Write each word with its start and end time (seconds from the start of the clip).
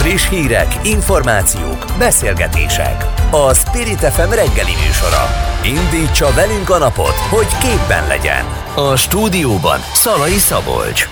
Friss 0.00 0.28
hírek, 0.28 0.86
információk, 0.86 1.86
beszélgetések. 1.98 3.04
A 3.30 3.54
Spirit 3.54 3.98
FM 3.98 4.30
reggeli 4.30 4.72
műsora. 4.86 5.24
Indítsa 5.64 6.32
velünk 6.34 6.70
a 6.70 6.78
napot, 6.78 7.14
hogy 7.14 7.46
képben 7.58 8.06
legyen. 8.06 8.44
A 8.76 8.96
stúdióban 8.96 9.78
Szalai 9.92 10.38
Szabolcs. 10.38 11.08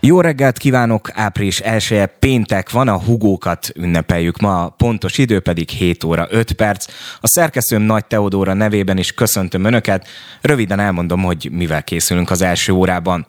Jó 0.00 0.20
reggelt 0.20 0.58
kívánok, 0.58 1.10
április 1.14 1.60
1 1.60 2.06
péntek 2.18 2.70
van, 2.70 2.88
a 2.88 2.98
hugókat 2.98 3.68
ünnepeljük 3.74 4.38
ma, 4.38 4.68
pontos 4.68 5.18
idő 5.18 5.40
pedig 5.40 5.68
7 5.68 6.04
óra 6.04 6.26
5 6.30 6.52
perc. 6.52 6.86
A 7.20 7.28
szerkesztőm 7.28 7.82
Nagy 7.82 8.06
Teodóra 8.06 8.52
nevében 8.52 8.98
is 8.98 9.12
köszöntöm 9.12 9.64
Önöket, 9.64 10.08
röviden 10.40 10.80
elmondom, 10.80 11.22
hogy 11.22 11.48
mivel 11.52 11.82
készülünk 11.82 12.30
az 12.30 12.42
első 12.42 12.72
órában. 12.72 13.26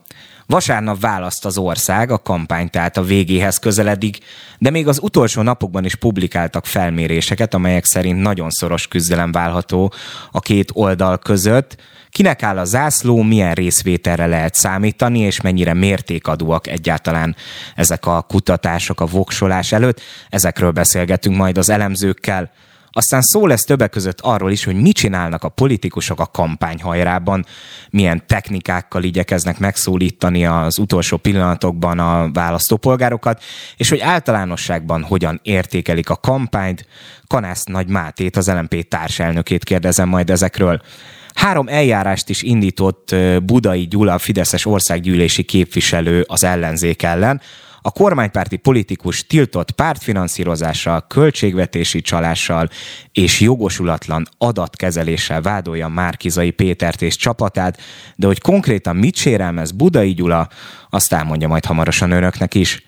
Vasárnap 0.49 0.99
választ 0.99 1.45
az 1.45 1.57
ország, 1.57 2.11
a 2.11 2.17
kampány 2.17 2.69
tehát 2.69 2.97
a 2.97 3.03
végéhez 3.03 3.57
közeledik, 3.57 4.17
de 4.57 4.69
még 4.69 4.87
az 4.87 4.99
utolsó 5.01 5.41
napokban 5.41 5.85
is 5.85 5.95
publikáltak 5.95 6.65
felméréseket, 6.65 7.53
amelyek 7.53 7.85
szerint 7.85 8.21
nagyon 8.21 8.49
szoros 8.49 8.87
küzdelem 8.87 9.31
válható 9.31 9.93
a 10.31 10.39
két 10.39 10.71
oldal 10.73 11.17
között. 11.17 11.75
Kinek 12.09 12.43
áll 12.43 12.57
a 12.57 12.65
zászló, 12.65 13.21
milyen 13.21 13.53
részvételre 13.53 14.25
lehet 14.25 14.53
számítani, 14.53 15.19
és 15.19 15.41
mennyire 15.41 15.73
mértékadóak 15.73 16.67
egyáltalán 16.67 17.35
ezek 17.75 18.05
a 18.05 18.21
kutatások 18.21 19.01
a 19.01 19.05
voksolás 19.05 19.71
előtt. 19.71 20.01
Ezekről 20.29 20.71
beszélgetünk 20.71 21.35
majd 21.35 21.57
az 21.57 21.69
elemzőkkel. 21.69 22.51
Aztán 22.99 23.21
szó 23.21 23.47
lesz 23.47 23.63
többek 23.63 23.89
között 23.89 24.21
arról 24.21 24.51
is, 24.51 24.63
hogy 24.63 24.75
mit 24.75 24.95
csinálnak 24.95 25.43
a 25.43 25.49
politikusok 25.49 26.19
a 26.19 26.25
kampányhajrában, 26.25 27.45
milyen 27.89 28.23
technikákkal 28.27 29.03
igyekeznek 29.03 29.59
megszólítani 29.59 30.45
az 30.45 30.77
utolsó 30.77 31.17
pillanatokban 31.17 31.99
a 31.99 32.31
választópolgárokat, 32.31 33.43
és 33.77 33.89
hogy 33.89 33.99
általánosságban 33.99 35.03
hogyan 35.03 35.39
értékelik 35.43 36.09
a 36.09 36.15
kampányt. 36.15 36.85
Kanász 37.27 37.63
Nagy 37.63 37.87
Mátét, 37.87 38.37
az 38.37 38.47
LMP 38.47 38.87
társelnökét 38.87 39.63
kérdezem 39.63 40.09
majd 40.09 40.29
ezekről. 40.29 40.81
Három 41.33 41.67
eljárást 41.67 42.29
is 42.29 42.41
indított 42.41 43.15
Budai 43.43 43.87
Gyula, 43.87 44.17
Fideszes 44.17 44.65
országgyűlési 44.65 45.43
képviselő 45.43 46.25
az 46.27 46.43
ellenzék 46.43 47.03
ellen, 47.03 47.41
a 47.89 47.91
kormánypárti 47.91 48.57
politikus 48.57 49.27
tiltott 49.27 49.71
pártfinanszírozással, 49.71 51.05
költségvetési 51.07 52.01
csalással 52.01 52.69
és 53.11 53.39
jogosulatlan 53.39 54.27
adatkezeléssel 54.37 55.41
vádolja 55.41 55.87
Márkizai 55.87 56.51
Pétert 56.51 57.01
és 57.01 57.15
csapatát, 57.15 57.81
de 58.15 58.27
hogy 58.27 58.41
konkrétan 58.41 58.95
mit 58.95 59.15
sérelmez 59.15 59.71
Budai 59.71 60.13
Gyula, 60.13 60.49
azt 60.89 61.13
elmondja 61.13 61.47
majd 61.47 61.65
hamarosan 61.65 62.11
önöknek 62.11 62.55
is. 62.55 62.83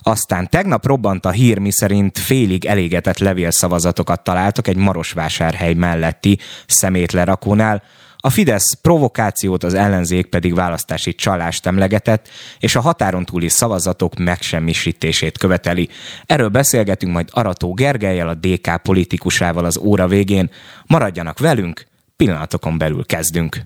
Aztán 0.00 0.50
tegnap 0.50 0.86
robbant 0.86 1.26
a 1.26 1.30
hír, 1.30 1.58
miszerint 1.58 2.18
félig 2.18 2.64
elégetett 2.64 3.18
levélszavazatokat 3.18 4.24
találtak 4.24 4.68
egy 4.68 4.76
Marosvásárhely 4.76 5.74
melletti 5.74 6.38
szemétlerakónál, 6.66 7.82
a 8.24 8.30
Fidesz 8.30 8.74
provokációt, 8.74 9.64
az 9.64 9.74
ellenzék 9.74 10.26
pedig 10.26 10.54
választási 10.54 11.14
csalást 11.14 11.66
emlegetett, 11.66 12.28
és 12.58 12.76
a 12.76 12.80
határon 12.80 13.24
túli 13.24 13.48
szavazatok 13.48 14.18
megsemmisítését 14.18 15.38
követeli. 15.38 15.88
Erről 16.26 16.48
beszélgetünk 16.48 17.12
majd 17.12 17.28
Arató 17.30 17.74
Gergelyel, 17.74 18.28
a 18.28 18.34
DK 18.34 18.76
politikusával 18.82 19.64
az 19.64 19.78
óra 19.78 20.06
végén. 20.08 20.50
Maradjanak 20.86 21.38
velünk, 21.38 21.86
pillanatokon 22.16 22.78
belül 22.78 23.06
kezdünk. 23.06 23.60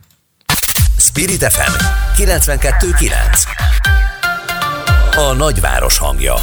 Spirit 0.99 1.45
FM 1.45 1.73
92.9 2.23 3.11
A 5.17 5.33
nagyváros 5.33 5.99
hangja 5.99 6.35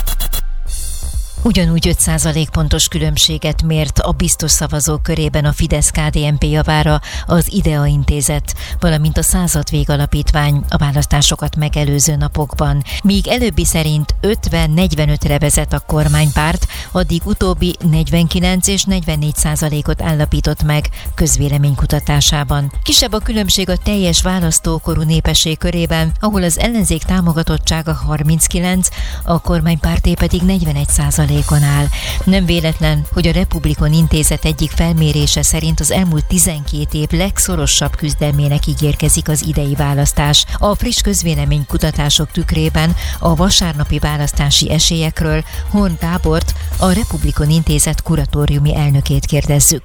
Ugyanúgy 1.44 1.96
5% 2.06 2.48
pontos 2.52 2.88
különbséget 2.88 3.64
mért 3.64 4.00
a 4.00 4.12
biztos 4.12 4.52
szavazók 4.52 5.04
körében 5.04 5.46
a 5.46 5.52
Fidesz-KDNP 5.52 6.44
javára 6.44 7.02
az 7.26 7.54
IDEA 7.54 7.86
intézet, 7.86 8.56
valamint 8.80 9.18
a 9.18 9.22
század 9.22 9.68
alapítvány 9.86 10.64
a 10.70 10.78
választásokat 10.78 11.56
megelőző 11.56 12.16
napokban. 12.16 12.84
Míg 13.04 13.28
előbbi 13.28 13.66
szerint 13.66 14.16
50-45-re 14.22 15.40
vezet 15.40 15.74
a 15.74 15.80
kormánypárt, 15.80 16.68
addig 16.92 17.22
utóbbi 17.26 17.76
49 17.90 18.68
és 18.68 18.84
44 18.84 19.36
százalékot 19.36 20.02
állapított 20.02 20.64
meg 20.64 20.90
közvéleménykutatásában. 21.16 22.72
Kisebb 22.84 23.14
a 23.14 23.20
különbség 23.20 23.70
a 23.70 23.78
teljes 23.78 24.22
választókorú 24.22 25.02
népesség 25.02 25.58
körében, 25.58 26.12
ahol 26.20 26.44
az 26.44 26.60
ellenzék 26.60 27.04
támogatottsága 27.04 28.00
39%, 28.10 28.86
a 29.24 29.42
kormánypárté 29.42 30.14
pedig 30.14 30.42
41 30.42 30.90
százalék 30.90 31.32
százalékon 31.34 31.64
áll. 31.64 31.86
Nem 32.26 32.46
véletlen, 32.46 33.02
hogy 33.14 33.28
a 33.28 33.32
Republikon 33.32 33.94
Intézet 33.94 34.46
egyik 34.46 34.72
felmérése 34.72 35.42
szerint 35.42 35.80
az 35.80 35.92
elmúlt 35.92 36.26
12 36.26 36.86
év 36.92 37.08
legszorosabb 37.12 37.96
küzdelmének 37.96 38.66
ígérkezik 38.68 39.28
az 39.28 39.46
idei 39.48 39.76
választás. 39.78 40.46
A 40.58 40.76
friss 40.76 41.02
közvéleménykutatások 41.02 42.32
tükrében 42.32 42.90
a 43.20 43.36
vasárnapi 43.36 44.00
választási 44.00 44.72
esélyekről 44.72 45.44
Horn 45.72 45.94
Gábort, 46.00 46.52
a 46.80 46.92
Republikon 46.92 47.50
Intézet 47.50 48.02
kuratóriumi 48.02 48.76
elnökét 48.76 49.26
kérdezzük. 49.26 49.84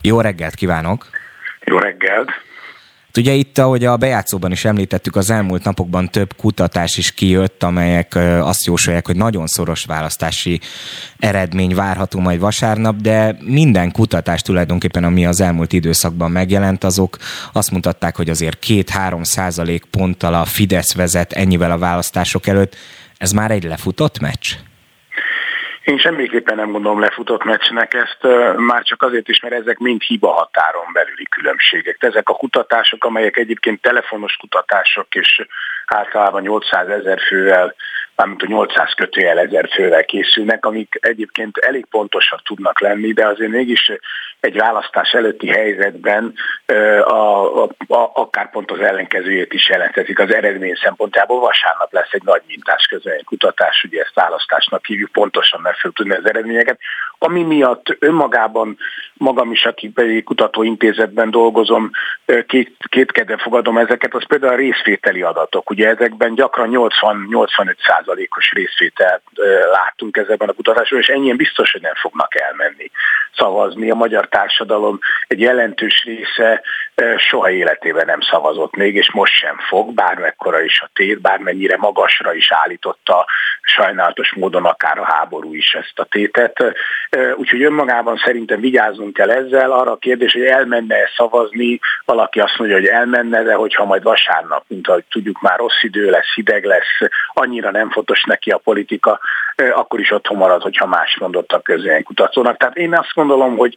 Jó 0.00 0.20
reggelt 0.20 0.54
kívánok! 0.54 1.08
Jó 1.64 1.78
reggelt! 1.78 2.30
Ugye 3.16 3.32
itt, 3.32 3.58
ahogy 3.58 3.84
a 3.84 3.96
bejátszóban 3.96 4.52
is 4.52 4.64
említettük, 4.64 5.16
az 5.16 5.30
elmúlt 5.30 5.64
napokban 5.64 6.10
több 6.10 6.36
kutatás 6.36 6.96
is 6.96 7.12
kijött, 7.12 7.62
amelyek 7.62 8.14
azt 8.40 8.66
jósolják, 8.66 9.06
hogy 9.06 9.16
nagyon 9.16 9.46
szoros 9.46 9.84
választási 9.84 10.60
eredmény 11.18 11.74
várható 11.74 12.20
majd 12.20 12.40
vasárnap, 12.40 12.96
de 12.96 13.36
minden 13.40 13.92
kutatás 13.92 14.42
tulajdonképpen, 14.42 15.04
ami 15.04 15.26
az 15.26 15.40
elmúlt 15.40 15.72
időszakban 15.72 16.30
megjelent, 16.30 16.84
azok 16.84 17.16
azt 17.52 17.70
mutatták, 17.70 18.16
hogy 18.16 18.30
azért 18.30 18.58
két-három 18.58 19.22
százalék 19.22 19.84
ponttal 19.84 20.34
a 20.34 20.44
Fidesz 20.44 20.94
vezet 20.94 21.32
ennyivel 21.32 21.70
a 21.70 21.78
választások 21.78 22.46
előtt. 22.46 22.76
Ez 23.18 23.32
már 23.32 23.50
egy 23.50 23.64
lefutott 23.64 24.18
meccs? 24.18 24.52
Én 25.86 25.98
semmiképpen 25.98 26.56
nem 26.56 26.70
gondolom 26.70 27.00
lefutott 27.00 27.44
meccsnek 27.44 27.94
ezt, 27.94 28.18
már 28.56 28.82
csak 28.82 29.02
azért 29.02 29.28
is, 29.28 29.40
mert 29.40 29.54
ezek 29.54 29.78
mind 29.78 30.02
hiba 30.02 30.32
határon 30.32 30.92
belüli 30.92 31.24
különbségek. 31.24 31.96
Ezek 31.98 32.28
a 32.28 32.34
kutatások, 32.34 33.04
amelyek 33.04 33.36
egyébként 33.36 33.80
telefonos 33.80 34.36
kutatások, 34.36 35.14
és 35.14 35.46
általában 35.86 36.42
800 36.42 36.88
ezer 36.88 37.18
fővel 37.20 37.74
mármint 38.16 38.42
a 38.42 38.46
800 38.46 38.92
kötőjel 38.96 39.38
ezer 39.38 39.68
fővel 39.74 40.04
készülnek, 40.04 40.64
amik 40.64 40.98
egyébként 41.00 41.56
elég 41.56 41.86
pontosak 41.86 42.42
tudnak 42.42 42.80
lenni, 42.80 43.12
de 43.12 43.26
azért 43.26 43.50
mégis 43.50 43.92
egy 44.40 44.56
választás 44.56 45.12
előtti 45.12 45.48
helyzetben 45.48 46.34
a, 47.04 47.62
a, 47.62 47.68
a, 47.88 48.10
akár 48.14 48.50
pont 48.50 48.70
az 48.70 48.80
ellenkezőjét 48.80 49.52
is 49.52 49.68
jelentetik 49.68 50.18
az 50.18 50.34
eredmény 50.34 50.74
szempontjából. 50.82 51.40
Vasárnap 51.40 51.92
lesz 51.92 52.12
egy 52.12 52.22
nagy 52.24 52.42
mintás 52.46 52.88
kutatás, 53.24 53.84
ugye 53.84 54.00
ezt 54.00 54.14
választásnak 54.14 54.86
hívjuk, 54.86 55.12
pontosan 55.12 55.60
meg 55.60 55.74
fel 55.74 55.90
tudni 55.90 56.14
az 56.14 56.28
eredményeket, 56.28 56.78
ami 57.18 57.42
miatt 57.42 57.96
önmagában 57.98 58.78
magam 59.18 59.52
is, 59.52 59.64
aki 59.64 59.88
pedig 59.88 60.24
kutatóintézetben 60.24 61.30
dolgozom, 61.30 61.90
két, 62.46 62.76
kétkedve 62.88 63.36
fogadom 63.36 63.78
ezeket, 63.78 64.14
az 64.14 64.26
például 64.26 64.52
a 64.52 64.56
részvételi 64.56 65.22
adatok. 65.22 65.70
Ugye 65.70 65.88
ezekben 65.88 66.34
gyakran 66.34 66.68
80-85 66.72 67.76
százalékos 67.86 68.52
részvételt 68.52 69.22
láttunk 69.72 70.16
ezekben 70.16 70.48
a 70.48 70.52
kutatásban, 70.52 71.00
és 71.00 71.08
ennyien 71.08 71.36
biztos, 71.36 71.72
hogy 71.72 71.80
nem 71.80 71.94
fognak 71.94 72.40
elmenni 72.40 72.90
szavazni. 73.36 73.90
A 73.90 73.94
magyar 73.94 74.28
társadalom 74.28 74.98
egy 75.26 75.40
jelentős 75.40 76.04
része 76.04 76.62
soha 77.16 77.50
életében 77.50 78.06
nem 78.06 78.20
szavazott 78.20 78.76
még, 78.76 78.94
és 78.94 79.12
most 79.12 79.32
sem 79.32 79.56
fog, 79.68 79.94
bármekkora 79.94 80.60
is 80.60 80.80
a 80.80 80.90
tét, 80.92 81.20
bármennyire 81.20 81.76
magasra 81.76 82.34
is 82.34 82.52
állította 82.52 83.26
sajnálatos 83.60 84.34
módon 84.34 84.64
akár 84.64 84.98
a 84.98 85.04
háború 85.04 85.54
is 85.54 85.72
ezt 85.74 85.98
a 85.98 86.04
tétet. 86.04 86.64
Úgyhogy 87.36 87.62
önmagában 87.62 88.16
szerintem 88.16 88.60
vigyázzunk 88.60 89.05
kell 89.12 89.30
ezzel. 89.30 89.72
Arra 89.72 89.90
a 89.90 89.96
kérdés, 89.96 90.32
hogy 90.32 90.44
elmenne 90.44 90.96
szavazni, 91.16 91.80
valaki 92.04 92.40
azt 92.40 92.58
mondja, 92.58 92.76
hogy 92.76 92.86
elmenne, 92.86 93.42
de 93.42 93.54
hogyha 93.54 93.84
majd 93.84 94.02
vasárnap, 94.02 94.64
mint 94.66 94.88
ahogy 94.88 95.04
tudjuk, 95.10 95.40
már 95.40 95.58
rossz 95.58 95.82
idő 95.82 96.10
lesz, 96.10 96.34
hideg 96.34 96.64
lesz, 96.64 97.10
annyira 97.32 97.70
nem 97.70 97.90
fontos 97.90 98.24
neki 98.24 98.50
a 98.50 98.58
politika, 98.58 99.20
akkor 99.74 100.00
is 100.00 100.10
otthon 100.10 100.36
marad, 100.36 100.62
hogyha 100.62 100.86
más 100.86 101.16
mondott 101.20 101.52
a 101.52 101.62
kutatónak. 102.02 102.56
Tehát 102.56 102.76
én 102.76 102.94
azt 102.94 103.14
gondolom, 103.14 103.56
hogy 103.56 103.74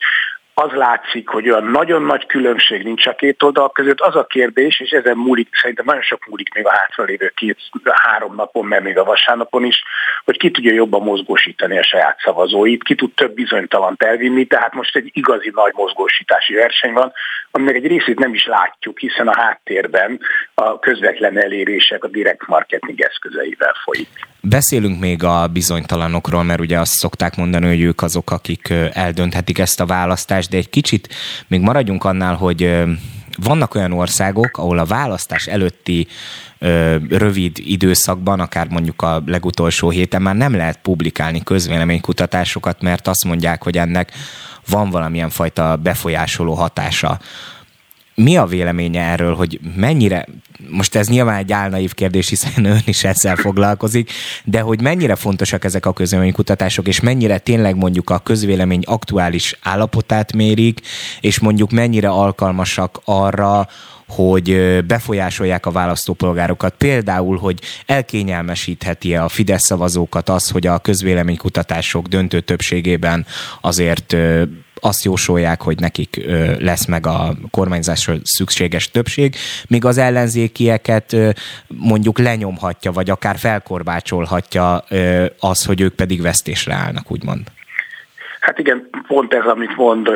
az 0.60 0.72
látszik, 0.72 1.30
hogy 1.30 1.50
olyan 1.50 1.64
nagyon 1.64 2.02
nagy 2.02 2.26
különbség 2.26 2.84
nincs 2.84 3.08
a 3.08 3.16
két 3.16 3.44
oldal 3.44 3.72
között. 3.72 4.00
Az 4.00 4.16
a 4.16 4.26
kérdés, 4.26 4.80
és 4.80 4.90
ezen 4.90 5.18
múlik, 5.18 5.50
szerintem 5.62 5.86
nagyon 5.86 6.02
sok 6.02 6.26
múlik 6.28 6.54
még 6.54 6.66
a 6.66 6.72
hátralévő 6.72 7.32
két-három 7.36 8.36
napon, 8.36 8.66
mert 8.66 8.84
még 8.84 8.98
a 8.98 9.04
vasárnapon 9.04 9.66
is, 9.66 9.84
hogy 10.26 10.38
ki 10.38 10.52
tudja 10.52 10.74
jobban 10.74 11.02
mozgósítani 11.02 11.78
a 11.78 11.84
saját 11.84 12.20
szavazóit, 12.24 12.84
ki 12.84 12.96
tud 12.96 13.14
több 13.14 13.34
bizonytalant 13.34 14.04
elvinni, 14.04 14.46
tehát 14.46 14.74
most 14.74 14.96
egy 14.96 15.10
igazi 15.14 15.52
nagy 15.56 15.74
mozgósítási 15.76 16.54
verseny 16.54 16.94
van, 16.94 17.12
aminek 17.52 17.76
egy 17.76 17.88
részét 17.88 18.20
nem 18.20 18.34
is 18.34 18.46
látjuk, 18.46 19.00
hiszen 19.00 19.28
a 19.28 19.40
háttérben 19.40 20.20
a 20.54 20.80
közvetlen 20.80 21.38
elérések 21.38 22.04
a 22.04 22.08
direkt 22.08 22.48
marketing 22.48 23.02
eszközeivel 23.02 23.74
folyik. 23.84 24.10
Beszélünk 24.42 25.00
még 25.00 25.24
a 25.24 25.48
bizonytalanokról, 25.48 26.44
mert 26.44 26.60
ugye 26.60 26.80
azt 26.80 26.92
szokták 26.92 27.36
mondani, 27.36 27.68
hogy 27.68 27.82
ők 27.82 28.02
azok, 28.02 28.32
akik 28.32 28.74
eldönthetik 28.94 29.58
ezt 29.60 29.80
a 29.80 29.86
választást, 29.86 30.50
de 30.50 30.58
egy 30.58 30.70
kicsit 30.70 31.10
még 31.48 31.62
maradjunk 31.62 32.04
annál, 32.04 32.36
hogy 32.36 32.74
vannak 33.38 33.76
olyan 33.76 33.92
országok, 33.92 34.58
ahol 34.58 34.78
a 34.78 34.86
választás 34.86 35.48
előtti 35.48 36.08
ö, 36.58 36.96
rövid 37.10 37.58
időszakban, 37.58 38.40
akár 38.40 38.68
mondjuk 38.70 39.02
a 39.02 39.24
legutolsó 39.26 39.90
héten 39.90 40.22
már 40.22 40.36
nem 40.36 40.56
lehet 40.56 40.80
publikálni 40.82 41.44
közvéleménykutatásokat, 41.44 42.82
mert 42.82 43.08
azt 43.08 43.26
mondják, 43.26 43.64
hogy 43.64 43.78
ennek 43.78 44.12
van 44.70 44.90
valamilyen 44.90 45.30
fajta 45.30 45.76
befolyásoló 45.76 46.54
hatása. 46.54 47.20
Mi 48.24 48.38
a 48.38 48.46
véleménye 48.46 49.02
erről, 49.02 49.36
hogy 49.36 49.60
mennyire, 49.76 50.26
most 50.70 50.96
ez 50.96 51.08
nyilván 51.08 51.38
egy 51.38 51.52
álnaív 51.52 51.94
kérdés, 51.94 52.30
hiszen 52.30 52.66
ön 52.66 52.82
is 52.86 53.04
ezzel 53.04 53.36
foglalkozik, 53.36 54.12
de 54.44 54.60
hogy 54.60 54.82
mennyire 54.82 55.16
fontosak 55.16 55.64
ezek 55.64 55.86
a 55.86 55.94
közvéleménykutatások, 55.94 56.88
és 56.88 57.00
mennyire 57.00 57.38
tényleg 57.38 57.76
mondjuk 57.76 58.10
a 58.10 58.20
közvélemény 58.20 58.84
aktuális 58.86 59.56
állapotát 59.62 60.34
mérik, 60.34 60.82
és 61.22 61.40
mondjuk 61.40 61.72
mennyire 61.72 62.10
alkalmasak 62.10 63.02
arra, 63.06 63.68
hogy 64.08 64.80
befolyásolják 64.86 65.66
a 65.66 65.72
választópolgárokat. 65.72 66.74
Például, 66.78 67.38
hogy 67.38 67.60
elkényelmesítheti 67.86 69.16
a 69.16 69.30
Fidesz 69.30 69.66
szavazókat 69.66 70.30
az, 70.30 70.50
hogy 70.50 70.68
a 70.68 70.80
közvéleménykutatások 70.80 72.08
döntő 72.08 72.40
többségében 72.40 73.26
azért 73.62 74.16
azt 74.80 75.04
jósolják, 75.04 75.62
hogy 75.62 75.80
nekik 75.80 76.26
lesz 76.60 76.86
meg 76.86 77.08
a 77.08 77.38
kormányzásra 77.52 78.16
szükséges 78.24 78.92
többség, 78.92 79.36
míg 79.68 79.86
az 79.86 79.98
ellenzékieket 79.98 81.16
mondjuk 81.68 82.20
lenyomhatja, 82.20 82.92
vagy 82.92 83.10
akár 83.10 83.38
felkorbácsolhatja 83.38 84.78
az, 85.40 85.66
hogy 85.66 85.82
ők 85.82 85.94
pedig 85.94 86.22
vesztésre 86.22 86.74
állnak, 86.74 87.12
úgymond. 87.12 87.42
Hát 88.50 88.60
igen, 88.60 88.90
pont 89.08 89.34
ez, 89.34 89.46
amit 89.46 89.76
mond, 89.76 90.08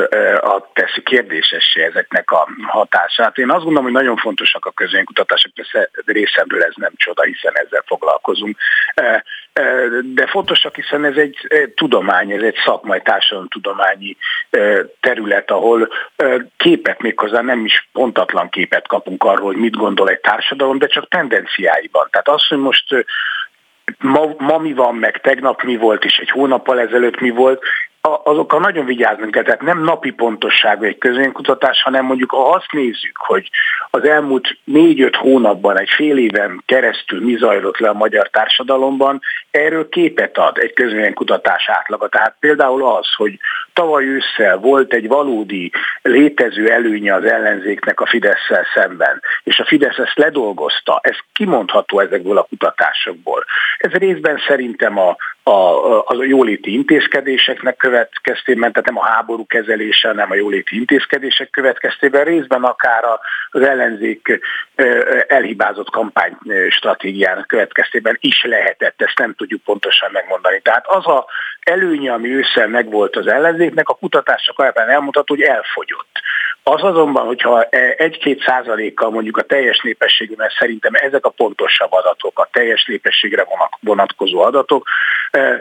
a 0.42 0.70
teszi 0.74 1.02
kérdésessé 1.04 1.84
ezeknek 1.84 2.32
a 2.32 2.48
hatását. 2.68 3.38
Én 3.38 3.50
azt 3.50 3.64
gondolom, 3.64 3.84
hogy 3.84 3.94
nagyon 4.02 4.18
fontosak 4.18 4.66
a 4.66 4.72
közönkutatások, 4.72 5.54
persze 5.54 5.90
részemről 6.06 6.64
ez 6.64 6.74
nem 6.76 6.92
csoda, 6.96 7.24
hiszen 7.24 7.54
ezzel 7.56 7.84
foglalkozunk. 7.86 8.58
De 10.14 10.28
fontosak, 10.28 10.76
hiszen 10.76 11.06
ez 11.06 11.16
egy 11.16 11.38
tudomány, 11.76 12.32
ez 12.32 12.42
egy 12.42 12.56
szakmai 12.66 13.02
társadalomtudományi 13.02 14.18
terület, 15.00 15.52
ahol 15.52 15.90
képet 16.58 17.02
méghozzá 17.02 17.42
nem 17.42 17.66
is 17.66 17.90
pontatlan 17.92 18.50
képet 18.50 18.88
kapunk 18.88 19.24
arról, 19.24 19.46
hogy 19.46 19.62
mit 19.62 19.76
gondol 19.76 20.10
egy 20.10 20.20
társadalom, 20.20 20.78
de 20.78 20.88
csak 20.88 21.08
tendenciáiban. 21.08 22.08
Tehát 22.12 22.28
az, 22.28 22.48
hogy 22.48 22.58
most 22.58 23.06
ma, 23.98 24.34
ma 24.38 24.58
mi 24.58 24.74
van, 24.74 24.96
meg 24.96 25.22
tegnap 25.22 25.64
mi 25.64 25.76
volt, 25.76 26.06
és 26.06 26.18
egy 26.18 26.30
hónappal 26.30 26.80
ezelőtt 26.80 27.20
mi 27.20 27.30
volt, 27.30 27.64
azokkal 28.10 28.60
nagyon 28.60 28.86
vigyáznunk 28.86 29.32
kell, 29.32 29.44
tehát 29.44 29.62
nem 29.62 29.84
napi 29.84 30.12
pontosságú 30.12 30.84
egy 30.84 30.98
közönkutatás, 30.98 31.82
hanem 31.82 32.06
mondjuk 32.06 32.32
ha 32.32 32.50
azt 32.50 32.72
nézzük, 32.72 33.18
hogy 33.18 33.50
az 33.90 34.06
elmúlt 34.06 34.58
négy-öt 34.64 35.16
hónapban, 35.16 35.80
egy 35.80 35.90
fél 35.90 36.18
éven 36.18 36.64
keresztül 36.66 37.24
mi 37.24 37.36
zajlott 37.36 37.78
le 37.78 37.90
a 37.90 37.94
magyar 37.94 38.30
társadalomban, 38.30 39.22
erről 39.52 39.90
képet 39.90 40.38
ad 40.38 40.58
egy 40.58 40.74
közönkutatás 40.74 41.70
átlaga. 41.70 42.08
Tehát 42.08 42.36
például 42.40 42.86
az, 42.86 43.14
hogy 43.16 43.40
tavaly 43.74 44.06
ősszel 44.06 44.58
volt 44.58 44.94
egy 44.94 45.08
valódi 45.08 45.72
létező 46.02 46.70
előnye 46.70 47.14
az 47.14 47.24
ellenzéknek 47.24 48.00
a 48.02 48.06
fidesz 48.06 48.50
szemben, 48.74 49.22
és 49.44 49.60
a 49.60 49.66
Fidesz 49.66 49.98
ezt 49.98 50.18
ledolgozta, 50.18 51.00
ez 51.04 51.16
kimondható 51.34 52.00
ezekből 52.00 52.38
a 52.38 52.48
kutatásokból. 52.50 53.46
Ez 53.78 53.92
részben 53.92 54.40
szerintem 54.48 54.98
a, 54.98 55.18
a, 55.44 56.00
a 56.06 56.24
jóléti 56.24 56.74
intézkedéseknek 56.74 57.78
következtében, 57.78 58.72
tehát 58.72 58.88
nem 58.88 58.98
a 58.98 59.06
háború 59.06 59.46
kezelése, 59.46 60.08
hanem 60.08 60.32
a 60.32 60.36
jóléti 60.36 60.76
intézkedések 60.76 61.50
következtében, 61.50 62.24
részben 62.24 62.64
akár 62.64 63.04
az 63.50 63.62
ellenzék 63.62 64.40
elhibázott 65.28 65.90
kampány 65.90 66.38
stratégiának 66.70 67.48
következtében 67.48 68.18
is 68.20 68.44
lehetett, 68.44 69.02
ezt 69.02 69.20
nem 69.20 69.34
tudjuk 69.34 69.62
pontosan 69.62 70.10
megmondani. 70.12 70.62
Tehát 70.62 70.88
az 70.88 71.08
a 71.08 71.26
előnye, 71.64 72.14
ami 72.14 72.30
ősszel 72.30 72.68
megvolt 72.68 73.16
az 73.16 73.28
ellenzéknek, 73.28 73.90
a 73.90 73.94
kutatások 73.94 74.60
alapján 74.60 74.90
elmondható, 74.90 75.36
hogy 75.36 75.44
elfogyott. 75.44 76.22
Az 76.64 76.84
azonban, 76.84 77.26
hogyha 77.26 77.64
egy-két 77.98 78.44
százalékkal 78.46 79.10
mondjuk 79.10 79.38
a 79.38 79.42
teljes 79.42 79.80
népességű, 79.82 80.34
mert 80.38 80.54
szerintem 80.60 80.94
ezek 80.94 81.26
a 81.26 81.30
pontosabb 81.30 81.92
adatok, 81.92 82.40
a 82.40 82.50
teljes 82.52 82.86
népességre 82.86 83.46
vonatkozó 83.80 84.40
adatok, 84.40 84.88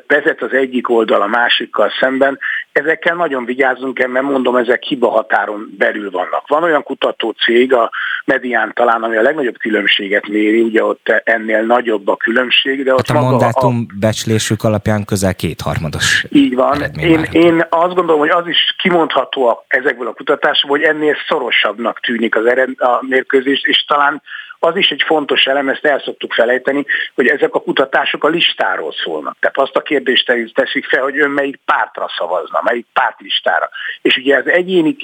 vezet 0.06 0.42
az 0.42 0.52
egyik 0.52 0.90
oldal 0.90 1.22
a 1.22 1.26
másikkal 1.26 1.92
szemben, 2.00 2.38
ezekkel 2.72 3.16
nagyon 3.16 3.44
vigyázzunk 3.44 4.06
mert 4.06 4.24
mondom, 4.24 4.56
ezek 4.56 4.82
hiba 4.82 5.10
határon 5.10 5.74
belül 5.78 6.10
vannak. 6.10 6.48
Van 6.48 6.62
olyan 6.62 6.82
kutató 6.82 7.30
cég, 7.30 7.74
a 7.74 7.90
Medián 8.24 8.72
talán, 8.74 9.02
ami 9.02 9.16
a 9.16 9.22
legnagyobb 9.22 9.58
különbséget 9.58 10.28
méri, 10.28 10.60
ugye 10.60 10.84
ott 10.84 11.08
ennél 11.24 11.62
nagyobb 11.62 12.08
a 12.08 12.16
különbség, 12.16 12.84
de 12.84 12.94
ott 12.94 13.06
hát 13.06 13.16
a 13.16 13.20
mandátum 13.20 13.86
a... 13.90 13.94
becslésük 14.00 14.64
alapján 14.64 15.04
közel 15.04 15.34
kétharmados 15.34 16.24
Így 16.28 16.54
van. 16.54 16.82
Én, 16.98 17.26
én 17.32 17.66
azt 17.68 17.94
gondolom, 17.94 18.20
hogy 18.20 18.30
az 18.30 18.46
is 18.46 18.74
kimondható 18.78 19.64
ezekből 19.68 20.06
a 20.06 20.12
kutatásokból, 20.12 20.78
hogy 20.78 20.86
ennél 20.86 21.16
szorosabbnak 21.28 22.00
tűnik 22.00 22.36
az 22.36 22.46
ered, 22.46 22.70
a 22.76 22.98
mérkőzés, 23.08 23.60
és 23.64 23.84
talán 23.84 24.22
az 24.64 24.76
is 24.76 24.88
egy 24.88 25.02
fontos 25.06 25.44
elem, 25.44 25.68
ezt 25.68 25.84
el 25.84 26.02
szoktuk 26.04 26.32
felejteni, 26.32 26.84
hogy 27.14 27.26
ezek 27.26 27.54
a 27.54 27.60
kutatások 27.60 28.24
a 28.24 28.28
listáról 28.28 28.92
szólnak. 29.04 29.36
Tehát 29.40 29.58
azt 29.58 29.76
a 29.76 29.82
kérdést 29.82 30.32
teszik 30.54 30.84
fel, 30.84 31.02
hogy 31.02 31.18
ön 31.18 31.30
melyik 31.30 31.60
pártra 31.64 32.10
szavazna, 32.18 32.60
melyik 32.64 32.86
pártlistára. 32.92 33.68
És 34.02 34.16
ugye 34.16 34.36
az 34.36 34.46
egyéni 34.46 34.96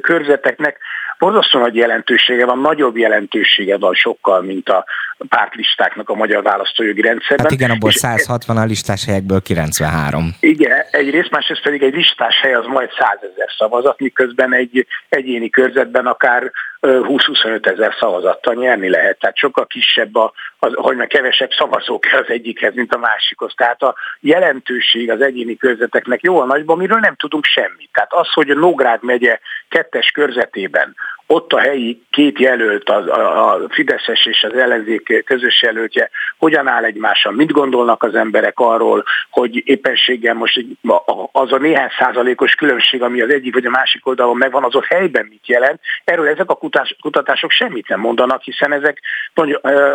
körzeteknek 0.00 0.78
borzasztó 1.18 1.58
nagy 1.58 1.74
jelentősége 1.74 2.44
van, 2.44 2.58
nagyobb 2.58 2.96
jelentősége 2.96 3.78
van 3.78 3.94
sokkal, 3.94 4.42
mint 4.42 4.68
a 4.68 4.84
pártlistáknak 5.28 6.08
a 6.08 6.14
magyar 6.14 6.42
választójogi 6.42 7.00
rendszerben. 7.00 7.46
Hát 7.46 7.54
igen, 7.54 7.70
abból 7.70 7.90
160 7.90 8.56
a 8.56 8.64
listás 8.64 9.04
helyekből 9.04 9.42
93. 9.42 10.36
Igen, 10.40 10.84
egyrészt, 10.90 11.30
másrészt 11.30 11.62
pedig 11.62 11.82
egy 11.82 11.94
listás 11.94 12.40
hely 12.40 12.54
az 12.54 12.66
majd 12.66 12.90
100 12.98 13.30
ezer 13.32 13.48
szavazat, 13.58 14.00
miközben 14.00 14.54
egy 14.54 14.86
egyéni 15.08 15.50
körzetben 15.50 16.06
akár 16.06 16.50
20-25 16.82 17.66
ezer 17.66 17.94
szavazattal 18.00 18.54
nyerni 18.54 18.88
lehet. 18.88 19.18
Tehát 19.18 19.36
sokkal 19.36 19.66
kisebb, 19.66 20.14
a, 20.16 20.32
az, 20.58 20.72
hogy 20.74 20.96
meg 20.96 21.06
kevesebb 21.06 21.50
szavazó 21.50 21.98
kell 21.98 22.20
az 22.20 22.28
egyikhez, 22.28 22.74
mint 22.74 22.94
a 22.94 22.98
másikhoz. 22.98 23.52
Tehát 23.56 23.82
a 23.82 23.94
jelentőség 24.20 25.10
az 25.10 25.20
egyéni 25.20 25.56
körzeteknek 25.56 26.22
jó 26.22 26.40
a 26.40 26.44
nagyban, 26.44 26.76
miről 26.76 26.98
nem 26.98 27.14
tudunk 27.14 27.44
semmit. 27.44 27.88
Tehát 27.92 28.12
az, 28.12 28.32
hogy 28.32 28.50
a 28.50 28.54
Nógrád 28.54 29.02
megye 29.02 29.38
kettes 29.68 30.10
körzetében 30.10 30.94
ott 31.32 31.52
a 31.52 31.58
helyi 31.58 32.02
két 32.10 32.38
jelölt, 32.38 32.88
a, 32.88 32.96
a, 32.96 33.54
a 33.54 33.68
Fideszes 33.68 34.26
és 34.26 34.42
az 34.42 34.58
ellenzék 34.58 35.24
közös 35.24 35.62
jelöltje, 35.62 36.10
hogyan 36.38 36.68
áll 36.68 36.84
egymással, 36.84 37.32
mit 37.32 37.52
gondolnak 37.52 38.02
az 38.02 38.14
emberek 38.14 38.58
arról, 38.58 39.04
hogy 39.30 39.62
éppenséggel 39.68 40.34
most 40.34 40.64
az 41.32 41.52
a 41.52 41.58
néhány 41.58 41.88
százalékos 41.98 42.54
különbség, 42.54 43.02
ami 43.02 43.20
az 43.20 43.30
egyik 43.30 43.54
vagy 43.54 43.66
a 43.66 43.70
másik 43.70 44.06
oldalon 44.06 44.36
megvan, 44.36 44.64
az 44.64 44.74
ott 44.74 44.86
helyben 44.86 45.26
mit 45.28 45.46
jelent. 45.46 45.80
Erről 46.04 46.28
ezek 46.28 46.50
a 46.50 46.54
kutatások 47.00 47.50
semmit 47.50 47.88
nem 47.88 48.00
mondanak, 48.00 48.42
hiszen 48.42 48.72
ezek 48.72 49.00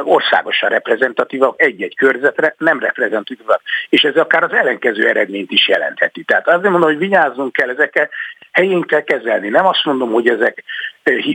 országosan 0.04 0.70
reprezentatívak, 0.70 1.62
egy-egy 1.62 1.96
körzetre 1.96 2.56
nem 2.58 2.80
reprezentatívak, 2.80 3.62
és 3.90 4.04
ez 4.04 4.16
akár 4.16 4.44
az 4.44 4.54
ellenkező 4.54 5.08
eredményt 5.08 5.52
is 5.52 5.68
jelentheti. 5.68 6.24
Tehát 6.24 6.48
azért 6.48 6.72
mondom, 6.72 6.90
hogy 6.90 6.98
vigyázzunk 6.98 7.54
kell, 7.54 7.70
ezekkel 7.70 8.10
helyén 8.52 8.82
kell 8.82 9.02
kezelni. 9.02 9.50
Nem 9.50 9.66
azt 9.66 9.86
mondom, 9.86 10.12
hogy 10.12 10.28
ezek 10.28 10.64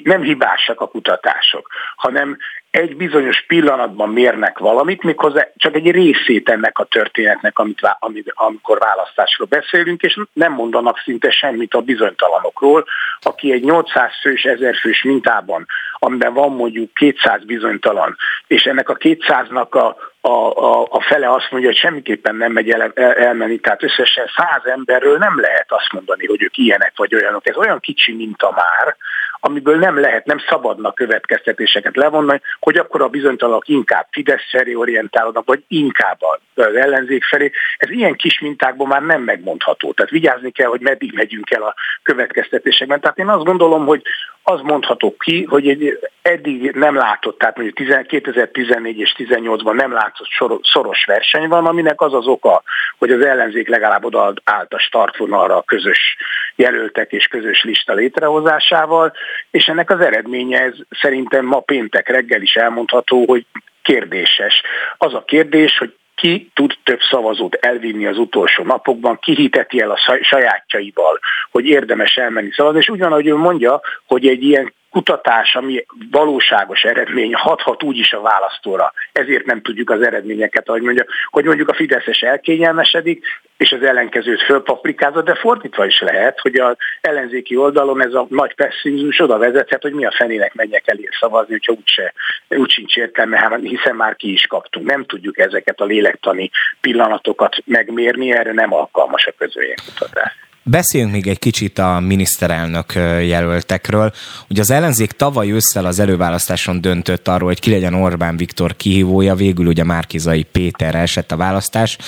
nem 0.03 0.23
hibásak 0.23 0.81
a 0.81 0.89
kutatások, 0.89 1.69
hanem 1.97 2.39
egy 2.73 2.97
bizonyos 2.97 3.45
pillanatban 3.47 4.09
mérnek 4.09 4.59
valamit, 4.59 5.03
méghozzá 5.03 5.49
csak 5.57 5.75
egy 5.75 5.91
részét 5.91 6.49
ennek 6.49 6.79
a 6.79 6.85
történetnek, 6.85 7.59
amit, 7.59 8.33
amikor 8.35 8.79
választásról 8.79 9.47
beszélünk, 9.51 10.03
és 10.03 10.21
nem 10.33 10.53
mondanak 10.53 10.99
szinte 10.99 11.31
semmit 11.31 11.75
a 11.75 11.81
bizonytalanokról, 11.81 12.85
aki 13.21 13.53
egy 13.53 13.63
800 13.63 14.11
fős, 14.23 14.45
1000 14.45 14.77
fős 14.77 15.03
mintában, 15.03 15.67
amiben 15.99 16.35
van 16.35 16.53
mondjuk 16.53 16.95
200 16.95 17.45
bizonytalan, 17.45 18.17
és 18.47 18.63
ennek 18.63 18.89
a 18.89 18.97
200-nak 18.97 19.71
a, 19.71 19.97
a, 20.21 20.65
a, 20.65 20.87
a 20.91 21.01
fele 21.01 21.33
azt 21.33 21.51
mondja, 21.51 21.69
hogy 21.71 21.79
semmiképpen 21.79 22.35
nem 22.35 22.53
megy 22.53 22.71
el, 22.71 22.93
el, 22.95 23.13
elmenni, 23.13 23.59
tehát 23.59 23.83
összesen 23.83 24.31
száz 24.37 24.65
emberről 24.65 25.19
nem 25.19 25.41
lehet 25.41 25.73
azt 25.73 25.93
mondani, 25.93 26.27
hogy 26.27 26.43
ők 26.43 26.57
ilyenek 26.57 26.93
vagy 26.97 27.15
olyanok. 27.15 27.49
Ez 27.49 27.57
olyan 27.57 27.81
kicsi 27.81 28.13
minta 28.13 28.51
már, 28.51 28.97
amiből 29.45 29.79
nem 29.79 30.01
lehet, 30.01 30.27
nem 30.27 30.39
szabadna 30.49 30.93
következtetéseket 30.93 31.97
levonni, 31.97 32.41
hogy 32.61 32.77
akkor 32.77 33.03
a 33.03 33.09
bizonytalanok 33.09 33.69
inkább 33.69 34.07
Fidesz 34.11 34.51
felé 34.51 34.75
orientálódnak, 34.75 35.47
vagy 35.47 35.65
inkább 35.69 36.19
az 36.55 36.75
ellenzék 36.75 37.25
felé. 37.25 37.51
Ez 37.77 37.91
ilyen 37.91 38.15
kis 38.15 38.41
mintákban 38.41 38.89
már 38.89 39.03
nem 39.03 39.23
megmondható. 39.23 39.93
Tehát 39.93 40.11
vigyázni 40.11 40.51
kell, 40.51 40.69
hogy 40.69 40.81
meddig 40.81 41.13
megyünk 41.13 41.51
el 41.51 41.63
a 41.63 41.75
következtetésekben. 42.03 43.01
Tehát 43.01 43.19
én 43.19 43.29
azt 43.29 43.45
gondolom, 43.45 43.87
hogy 43.87 44.03
az 44.43 44.61
mondható 44.61 45.17
ki, 45.17 45.45
hogy 45.45 45.69
egy 45.69 45.99
eddig 46.23 46.71
nem 46.71 46.95
látott, 46.95 47.39
tehát 47.39 47.57
mondjuk 47.57 48.07
2014 48.07 48.99
és 48.99 49.15
18-ban 49.19 49.75
nem 49.75 49.93
látszott 49.93 50.29
szoros 50.63 51.05
verseny 51.05 51.49
van, 51.49 51.67
aminek 51.67 52.01
az 52.01 52.15
az 52.15 52.27
oka, 52.27 52.63
hogy 52.99 53.11
az 53.11 53.25
ellenzék 53.25 53.69
legalább 53.69 54.05
oda 54.05 54.35
állt 54.45 54.75
a 54.75 54.79
startvonalra 54.79 55.57
a 55.57 55.63
közös 55.63 56.17
jelöltek 56.55 57.13
és 57.13 57.27
közös 57.27 57.63
lista 57.63 57.93
létrehozásával, 57.93 59.13
és 59.51 59.65
ennek 59.65 59.91
az 59.91 60.01
eredménye 60.01 60.61
ez 60.61 60.75
szerintem 61.01 61.45
ma 61.45 61.61
péntek 61.61 62.09
reggel 62.09 62.43
is 62.43 62.55
elmondható, 62.55 63.25
hogy 63.27 63.47
kérdéses. 63.83 64.63
Az 64.99 65.15
a 65.15 65.25
kérdés, 65.25 65.79
hogy 65.79 65.95
ki 66.23 66.51
tud 66.55 66.79
több 66.85 67.01
szavazót 67.11 67.55
elvinni 67.55 68.07
az 68.07 68.19
utolsó 68.19 68.65
napokban, 68.65 69.19
ki 69.21 69.81
el 69.81 69.91
a 69.91 70.21
sajátjaival, 70.23 71.19
hogy 71.51 71.67
érdemes 71.67 72.17
elmenni 72.17 72.51
szavazni, 72.53 72.79
és 72.79 72.89
ugyanahogy 72.89 73.27
ő 73.27 73.37
mondja, 73.37 73.81
hogy 74.07 74.27
egy 74.27 74.43
ilyen 74.43 74.75
kutatás, 74.93 75.55
ami 75.55 75.85
valóságos 76.11 76.83
eredmény, 76.83 77.35
hathat 77.35 77.83
úgyis 77.83 78.13
a 78.13 78.21
választóra. 78.21 78.93
Ezért 79.13 79.45
nem 79.45 79.63
tudjuk 79.63 79.91
az 79.91 80.03
eredményeket, 80.03 80.69
ahogy 80.69 80.83
mondja, 80.83 81.05
hogy 81.31 81.45
mondjuk 81.45 81.69
a 81.69 81.75
Fideszes 81.75 82.21
elkényelmesedik, 82.21 83.25
és 83.57 83.73
az 83.73 83.83
ellenkezőt 83.83 84.43
fölpaprikázza, 84.43 85.23
de 85.23 85.35
fordítva 85.35 85.87
is 85.87 86.01
lehet, 86.01 86.41
hogy 86.41 86.55
az 86.55 86.77
ellenzéki 87.01 87.57
oldalon 87.57 88.03
ez 88.03 88.15
a 88.15 88.27
nagy 88.29 88.55
pessimizmus 88.55 89.21
oda 89.21 89.39
vezethet, 89.39 89.83
hogy 89.83 89.93
mi 89.93 90.05
a 90.05 90.15
fenének 90.17 90.55
menjek 90.55 90.89
elé 90.89 91.09
szavazni, 91.21 91.53
hogyha 91.53 91.73
úgyse, 91.73 92.13
úgy 92.49 92.71
sincs 92.71 92.97
értelme, 92.97 93.39
hát 93.39 93.61
hiszen 93.61 93.97
már 93.97 94.17
ki 94.17 94.33
is 94.33 94.47
kaptunk. 94.47 94.87
Nem 94.87 95.05
tudjuk 95.05 95.39
ezeket 95.39 95.81
a 95.81 95.85
lélektani 95.85 96.51
pillanatokat 96.81 97.57
megmérni, 97.65 98.33
erre 98.33 98.53
nem 98.53 98.73
alkalmas 98.73 99.27
a 99.27 99.33
közvéleménykutatás. 99.39 100.42
Beszéljünk 100.65 101.13
még 101.13 101.27
egy 101.27 101.39
kicsit 101.39 101.79
a 101.79 102.01
miniszterelnök 102.01 102.93
jelöltekről. 103.27 104.13
Ugye 104.49 104.61
az 104.61 104.71
ellenzék 104.71 105.13
tavaly 105.13 105.51
ősszel 105.51 105.85
az 105.85 105.99
előválasztáson 105.99 106.81
döntött 106.81 107.29
arról, 107.29 107.49
hogy 107.49 107.61
ki 107.61 107.71
legyen 107.71 107.95
Orbán 107.95 108.37
Viktor 108.37 108.77
kihívója, 108.77 109.35
végül 109.35 109.67
ugye 109.67 109.85
Márkizai 109.85 110.43
Péter 110.43 110.95
esett 110.95 111.33
a 111.33 111.37
választás, 111.37 111.99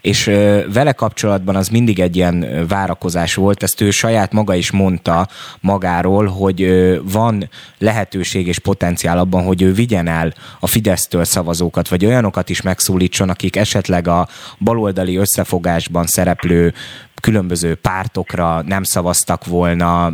és 0.00 0.24
vele 0.72 0.92
kapcsolatban 0.92 1.56
az 1.56 1.68
mindig 1.68 2.00
egy 2.00 2.16
ilyen 2.16 2.66
várakozás 2.68 3.34
volt, 3.34 3.62
ezt 3.62 3.80
ő 3.80 3.90
saját 3.90 4.32
maga 4.32 4.54
is 4.54 4.70
mondta 4.70 5.28
magáról, 5.60 6.26
hogy 6.26 6.66
van 7.02 7.48
lehetőség 7.78 8.46
és 8.46 8.58
potenciál 8.58 9.18
abban, 9.18 9.44
hogy 9.44 9.62
ő 9.62 9.72
vigyen 9.72 10.08
el 10.08 10.34
a 10.60 10.66
Fidesztől 10.66 11.24
szavazókat, 11.24 11.88
vagy 11.88 12.04
olyanokat 12.04 12.50
is 12.50 12.60
megszólítson, 12.60 13.28
akik 13.28 13.56
esetleg 13.56 14.08
a 14.08 14.28
baloldali 14.58 15.16
összefogásban 15.16 16.06
szereplő 16.06 16.74
különböző 17.22 17.74
pártokra 17.74 18.62
nem 18.66 18.82
szavaztak 18.82 19.46
volna, 19.46 20.12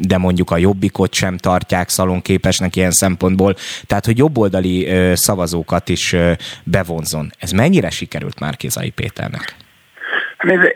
de 0.00 0.18
mondjuk 0.18 0.50
a 0.50 0.56
jobbikot 0.56 1.14
sem 1.14 1.36
tartják 1.36 1.88
szalonképesnek 1.88 2.76
ilyen 2.76 2.90
szempontból, 2.90 3.54
tehát 3.86 4.04
hogy 4.04 4.18
jobboldali 4.18 4.88
szavazókat 5.14 5.88
is 5.88 6.16
bevonzon. 6.64 7.30
Ez 7.38 7.50
mennyire 7.50 7.90
sikerült 7.90 8.40
Márkizai 8.40 8.90
Péternek? 8.90 9.54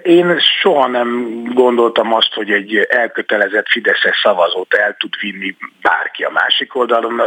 Én 0.02 0.38
soha 0.61 0.87
nem 0.87 1.42
gondoltam 1.54 2.12
azt, 2.14 2.32
hogy 2.35 2.50
egy 2.50 2.76
elkötelezett 2.88 3.66
Fideszes 3.68 4.20
szavazót 4.23 4.75
el 4.75 4.96
tud 4.99 5.12
vinni 5.20 5.56
bárki 5.82 6.23
a 6.23 6.30
másik 6.30 6.76
oldalon. 6.76 7.20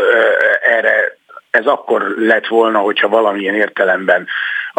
Erre 0.78 1.18
ez 1.52 1.66
akkor 1.66 2.14
lett 2.18 2.48
volna, 2.48 2.80
hogyha 2.80 3.08
valamilyen 3.08 3.56
értelemben 3.56 4.28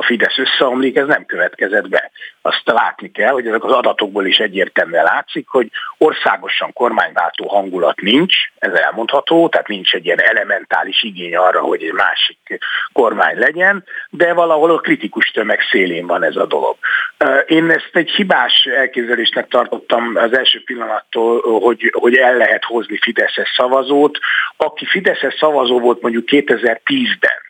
a 0.00 0.02
Fidesz 0.02 0.38
összeomlik, 0.38 0.96
ez 0.96 1.06
nem 1.06 1.26
következett 1.26 1.88
be. 1.88 2.10
Azt 2.42 2.62
látni 2.64 3.10
kell, 3.10 3.32
hogy 3.32 3.46
ezek 3.46 3.64
az 3.64 3.72
adatokból 3.72 4.26
is 4.26 4.38
egyértelműen 4.38 5.04
látszik, 5.04 5.48
hogy 5.48 5.70
országosan 5.98 6.72
kormányváltó 6.72 7.48
hangulat 7.48 8.00
nincs, 8.00 8.34
ez 8.58 8.72
elmondható, 8.72 9.48
tehát 9.48 9.68
nincs 9.68 9.94
egy 9.94 10.04
ilyen 10.04 10.20
elementális 10.20 11.02
igény 11.02 11.36
arra, 11.36 11.60
hogy 11.60 11.82
egy 11.82 11.92
másik 11.92 12.38
kormány 12.92 13.38
legyen, 13.38 13.84
de 14.10 14.32
valahol 14.32 14.70
a 14.70 14.78
kritikus 14.78 15.30
tömeg 15.30 15.60
szélén 15.70 16.06
van 16.06 16.22
ez 16.22 16.36
a 16.36 16.46
dolog. 16.46 16.76
Én 17.46 17.70
ezt 17.70 17.90
egy 17.92 18.10
hibás 18.10 18.64
elképzelésnek 18.64 19.48
tartottam 19.48 20.12
az 20.16 20.36
első 20.36 20.62
pillanattól, 20.64 21.60
hogy, 21.60 21.92
hogy 21.92 22.14
el 22.14 22.36
lehet 22.36 22.64
hozni 22.64 22.98
Fideszes 22.98 23.52
szavazót. 23.56 24.18
Aki 24.56 24.86
Fideszes 24.86 25.34
szavazó 25.38 25.80
volt 25.80 26.02
mondjuk 26.02 26.24
2010-ben, 26.26 27.49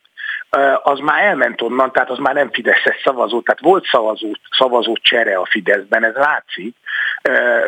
az 0.83 0.99
már 0.99 1.23
elment 1.25 1.62
onnan, 1.62 1.92
tehát 1.92 2.11
az 2.11 2.19
már 2.19 2.35
nem 2.35 2.52
Fideszes 2.52 3.00
szavazó, 3.04 3.40
tehát 3.40 3.61
volt 3.61 3.85
szavazó, 3.85 4.30
szavazó 4.50 4.97
csere 4.97 5.37
a 5.37 5.47
Fideszben, 5.47 6.04
ez 6.04 6.14
látszik, 6.14 6.76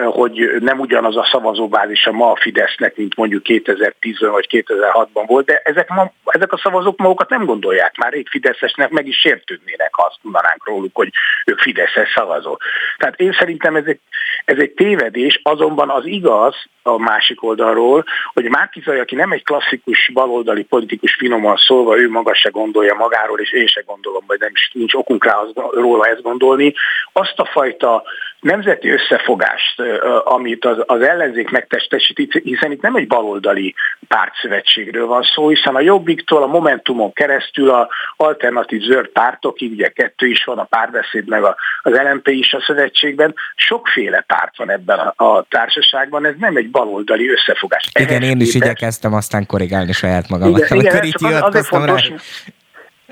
hogy 0.04 0.56
nem 0.60 0.78
ugyanaz 0.80 1.16
a 1.16 1.28
szavazóbázisa 1.32 2.12
ma 2.12 2.30
a 2.30 2.36
Fidesznek, 2.36 2.96
mint 2.96 3.16
mondjuk 3.16 3.42
2010 3.42 4.20
vagy 4.20 4.46
2006-ban 4.50 5.24
volt, 5.26 5.46
de 5.46 5.60
ezek, 5.64 5.88
ma, 5.88 6.12
ezek 6.24 6.52
a 6.52 6.58
szavazók 6.58 6.98
magukat 6.98 7.28
nem 7.28 7.44
gondolják 7.44 7.96
már 7.96 8.12
rég 8.12 8.28
Fideszesnek, 8.28 8.90
meg 8.90 9.06
is 9.06 9.16
sértődnének, 9.16 9.94
ha 9.94 10.02
azt 10.02 10.18
mondanánk 10.22 10.66
róluk, 10.66 10.94
hogy 10.94 11.12
ők 11.46 11.58
Fideszes 11.58 12.12
szavazó. 12.14 12.58
Tehát 12.96 13.20
én 13.20 13.32
szerintem 13.32 13.76
ez 13.76 13.84
egy, 13.86 14.00
ez 14.44 14.58
egy 14.58 14.70
tévedés, 14.70 15.40
azonban 15.42 15.90
az 15.90 16.06
igaz 16.06 16.54
a 16.82 16.98
másik 16.98 17.42
oldalról, 17.42 18.04
hogy 18.32 18.48
Márkizaj, 18.48 19.00
aki 19.00 19.14
nem 19.14 19.32
egy 19.32 19.44
klasszikus 19.44 20.10
baloldali 20.12 20.62
politikus 20.62 21.14
finoman 21.14 21.56
szólva, 21.56 21.98
ő 21.98 22.10
maga 22.10 22.34
se 22.34 22.48
gondolja 22.48 22.94
magáról, 22.94 23.40
és 23.40 23.52
én 23.52 23.66
se 23.66 23.82
gondolom, 23.86 24.24
vagy 24.26 24.38
nem 24.40 24.50
is 24.54 24.70
nincs 24.74 24.94
okunk 24.94 25.24
rá 25.24 25.34
az, 25.34 25.52
róla 25.54 26.06
ezt 26.06 26.22
gondolni, 26.22 26.74
azt 27.12 27.38
a 27.38 27.44
fajta 27.44 28.02
nemzeti 28.42 28.90
összefogást, 28.90 29.82
amit 30.24 30.64
az, 30.64 30.76
az 30.86 31.00
ellenzék 31.00 31.50
megtestesít, 31.50 32.40
hiszen 32.44 32.72
itt 32.72 32.82
nem 32.82 32.94
egy 32.94 33.06
baloldali 33.06 33.74
pártszövetségről 34.08 35.06
van 35.06 35.22
szó, 35.34 35.48
hiszen 35.48 35.74
a 35.74 35.80
Jobbiktól 35.80 36.42
a 36.42 36.46
Momentumon 36.46 37.12
keresztül 37.12 37.70
a 37.70 37.88
alternatív 38.16 38.80
zöld 38.80 39.06
pártokig, 39.06 39.72
ugye 39.72 39.88
kettő 39.88 40.26
is 40.26 40.44
van, 40.44 40.58
a 40.58 40.64
párbeszéd 40.64 41.28
meg 41.28 41.44
az 41.82 41.92
LMP 41.92 42.28
is 42.28 42.52
a 42.52 42.62
szövetségben, 42.66 43.34
sokféle 43.54 44.20
párt 44.20 44.56
van 44.56 44.70
ebben 44.70 44.98
a, 44.98 45.24
a 45.24 45.46
társaságban, 45.48 46.26
ez 46.26 46.34
nem 46.38 46.56
egy 46.56 46.70
baloldali 46.70 47.30
összefogás. 47.30 47.90
Igen, 47.94 48.08
Ehhez 48.08 48.28
én 48.28 48.40
is 48.40 48.52
képest... 48.52 48.64
igyekeztem 48.64 49.14
aztán 49.14 49.46
korrigálni 49.46 49.92
saját 49.92 50.28
magamat. 50.28 50.70
Igen, 50.70 50.78
igen 50.78 51.10
csak 51.10 51.30
az, 51.30 51.42
azért 51.42 51.66
fontos, 51.66 52.08
rá. 52.08 52.16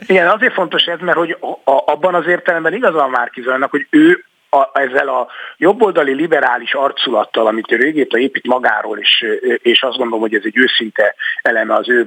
igen, 0.06 0.28
azért 0.28 0.52
fontos 0.52 0.84
ez, 0.84 0.98
mert 1.00 1.16
hogy 1.16 1.36
a, 1.64 1.92
abban 1.92 2.14
az 2.14 2.26
értelemben 2.26 2.74
igazán 2.74 3.10
Márkizajnak, 3.10 3.70
hogy 3.70 3.86
ő 3.90 4.24
a, 4.50 4.70
ezzel 4.72 5.08
a 5.08 5.28
jobboldali 5.56 6.12
liberális 6.12 6.74
arculattal, 6.74 7.46
amit 7.46 7.72
ő 7.72 7.76
régéta 7.76 8.18
épít 8.18 8.46
magáról, 8.46 8.98
és, 8.98 9.26
és 9.62 9.82
azt 9.82 9.96
gondolom, 9.96 10.20
hogy 10.20 10.34
ez 10.34 10.42
egy 10.44 10.56
őszinte 10.56 11.14
eleme 11.42 11.74
az 11.74 11.88
ő 11.88 12.06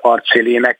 arcélének, 0.00 0.78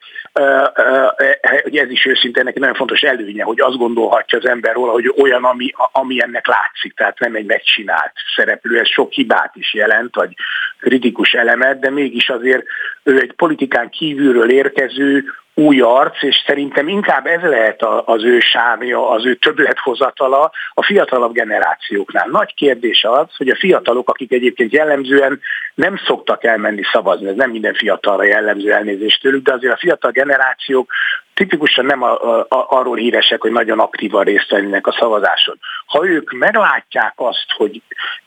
hogy 1.63 1.77
ez 1.77 1.89
is 1.89 2.05
őszinte, 2.05 2.43
neki 2.43 2.59
nagyon 2.59 2.75
fontos 2.75 3.01
előnye, 3.01 3.43
hogy 3.43 3.59
azt 3.59 3.77
gondolhatja 3.77 4.37
az 4.37 4.47
ember 4.47 4.73
róla, 4.73 4.91
hogy 4.91 5.13
olyan, 5.17 5.43
ami, 5.43 5.71
ami 5.91 6.21
ennek 6.21 6.47
látszik, 6.47 6.93
tehát 6.93 7.19
nem 7.19 7.35
egy 7.35 7.45
megcsinált 7.45 8.11
szereplő, 8.35 8.79
ez 8.79 8.87
sok 8.87 9.11
hibát 9.11 9.55
is 9.55 9.73
jelent, 9.73 10.15
vagy 10.15 10.33
kritikus 10.79 11.33
elemet, 11.33 11.79
de 11.79 11.89
mégis 11.89 12.29
azért 12.29 12.65
ő 13.03 13.19
egy 13.19 13.33
politikán 13.33 13.89
kívülről 13.89 14.51
érkező, 14.51 15.23
új 15.59 15.81
arc, 15.81 16.23
és 16.23 16.43
szerintem 16.45 16.87
inkább 16.87 17.25
ez 17.25 17.41
lehet 17.41 17.83
az 18.05 18.23
ő 18.23 18.39
sávja, 18.39 19.09
az 19.09 19.25
ő 19.25 19.35
többlethozatala 19.35 20.51
a 20.73 20.83
fiatalabb 20.83 21.33
generációknál. 21.33 22.27
Nagy 22.31 22.53
kérdés 22.53 23.03
az, 23.03 23.35
hogy 23.37 23.49
a 23.49 23.55
fiatalok, 23.55 24.09
akik 24.09 24.31
egyébként 24.31 24.71
jellemzően 24.71 25.39
nem 25.73 25.97
szoktak 26.05 26.43
elmenni 26.43 26.81
szavazni, 26.91 27.27
ez 27.27 27.35
nem 27.35 27.51
minden 27.51 27.73
fiatalra 27.73 28.23
jellemző 28.23 28.71
elnézést 28.73 29.21
tőlük, 29.21 29.43
de 29.43 29.53
azért 29.53 29.73
a 29.73 29.77
fiatal 29.77 30.11
generációk 30.11 30.91
tipikusan 31.33 31.85
nem 31.85 32.03
a, 32.03 32.39
a, 32.39 32.45
arról 32.49 32.95
híresek, 32.95 33.41
hogy 33.41 33.51
nagyon 33.51 33.79
aktívan 33.79 34.23
részt 34.23 34.49
vennének 34.49 34.87
a 34.87 34.95
szavazáson. 34.99 35.59
Ha 35.85 36.07
ők 36.07 36.31
meglátják 36.31 37.13
azt, 37.15 37.45
hogy 37.57 37.81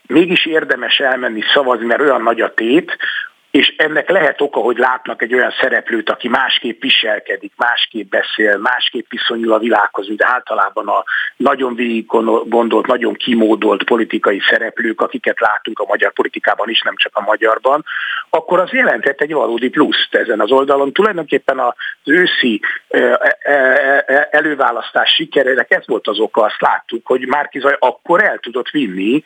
mégis 0.06 0.46
érdemes 0.46 0.98
elmenni 0.98 1.42
szavazni, 1.54 1.86
mert 1.86 2.00
olyan 2.00 2.22
nagy 2.22 2.40
a 2.40 2.54
tét, 2.54 2.96
és 3.52 3.74
ennek 3.76 4.10
lehet 4.10 4.40
oka, 4.40 4.60
hogy 4.60 4.76
látnak 4.76 5.22
egy 5.22 5.34
olyan 5.34 5.54
szereplőt, 5.60 6.10
aki 6.10 6.28
másképp 6.28 6.82
viselkedik, 6.82 7.52
másképp 7.56 8.10
beszél, 8.10 8.58
másképp 8.58 9.06
viszonyul 9.08 9.52
a 9.52 9.58
világhoz, 9.58 10.08
mint 10.08 10.22
általában 10.22 10.88
a 10.88 11.04
nagyon 11.36 11.74
végig 11.74 12.06
gondolt, 12.46 12.86
nagyon 12.86 13.14
kimódolt 13.14 13.84
politikai 13.84 14.42
szereplők, 14.48 15.00
akiket 15.00 15.40
látunk 15.40 15.78
a 15.78 15.84
magyar 15.88 16.12
politikában 16.12 16.68
is, 16.68 16.80
nem 16.80 16.96
csak 16.96 17.16
a 17.16 17.20
magyarban, 17.20 17.84
akkor 18.30 18.60
az 18.60 18.72
jelentett 18.72 19.20
egy 19.20 19.32
valódi 19.32 19.68
pluszt 19.68 20.14
ezen 20.14 20.40
az 20.40 20.50
oldalon. 20.50 20.92
Tulajdonképpen 20.92 21.58
az 21.58 21.74
őszi 22.04 22.60
előválasztás 24.30 25.10
sikerének 25.10 25.70
ez 25.70 25.86
volt 25.86 26.08
az 26.08 26.18
oka, 26.18 26.42
azt 26.42 26.60
láttuk, 26.60 27.06
hogy 27.06 27.26
Márkizaj 27.26 27.76
akkor 27.78 28.24
el 28.24 28.38
tudott 28.38 28.70
vinni 28.70 29.22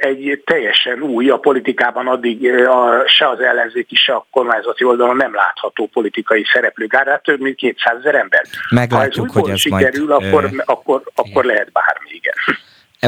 egy 0.00 0.42
teljesen 0.44 1.00
új, 1.00 1.30
a 1.30 1.38
politikában 1.38 2.06
addig 2.06 2.52
a, 2.52 3.04
se 3.22 3.28
az 3.28 3.40
ellenzéki, 3.40 3.94
se 3.94 4.12
a 4.12 4.26
kormányzati 4.30 4.84
oldalon 4.84 5.16
nem 5.16 5.34
látható 5.34 5.86
politikai 5.92 6.44
szereplőgárát, 6.52 7.22
több 7.22 7.40
mint 7.40 7.56
200 7.56 7.96
ezer 7.98 8.14
ember. 8.14 8.42
Meglátjuk, 8.70 9.30
ha 9.30 9.38
ez 9.38 9.44
hogy 9.44 9.50
ez 9.50 9.60
sikerül, 9.60 10.06
majd, 10.06 10.24
akkor, 10.24 10.44
ö... 10.44 10.56
akkor, 10.64 11.02
akkor 11.14 11.44
lehet 11.44 11.72
bármi, 11.72 12.10
igen. 12.10 12.34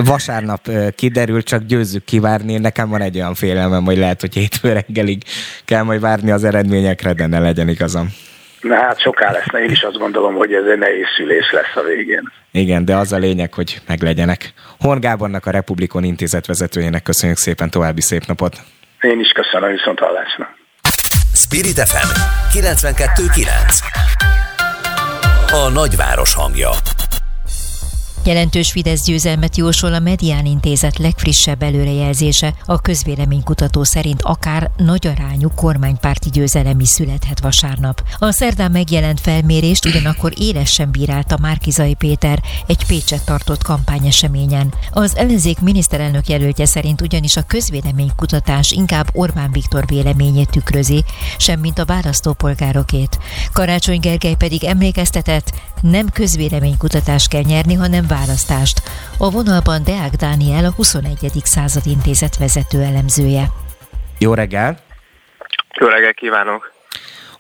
Vasárnap 0.05 0.61
kiderül, 0.95 1.43
csak 1.43 1.63
győzzük 1.63 2.05
kivárni. 2.05 2.59
Nekem 2.59 2.89
van 2.89 3.01
egy 3.01 3.17
olyan 3.17 3.35
félelmem, 3.35 3.85
hogy 3.85 3.97
lehet, 3.97 4.21
hogy 4.21 4.35
hétfő 4.35 4.73
reggelig 4.73 5.23
kell 5.65 5.83
majd 5.83 6.01
várni 6.01 6.31
az 6.31 6.45
eredményekre, 6.45 7.13
de 7.13 7.27
ne 7.27 7.39
legyen 7.39 7.69
igazam. 7.69 8.09
Na 8.61 8.75
hát 8.75 9.01
soká 9.01 9.31
lesz, 9.31 9.63
én 9.65 9.71
is 9.71 9.83
azt 9.83 9.99
gondolom, 9.99 10.35
hogy 10.35 10.53
ez 10.53 10.65
egy 10.65 10.79
nehéz 10.79 11.07
szülés 11.17 11.53
lesz 11.53 11.77
a 11.77 11.83
végén. 11.83 12.33
Igen, 12.53 12.85
de 12.85 12.97
az 12.97 13.13
a 13.13 13.17
lényeg, 13.17 13.55
hogy 13.55 13.81
meglegyenek. 13.87 14.53
Horn 14.81 15.01
Gábornak, 15.01 15.47
a 15.47 15.51
Republikon 15.51 16.05
intézet 16.05 16.47
vezetőjének 16.47 17.03
köszönjük 17.03 17.39
szépen, 17.39 17.71
további 17.71 18.01
szép 18.01 18.25
napot! 18.27 18.57
Én 19.05 19.21
is 19.21 19.29
köszönöm, 19.29 19.71
viszont 19.71 19.99
hallásra. 19.99 20.49
Spirit 21.35 21.79
FM 21.89 22.09
92.9 22.59 23.47
A 25.53 25.69
nagyváros 25.69 26.35
hangja 26.35 26.71
Jelentős 28.25 28.71
Fidesz 28.71 29.05
győzelmet 29.05 29.57
jósol 29.57 29.95
a 29.95 29.99
Medián 29.99 30.47
Intézet 30.47 30.99
legfrissebb 30.99 31.63
előrejelzése. 31.63 32.55
A 32.65 32.81
közvéleménykutató 32.81 33.83
szerint 33.83 34.23
akár 34.23 34.71
nagy 34.77 35.07
arányú 35.07 35.49
kormánypárti 35.55 36.31
győzelem 36.31 36.81
is 36.81 36.89
születhet 36.89 37.41
vasárnap. 37.41 38.03
A 38.19 38.31
szerdán 38.31 38.71
megjelent 38.71 39.21
felmérést 39.21 39.85
ugyanakkor 39.85 40.33
élesen 40.37 40.91
bírálta 40.91 41.39
Márkizai 41.41 41.95
Péter 41.95 42.43
egy 42.67 42.87
Pécset 42.87 43.25
tartott 43.25 43.63
kampányeseményen. 43.63 44.75
Az 44.91 45.17
ellenzék 45.17 45.61
miniszterelnök 45.61 46.29
jelöltje 46.29 46.67
szerint 46.67 47.01
ugyanis 47.01 47.37
a 47.37 47.43
közvéleménykutatás 47.43 48.71
inkább 48.71 49.09
Orbán 49.13 49.53
Viktor 49.53 49.87
véleményét 49.87 50.51
tükrözi, 50.51 51.05
semmint 51.37 51.79
a 51.79 51.85
választópolgárokét. 51.85 53.19
Karácsony 53.53 54.01
Gergely 54.01 54.35
pedig 54.35 54.65
emlékeztetett, 54.65 55.53
nem 55.91 56.09
közvéleménykutatást 56.09 57.29
kell 57.29 57.43
nyerni, 57.43 57.75
hanem 57.75 58.07
választást. 58.07 58.83
A 59.19 59.31
vonalban 59.31 59.85
Deák 59.85 60.13
Dániel, 60.13 60.65
a 60.65 60.71
21. 60.71 61.17
század 61.43 61.87
intézet 61.87 62.37
vezető 62.37 62.83
elemzője. 62.83 63.51
Jó 64.19 64.35
reggel! 64.35 64.79
Jó 65.81 65.87
reggel 65.87 66.15
kívánok! 66.15 66.73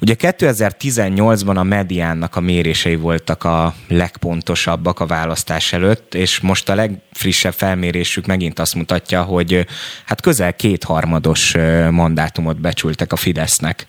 Ugye 0.00 0.14
2018-ban 0.18 1.56
a 1.56 1.62
mediánnak 1.62 2.36
a 2.36 2.40
mérései 2.40 2.96
voltak 2.96 3.44
a 3.44 3.74
legpontosabbak 3.88 5.00
a 5.00 5.06
választás 5.06 5.72
előtt, 5.72 6.14
és 6.14 6.40
most 6.40 6.68
a 6.68 6.74
legfrissebb 6.74 7.52
felmérésük 7.52 8.26
megint 8.26 8.58
azt 8.58 8.74
mutatja, 8.74 9.22
hogy 9.22 9.66
hát 10.04 10.20
közel 10.20 10.54
kétharmados 10.54 11.54
mandátumot 11.90 12.60
becsültek 12.60 13.12
a 13.12 13.16
Fidesznek. 13.16 13.86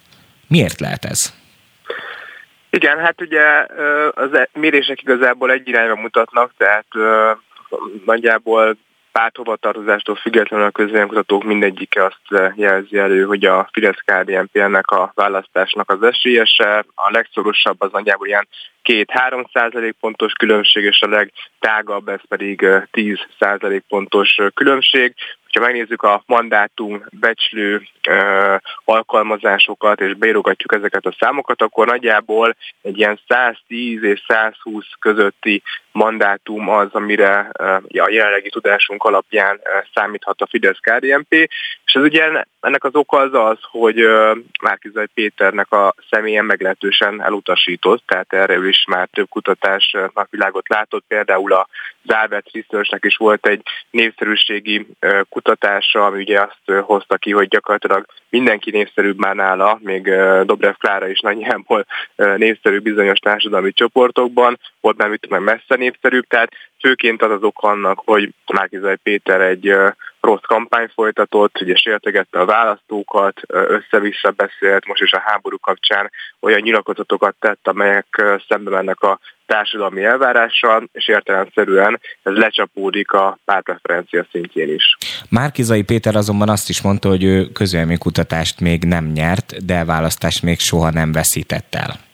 Miért 0.48 0.80
lehet 0.80 1.06
ez? 1.06 1.34
Igen, 2.76 3.00
hát 3.00 3.22
ugye 3.22 3.66
az 4.12 4.34
e- 4.34 4.50
mérések 4.54 5.02
igazából 5.02 5.52
egy 5.52 5.68
irányba 5.68 5.96
mutatnak, 5.96 6.52
tehát 6.58 6.86
nagyjából 8.06 8.78
párthovatartozástól 9.12 10.16
függetlenül 10.16 10.66
a 10.66 10.72
közvéleménykutatók 10.72 11.44
mindegyike 11.44 12.06
azt 12.06 12.54
jelzi 12.56 12.98
elő, 12.98 13.24
hogy 13.24 13.46
a 13.46 13.70
fidesz 13.72 14.00
kdnp 14.06 14.54
nek 14.54 14.88
a 14.92 15.12
választásnak 15.16 15.90
az 15.92 16.04
esélyese, 16.04 16.86
a 16.96 17.12
legszorosabb 17.12 17.82
az 17.82 17.92
nagyjából 17.92 18.28
ilyen 18.28 18.48
2-3 18.84 19.46
százalék 19.54 19.96
pontos 20.00 20.34
különbség, 20.34 20.84
és 20.84 21.02
a 21.02 21.10
legtágabb 21.10 22.08
ez 22.08 22.22
pedig 22.28 22.68
10 22.92 23.18
százalék 23.40 23.84
pontos 23.88 24.38
különbség. 24.54 25.14
Ha 25.56 25.62
megnézzük 25.62 26.02
a 26.02 26.24
mandátum 26.26 27.06
becslő 27.20 27.88
alkalmazásokat, 28.86 30.02
és 30.02 30.14
beírogatjuk 30.14 30.74
ezeket 30.74 31.06
a 31.06 31.16
számokat, 31.20 31.62
akkor 31.62 31.88
nagyjából 31.88 32.56
egy 32.82 32.98
ilyen 32.98 33.20
110 33.28 34.04
és 34.04 34.24
120 34.28 34.86
közötti 35.00 35.62
mandátum 35.96 36.70
az, 36.70 36.88
amire 36.92 37.50
a 37.88 38.10
jelenlegi 38.10 38.50
tudásunk 38.50 39.04
alapján 39.04 39.62
számíthat 39.94 40.42
a 40.42 40.48
fidesz 40.48 40.78
KDNP, 40.80 41.34
és 41.86 41.94
ez 41.94 42.02
ugye 42.02 42.44
ennek 42.60 42.84
az 42.84 42.96
oka 42.96 43.18
az 43.18 43.34
az, 43.34 43.58
hogy 43.62 44.08
Márkizaj 44.62 45.08
Péternek 45.14 45.72
a 45.72 45.94
személyen 46.10 46.46
meglehetősen 46.46 47.24
elutasított, 47.24 48.04
tehát 48.06 48.34
erre 48.34 48.68
is 48.68 48.86
már 48.88 49.08
több 49.12 49.30
kutatás 49.30 49.96
napvilágot 50.14 50.70
látott, 50.70 51.04
például 51.08 51.54
a 51.54 51.68
Zálvet 52.08 52.50
Researchnek 52.52 53.06
is 53.06 53.16
volt 53.18 53.48
egy 53.48 53.62
népszerűségi 53.90 54.88
kutatása, 55.30 56.06
ami 56.06 56.22
ugye 56.22 56.42
azt 56.42 56.80
hozta 56.82 57.18
ki, 57.18 57.32
hogy 57.32 57.48
gyakorlatilag 57.48 58.06
mindenki 58.30 58.72
népszerűbb 58.72 59.18
már 59.18 59.36
nála, 59.36 59.80
még 59.82 60.04
Dobrev 60.44 60.74
Klára 60.74 61.08
is 61.08 61.20
nagyjából 61.20 61.86
népszerű 62.16 62.80
bizonyos 62.80 63.20
társadalmi 63.20 63.74
csoportokban, 63.74 64.60
volt 64.82 64.98
már 64.98 65.10
mit 65.10 65.30
meg 65.30 65.42
messze 65.42 65.76
népszerűbb, 65.86 66.28
tehát 66.28 66.52
főként 66.80 67.22
az 67.22 67.32
az 67.32 67.44
ok 67.44 67.64
annak, 67.64 68.02
hogy 68.06 68.34
Márkizaj 68.54 68.96
Péter 68.96 69.42
egy 69.42 69.74
rossz 70.20 70.42
kampány 70.42 70.90
folytatott, 70.94 71.62
ugye 71.62 71.76
sértegette 71.76 72.40
a 72.40 72.46
választókat, 72.46 73.42
össze-vissza 73.48 74.32
beszélt, 74.32 74.86
most 74.86 75.02
is 75.02 75.12
a 75.12 75.24
háború 75.26 75.58
kapcsán 75.60 76.12
olyan 76.40 76.62
nyilatkozatokat 76.62 77.36
tett, 77.40 77.68
amelyek 77.68 78.24
szembe 78.48 78.70
mennek 78.70 79.02
a 79.02 79.20
társadalmi 79.46 80.04
elvárással, 80.04 80.90
és 80.92 81.08
értelemszerűen 81.08 82.00
ez 82.24 82.34
lecsapódik 82.34 83.12
a 83.12 83.38
pártpreferencia 83.46 84.26
szintjén 84.32 84.74
is. 84.74 84.98
Márkizai 85.30 85.84
Péter 85.84 86.16
azonban 86.16 86.50
azt 86.50 86.70
is 86.70 86.82
mondta, 86.82 87.10
hogy 87.10 87.24
ő 87.24 87.48
kutatást 87.98 88.60
még 88.60 88.84
nem 88.84 89.06
nyert, 89.06 89.66
de 89.66 89.86
választást 89.86 90.44
még 90.44 90.60
soha 90.60 90.90
nem 90.92 91.12
veszített 91.12 91.76
el. 91.76 92.05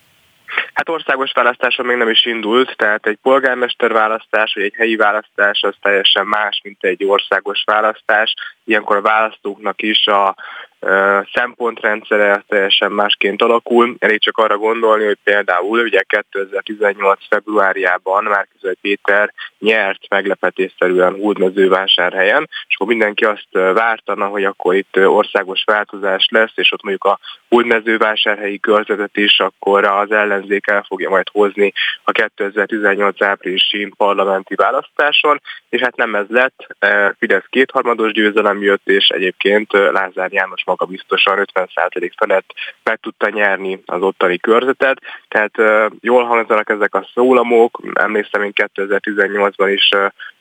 Hát 0.82 0.90
országos 0.90 1.32
választáson 1.32 1.86
még 1.86 1.98
nem 1.98 2.10
is 2.10 2.26
indult, 2.26 2.76
tehát 2.78 3.06
egy 3.06 3.18
polgármester 3.22 3.92
választás, 3.92 4.54
vagy 4.54 4.64
egy 4.64 4.74
helyi 4.78 4.96
választás 4.96 5.62
az 5.62 5.76
teljesen 5.82 6.28
más, 6.28 6.62
mint 6.64 6.84
egy 6.84 7.04
országos 7.04 7.64
választás. 7.66 8.34
Ilyenkor 8.64 8.96
a 8.96 9.02
választóknak 9.02 9.82
is 9.82 10.08
a 10.08 10.36
szempontrendszere 11.34 12.44
teljesen 12.48 12.92
másként 12.92 13.42
alakul. 13.42 13.96
Elég 14.00 14.22
csak 14.22 14.38
arra 14.38 14.58
gondolni, 14.58 15.06
hogy 15.06 15.18
például 15.24 15.80
ugye 15.80 16.02
2018. 16.02 17.20
februárjában 17.30 18.24
Márkizai 18.24 18.76
Péter 18.82 19.34
nyert 19.60 20.10
meglepetésszerűen 20.10 21.14
Hódmezővásárhelyen, 21.14 22.50
és 22.68 22.76
akkor 22.76 22.88
mindenki 22.88 23.26
azt 23.26 23.48
vártana, 23.52 24.26
hogy 24.26 24.44
akkor 24.44 24.76
itt 24.76 24.98
országos 24.98 25.64
változás 25.66 26.28
lesz, 26.32 26.52
és 26.56 26.72
ott 26.72 26.84
mondjuk 26.84 27.04
a 27.04 27.20
Hódmezővásárhelyi 27.50 28.60
körzetet 28.60 29.18
is 29.18 29.40
akkor 29.40 29.86
az 29.86 30.12
ellenzék 30.12 30.68
el 30.68 30.86
fogja 30.88 31.10
majd 31.10 31.28
hozni 31.32 31.74
a 32.04 32.12
2018 32.12 33.22
áprilisi 33.22 33.94
parlamenti 33.98 34.56
választáson, 34.56 35.42
és 35.70 35.82
hát 35.82 35.96
nem 35.96 36.16
ez 36.16 36.26
lett, 36.30 36.68
Fidesz 37.18 37.46
kétharmados 37.50 38.12
győzelem 38.12 38.62
jött, 38.62 38.88
és 38.88 39.08
egyébként 39.08 39.72
Lázár 39.72 40.32
János 40.32 40.64
maga 40.72 40.86
biztosan 40.86 41.48
50% 41.54 42.12
felett 42.18 42.54
meg 42.84 43.00
tudta 43.00 43.30
nyerni 43.30 43.82
az 43.86 44.02
ottani 44.02 44.38
körzetet, 44.38 44.98
tehát 45.28 45.52
jól 46.02 46.24
hangzanak 46.24 46.70
ezek 46.70 46.96
a 46.96 47.08
szólamok, 47.14 47.80
emlékszem 47.94 48.44
én 48.44 48.54
2018-ban 48.56 49.72
is 49.74 49.90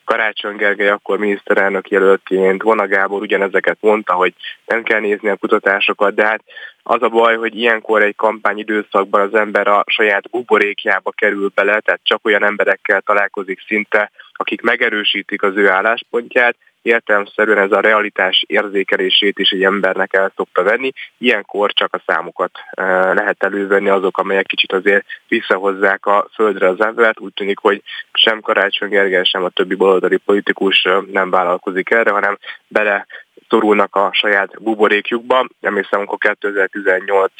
Karácsony 0.04 0.56
Gergely 0.56 0.88
akkor 0.88 1.18
miniszterelnök 1.18 1.88
jelöltként, 1.88 2.62
Vona 2.62 2.86
Gábor 2.86 3.20
ugyanezeket 3.20 3.76
mondta, 3.80 4.12
hogy 4.12 4.34
nem 4.66 4.82
kell 4.82 5.00
nézni 5.00 5.28
a 5.28 5.36
kutatásokat, 5.36 6.14
de 6.14 6.26
hát 6.26 6.42
az 6.82 7.02
a 7.02 7.08
baj, 7.08 7.36
hogy 7.36 7.56
ilyenkor 7.56 8.02
egy 8.02 8.16
kampányidőszakban 8.16 9.20
az 9.20 9.34
ember 9.34 9.68
a 9.68 9.84
saját 9.86 10.30
buborékjába 10.30 11.10
kerül 11.10 11.50
bele, 11.54 11.80
tehát 11.80 12.00
csak 12.02 12.26
olyan 12.26 12.44
emberekkel 12.44 13.00
találkozik 13.00 13.60
szinte, 13.66 14.10
akik 14.32 14.62
megerősítik 14.62 15.42
az 15.42 15.56
ő 15.56 15.68
álláspontját, 15.68 16.56
értelemszerűen 16.82 17.58
ez 17.58 17.72
a 17.72 17.80
realitás 17.80 18.44
érzékelését 18.46 19.38
is 19.38 19.50
egy 19.50 19.62
embernek 19.62 20.14
el 20.14 20.32
szokta 20.36 20.62
venni. 20.62 20.92
Ilyenkor 21.18 21.72
csak 21.72 21.94
a 21.94 22.02
számokat 22.06 22.50
eh, 22.70 22.84
lehet 23.14 23.42
elővenni, 23.42 23.88
azok, 23.88 24.18
amelyek 24.18 24.46
kicsit 24.46 24.72
azért 24.72 25.04
visszahozzák 25.28 26.06
a 26.06 26.28
földre 26.34 26.68
az 26.68 26.80
embert. 26.80 27.20
Úgy 27.20 27.32
tűnik, 27.32 27.58
hogy 27.58 27.82
sem 28.12 28.40
Karácsony 28.40 28.88
Gergely, 28.88 29.24
sem 29.24 29.44
a 29.44 29.48
többi 29.48 29.74
baloldali 29.74 30.16
politikus 30.16 30.84
eh, 30.84 31.00
nem 31.12 31.30
vállalkozik 31.30 31.90
erre, 31.90 32.10
hanem 32.10 32.38
bele 32.68 33.06
szorulnak 33.50 33.96
a 33.96 34.10
saját 34.12 34.62
buborékjukba. 34.62 35.46
Emlékszem, 35.60 35.98
amikor 35.98 36.18
2018 36.18 37.32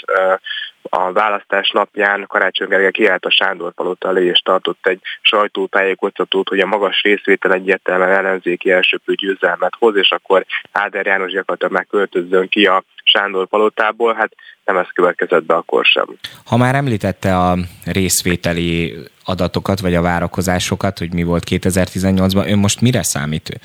a 0.83 1.13
választás 1.13 1.71
napján 1.71 2.25
Karácsony 2.27 2.69
Gergely 2.69 2.91
kiállt 2.91 3.25
a 3.25 3.31
Sándor 3.31 3.73
Palota 3.73 4.09
elé, 4.09 4.27
és 4.27 4.39
tartott 4.39 4.87
egy 4.87 5.01
sajtótájékoztatót, 5.21 6.49
hogy 6.49 6.61
a 6.61 6.67
magas 6.67 7.03
részvétel 7.03 7.53
egyértelműen 7.53 8.11
ellenzéki 8.11 8.71
elsőprő 8.71 9.15
győzelmet 9.15 9.75
hoz, 9.79 9.97
és 9.97 10.11
akkor 10.11 10.47
Áder 10.73 11.07
János 11.07 11.33
gyakorlatilag 11.33 11.73
megköltözzön 11.73 12.49
ki 12.49 12.67
a 12.67 12.85
Sándor 13.05 13.47
Palotából, 13.47 14.15
hát 14.15 14.33
nem 14.65 14.77
ez 14.77 14.87
következett 14.93 15.45
be 15.45 15.55
akkor 15.55 15.85
sem. 15.85 16.07
Ha 16.45 16.57
már 16.57 16.75
említette 16.75 17.37
a 17.37 17.57
részvételi 17.85 18.95
adatokat, 19.31 19.81
vagy 19.81 19.95
a 19.95 20.03
várakozásokat, 20.03 20.99
hogy 20.99 21.13
mi 21.13 21.23
volt 21.23 21.45
2018-ban, 21.51 22.51
ön 22.51 22.59
most 22.59 22.81
mire 22.81 23.03
számít? 23.03 23.61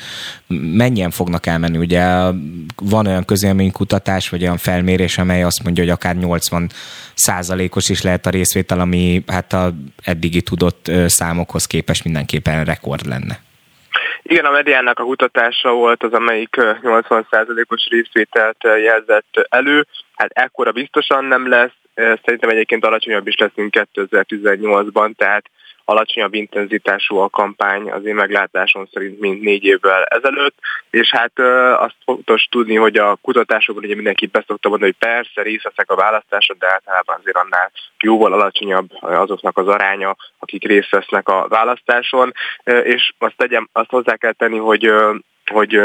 Mennyien 0.47 1.11
fognak 1.11 1.45
elmenni? 1.45 1.77
Ugye 1.77 2.03
van 2.75 3.07
olyan 3.07 3.25
közélménykutatás, 3.25 4.29
vagy 4.29 4.41
olyan 4.41 4.57
felmérés, 4.57 5.17
amely 5.17 5.43
azt 5.43 5.63
mondja, 5.63 5.83
hogy 5.83 5.91
akár 5.91 6.15
80 6.15 6.69
százalékos 7.13 7.89
is 7.89 8.01
lehet 8.01 8.25
a 8.25 8.29
részvétel, 8.29 8.79
ami 8.79 9.23
hát 9.27 9.53
a 9.53 9.73
eddigi 10.03 10.41
tudott 10.41 10.91
számokhoz 11.05 11.65
képest 11.65 12.03
mindenképpen 12.03 12.65
rekord 12.65 13.05
lenne. 13.05 13.39
Igen, 14.21 14.45
a 14.45 14.51
mediának 14.51 14.99
a 14.99 15.03
kutatása 15.03 15.71
volt 15.71 16.03
az, 16.03 16.13
amelyik 16.13 16.55
80%-os 16.83 17.87
részvételt 17.89 18.57
jelzett 18.83 19.47
elő. 19.49 19.87
Hát 20.15 20.31
ekkora 20.33 20.71
biztosan 20.71 21.25
nem 21.25 21.49
lesz, 21.49 21.73
szerintem 21.95 22.49
egyébként 22.49 22.85
alacsonyabb 22.85 23.27
is 23.27 23.35
leszünk 23.37 23.87
2018-ban, 23.93 25.15
tehát 25.15 25.45
alacsonyabb 25.85 26.33
intenzitású 26.33 27.17
a 27.17 27.29
kampány 27.29 27.91
az 27.91 28.05
én 28.05 28.15
meglátásom 28.15 28.87
szerint, 28.93 29.19
mint 29.19 29.41
négy 29.41 29.63
évvel 29.63 30.03
ezelőtt, 30.03 30.55
és 30.89 31.09
hát 31.11 31.39
azt 31.79 31.95
fontos 32.05 32.47
tudni, 32.51 32.75
hogy 32.75 32.97
a 32.97 33.15
kutatásokban 33.21 33.83
ugye 33.83 33.95
mindenki 33.95 34.25
beszokta 34.25 34.69
mondani, 34.69 34.95
hogy 34.99 35.09
persze 35.09 35.41
részt 35.41 35.71
a 35.85 35.95
választáson, 35.95 36.55
de 36.59 36.71
általában 36.71 37.17
azért 37.19 37.37
annál 37.37 37.71
jóval 37.99 38.33
alacsonyabb 38.33 38.89
azoknak 38.99 39.57
az 39.57 39.67
aránya, 39.67 40.15
akik 40.39 40.67
részt 40.67 40.89
vesznek 40.89 41.29
a 41.29 41.47
választáson, 41.47 42.31
és 42.63 43.13
azt, 43.17 43.37
tegyem, 43.37 43.69
azt 43.71 43.89
hozzá 43.89 44.15
kell 44.15 44.33
tenni, 44.33 44.57
hogy 44.57 44.93
hogy 45.51 45.79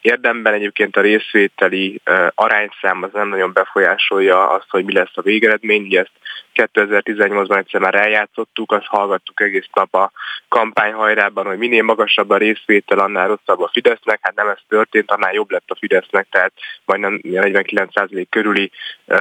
érdemben 0.00 0.52
egyébként 0.54 0.96
a 0.96 1.00
részvételi 1.00 2.00
arányszám 2.34 3.02
az 3.02 3.10
nem 3.12 3.28
nagyon 3.28 3.52
befolyásolja 3.52 4.50
azt, 4.50 4.66
hogy 4.68 4.84
mi 4.84 4.92
lesz 4.92 5.16
a 5.16 5.22
végeredmény, 5.22 5.82
ugye 5.82 6.00
ezt 6.00 6.10
2018-ban 6.54 7.58
egyszer 7.58 7.80
már 7.80 7.94
eljátszottuk, 7.94 8.72
azt 8.72 8.86
hallgattuk 8.86 9.40
egész 9.40 9.68
nap 9.72 9.94
a 9.94 10.12
kampányhajrában, 10.48 11.46
hogy 11.46 11.58
minél 11.58 11.82
magasabb 11.82 12.30
a 12.30 12.36
részvétel, 12.36 12.98
annál 12.98 13.26
rosszabb 13.26 13.60
a 13.60 13.70
Fidesznek, 13.72 14.18
hát 14.22 14.34
nem 14.34 14.48
ez 14.48 14.58
történt, 14.68 15.10
annál 15.10 15.32
jobb 15.32 15.50
lett 15.50 15.70
a 15.70 15.76
Fidesznek, 15.78 16.26
tehát 16.30 16.52
majdnem 16.84 17.20
49% 17.22 18.26
körüli 18.30 18.70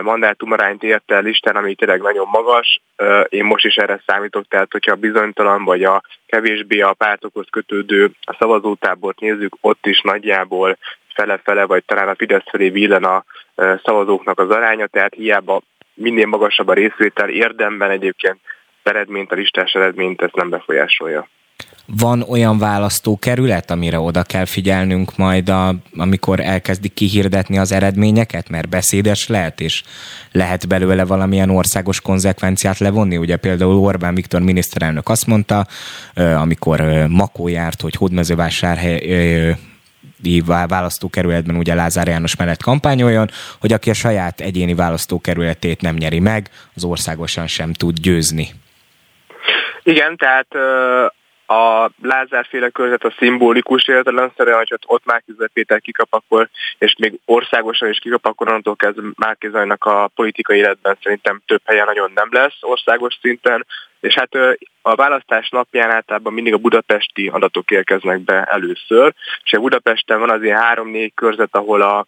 mandátumarányt 0.01 0.83
ért 0.83 1.11
el 1.11 1.25
Isten, 1.25 1.55
ami 1.55 1.75
tényleg 1.75 2.01
nagyon 2.01 2.27
magas. 2.27 2.81
Én 3.29 3.43
most 3.43 3.65
is 3.65 3.75
erre 3.75 4.01
számítok, 4.05 4.47
tehát 4.47 4.71
hogyha 4.71 4.95
bizonytalan 4.95 5.63
vagy 5.63 5.83
a 5.83 6.03
kevésbé 6.25 6.81
a 6.81 6.93
pártokhoz 6.93 7.47
kötődő 7.49 8.11
a 8.21 8.35
szavazótábort 8.39 9.19
nézzük, 9.19 9.57
ott 9.61 9.84
is 9.85 10.01
nagyjából 10.01 10.77
fele-fele, 11.13 11.65
vagy 11.65 11.83
talán 11.85 12.07
a 12.07 12.15
Fidesz 12.15 12.49
felé 12.51 12.69
villen 12.69 13.03
a 13.03 13.23
szavazóknak 13.55 14.39
az 14.39 14.49
aránya, 14.49 14.87
tehát 14.87 15.13
hiába 15.13 15.61
minél 15.93 16.25
magasabb 16.25 16.67
a 16.67 16.73
részvétel 16.73 17.29
érdemben 17.29 17.89
egyébként 17.89 18.39
eredményt, 18.83 19.31
a 19.31 19.35
listás 19.35 19.73
eredményt 19.73 20.21
ezt 20.21 20.35
nem 20.35 20.49
befolyásolja. 20.49 21.27
Van 21.99 22.21
olyan 22.21 22.57
választókerület, 22.57 23.71
amire 23.71 23.99
oda 23.99 24.23
kell 24.23 24.45
figyelnünk 24.45 25.17
majd, 25.17 25.49
a, 25.49 25.75
amikor 25.97 26.39
elkezdik 26.39 26.93
kihirdetni 26.93 27.57
az 27.57 27.71
eredményeket, 27.71 28.49
mert 28.49 28.69
beszédes 28.69 29.27
lehet, 29.27 29.59
és 29.59 29.83
lehet 30.31 30.67
belőle 30.67 31.05
valamilyen 31.05 31.49
országos 31.49 32.01
konzekvenciát 32.01 32.77
levonni. 32.77 33.17
Ugye 33.17 33.37
például 33.37 33.75
Orbán 33.75 34.15
Viktor 34.15 34.41
miniszterelnök 34.41 35.09
azt 35.09 35.27
mondta, 35.27 35.65
amikor 36.15 36.81
Makó 37.09 37.47
járt, 37.47 37.81
hogy 37.81 37.95
Hódmezővásárhely 37.95 39.55
választókerületben 40.67 41.55
ugye 41.55 41.73
Lázár 41.73 42.07
János 42.07 42.35
mellett 42.35 42.61
kampányoljon, 42.61 43.27
hogy 43.59 43.73
aki 43.73 43.89
a 43.89 43.93
saját 43.93 44.39
egyéni 44.41 44.73
választókerületét 44.73 45.81
nem 45.81 45.95
nyeri 45.95 46.19
meg, 46.19 46.49
az 46.75 46.83
országosan 46.83 47.47
sem 47.47 47.73
tud 47.73 47.99
győzni. 47.99 48.47
Igen, 49.83 50.17
tehát 50.17 50.47
a 51.47 51.91
Lázár-féle 52.01 52.69
körzet 52.69 53.03
a 53.03 53.13
szimbolikus 53.17 53.87
értelemszerűen, 53.87 54.57
hogy 54.57 54.79
ott 54.85 55.05
Márkizaj 55.05 55.47
Péter 55.53 55.81
kikap 55.81 56.07
akkor, 56.09 56.49
és 56.77 56.95
még 56.99 57.19
országosan 57.25 57.89
is 57.89 57.99
kikap, 57.99 58.25
akkor 58.25 58.47
onnantól 58.47 58.75
kezdve 58.75 59.07
Márkizajnak 59.15 59.83
a 59.83 60.11
politikai 60.15 60.57
életben 60.57 60.97
szerintem 61.03 61.41
több 61.45 61.61
helyen 61.65 61.85
nagyon 61.85 62.11
nem 62.15 62.27
lesz 62.31 62.57
országos 62.61 63.17
szinten, 63.21 63.65
és 63.99 64.13
hát 64.13 64.57
a 64.81 64.95
választás 64.95 65.49
napján 65.49 65.91
általában 65.91 66.33
mindig 66.33 66.53
a 66.53 66.57
budapesti 66.57 67.27
adatok 67.27 67.71
érkeznek 67.71 68.19
be 68.19 68.43
először, 68.43 69.13
és 69.43 69.53
a 69.53 69.59
Budapesten 69.59 70.19
van 70.19 70.29
azért 70.29 70.57
három-négy 70.57 71.11
körzet, 71.13 71.55
ahol 71.55 71.81
a 71.81 72.05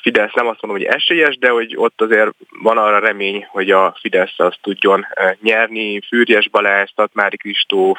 Fidesz 0.00 0.32
nem 0.32 0.46
azt 0.46 0.62
mondom, 0.62 0.82
hogy 0.82 0.94
esélyes, 0.94 1.38
de 1.38 1.48
hogy 1.48 1.76
ott 1.76 2.00
azért 2.00 2.30
van 2.62 2.78
arra 2.78 2.98
remény, 2.98 3.46
hogy 3.48 3.70
a 3.70 3.96
Fidesz 4.00 4.34
azt 4.36 4.58
tudjon 4.62 5.06
nyerni. 5.40 6.00
Fűrjes 6.00 6.48
Balázs, 6.48 6.90
Tatmári 6.94 7.36
Kristóf, 7.36 7.98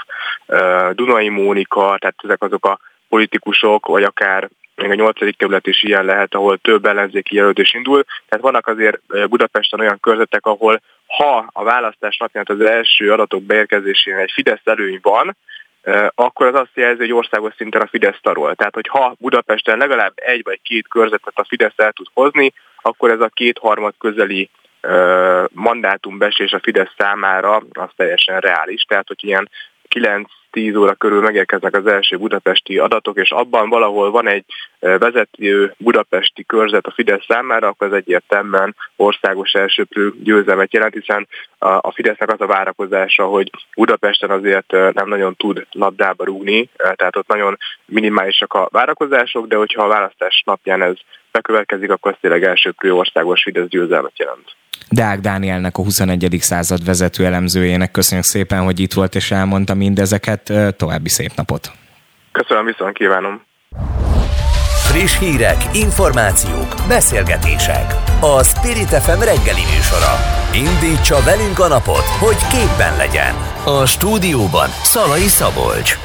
Dunai 0.91 1.29
Mónika, 1.29 1.97
tehát 1.99 2.15
ezek 2.23 2.41
azok 2.41 2.65
a 2.65 2.79
politikusok, 3.09 3.85
vagy 3.85 4.03
akár 4.03 4.49
még 4.75 4.89
a 4.89 4.93
nyolcadik 4.93 5.37
kerület 5.37 5.67
is 5.67 5.83
ilyen 5.83 6.05
lehet, 6.05 6.33
ahol 6.33 6.57
több 6.57 6.85
ellenzéki 6.85 7.35
jelöltés 7.35 7.73
indul. 7.73 8.03
Tehát 8.27 8.43
vannak 8.43 8.67
azért 8.67 8.99
Budapesten 9.29 9.79
olyan 9.79 9.99
körzetek, 9.99 10.45
ahol 10.45 10.81
ha 11.17 11.49
a 11.51 11.63
választás 11.63 12.17
napján 12.17 12.45
az 12.47 12.61
első 12.61 13.11
adatok 13.11 13.43
beérkezésén 13.43 14.15
egy 14.15 14.31
Fidesz 14.31 14.61
előny 14.63 14.99
van, 15.01 15.37
akkor 16.15 16.47
az 16.47 16.53
azt 16.55 16.71
jelzi, 16.73 16.99
hogy 16.99 17.13
országos 17.13 17.53
szinten 17.57 17.81
a 17.81 17.87
Fidesz 17.87 18.19
tarol. 18.21 18.55
Tehát, 18.55 18.73
hogy 18.73 18.87
ha 18.87 19.15
Budapesten 19.19 19.77
legalább 19.77 20.13
egy 20.15 20.43
vagy 20.43 20.59
két 20.63 20.87
körzetet 20.87 21.33
a 21.35 21.45
Fidesz 21.47 21.73
el 21.75 21.91
tud 21.91 22.07
hozni, 22.13 22.53
akkor 22.81 23.11
ez 23.11 23.19
a 23.19 23.29
kétharmad 23.33 23.93
közeli 23.97 24.49
mandátumbesés 25.51 26.51
a 26.51 26.59
Fidesz 26.59 26.91
számára 26.97 27.55
az 27.71 27.89
teljesen 27.95 28.39
reális. 28.39 28.83
Tehát, 28.83 29.07
hogy 29.07 29.23
ilyen 29.23 29.49
9 29.95 30.27
10 30.51 30.75
óra 30.75 30.93
körül 30.93 31.21
megérkeznek 31.21 31.75
az 31.75 31.87
első 31.87 32.17
budapesti 32.17 32.77
adatok, 32.77 33.17
és 33.17 33.31
abban 33.31 33.69
valahol 33.69 34.11
van 34.11 34.27
egy 34.27 34.45
vezető 34.79 35.73
budapesti 35.77 36.45
körzet 36.45 36.85
a 36.85 36.91
Fidesz 36.91 37.25
számára, 37.27 37.67
akkor 37.67 37.87
ez 37.87 37.93
egyértelműen 37.93 38.75
országos 38.95 39.51
elsőprő 39.51 40.13
győzelmet 40.23 40.73
jelent, 40.73 40.93
hiszen 40.93 41.27
a 41.57 41.91
Fidesznek 41.91 42.31
az 42.31 42.41
a 42.41 42.45
várakozása, 42.45 43.25
hogy 43.25 43.49
Budapesten 43.75 44.29
azért 44.29 44.71
nem 44.71 45.07
nagyon 45.07 45.35
tud 45.35 45.65
labdába 45.71 46.23
rúgni, 46.25 46.69
tehát 46.77 47.15
ott 47.15 47.27
nagyon 47.27 47.57
minimálisak 47.85 48.53
a 48.53 48.67
várakozások, 48.71 49.47
de 49.47 49.55
hogyha 49.55 49.83
a 49.83 49.87
választás 49.87 50.43
napján 50.45 50.81
ez 50.81 50.95
bekövetkezik, 51.31 51.91
akkor 51.91 52.11
ez 52.11 52.17
tényleg 52.21 52.43
elsőprő 52.43 52.93
országos 52.93 53.41
Fidesz 53.43 53.67
győzelmet 53.67 54.19
jelent. 54.19 54.55
Deák 54.89 55.19
Dánielnek, 55.19 55.77
a 55.77 55.83
21. 55.83 56.37
század 56.39 56.85
vezető 56.85 57.25
elemzőjének 57.25 57.91
köszönjük 57.91 58.25
szépen, 58.25 58.63
hogy 58.63 58.79
itt 58.79 58.93
volt 58.93 59.15
és 59.15 59.31
elmondta 59.31 59.73
mindezeket. 59.73 60.53
További 60.77 61.09
szép 61.09 61.31
napot! 61.35 61.71
Köszönöm, 62.31 62.65
viszont 62.65 62.97
kívánom! 62.97 63.41
Friss 64.87 65.19
hírek, 65.19 65.57
információk, 65.73 66.75
beszélgetések. 66.87 67.93
A 68.21 68.43
Spirit 68.43 68.89
FM 68.89 69.19
reggeli 69.19 69.63
műsora. 69.75 70.13
Indítsa 70.53 71.23
velünk 71.25 71.59
a 71.59 71.67
napot, 71.67 72.05
hogy 72.19 72.37
képben 72.47 72.97
legyen. 72.97 73.33
A 73.65 73.85
stúdióban 73.85 74.69
Szalai 74.69 75.27
Szabolcs. 75.27 76.04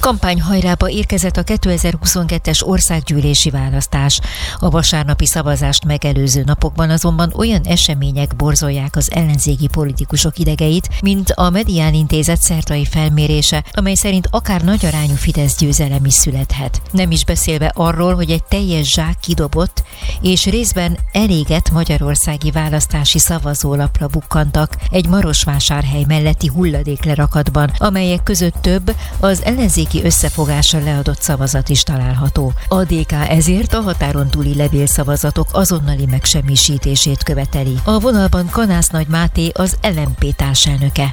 Kampányhajrába 0.00 0.88
érkezett 0.88 1.36
a 1.36 1.42
2022-es 1.42 2.66
országgyűlési 2.66 3.50
választás. 3.50 4.20
A 4.58 4.70
vasárnapi 4.70 5.26
szavazást 5.26 5.84
megelőző 5.84 6.42
napokban 6.46 6.90
azonban 6.90 7.32
olyan 7.36 7.62
események 7.64 8.36
borzolják 8.36 8.96
az 8.96 9.10
ellenzéki 9.12 9.66
politikusok 9.66 10.38
idegeit, 10.38 10.88
mint 11.02 11.30
a 11.30 11.50
Medián 11.50 11.94
Intézet 11.94 12.42
szertai 12.42 12.84
felmérése, 12.84 13.64
amely 13.72 13.94
szerint 13.94 14.28
akár 14.30 14.62
nagyarányú 14.62 15.14
Fidesz 15.14 15.56
győzelem 15.56 16.04
is 16.04 16.14
születhet. 16.14 16.82
Nem 16.90 17.10
is 17.10 17.24
beszélve 17.24 17.72
arról, 17.74 18.14
hogy 18.14 18.30
egy 18.30 18.44
teljes 18.44 18.92
zsák 18.92 19.16
kidobott, 19.20 19.82
és 20.20 20.44
részben 20.44 20.98
elégett 21.12 21.70
magyarországi 21.70 22.50
választási 22.50 23.18
szavazólapra 23.18 24.06
bukkantak 24.06 24.76
egy 24.90 25.08
Marosvásárhely 25.08 26.04
melletti 26.08 26.46
hulladéklerakatban, 26.46 27.72
amelyek 27.78 28.22
között 28.22 28.54
több 28.60 28.94
az 29.20 29.42
ellenzéki 29.44 29.93
ellenzéki 29.94 30.04
összefogásra 30.04 30.78
leadott 30.78 31.20
szavazat 31.20 31.68
is 31.68 31.82
található. 31.82 32.52
A 32.68 32.84
DK 32.84 33.12
ezért 33.28 33.72
a 33.72 33.80
határon 33.80 34.30
túli 34.30 34.56
levélszavazatok 34.56 35.46
azonnali 35.52 36.06
megsemmisítését 36.06 37.22
követeli. 37.22 37.74
A 37.84 37.98
vonalban 37.98 38.48
Kanász 38.50 38.88
Nagy 38.88 39.06
Máté 39.08 39.50
az 39.54 39.78
LMP 39.82 40.36
társelnöke. 40.36 41.10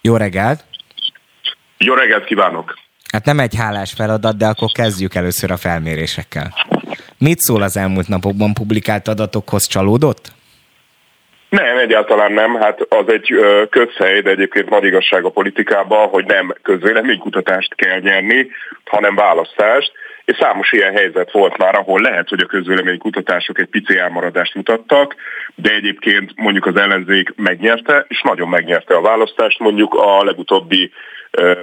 Jó 0.00 0.16
reggelt! 0.16 0.64
Jó 1.78 1.94
reggelt 1.94 2.24
kívánok! 2.24 2.74
Hát 3.12 3.24
nem 3.24 3.40
egy 3.40 3.54
hálás 3.54 3.92
feladat, 3.92 4.36
de 4.36 4.46
akkor 4.46 4.72
kezdjük 4.72 5.14
először 5.14 5.50
a 5.50 5.56
felmérésekkel. 5.56 6.54
Mit 7.18 7.38
szól 7.40 7.62
az 7.62 7.76
elmúlt 7.76 8.08
napokban 8.08 8.54
publikált 8.54 9.08
adatokhoz? 9.08 9.66
Csalódott? 9.66 10.32
Nem, 11.52 11.76
egyáltalán 11.76 12.32
nem. 12.32 12.54
Hát 12.54 12.80
az 12.88 13.12
egy 13.12 13.34
közhely, 13.70 14.20
de 14.20 14.30
egyébként 14.30 14.70
nagy 14.70 14.84
igazság 14.84 15.24
a 15.24 15.30
politikában, 15.30 16.08
hogy 16.08 16.24
nem 16.24 16.54
közvéleménykutatást 16.62 17.74
kell 17.74 17.98
nyerni, 17.98 18.50
hanem 18.84 19.14
választást. 19.14 19.92
És 20.24 20.36
számos 20.36 20.72
ilyen 20.72 20.92
helyzet 20.92 21.32
volt 21.32 21.56
már, 21.56 21.74
ahol 21.74 22.00
lehet, 22.00 22.28
hogy 22.28 22.40
a 22.42 22.46
közvéleménykutatások 22.46 23.58
egy 23.58 23.66
pici 23.66 23.98
elmaradást 23.98 24.54
mutattak, 24.54 25.14
de 25.54 25.70
egyébként 25.70 26.32
mondjuk 26.36 26.66
az 26.66 26.76
ellenzék 26.76 27.32
megnyerte, 27.36 28.04
és 28.08 28.20
nagyon 28.22 28.48
megnyerte 28.48 28.94
a 28.94 29.00
választást, 29.00 29.58
mondjuk 29.58 29.94
a 29.94 30.24
legutóbbi 30.24 30.92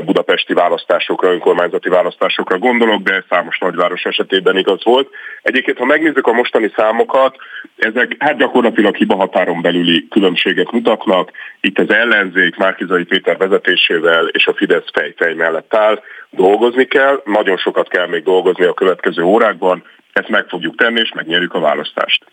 budapesti 0.06 0.54
választásokra, 0.54 1.32
önkormányzati 1.32 1.90
választásokra 1.90 2.58
gondolok, 2.58 3.02
de 3.02 3.24
számos 3.30 3.58
nagyváros 3.58 4.04
esetében 4.04 4.58
igaz 4.58 4.84
volt. 4.84 5.10
Egyébként, 5.42 5.78
ha 5.78 5.86
megnézzük 5.86 6.28
a 6.28 6.34
mostani 6.34 6.72
számokat, 6.76 7.36
ezek 7.78 8.16
hát 8.20 8.38
gyakorlatilag 8.38 8.96
hibahatáron 8.96 9.62
belüli 9.62 10.08
különbséget 10.10 10.72
mutatnak. 10.72 11.32
Itt 11.62 11.80
az 11.80 11.90
ellenzék 11.90 12.56
Márkizai 12.56 13.04
Péter 13.04 13.38
vezetésével 13.38 14.28
és 14.28 14.48
a 14.48 14.54
Fidesz 14.54 14.92
fejfej 14.94 15.34
mellett 15.34 15.76
áll. 15.76 16.02
Dolgozni 16.30 16.86
kell, 16.86 17.22
nagyon 17.26 17.58
sokat 17.58 17.88
kell 17.88 18.08
még 18.08 18.24
dolgozni 18.24 18.66
a 18.66 18.74
következő 18.74 19.24
órákban, 19.24 19.84
ezt 20.20 20.30
meg 20.30 20.46
fogjuk 20.48 20.76
tenni, 20.76 21.00
és 21.00 21.12
megnyerjük 21.16 21.54
a 21.54 21.60
választást. 21.60 22.26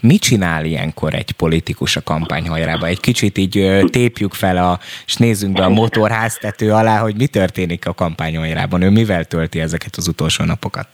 Mit 0.00 0.20
csinál 0.20 0.64
ilyenkor 0.64 1.14
egy 1.14 1.32
politikus 1.32 1.96
a 1.96 2.02
kampányhajrába? 2.02 2.86
Egy 2.86 3.00
kicsit 3.00 3.38
így 3.38 3.82
tépjük 3.90 4.34
fel, 4.34 4.56
a, 4.56 4.78
és 5.06 5.14
nézzünk 5.16 5.56
be 5.56 5.64
a 5.64 5.68
motorháztető 5.68 6.72
alá, 6.72 6.98
hogy 6.98 7.16
mi 7.16 7.26
történik 7.26 7.86
a 7.86 7.94
kampányhajrában. 7.94 8.82
Ő 8.82 8.90
mivel 8.90 9.24
tölti 9.24 9.60
ezeket 9.60 9.96
az 9.96 10.08
utolsó 10.08 10.44
napokat? 10.44 10.88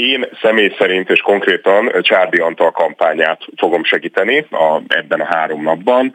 Én 0.00 0.26
személy 0.42 0.74
szerint 0.78 1.10
és 1.10 1.20
konkrétan 1.20 1.92
Csárdi 2.00 2.38
Antal 2.38 2.70
kampányát 2.70 3.40
fogom 3.56 3.84
segíteni 3.84 4.46
a, 4.50 4.80
ebben 4.88 5.20
a 5.20 5.24
három 5.24 5.62
napban. 5.62 6.12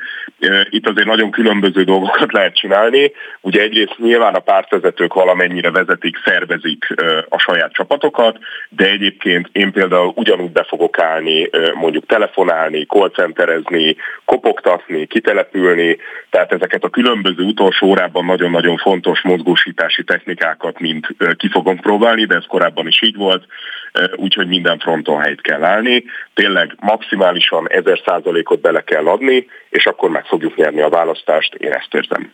Itt 0.69 0.87
azért 0.87 1.07
nagyon 1.07 1.31
különböző 1.31 1.83
dolgokat 1.83 2.31
lehet 2.37 2.55
csinálni. 2.55 3.11
Ugye 3.41 3.61
egyrészt 3.61 3.97
nyilván 3.97 4.33
a 4.33 4.39
pártvezetők 4.39 5.13
valamennyire 5.13 5.71
vezetik, 5.71 6.17
szervezik 6.25 6.85
a 7.29 7.37
saját 7.37 7.73
csapatokat, 7.73 8.37
de 8.69 8.89
egyébként 8.89 9.49
én 9.51 9.71
például 9.71 10.11
ugyanúgy 10.15 10.51
be 10.51 10.63
fogok 10.63 10.99
állni, 10.99 11.49
mondjuk 11.73 12.05
telefonálni, 12.05 12.85
callcenterezni, 12.85 13.95
kopogtatni, 14.25 15.05
kitelepülni, 15.05 15.97
tehát 16.29 16.51
ezeket 16.51 16.83
a 16.83 16.89
különböző 16.89 17.43
utolsó 17.43 17.87
órában 17.87 18.25
nagyon-nagyon 18.25 18.77
fontos 18.77 19.21
mozgósítási 19.21 20.03
technikákat 20.03 20.79
mind 20.79 21.07
ki 21.37 21.49
fogom 21.49 21.79
próbálni, 21.79 22.25
de 22.25 22.35
ez 22.35 22.45
korábban 22.47 22.87
is 22.87 23.01
így 23.01 23.15
volt 23.15 23.45
úgyhogy 24.15 24.47
minden 24.47 24.79
fronton 24.79 25.21
helyt 25.21 25.41
kell 25.41 25.63
állni. 25.63 26.03
Tényleg 26.33 26.75
maximálisan 26.79 27.67
1000%-ot 27.69 28.61
bele 28.61 28.83
kell 28.83 29.07
adni, 29.07 29.45
és 29.69 29.85
akkor 29.85 30.09
meg 30.09 30.25
fogjuk 30.25 30.55
nyerni 30.55 30.81
a 30.81 30.89
választást, 30.89 31.53
én 31.53 31.71
ezt 31.71 31.93
érzem. 31.93 32.31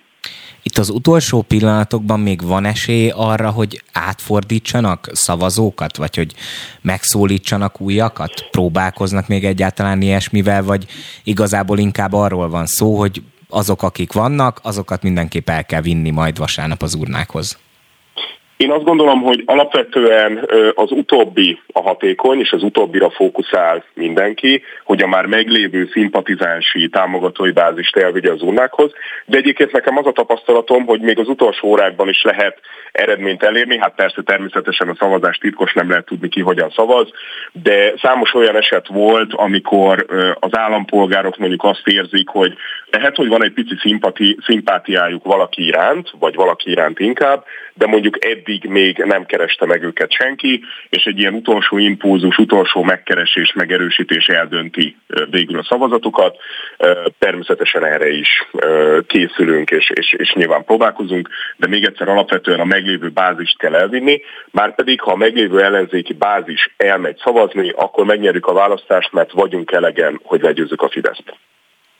Itt 0.67 0.77
az 0.77 0.89
utolsó 0.89 1.41
pillanatokban 1.41 2.19
még 2.19 2.41
van 2.41 2.65
esély 2.65 3.11
arra, 3.15 3.49
hogy 3.49 3.81
átfordítsanak 3.93 5.09
szavazókat, 5.11 5.97
vagy 5.97 6.15
hogy 6.15 6.33
megszólítsanak 6.81 7.81
újakat? 7.81 8.47
Próbálkoznak 8.51 9.27
még 9.27 9.45
egyáltalán 9.45 10.01
ilyesmivel, 10.01 10.63
vagy 10.63 10.85
igazából 11.23 11.77
inkább 11.77 12.13
arról 12.13 12.49
van 12.49 12.65
szó, 12.65 12.97
hogy 12.97 13.21
azok, 13.49 13.83
akik 13.83 14.13
vannak, 14.13 14.59
azokat 14.63 15.03
mindenképp 15.03 15.49
el 15.49 15.65
kell 15.65 15.81
vinni 15.81 16.09
majd 16.09 16.37
vasárnap 16.37 16.81
az 16.81 16.93
urnákhoz? 16.93 17.57
Én 18.57 18.71
azt 18.71 18.83
gondolom, 18.83 19.21
hogy 19.21 19.43
alapvetően 19.45 20.49
az 20.75 20.91
utóbbi 20.91 21.59
a 21.73 21.81
hatékony, 21.81 22.39
és 22.39 22.51
az 22.51 22.63
utóbbira 22.63 23.09
fókuszál 23.09 23.83
mindenki, 23.93 24.61
hogy 24.83 25.01
a 25.01 25.07
már 25.07 25.25
meglévő 25.25 25.89
szimpatizánsi 25.91 26.89
támogatói 26.89 27.51
bázist 27.51 27.95
elvigye 27.95 28.31
az 28.31 28.41
urnákhoz. 28.41 28.91
De 29.25 29.37
egyébként 29.37 29.71
nekem 29.71 29.97
az 29.97 30.05
a 30.05 30.11
tapasztalatom, 30.11 30.85
hogy 30.85 31.01
még 31.01 31.19
az 31.19 31.27
utolsó 31.27 31.67
órákban 31.67 32.09
is 32.09 32.23
lehet 32.23 32.59
eredményt 32.91 33.43
elérni. 33.43 33.77
Hát 33.77 33.95
persze 33.95 34.21
természetesen 34.21 34.89
a 34.89 34.95
szavazás 34.99 35.37
titkos, 35.37 35.73
nem 35.73 35.89
lehet 35.89 36.05
tudni 36.05 36.29
ki 36.29 36.41
hogyan 36.41 36.69
szavaz, 36.69 37.09
de 37.51 37.93
számos 38.01 38.33
olyan 38.33 38.55
eset 38.55 38.87
volt, 38.87 39.33
amikor 39.33 40.05
az 40.39 40.57
állampolgárok 40.57 41.37
mondjuk 41.37 41.63
azt 41.63 41.87
érzik, 41.87 42.27
hogy 42.29 42.53
lehet, 42.91 43.15
hogy 43.15 43.27
van 43.27 43.43
egy 43.43 43.53
pici 43.53 43.75
szimpati, 43.79 44.37
szimpátiájuk 44.45 45.23
valaki 45.23 45.65
iránt, 45.65 46.11
vagy 46.19 46.35
valaki 46.35 46.69
iránt 46.69 46.99
inkább, 46.99 47.43
de 47.77 47.85
mondjuk 47.87 48.25
eddig 48.25 48.65
még 48.65 48.97
nem 48.97 49.25
kereste 49.25 49.65
meg 49.65 49.83
őket 49.83 50.11
senki, 50.11 50.63
és 50.89 51.03
egy 51.03 51.19
ilyen 51.19 51.33
utolsó 51.33 51.77
impulzus, 51.77 52.37
utolsó 52.37 52.83
megkeresés, 52.83 53.53
megerősítés 53.53 54.27
eldönti 54.27 54.97
végül 55.29 55.59
a 55.59 55.65
szavazatokat. 55.69 56.37
Természetesen 57.19 57.85
erre 57.85 58.09
is 58.09 58.47
készülünk, 59.07 59.69
és, 59.69 59.89
és, 59.89 60.13
és 60.13 60.33
nyilván 60.33 60.63
próbálkozunk, 60.63 61.29
de 61.57 61.67
még 61.67 61.83
egyszer 61.83 62.07
alapvetően 62.07 62.59
a 62.59 62.65
meglévő 62.65 63.09
bázist 63.09 63.57
kell 63.57 63.75
elvinni, 63.75 64.21
már 64.51 64.75
pedig 64.75 65.01
ha 65.01 65.11
a 65.11 65.15
meglévő 65.15 65.63
ellenzéki 65.63 66.13
bázis 66.13 66.73
elmegy 66.77 67.17
szavazni, 67.23 67.69
akkor 67.69 68.05
megnyerjük 68.05 68.45
a 68.45 68.53
választást, 68.53 69.11
mert 69.11 69.31
vagyunk 69.31 69.71
elegen, 69.71 70.19
hogy 70.23 70.41
legyőzzük 70.41 70.81
a 70.81 70.89
Fideszt. 70.89 71.37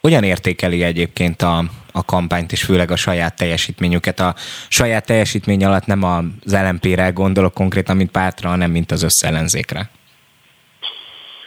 Hogyan 0.02 0.24
értékeli 0.24 0.84
egyébként 0.84 1.42
a, 1.42 1.63
a 1.98 2.06
kampányt, 2.06 2.52
és 2.52 2.64
főleg 2.64 2.92
a 2.92 2.96
saját 2.96 3.36
teljesítményüket? 3.36 4.20
A 4.20 4.34
saját 4.70 5.06
teljesítmény 5.06 5.66
alatt 5.66 5.86
nem 5.86 6.04
az 6.04 6.58
LMP-re 6.70 7.10
gondolok 7.10 7.54
konkrétan, 7.54 7.96
mint 7.96 8.12
pártra, 8.12 8.50
hanem 8.50 8.72
mint 8.72 8.92
az 8.92 9.04
összellenzékre. 9.04 9.90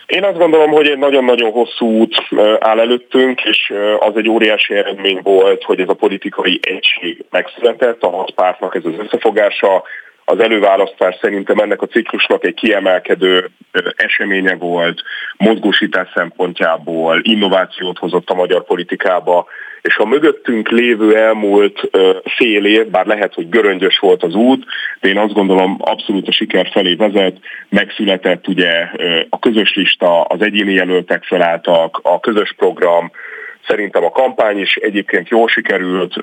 Én 0.06 0.24
azt 0.24 0.38
gondolom, 0.38 0.70
hogy 0.70 0.86
egy 0.86 0.98
nagyon-nagyon 0.98 1.50
hosszú 1.50 1.86
út 1.86 2.14
áll 2.58 2.80
előttünk, 2.80 3.40
és 3.44 3.72
az 3.98 4.16
egy 4.16 4.28
óriási 4.28 4.74
eredmény 4.74 5.20
volt, 5.22 5.62
hogy 5.62 5.80
ez 5.80 5.88
a 5.88 5.94
politikai 5.94 6.60
egység 6.62 7.24
megszületett, 7.30 8.02
a 8.02 8.10
hat 8.10 8.30
pártnak 8.30 8.74
ez 8.74 8.84
az 8.84 8.94
összefogása, 8.98 9.82
az 10.24 10.40
előválasztás 10.40 11.16
szerintem 11.20 11.58
ennek 11.58 11.82
a 11.82 11.86
ciklusnak 11.86 12.44
egy 12.44 12.54
kiemelkedő 12.54 13.50
eseménye 13.96 14.54
volt, 14.54 15.02
mozgósítás 15.36 16.08
szempontjából, 16.14 17.20
innovációt 17.22 17.98
hozott 17.98 18.30
a 18.30 18.34
magyar 18.34 18.64
politikába, 18.64 19.46
és 19.82 19.96
a 19.96 20.04
mögöttünk 20.04 20.68
lévő 20.68 21.16
elmúlt 21.16 21.90
fél 22.24 22.64
év, 22.64 22.86
bár 22.86 23.06
lehet, 23.06 23.34
hogy 23.34 23.48
göröngyös 23.48 23.98
volt 23.98 24.22
az 24.22 24.34
út, 24.34 24.64
de 25.00 25.08
én 25.08 25.18
azt 25.18 25.32
gondolom 25.32 25.76
abszolút 25.80 26.28
a 26.28 26.32
siker 26.32 26.68
felé 26.72 26.94
vezet, 26.94 27.36
megszületett 27.68 28.48
ugye 28.48 28.70
a 29.28 29.38
közös 29.38 29.74
lista, 29.74 30.22
az 30.22 30.42
egyéni 30.42 30.72
jelöltek 30.72 31.24
felálltak, 31.24 32.00
a 32.02 32.20
közös 32.20 32.54
program, 32.56 33.10
Szerintem 33.66 34.04
a 34.04 34.10
kampány 34.10 34.58
is 34.58 34.76
egyébként 34.76 35.28
jól 35.28 35.48
sikerült, 35.48 36.14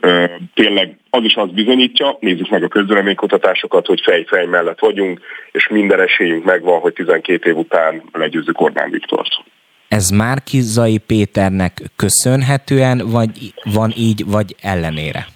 tényleg 0.53 0.97
az 1.09 1.23
is 1.23 1.35
azt 1.35 1.53
bizonyítja, 1.53 2.17
nézzük 2.19 2.49
meg 2.49 2.63
a 2.63 2.67
közvéleménykutatásokat, 2.67 3.85
hogy 3.85 4.01
fej-fej 4.03 4.45
mellett 4.45 4.79
vagyunk, 4.79 5.19
és 5.51 5.67
minden 5.67 5.99
esélyünk 5.99 6.43
megvan, 6.43 6.79
hogy 6.79 6.93
12 6.93 7.49
év 7.49 7.57
után 7.57 8.01
legyőzzük 8.11 8.61
Orbán 8.61 8.89
Viktort. 8.89 9.43
Ez 9.87 10.09
már 10.09 10.43
Kizai 10.43 10.97
Péternek 10.97 11.81
köszönhetően, 11.95 13.01
vagy 13.05 13.53
van 13.63 13.93
így, 13.97 14.25
vagy 14.25 14.55
ellenére? 14.61 15.27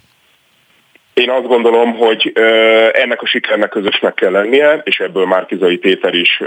Én 1.14 1.30
azt 1.30 1.46
gondolom, 1.46 1.92
hogy 1.96 2.32
ennek 2.92 3.22
a 3.22 3.26
sikernek 3.26 3.68
közösnek 3.68 4.14
kell 4.14 4.30
lennie, 4.30 4.82
és 4.84 4.98
ebből 4.98 5.26
Márkizai 5.26 5.76
Péter 5.76 6.14
is 6.14 6.42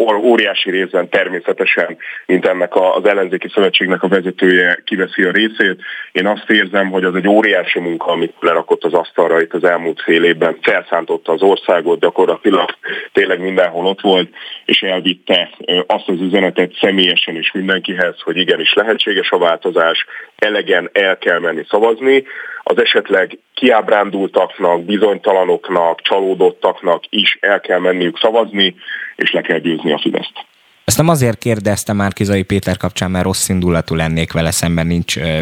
óriási 0.00 0.70
részben 0.70 1.08
természetesen, 1.08 1.96
mint 2.26 2.46
ennek 2.46 2.76
az 2.76 3.04
ellenzéki 3.04 3.48
szövetségnek 3.48 4.02
a 4.02 4.08
vezetője 4.08 4.82
kiveszi 4.84 5.22
a 5.22 5.30
részét. 5.30 5.80
Én 6.12 6.26
azt 6.26 6.50
érzem, 6.50 6.90
hogy 6.90 7.04
az 7.04 7.14
egy 7.14 7.28
óriási 7.28 7.78
munka, 7.78 8.06
amit 8.06 8.34
lerakott 8.40 8.84
az 8.84 8.92
asztalra 8.92 9.40
itt 9.40 9.54
az 9.54 9.64
elmúlt 9.64 10.02
fél 10.02 10.24
évben, 10.24 10.58
felszántotta 10.60 11.32
az 11.32 11.42
országot, 11.42 12.00
gyakorlatilag 12.00 12.70
tényleg 13.12 13.40
mindenhol 13.40 13.86
ott 13.86 14.00
volt, 14.00 14.28
és 14.64 14.82
elvitte 14.82 15.50
azt 15.86 16.08
az 16.08 16.20
üzenetet 16.20 16.76
személyesen 16.80 17.36
is 17.36 17.52
mindenkihez, 17.52 18.20
hogy 18.20 18.36
igenis 18.36 18.74
lehetséges 18.74 19.30
a 19.30 19.38
változás, 19.38 20.06
elegen 20.42 20.90
el 20.92 21.18
kell 21.18 21.38
menni 21.38 21.64
szavazni, 21.68 22.24
az 22.62 22.78
esetleg 22.78 23.38
kiábrándultaknak, 23.54 24.84
bizonytalanoknak, 24.84 26.00
csalódottaknak 26.00 27.04
is 27.08 27.38
el 27.40 27.60
kell 27.60 27.78
menniük 27.78 28.18
szavazni, 28.18 28.74
és 29.16 29.32
le 29.32 29.40
kell 29.40 29.58
győzni 29.58 29.92
a 29.92 29.98
Fideszt. 29.98 30.51
Ezt 30.84 30.96
nem 30.96 31.08
azért 31.08 31.38
kérdeztem 31.38 31.96
már 31.96 32.12
Kizai 32.12 32.42
Péter 32.42 32.76
kapcsán, 32.76 33.10
mert 33.10 33.24
rossz 33.24 33.48
indulatú 33.48 33.94
lennék 33.94 34.32
vele 34.32 34.50
szemben, 34.50 34.86
nincs 34.86 35.16
ö, 35.16 35.40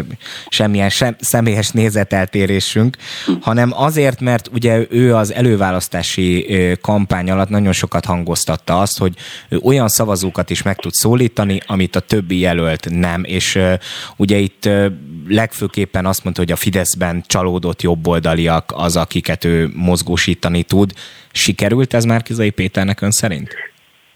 semmilyen 0.49 0.89
sem, 0.89 1.15
személyes 1.19 1.69
nézeteltérésünk, 1.69 2.97
hanem 3.41 3.71
azért, 3.73 4.19
mert 4.19 4.49
ugye 4.53 4.85
ő 4.89 5.15
az 5.15 5.33
előválasztási 5.33 6.45
ö, 6.49 6.73
kampány 6.81 7.31
alatt 7.31 7.49
nagyon 7.49 7.73
sokat 7.73 8.05
hangoztatta 8.05 8.79
azt, 8.79 8.97
hogy 8.97 9.15
ő 9.49 9.59
olyan 9.63 9.87
szavazókat 9.87 10.49
is 10.49 10.61
meg 10.61 10.75
tud 10.75 10.93
szólítani, 10.93 11.61
amit 11.65 11.95
a 11.95 11.99
többi 11.99 12.39
jelölt 12.39 12.87
nem, 12.89 13.23
és 13.23 13.55
ö, 13.55 13.73
ugye 14.17 14.37
itt 14.37 14.65
ö, 14.65 14.87
legfőképpen 15.27 16.05
azt 16.05 16.23
mondta, 16.23 16.41
hogy 16.41 16.51
a 16.51 16.55
Fideszben 16.55 17.23
csalódott 17.27 17.81
jobboldaliak 17.81 18.71
az, 18.75 18.95
akiket 18.95 19.45
ő 19.45 19.71
mozgósítani 19.75 20.63
tud. 20.63 20.93
Sikerült 21.31 21.93
ez 21.93 22.03
már 22.03 22.23
Kizai 22.23 22.49
Péternek 22.49 23.01
ön 23.01 23.11
szerint? 23.11 23.70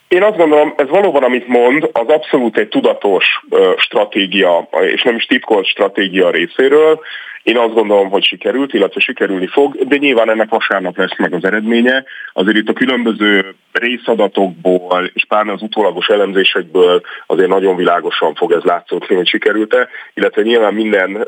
Én 0.08 0.24
azt 0.24 0.38
gondolom, 0.38 0.74
ez 0.78 0.90
valóban, 0.90 1.24
amit 1.24 1.48
mond, 1.48 1.90
az 1.92 2.08
abszolút 2.08 2.58
egy 2.58 2.68
tudatos 2.68 3.26
stratégia, 3.78 4.68
és 4.82 5.04
nem 5.04 5.16
is 5.16 5.26
titkolt 5.26 5.66
stratégia 5.66 6.30
részéről. 6.30 7.00
Én 7.44 7.58
azt 7.58 7.74
gondolom, 7.74 8.10
hogy 8.10 8.24
sikerült, 8.24 8.74
illetve 8.74 9.00
sikerülni 9.00 9.48
fog, 9.48 9.88
de 9.88 9.96
nyilván 9.96 10.30
ennek 10.30 10.50
vasárnap 10.50 10.98
lesz 10.98 11.18
meg 11.18 11.34
az 11.34 11.44
eredménye. 11.44 12.04
Azért 12.34 12.58
itt 12.58 12.70
a 12.70 12.74
különböző 12.74 13.56
részadatokból 13.72 15.12
és 15.14 15.26
pár 15.28 15.48
az 15.48 15.62
utólagos 15.62 16.08
elemzésekből 16.08 17.02
azért 17.26 17.50
nagyon 17.50 17.76
világosan 17.76 18.36
fog 18.36 18.52
ez 18.52 18.64
látszódni, 18.64 19.16
hogy 19.16 19.28
sikerült-e, 19.28 19.88
illetve 20.14 20.42
nyilván 20.42 20.74
minden 20.74 21.28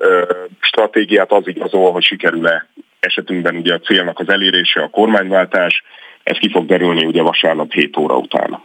stratégiát 0.59 1.31
az 1.31 1.47
igazol, 1.47 1.91
hogy 1.91 2.03
sikerül-e 2.03 2.67
esetünkben 2.99 3.55
ugye 3.55 3.73
a 3.73 3.79
célnak 3.79 4.19
az 4.19 4.29
elérése, 4.29 4.81
a 4.81 4.89
kormányváltás, 4.89 5.83
ez 6.27 6.37
ki 6.37 6.49
fog 6.49 6.65
derülni 6.65 7.05
ugye 7.05 7.21
vasárnap 7.21 7.71
7 7.71 7.97
óra 7.97 8.17
után. 8.17 8.59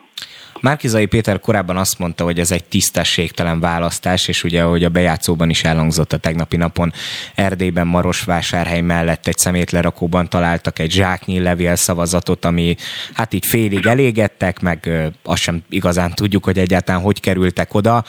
Márkizai 0.60 1.06
Péter 1.06 1.40
korábban 1.40 1.76
azt 1.76 1.98
mondta, 1.98 2.24
hogy 2.24 2.38
ez 2.38 2.50
egy 2.50 2.64
tisztességtelen 2.64 3.60
választás, 3.60 4.28
és 4.28 4.44
ugye, 4.44 4.62
ahogy 4.62 4.84
a 4.84 4.88
bejátszóban 4.88 5.50
is 5.50 5.64
elhangzott 5.64 6.12
a 6.12 6.16
tegnapi 6.16 6.56
napon, 6.56 6.92
Erdélyben 7.34 7.86
Marosvásárhely 7.86 8.80
mellett 8.80 9.26
egy 9.26 9.36
szemétlerakóban 9.36 10.28
találtak 10.28 10.78
egy 10.78 10.90
zsáknyi 10.90 11.40
levél 11.40 11.76
szavazatot, 11.76 12.44
ami 12.44 12.74
hát 13.14 13.34
így 13.34 13.46
félig 13.46 13.86
elégettek, 13.86 14.60
meg 14.60 14.90
azt 15.22 15.42
sem 15.42 15.62
igazán 15.68 16.14
tudjuk, 16.14 16.44
hogy 16.44 16.58
egyáltalán 16.58 17.00
hogy 17.00 17.20
kerültek 17.20 17.74
oda 17.74 18.04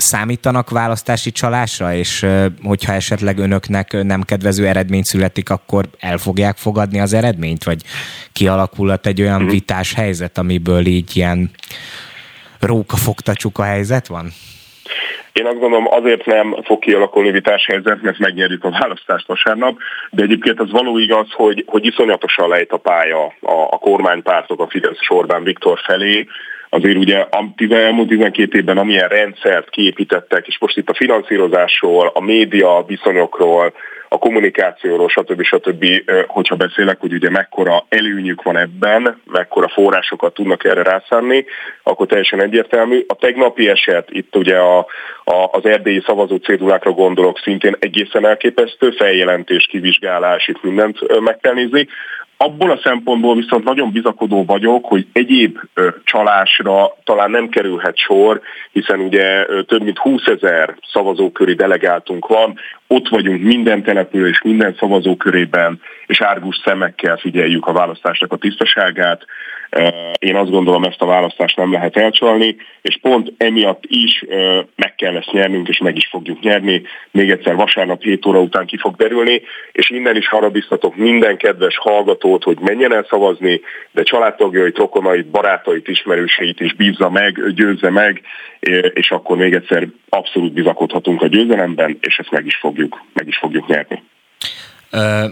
számítanak 0.00 0.70
választási 0.70 1.30
csalásra, 1.30 1.94
és 1.94 2.26
hogyha 2.62 2.92
esetleg 2.92 3.38
önöknek 3.38 4.02
nem 4.02 4.22
kedvező 4.22 4.66
eredmény 4.66 5.02
születik, 5.02 5.50
akkor 5.50 5.84
el 5.98 6.18
fogják 6.18 6.56
fogadni 6.56 7.00
az 7.00 7.12
eredményt, 7.12 7.64
vagy 7.64 7.82
kialakulhat 8.32 9.06
egy 9.06 9.20
olyan 9.20 9.42
mhm. 9.42 9.50
vitás 9.50 9.94
helyzet, 9.94 10.38
amiből 10.38 10.86
így 10.86 11.16
ilyen 11.16 11.50
róka 12.60 12.96
fogta 12.96 13.32
a 13.52 13.62
helyzet 13.62 14.06
van? 14.06 14.28
Én 15.32 15.46
azt 15.46 15.58
gondolom 15.58 15.86
azért 15.90 16.26
nem 16.26 16.56
fog 16.64 16.78
kialakulni 16.78 17.30
vitás 17.30 17.66
helyzet, 17.66 18.02
mert 18.02 18.18
megnyerjük 18.18 18.64
a 18.64 18.70
választást 18.70 19.26
vasárnap, 19.26 19.78
de 20.10 20.22
egyébként 20.22 20.60
az 20.60 20.70
való 20.70 20.98
igaz, 20.98 21.26
hogy, 21.32 21.64
hogy 21.66 21.86
iszonyatosan 21.86 22.48
lejt 22.48 22.72
a 22.72 22.76
pálya 22.76 23.24
a, 23.40 23.52
a 23.70 23.78
kormánypártok 23.78 24.60
a 24.60 24.68
Fidesz 24.68 24.98
Orbán 25.08 25.42
Viktor 25.42 25.78
felé, 25.86 26.26
azért 26.70 26.96
ugye 26.96 27.26
elmúlt 27.68 28.08
12 28.08 28.58
évben 28.58 28.78
amilyen 28.78 29.08
rendszert 29.08 29.70
kiépítettek, 29.70 30.46
és 30.46 30.58
most 30.58 30.76
itt 30.76 30.88
a 30.88 30.94
finanszírozásról, 30.94 32.10
a 32.14 32.20
média 32.20 32.84
viszonyokról, 32.86 33.72
a 34.12 34.18
kommunikációról, 34.18 35.08
stb. 35.08 35.42
stb., 35.42 35.86
hogyha 36.26 36.56
beszélek, 36.56 37.00
hogy 37.00 37.12
ugye 37.12 37.30
mekkora 37.30 37.84
előnyük 37.88 38.42
van 38.42 38.58
ebben, 38.58 39.20
mekkora 39.24 39.68
forrásokat 39.68 40.34
tudnak 40.34 40.64
erre 40.64 40.82
rászánni, 40.82 41.44
akkor 41.82 42.06
teljesen 42.06 42.42
egyértelmű. 42.42 43.04
A 43.06 43.14
tegnapi 43.14 43.68
eset, 43.68 44.08
itt 44.10 44.36
ugye 44.36 44.56
a, 44.56 44.78
a, 45.24 45.48
az 45.52 45.64
erdélyi 45.64 46.02
szavazó 46.06 46.36
cédulákra 46.36 46.90
gondolok, 46.90 47.38
szintén 47.38 47.76
egészen 47.78 48.26
elképesztő, 48.26 48.90
feljelentés, 48.90 49.66
kivizsgálás, 49.66 50.48
itt 50.48 50.62
mindent 50.62 51.20
meg 51.20 51.38
kell 51.38 51.54
nézni. 51.54 51.88
Abból 52.42 52.70
a 52.70 52.80
szempontból 52.82 53.34
viszont 53.34 53.64
nagyon 53.64 53.92
bizakodó 53.92 54.44
vagyok, 54.44 54.84
hogy 54.84 55.06
egyéb 55.12 55.58
csalásra 56.04 56.96
talán 57.04 57.30
nem 57.30 57.48
kerülhet 57.48 57.96
sor, 57.96 58.40
hiszen 58.72 59.00
ugye 59.00 59.44
több 59.44 59.82
mint 59.82 59.98
20 59.98 60.26
ezer 60.26 60.76
szavazóköri 60.92 61.54
delegáltunk 61.54 62.26
van, 62.26 62.58
ott 62.86 63.08
vagyunk 63.08 63.42
minden 63.42 63.82
település, 63.82 64.40
minden 64.42 64.74
szavazókörében, 64.78 65.80
és 66.06 66.20
árgus 66.20 66.60
szemekkel 66.64 67.16
figyeljük 67.16 67.66
a 67.66 67.72
választásnak 67.72 68.32
a 68.32 68.36
tisztaságát. 68.36 69.24
Én 70.18 70.36
azt 70.36 70.50
gondolom, 70.50 70.84
ezt 70.84 71.02
a 71.02 71.06
választást 71.06 71.56
nem 71.56 71.72
lehet 71.72 71.96
elcsalni, 71.96 72.56
és 72.82 72.98
pont 73.02 73.32
emiatt 73.36 73.84
is 73.86 74.24
meg 74.76 74.94
kell 74.94 75.16
ezt 75.16 75.32
nyernünk, 75.32 75.68
és 75.68 75.78
meg 75.78 75.96
is 75.96 76.06
fogjuk 76.10 76.40
nyerni. 76.40 76.82
Még 77.10 77.30
egyszer 77.30 77.54
vasárnap 77.54 78.02
7 78.02 78.26
óra 78.26 78.40
után 78.40 78.66
ki 78.66 78.76
fog 78.76 78.96
derülni, 78.96 79.42
és 79.72 79.90
innen 79.90 80.16
is 80.16 80.30
arra 80.30 80.50
biztatok 80.50 80.96
minden 80.96 81.36
kedves 81.36 81.76
hallgatót, 81.78 82.42
hogy 82.42 82.58
menjen 82.60 82.94
el 82.94 83.06
szavazni, 83.08 83.60
de 83.90 84.02
családtagjait, 84.02 84.76
rokonait, 84.76 85.26
barátait, 85.26 85.88
ismerőseit 85.88 86.60
is 86.60 86.74
bízza 86.74 87.10
meg, 87.10 87.52
győzze 87.54 87.90
meg, 87.90 88.22
és 88.94 89.10
akkor 89.10 89.36
még 89.36 89.54
egyszer 89.54 89.86
abszolút 90.08 90.52
bizakodhatunk 90.52 91.22
a 91.22 91.26
győzelemben, 91.26 91.98
és 92.00 92.18
ezt 92.18 92.30
meg 92.30 92.46
is 92.46 92.56
fogjuk, 92.56 93.00
meg 93.12 93.26
is 93.26 93.36
fogjuk 93.36 93.66
nyerni. 93.66 94.02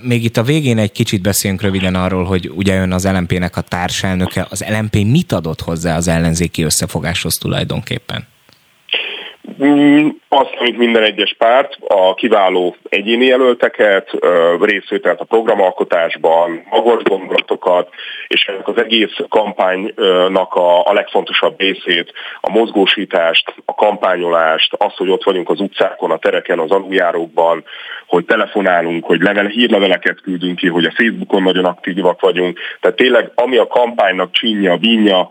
Még 0.02 0.24
itt 0.24 0.36
a 0.36 0.42
végén 0.42 0.78
egy 0.78 0.92
kicsit 0.92 1.22
beszéljünk 1.22 1.62
röviden 1.62 1.94
arról, 1.94 2.24
hogy 2.24 2.50
ugye 2.54 2.80
ön 2.80 2.92
az 2.92 3.06
LMP-nek 3.06 3.56
a 3.56 3.60
társelnöke. 3.60 4.46
Az 4.50 4.64
LMP 4.68 4.94
mit 4.94 5.32
adott 5.32 5.60
hozzá 5.60 5.96
az 5.96 6.08
ellenzéki 6.08 6.62
összefogáshoz 6.62 7.34
tulajdonképpen? 7.34 8.26
Azt, 10.28 10.56
amit 10.58 10.76
minden 10.76 11.02
egyes 11.02 11.34
párt, 11.38 11.76
a 11.88 12.14
kiváló 12.14 12.76
egyéni 12.88 13.24
jelölteket, 13.24 14.10
részvételt 14.60 15.20
a 15.20 15.24
programalkotásban, 15.24 16.66
magas 16.70 17.02
gondolatokat, 17.02 17.88
és 18.28 18.44
ennek 18.44 18.68
az 18.68 18.78
egész 18.78 19.16
kampánynak 19.28 20.54
a, 20.54 20.86
a 20.86 20.92
legfontosabb 20.92 21.58
részét, 21.58 22.12
a 22.40 22.50
mozgósítást, 22.50 23.54
a 23.64 23.74
kampányolást, 23.74 24.74
azt, 24.78 24.96
hogy 24.96 25.10
ott 25.10 25.24
vagyunk 25.24 25.50
az 25.50 25.60
utcákon, 25.60 26.10
a 26.10 26.18
tereken, 26.18 26.58
az 26.58 26.70
aluljárókban, 26.70 27.64
hogy 28.06 28.24
telefonálunk, 28.24 29.04
hogy 29.04 29.20
level, 29.20 29.46
hírleveleket 29.46 30.20
küldünk 30.20 30.56
ki, 30.56 30.68
hogy 30.68 30.84
a 30.84 30.94
Facebookon 30.96 31.42
nagyon 31.42 31.64
aktívak 31.64 32.20
vagyunk. 32.20 32.58
Tehát 32.80 32.96
tényleg, 32.96 33.30
ami 33.34 33.56
a 33.56 33.66
kampánynak 33.66 34.32
csínja, 34.32 34.76
bínja, 34.76 35.30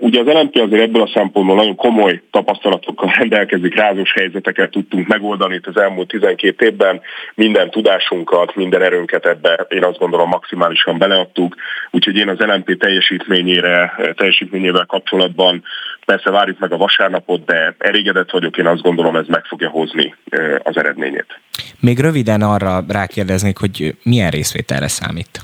ugye 0.00 0.20
az 0.20 0.26
LMP 0.26 0.56
azért 0.56 0.82
ebből 0.82 1.02
a 1.02 1.10
szempontból 1.14 1.56
nagyon 1.56 1.76
komoly 1.76 2.22
tapasztalatokkal 2.30 3.12
rendelkezik, 3.18 3.55
rázós 3.62 4.12
helyzeteket 4.12 4.70
tudtunk 4.70 5.06
megoldani 5.06 5.54
itt 5.54 5.66
az 5.66 5.76
elmúlt 5.76 6.08
12 6.08 6.66
évben, 6.66 7.00
minden 7.34 7.70
tudásunkat, 7.70 8.54
minden 8.54 8.82
erőnket 8.82 9.26
ebbe 9.26 9.66
én 9.68 9.84
azt 9.84 9.98
gondolom 9.98 10.28
maximálisan 10.28 10.98
beleadtuk, 10.98 11.54
úgyhogy 11.90 12.16
én 12.16 12.28
az 12.28 12.38
LMP 12.38 12.78
teljesítményére, 12.78 13.94
teljesítményével 14.16 14.84
kapcsolatban 14.86 15.62
persze 16.04 16.30
várjuk 16.30 16.58
meg 16.58 16.72
a 16.72 16.76
vasárnapot, 16.76 17.44
de 17.44 17.74
elégedett 17.78 18.30
vagyok, 18.30 18.58
én 18.58 18.66
azt 18.66 18.82
gondolom 18.82 19.16
ez 19.16 19.26
meg 19.26 19.44
fogja 19.44 19.68
hozni 19.68 20.14
az 20.62 20.76
eredményét. 20.76 21.40
Még 21.80 21.98
röviden 21.98 22.42
arra 22.42 22.84
rákérdeznék, 22.88 23.56
hogy 23.56 23.94
milyen 24.02 24.30
részvételre 24.30 24.88
számít? 24.88 25.40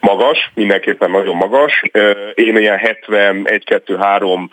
Magas, 0.00 0.50
mindenképpen 0.54 1.10
nagyon 1.10 1.36
magas. 1.36 1.82
Én 2.34 2.56
ilyen 2.56 2.78
71, 2.78 3.64
2, 3.64 3.96
3 3.96 4.50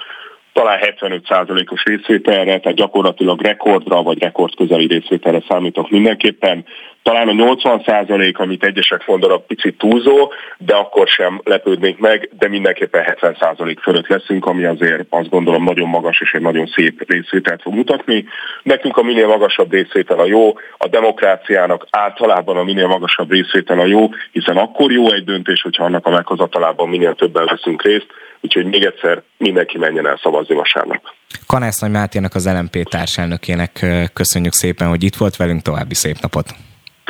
talán 0.58 0.80
75%-os 0.82 1.84
részvételre, 1.84 2.60
tehát 2.60 2.78
gyakorlatilag 2.78 3.42
rekordra 3.42 4.02
vagy 4.02 4.20
rekord 4.20 4.56
közeli 4.56 4.88
részvételre 4.88 5.44
számítok 5.50 5.90
mindenképpen. 5.90 6.66
Talán 7.08 7.28
a 7.28 7.56
80% 7.56 8.36
amit 8.36 8.64
egyesek 8.64 9.06
mondanak 9.06 9.48
picit 9.48 9.78
túlzó, 9.78 10.32
de 10.58 10.76
akkor 10.76 11.08
sem 11.08 11.42
lepődnénk 11.44 12.00
meg, 12.00 12.30
de 12.38 12.48
mindenképpen 12.48 13.16
70% 13.22 13.78
fölött 13.82 14.08
leszünk, 14.08 14.46
ami 14.46 14.64
azért 14.66 15.06
azt 15.10 15.30
gondolom 15.30 15.64
nagyon 15.64 15.90
magas 15.90 16.22
és 16.22 16.32
egy 16.32 16.42
nagyon 16.42 16.68
szép 16.76 17.04
részvételt 17.08 17.62
fog 17.62 17.74
mutatni. 17.74 18.26
Nekünk 18.64 18.98
a 18.98 19.04
minél 19.04 19.28
magasabb 19.28 19.72
részvétel 19.72 20.20
a 20.20 20.26
jó, 20.26 20.54
a 20.78 20.88
demokráciának 20.88 21.88
általában 21.90 22.58
a 22.58 22.64
minél 22.64 22.88
magasabb 22.88 23.32
részvétel 23.32 23.80
a 23.80 23.86
jó, 23.86 24.10
hiszen 24.32 24.58
akkor 24.58 24.92
jó 24.92 25.12
egy 25.12 25.24
döntés, 25.24 25.62
hogyha 25.62 25.84
annak 25.84 26.06
a 26.06 26.10
meghozatalában 26.10 26.90
minél 26.90 27.16
többen 27.16 27.46
veszünk 27.46 27.84
részt, 27.84 28.08
úgyhogy 28.42 28.66
még 28.66 28.84
egyszer 28.84 29.22
mindenki 29.38 29.78
menjen 29.78 30.08
el 30.08 30.20
szavazni 30.24 30.56
vasárnap. 30.56 31.02
Kanász 31.46 31.80
Nagy 31.80 31.92
Máténak 31.92 32.36
az 32.36 32.50
LMP 32.54 32.90
társelnökének 32.90 33.86
köszönjük 34.14 34.54
szépen, 34.54 34.88
hogy 34.88 35.04
itt 35.04 35.16
volt 35.16 35.36
velünk, 35.36 35.62
további 35.62 35.94
szép 35.94 36.16
napot! 36.22 36.46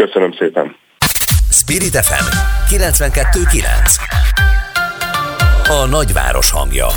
Köszönöm 0.06 0.32
szépen. 0.32 0.76
Spirit 1.52 1.96
FM 1.96 2.26
92.9 2.76 3.64
A 5.70 5.86
nagyváros 5.86 6.52
hangja 6.52 6.88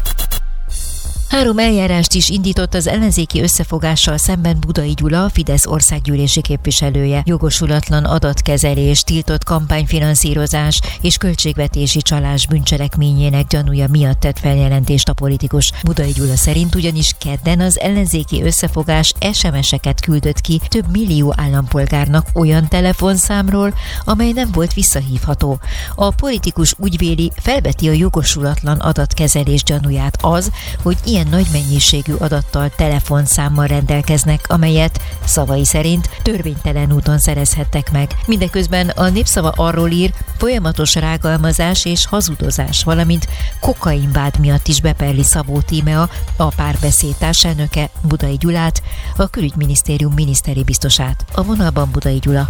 Három 1.30 1.58
eljárást 1.58 2.14
is 2.14 2.28
indított 2.28 2.74
az 2.74 2.86
ellenzéki 2.86 3.42
összefogással 3.42 4.16
szemben 4.16 4.56
Budai 4.60 4.92
Gyula, 4.92 5.28
Fidesz 5.28 5.66
országgyűlési 5.66 6.40
képviselője. 6.40 7.22
Jogosulatlan 7.24 8.04
adatkezelés, 8.04 9.02
tiltott 9.02 9.44
kampányfinanszírozás 9.44 10.80
és 11.00 11.16
költségvetési 11.16 12.02
csalás 12.02 12.46
bűncselekményének 12.46 13.46
gyanúja 13.46 13.86
miatt 13.90 14.20
tett 14.20 14.38
feljelentést 14.38 15.08
a 15.08 15.12
politikus. 15.12 15.72
Budai 15.84 16.10
Gyula 16.10 16.36
szerint 16.36 16.74
ugyanis 16.74 17.14
kedden 17.18 17.60
az 17.60 17.80
ellenzéki 17.80 18.42
összefogás 18.42 19.12
SMS-eket 19.32 20.00
küldött 20.00 20.40
ki 20.40 20.60
több 20.68 20.90
millió 20.90 21.34
állampolgárnak 21.36 22.26
olyan 22.34 22.68
telefonszámról, 22.68 23.74
amely 24.04 24.32
nem 24.32 24.50
volt 24.52 24.74
visszahívható. 24.74 25.60
A 25.94 26.10
politikus 26.10 26.74
úgy 26.78 26.98
véli, 26.98 27.32
felbeti 27.36 27.88
a 27.88 27.92
jogosulatlan 27.92 28.78
adatkezelés 28.78 29.62
gyanúját 29.62 30.18
az, 30.20 30.50
hogy 30.82 30.96
ilyen 31.04 31.18
milyen 31.22 31.38
nagy 31.38 31.52
mennyiségű 31.52 32.12
adattal, 32.18 32.68
telefonszámmal 32.76 33.66
rendelkeznek, 33.66 34.40
amelyet 34.48 35.00
szavai 35.24 35.64
szerint 35.64 36.08
törvénytelen 36.22 36.92
úton 36.92 37.18
szerezhettek 37.18 37.92
meg. 37.92 38.08
Mindeközben 38.26 38.88
a 38.88 39.08
népszava 39.08 39.52
arról 39.56 39.90
ír, 39.90 40.10
folyamatos 40.38 40.94
rágalmazás 40.94 41.84
és 41.84 42.06
hazudozás, 42.06 42.84
valamint 42.84 43.26
kokainvád 43.60 44.38
miatt 44.40 44.66
is 44.66 44.80
beperli 44.80 45.22
Szabó 45.22 45.60
Tímea, 45.60 46.08
a 46.36 46.48
párbeszéd 46.56 47.16
társelnöke 47.18 47.88
Budai 48.08 48.36
Gyulát, 48.36 48.82
a 49.16 49.30
külügyminisztérium 49.30 50.12
miniszteri 50.14 50.64
biztosát. 50.64 51.24
A 51.34 51.42
vonalban 51.42 51.88
Budai 51.92 52.18
Gyula. 52.18 52.46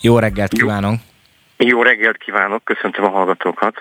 Jó 0.00 0.18
reggelt 0.18 0.52
kívánok! 0.52 0.94
Jó 1.56 1.82
reggelt 1.82 2.16
kívánok, 2.16 2.64
köszöntöm 2.64 3.04
a 3.04 3.08
hallgatókat. 3.08 3.74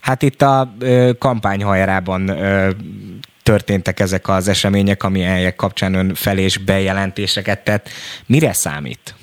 Hát 0.00 0.22
itt 0.22 0.42
a 0.42 0.74
ö, 0.78 1.10
kampányhajrában 1.18 2.28
ö, 2.28 2.70
történtek 3.44 4.00
ezek 4.00 4.28
az 4.28 4.48
események, 4.48 5.02
ami 5.02 5.20
helyek 5.20 5.56
kapcsán 5.56 5.94
ön 5.94 6.14
felés 6.14 6.58
bejelentéseket 6.58 7.64
tett. 7.64 7.88
Mire 8.26 8.52
számít? 8.52 9.14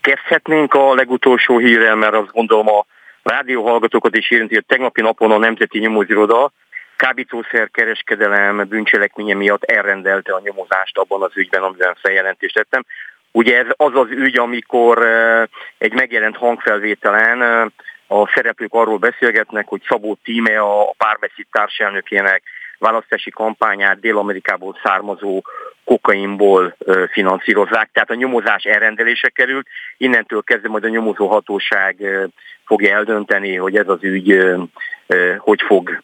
Kezdhetnénk 0.00 0.74
a 0.74 0.94
legutolsó 0.94 1.58
hírrel, 1.58 1.94
mert 1.94 2.14
azt 2.14 2.32
gondolom 2.32 2.68
a 2.68 2.86
rádióhallgatókat 3.22 4.16
is 4.16 4.30
érinti, 4.30 4.54
hogy 4.54 4.66
tegnapi 4.66 5.00
napon 5.00 5.30
a 5.30 5.38
Nemzeti 5.38 5.78
Nyomóziroda 5.78 6.52
kábítószer 6.96 7.70
kereskedelem 7.70 8.68
bűncselekménye 8.68 9.34
miatt 9.34 9.64
elrendelte 9.64 10.32
a 10.34 10.40
nyomozást 10.44 10.98
abban 10.98 11.22
az 11.22 11.30
ügyben, 11.34 11.62
amiben 11.62 11.96
feljelentést 12.00 12.54
tettem. 12.54 12.84
Ugye 13.30 13.58
ez 13.58 13.66
az 13.76 13.90
az 13.94 14.06
ügy, 14.10 14.38
amikor 14.38 15.06
egy 15.78 15.92
megjelent 15.92 16.36
hangfelvételen 16.36 17.40
a 18.06 18.28
szereplők 18.34 18.72
arról 18.72 18.98
beszélgetnek, 18.98 19.66
hogy 19.66 19.82
Szabó 19.88 20.18
Tíme 20.22 20.58
a 20.58 20.94
párbeszéd 20.96 21.46
társelnökének 21.50 22.42
választási 22.84 23.30
kampányát 23.30 24.00
Dél-Amerikából 24.00 24.78
származó 24.82 25.42
kokainból 25.84 26.76
finanszírozzák. 27.10 27.90
Tehát 27.92 28.10
a 28.10 28.14
nyomozás 28.14 28.64
elrendelése 28.64 29.28
került, 29.28 29.66
innentől 29.96 30.42
kezdve 30.42 30.68
majd 30.68 30.84
a 30.84 30.88
nyomozó 30.88 31.26
hatóság 31.26 31.96
fogja 32.64 32.96
eldönteni, 32.96 33.56
hogy 33.56 33.76
ez 33.76 33.88
az 33.88 33.98
ügy 34.02 34.42
hogy 35.38 35.62
fog, 35.62 36.02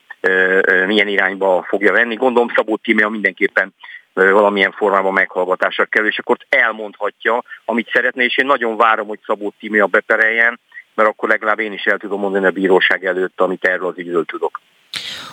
milyen 0.87 1.09
irányba 1.09 1.65
fogja 1.69 1.93
venni. 1.93 2.15
Gondolom 2.15 2.53
Szabó 2.55 2.77
Tímea 2.77 3.09
mindenképpen 3.09 3.75
valamilyen 4.13 4.73
formában 4.73 5.13
meghallgatásra 5.13 5.85
kerül, 5.85 6.09
és 6.09 6.19
akkor 6.19 6.37
elmondhatja, 6.49 7.43
amit 7.65 7.91
szeretné, 7.93 8.25
és 8.25 8.39
én 8.39 8.47
nagyon 8.47 8.77
várom, 8.77 9.07
hogy 9.07 9.19
Szabó 9.27 9.53
Tímea 9.59 9.87
bepereljen, 9.87 10.61
mert 10.95 11.09
akkor 11.09 11.29
legalább 11.29 11.59
én 11.59 11.73
is 11.73 11.85
el 11.85 11.99
tudom 11.99 12.21
mondani 12.21 12.47
a 12.47 12.51
bíróság 12.51 13.05
előtt, 13.05 13.41
amit 13.41 13.65
erről 13.65 13.87
az 13.87 13.99
ügyről 13.99 14.25
tudok. 14.25 14.61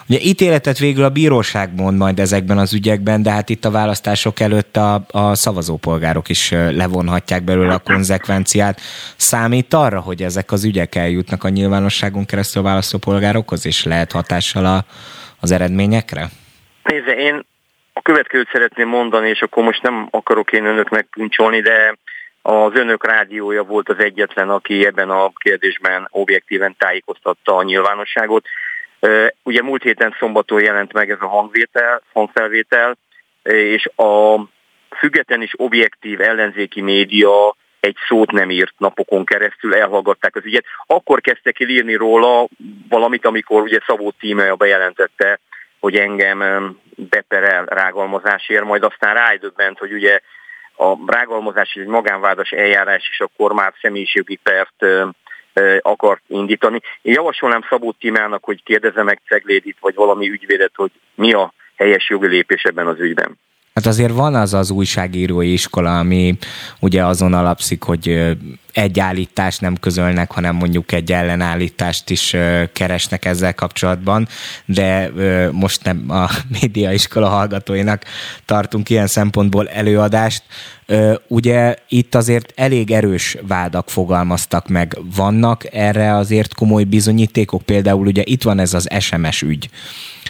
Ugye 0.09 0.19
ítéletet 0.19 0.77
végül 0.77 1.03
a 1.03 1.09
bíróság 1.09 1.69
mond 1.75 1.97
majd 1.97 2.19
ezekben 2.19 2.57
az 2.57 2.73
ügyekben, 2.73 3.21
de 3.21 3.31
hát 3.31 3.49
itt 3.49 3.65
a 3.65 3.71
választások 3.71 4.39
előtt 4.39 4.77
a, 4.77 5.01
a 5.11 5.35
szavazópolgárok 5.35 6.29
is 6.29 6.51
levonhatják 6.51 7.43
belőle 7.43 7.73
a 7.73 7.79
konzekvenciát. 7.79 8.81
Számít 9.15 9.73
arra, 9.73 9.99
hogy 9.99 10.21
ezek 10.21 10.51
az 10.51 10.65
ügyek 10.65 10.95
eljutnak 10.95 11.43
a 11.43 11.49
nyilvánosságon 11.49 12.25
keresztül 12.25 12.61
a 12.61 12.65
választópolgárokhoz, 12.65 13.65
és 13.65 13.83
lehet 13.83 14.11
hatással 14.11 14.65
a, 14.65 14.85
az 15.39 15.51
eredményekre? 15.51 16.29
Nézze, 16.83 17.15
én 17.15 17.45
a 17.93 18.01
következőt 18.01 18.49
szeretném 18.51 18.87
mondani, 18.87 19.29
és 19.29 19.41
akkor 19.41 19.63
most 19.63 19.81
nem 19.81 20.07
akarok 20.11 20.51
én 20.51 20.65
önöknek 20.65 21.07
puncsolni, 21.11 21.61
de 21.61 21.97
az 22.41 22.71
önök 22.73 23.05
rádiója 23.05 23.63
volt 23.63 23.89
az 23.89 23.99
egyetlen, 23.99 24.49
aki 24.49 24.85
ebben 24.85 25.09
a 25.09 25.31
kérdésben 25.35 26.07
objektíven 26.11 26.75
tájékoztatta 26.77 27.55
a 27.55 27.63
nyilvánosságot. 27.63 28.45
Ugye 29.43 29.61
múlt 29.61 29.83
héten 29.83 30.15
szombaton 30.19 30.61
jelent 30.61 30.93
meg 30.93 31.09
ez 31.09 31.21
a 31.21 31.27
hangvétel, 31.27 32.01
hangfelvétel, 32.13 32.97
és 33.43 33.85
a 33.95 34.41
független 34.97 35.41
és 35.41 35.53
objektív 35.57 36.21
ellenzéki 36.21 36.81
média 36.81 37.55
egy 37.79 37.95
szót 38.07 38.31
nem 38.31 38.49
írt 38.49 38.73
napokon 38.77 39.25
keresztül, 39.25 39.75
elhallgatták 39.75 40.35
az 40.35 40.45
ügyet. 40.45 40.65
Akkor 40.85 41.21
kezdtek 41.21 41.59
el 41.59 41.67
írni 41.67 41.95
róla 41.95 42.47
valamit, 42.89 43.25
amikor 43.25 43.61
ugye 43.61 43.79
Szabó 43.85 44.13
Tímea 44.19 44.55
bejelentette, 44.55 45.39
hogy 45.79 45.95
engem 45.95 46.39
beperel 46.95 47.65
rágalmazásért, 47.65 48.63
majd 48.63 48.83
aztán 48.83 49.15
rájdöbbent, 49.15 49.77
hogy 49.77 49.93
ugye 49.93 50.19
a 50.77 51.11
rágalmazás 51.11 51.73
egy 51.73 51.85
magánvádas 51.85 52.51
eljárás, 52.51 53.09
és 53.11 53.19
akkor 53.19 53.53
már 53.53 53.73
személyiségi 53.81 54.39
pert 54.43 54.85
akart 55.81 56.21
indítani. 56.27 56.81
Én 57.01 57.13
javasolnám 57.13 57.65
Szabó 57.69 57.95
Timának, 57.99 58.43
hogy 58.43 58.63
kérdezze 58.63 59.03
meg 59.03 59.21
Ceglédit, 59.27 59.77
vagy 59.79 59.95
valami 59.95 60.29
ügyvédet, 60.29 60.71
hogy 60.75 60.91
mi 61.15 61.33
a 61.33 61.53
helyes 61.75 62.09
jogi 62.09 62.27
lépés 62.27 62.63
ebben 62.63 62.87
az 62.87 62.99
ügyben. 62.99 63.37
Hát 63.73 63.85
azért 63.85 64.13
van 64.13 64.35
az 64.35 64.53
az 64.53 64.71
újságírói 64.71 65.51
iskola, 65.51 65.99
ami 65.99 66.37
ugye 66.79 67.05
azon 67.05 67.33
alapszik, 67.33 67.83
hogy 67.83 68.35
egy 68.77 68.99
állítást 68.99 69.61
nem 69.61 69.75
közölnek, 69.75 70.31
hanem 70.31 70.55
mondjuk 70.55 70.91
egy 70.91 71.11
ellenállítást 71.11 72.09
is 72.09 72.35
keresnek 72.73 73.25
ezzel 73.25 73.53
kapcsolatban, 73.53 74.27
de 74.65 75.11
most 75.51 75.83
nem 75.83 76.05
a 76.11 76.29
médiaiskola 76.61 77.29
hallgatóinak 77.29 78.03
tartunk 78.45 78.89
ilyen 78.89 79.07
szempontból 79.07 79.69
előadást. 79.69 80.43
Ugye 81.27 81.75
itt 81.87 82.15
azért 82.15 82.53
elég 82.55 82.91
erős 82.91 83.37
vádak 83.47 83.89
fogalmaztak 83.89 84.67
meg. 84.67 84.97
Vannak 85.15 85.73
erre 85.73 86.15
azért 86.15 86.53
komoly 86.53 86.83
bizonyítékok? 86.83 87.61
Például 87.61 88.07
ugye 88.07 88.21
itt 88.25 88.43
van 88.43 88.59
ez 88.59 88.73
az 88.73 88.87
SMS 88.99 89.41
ügy. 89.41 89.69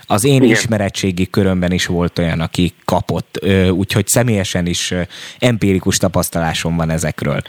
Az 0.05 0.23
én 0.23 0.43
Igen. 0.43 0.55
ismeretségi 0.55 1.29
körömben 1.29 1.71
is 1.71 1.85
volt 1.85 2.19
olyan, 2.19 2.39
aki 2.39 2.73
kapott, 2.85 3.45
úgyhogy 3.69 4.07
személyesen 4.07 4.65
is 4.65 4.93
empirikus 5.39 5.97
tapasztalásom 5.97 6.75
van 6.75 6.89
ezekről. 6.89 7.41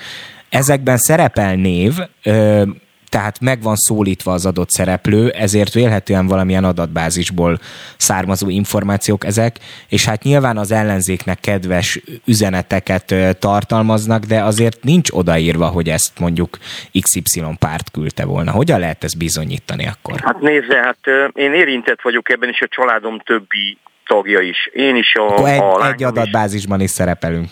Ezekben 0.49 0.97
szerepel 0.97 1.55
név, 1.55 1.93
tehát 3.09 3.41
meg 3.41 3.63
van 3.63 3.77
szólítva 3.77 4.33
az 4.33 4.47
adott 4.47 4.71
szereplő, 4.71 5.29
ezért 5.29 5.73
vélhetően 5.73 6.27
valamilyen 6.27 6.65
adatbázisból 6.65 7.59
származó 7.97 8.49
információk 8.49 9.25
ezek, 9.25 9.57
és 9.89 10.05
hát 10.05 10.23
nyilván 10.23 10.57
az 10.57 10.73
ellenzéknek 10.73 11.41
kedves 11.41 12.01
üzeneteket 12.25 13.15
tartalmaznak, 13.39 14.25
de 14.25 14.43
azért 14.43 14.83
nincs 14.83 15.11
odaírva, 15.11 15.67
hogy 15.67 15.89
ezt 15.89 16.19
mondjuk 16.19 16.59
XY 17.01 17.43
párt 17.59 17.91
küldte 17.91 18.25
volna. 18.25 18.51
Hogyan 18.51 18.81
lehet 18.81 19.05
ezt 19.05 19.19
bizonyítani 19.19 19.87
akkor? 19.87 20.21
Hát 20.21 20.41
nézze, 20.41 20.77
hát 20.83 21.31
én 21.33 21.55
érintett 21.55 22.03
vagyok 22.03 22.31
ebben, 22.31 22.49
és 22.49 22.61
a 22.61 22.69
családom 22.71 23.19
többi 23.19 23.79
tagja 24.07 24.41
is. 24.41 24.71
Én 24.73 24.97
is 24.97 25.15
a, 25.15 25.27
Akkor 25.27 25.49
egy, 25.49 25.61
a 25.61 25.93
egy 25.93 26.03
adatbázisban 26.03 26.79
is. 26.79 26.85
is 26.85 26.91
szerepelünk. 26.91 27.49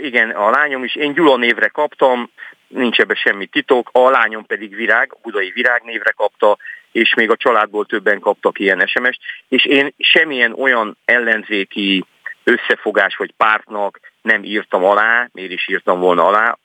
Igen, 0.00 0.30
a 0.30 0.50
lányom 0.50 0.84
is. 0.84 0.94
Én 0.94 1.12
Gyula 1.12 1.36
névre 1.36 1.68
kaptam, 1.68 2.30
nincs 2.68 2.98
ebbe 2.98 3.14
semmi 3.14 3.46
titok, 3.46 3.88
a 3.92 4.10
lányom 4.10 4.46
pedig 4.46 4.74
Virág, 4.74 5.16
budai 5.22 5.50
Virág 5.50 5.82
névre 5.82 6.10
kapta, 6.16 6.58
és 6.92 7.14
még 7.14 7.30
a 7.30 7.36
családból 7.36 7.86
többen 7.86 8.20
kaptak 8.20 8.58
ilyen 8.58 8.86
SMS-t, 8.86 9.20
és 9.48 9.64
én 9.64 9.94
semmilyen 9.98 10.52
olyan 10.52 10.96
ellenzéki 11.04 12.04
összefogás 12.44 13.16
vagy 13.16 13.32
pártnak 13.36 14.00
nem 14.22 14.44
írtam 14.44 14.84
alá, 14.84 15.28
miért 15.32 15.52
is 15.52 15.68
írtam 15.68 16.00
volna 16.00 16.26
alá, 16.26 16.58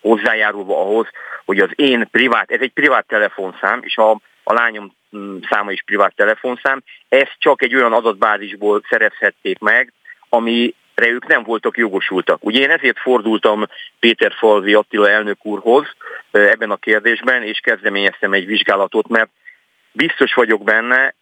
hozzájárulva 0.00 0.80
ahhoz, 0.80 1.08
hogy 1.44 1.58
az 1.58 1.70
én 1.74 2.08
privát, 2.10 2.50
ez 2.50 2.60
egy 2.60 2.72
privát 2.72 3.06
telefonszám, 3.06 3.80
és 3.82 3.96
a, 3.96 4.10
a 4.42 4.52
lányom 4.52 4.94
mm, 5.16 5.36
száma 5.50 5.72
is 5.72 5.82
privát 5.82 6.14
telefonszám, 6.14 6.82
ezt 7.08 7.36
csak 7.38 7.62
egy 7.62 7.74
olyan 7.74 7.92
adatbázisból 7.92 8.82
szerezhették 8.88 9.58
meg, 9.58 9.92
ami 10.28 10.74
ők 11.08 11.26
nem 11.26 11.42
voltak 11.42 11.76
jogosultak. 11.76 12.44
Ugye 12.44 12.60
én 12.60 12.70
ezért 12.70 12.98
fordultam 12.98 13.64
Péter 13.98 14.32
Falvi 14.32 14.74
Attila 14.74 15.08
elnök 15.10 15.46
úrhoz 15.46 15.86
ebben 16.30 16.70
a 16.70 16.76
kérdésben, 16.76 17.42
és 17.42 17.58
kezdeményeztem 17.58 18.32
egy 18.32 18.46
vizsgálatot, 18.46 19.08
mert 19.08 19.30
biztos 19.92 20.34
vagyok 20.34 20.64
benne, 20.64 21.14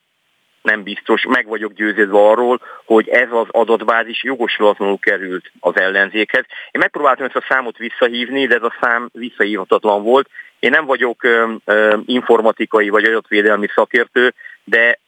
nem 0.63 0.83
biztos, 0.83 1.25
meg 1.29 1.47
vagyok 1.47 1.73
győződve 1.73 2.19
arról, 2.19 2.61
hogy 2.85 3.09
ez 3.09 3.29
az 3.31 3.47
adatbázis 3.51 4.25
jogosulatlanul 4.25 4.99
került 4.99 5.51
az 5.61 5.77
ellenzékhez. 5.77 6.45
Én 6.71 6.81
megpróbáltam 6.81 7.27
ezt 7.27 7.37
a 7.37 7.47
számot 7.49 7.77
visszahívni, 7.77 8.47
de 8.47 8.55
ez 8.55 8.63
a 8.63 8.75
szám 8.81 9.09
visszahívhatatlan 9.13 10.03
volt. 10.03 10.29
Én 10.59 10.71
nem 10.71 10.85
vagyok 10.85 11.23
ö, 11.25 11.53
ö, 11.65 11.97
informatikai 12.07 12.89
vagy 12.89 13.05
adatvédelmi 13.05 13.67
szakértő, 13.75 14.35
de 14.65 14.99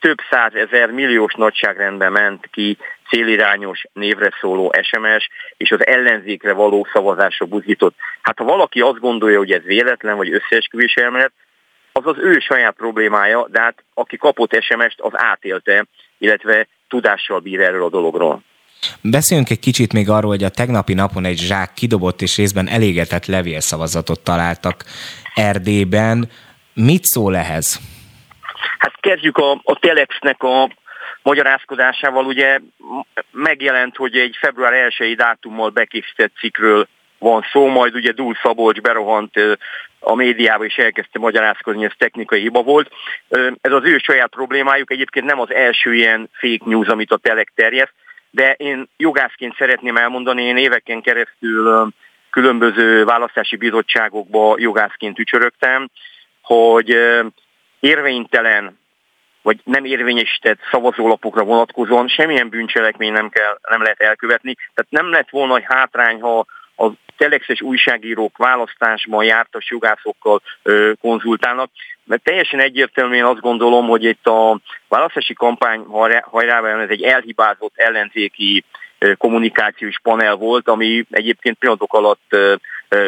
több 0.00 0.18
százezer 0.30 0.90
milliós 0.90 1.34
nagyságrendben 1.34 2.12
ment 2.12 2.48
ki 2.52 2.78
célirányos 3.08 3.82
névre 3.92 4.32
szóló 4.40 4.72
SMS, 4.82 5.28
és 5.56 5.70
az 5.70 5.86
ellenzékre 5.86 6.52
való 6.52 6.86
szavazásra 6.92 7.46
buzított. 7.46 7.94
Hát 8.22 8.38
ha 8.38 8.44
valaki 8.44 8.80
azt 8.80 8.98
gondolja, 8.98 9.38
hogy 9.38 9.50
ez 9.50 9.62
véletlen 9.62 10.16
vagy 10.16 10.32
összeesküvés 10.32 10.94
elmélet, 10.94 11.32
az 11.92 12.06
az 12.06 12.16
ő 12.18 12.38
saját 12.38 12.74
problémája, 12.74 13.48
de 13.50 13.60
hát 13.60 13.84
aki 13.94 14.16
kapott 14.16 14.62
SMS-t, 14.62 15.00
az 15.00 15.12
átélte, 15.12 15.86
illetve 16.18 16.66
tudással 16.88 17.40
bír 17.40 17.60
erről 17.60 17.84
a 17.84 17.90
dologról. 17.90 18.42
Beszéljünk 19.00 19.50
egy 19.50 19.58
kicsit 19.58 19.92
még 19.92 20.08
arról, 20.08 20.30
hogy 20.30 20.44
a 20.44 20.48
tegnapi 20.48 20.94
napon 20.94 21.24
egy 21.24 21.38
zsák 21.38 21.72
kidobott 21.72 22.22
és 22.22 22.36
részben 22.36 22.68
elégetett 22.68 23.26
levélszavazatot 23.26 24.20
találtak 24.20 24.84
Erdélyben. 25.34 26.28
Mit 26.74 27.04
szól 27.04 27.36
ehhez? 27.36 27.80
Kezdjük 29.00 29.36
a, 29.36 29.50
a 29.50 29.78
Telexnek 29.78 30.42
a 30.42 30.70
magyarázkodásával 31.22 32.24
ugye 32.24 32.58
megjelent, 33.30 33.96
hogy 33.96 34.16
egy 34.16 34.36
február 34.40 34.72
1-i 34.98 35.14
dátummal 35.16 35.70
bekészített 35.70 36.32
cikkről 36.38 36.88
van 37.18 37.46
szó, 37.52 37.66
majd 37.66 37.94
ugye 37.94 38.12
Dúl 38.12 38.38
Szabolcs 38.42 38.80
berohant 38.80 39.34
a 40.00 40.14
médiába 40.14 40.64
és 40.64 40.76
elkezdte 40.76 41.18
magyarázkodni, 41.18 41.84
ez 41.84 41.92
technikai 41.98 42.40
hiba 42.40 42.62
volt. 42.62 42.90
Ez 43.60 43.72
az 43.72 43.84
ő 43.84 43.98
saját 43.98 44.30
problémájuk, 44.30 44.90
egyébként 44.90 45.26
nem 45.26 45.40
az 45.40 45.52
első 45.52 45.94
ilyen 45.94 46.30
fake 46.32 46.64
news, 46.64 46.88
amit 46.88 47.12
a 47.12 47.16
telek 47.16 47.52
terjeszt, 47.54 47.94
de 48.30 48.52
én 48.52 48.88
jogászként 48.96 49.56
szeretném 49.56 49.96
elmondani, 49.96 50.42
én 50.42 50.56
éveken 50.56 51.00
keresztül 51.00 51.92
különböző 52.30 53.04
választási 53.04 53.56
bizottságokba 53.56 54.54
jogászként 54.58 55.18
ücsörögtem, 55.18 55.90
hogy 56.42 56.96
érvénytelen 57.80 58.79
vagy 59.42 59.60
nem 59.64 59.84
érvényesített 59.84 60.58
szavazólapokra 60.70 61.44
vonatkozóan 61.44 62.08
semmilyen 62.08 62.48
bűncselekmény 62.48 63.12
nem, 63.12 63.28
kell, 63.28 63.58
nem 63.68 63.82
lehet 63.82 64.00
elkövetni. 64.00 64.54
Tehát 64.74 64.90
nem 64.90 65.10
lett 65.10 65.30
volna 65.30 65.56
egy 65.56 65.64
hátrány, 65.66 66.20
ha 66.20 66.46
a 66.76 66.90
telexes 67.16 67.60
újságírók 67.62 68.36
választásban 68.36 69.24
jártas 69.24 69.70
jogászokkal 69.70 70.42
ö, 70.62 70.92
konzultálnak, 71.00 71.70
mert 72.04 72.22
teljesen 72.22 72.60
egyértelműen 72.60 73.24
azt 73.24 73.40
gondolom, 73.40 73.86
hogy 73.86 74.04
itt 74.04 74.26
a 74.26 74.60
választási 74.88 75.34
kampány 75.34 75.84
hajrában 76.22 76.80
ez 76.80 76.88
egy 76.88 77.02
elhibázott 77.02 77.72
ellenzéki 77.74 78.64
kommunikációs 79.18 80.00
panel 80.02 80.34
volt, 80.34 80.68
ami 80.68 81.04
egyébként 81.10 81.58
pillanatok 81.58 81.94
alatt 81.94 82.36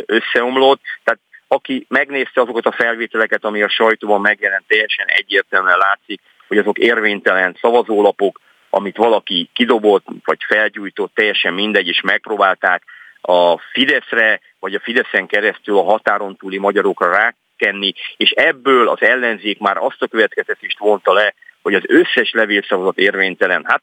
összeomlott. 0.07 0.81
Tehát 1.05 1.21
aki 1.53 1.87
megnézte 1.89 2.41
azokat 2.41 2.67
a 2.67 2.73
felvételeket, 2.73 3.45
ami 3.45 3.63
a 3.63 3.69
sajtóban 3.69 4.21
megjelent, 4.21 4.65
teljesen 4.67 5.07
egyértelműen 5.07 5.79
látszik, 5.79 6.21
hogy 6.49 6.59
azok 6.59 6.79
érvénytelen 6.79 7.57
szavazólapok, 7.61 8.41
amit 8.71 8.97
valaki 8.97 9.51
kidobott, 9.53 10.07
vagy 10.25 10.39
felgyújtott, 10.47 11.15
teljesen 11.15 11.55
mindegy, 11.55 11.89
és 11.89 12.01
megpróbálták 12.01 12.83
a 13.21 13.59
Fideszre, 13.59 14.41
vagy 14.59 14.75
a 14.75 14.81
Fideszen 14.81 15.27
keresztül 15.27 15.79
a 15.79 15.83
határon 15.83 16.37
túli 16.37 16.59
magyarokra 16.59 17.11
rákenni, 17.11 17.93
és 18.17 18.31
ebből 18.31 18.89
az 18.89 19.03
ellenzék 19.03 19.59
már 19.59 19.77
azt 19.77 20.03
a 20.03 20.07
következtetést 20.07 20.79
vonta 20.79 21.13
le, 21.13 21.35
hogy 21.63 21.75
az 21.75 21.83
összes 21.87 22.31
levélszavazat 22.33 22.99
érvénytelen. 22.99 23.65
Hát 23.67 23.83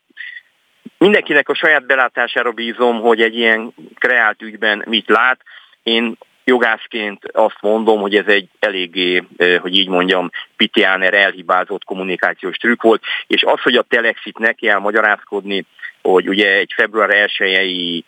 mindenkinek 0.98 1.50
a 1.50 1.56
saját 1.56 1.86
belátására 1.86 2.52
bízom, 2.52 3.00
hogy 3.00 3.22
egy 3.22 3.36
ilyen 3.36 3.74
kreált 3.96 4.42
ügyben 4.42 4.84
mit 4.88 5.10
lát. 5.10 5.40
Én 5.84 6.18
jogászként 6.50 7.26
azt 7.32 7.62
mondom, 7.62 8.00
hogy 8.02 8.16
ez 8.16 8.28
egy 8.28 8.48
eléggé, 8.60 9.24
hogy 9.62 9.78
így 9.78 9.88
mondjam, 9.88 10.30
pitiáner 10.56 11.14
elhibázott 11.14 11.84
kommunikációs 11.84 12.58
trükk 12.58 12.82
volt, 12.82 13.02
és 13.28 13.44
az, 13.44 13.62
hogy 13.62 13.76
a 13.76 13.86
Telexit 13.90 14.38
neki 14.38 14.66
kell 14.66 14.80
magyarázkodni, 14.80 15.66
hogy 16.02 16.30
ugye 16.30 16.52
egy 16.52 16.74
február 16.76 17.30
1 17.38 18.04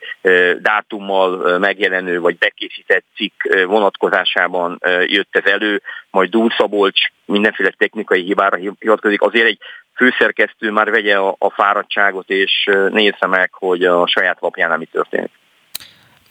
dátummal 0.59 1.59
megjelenő 1.59 2.19
vagy 2.19 2.37
bekészített 2.37 3.05
cikk 3.15 3.43
vonatkozásában 3.65 4.79
jött 5.05 5.35
ez 5.35 5.51
elő, 5.51 5.81
majd 6.09 6.33
Szabolcs 6.57 7.01
mindenféle 7.25 7.73
technikai 7.77 8.21
hibára 8.21 8.57
hivatkozik, 8.79 9.21
azért 9.21 9.47
egy 9.47 9.57
főszerkesztő 9.95 10.71
már 10.71 10.91
vegye 10.91 11.17
a, 11.17 11.35
a 11.37 11.49
fáradtságot 11.49 12.29
és 12.29 12.69
nézze 12.89 13.27
meg, 13.27 13.53
hogy 13.53 13.83
a 13.83 14.07
saját 14.07 14.37
lapján 14.41 14.77
mi 14.77 14.85
történik 14.85 15.40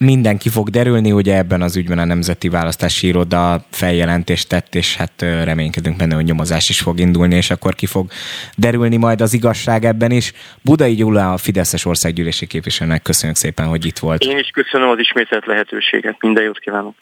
mindenki 0.01 0.49
fog 0.49 0.69
derülni, 0.69 1.11
ugye 1.11 1.37
ebben 1.37 1.61
az 1.61 1.75
ügyben 1.75 1.99
a 1.99 2.05
Nemzeti 2.05 2.49
Választási 2.49 3.07
Iroda 3.07 3.65
feljelentést 3.69 4.49
tett, 4.49 4.75
és 4.75 4.95
hát 4.95 5.21
reménykedünk 5.21 5.97
benne, 5.97 6.15
hogy 6.15 6.25
nyomozás 6.25 6.69
is 6.69 6.79
fog 6.79 6.99
indulni, 6.99 7.35
és 7.35 7.49
akkor 7.49 7.75
ki 7.75 7.85
fog 7.85 8.11
derülni 8.55 8.97
majd 8.97 9.21
az 9.21 9.33
igazság 9.33 9.85
ebben 9.85 10.11
is. 10.11 10.33
Budai 10.61 10.95
Gyula, 10.95 11.33
a 11.33 11.37
Fideszes 11.37 11.85
országgyűlési 11.85 12.47
képviselőnek 12.47 13.01
köszönjük 13.01 13.37
szépen, 13.37 13.67
hogy 13.67 13.85
itt 13.85 13.99
volt. 13.99 14.23
Én 14.23 14.37
is 14.37 14.49
köszönöm 14.53 14.89
az 14.89 14.99
ismételt 14.99 15.45
lehetőséget. 15.45 16.15
Minden 16.19 16.43
jót 16.43 16.59
kívánok. 16.59 16.95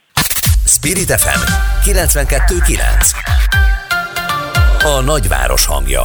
Spirit 0.65 1.11
FM 1.11 1.39
92.9 1.89 2.79
A 4.83 5.01
nagyváros 5.01 5.65
hangja 5.65 6.01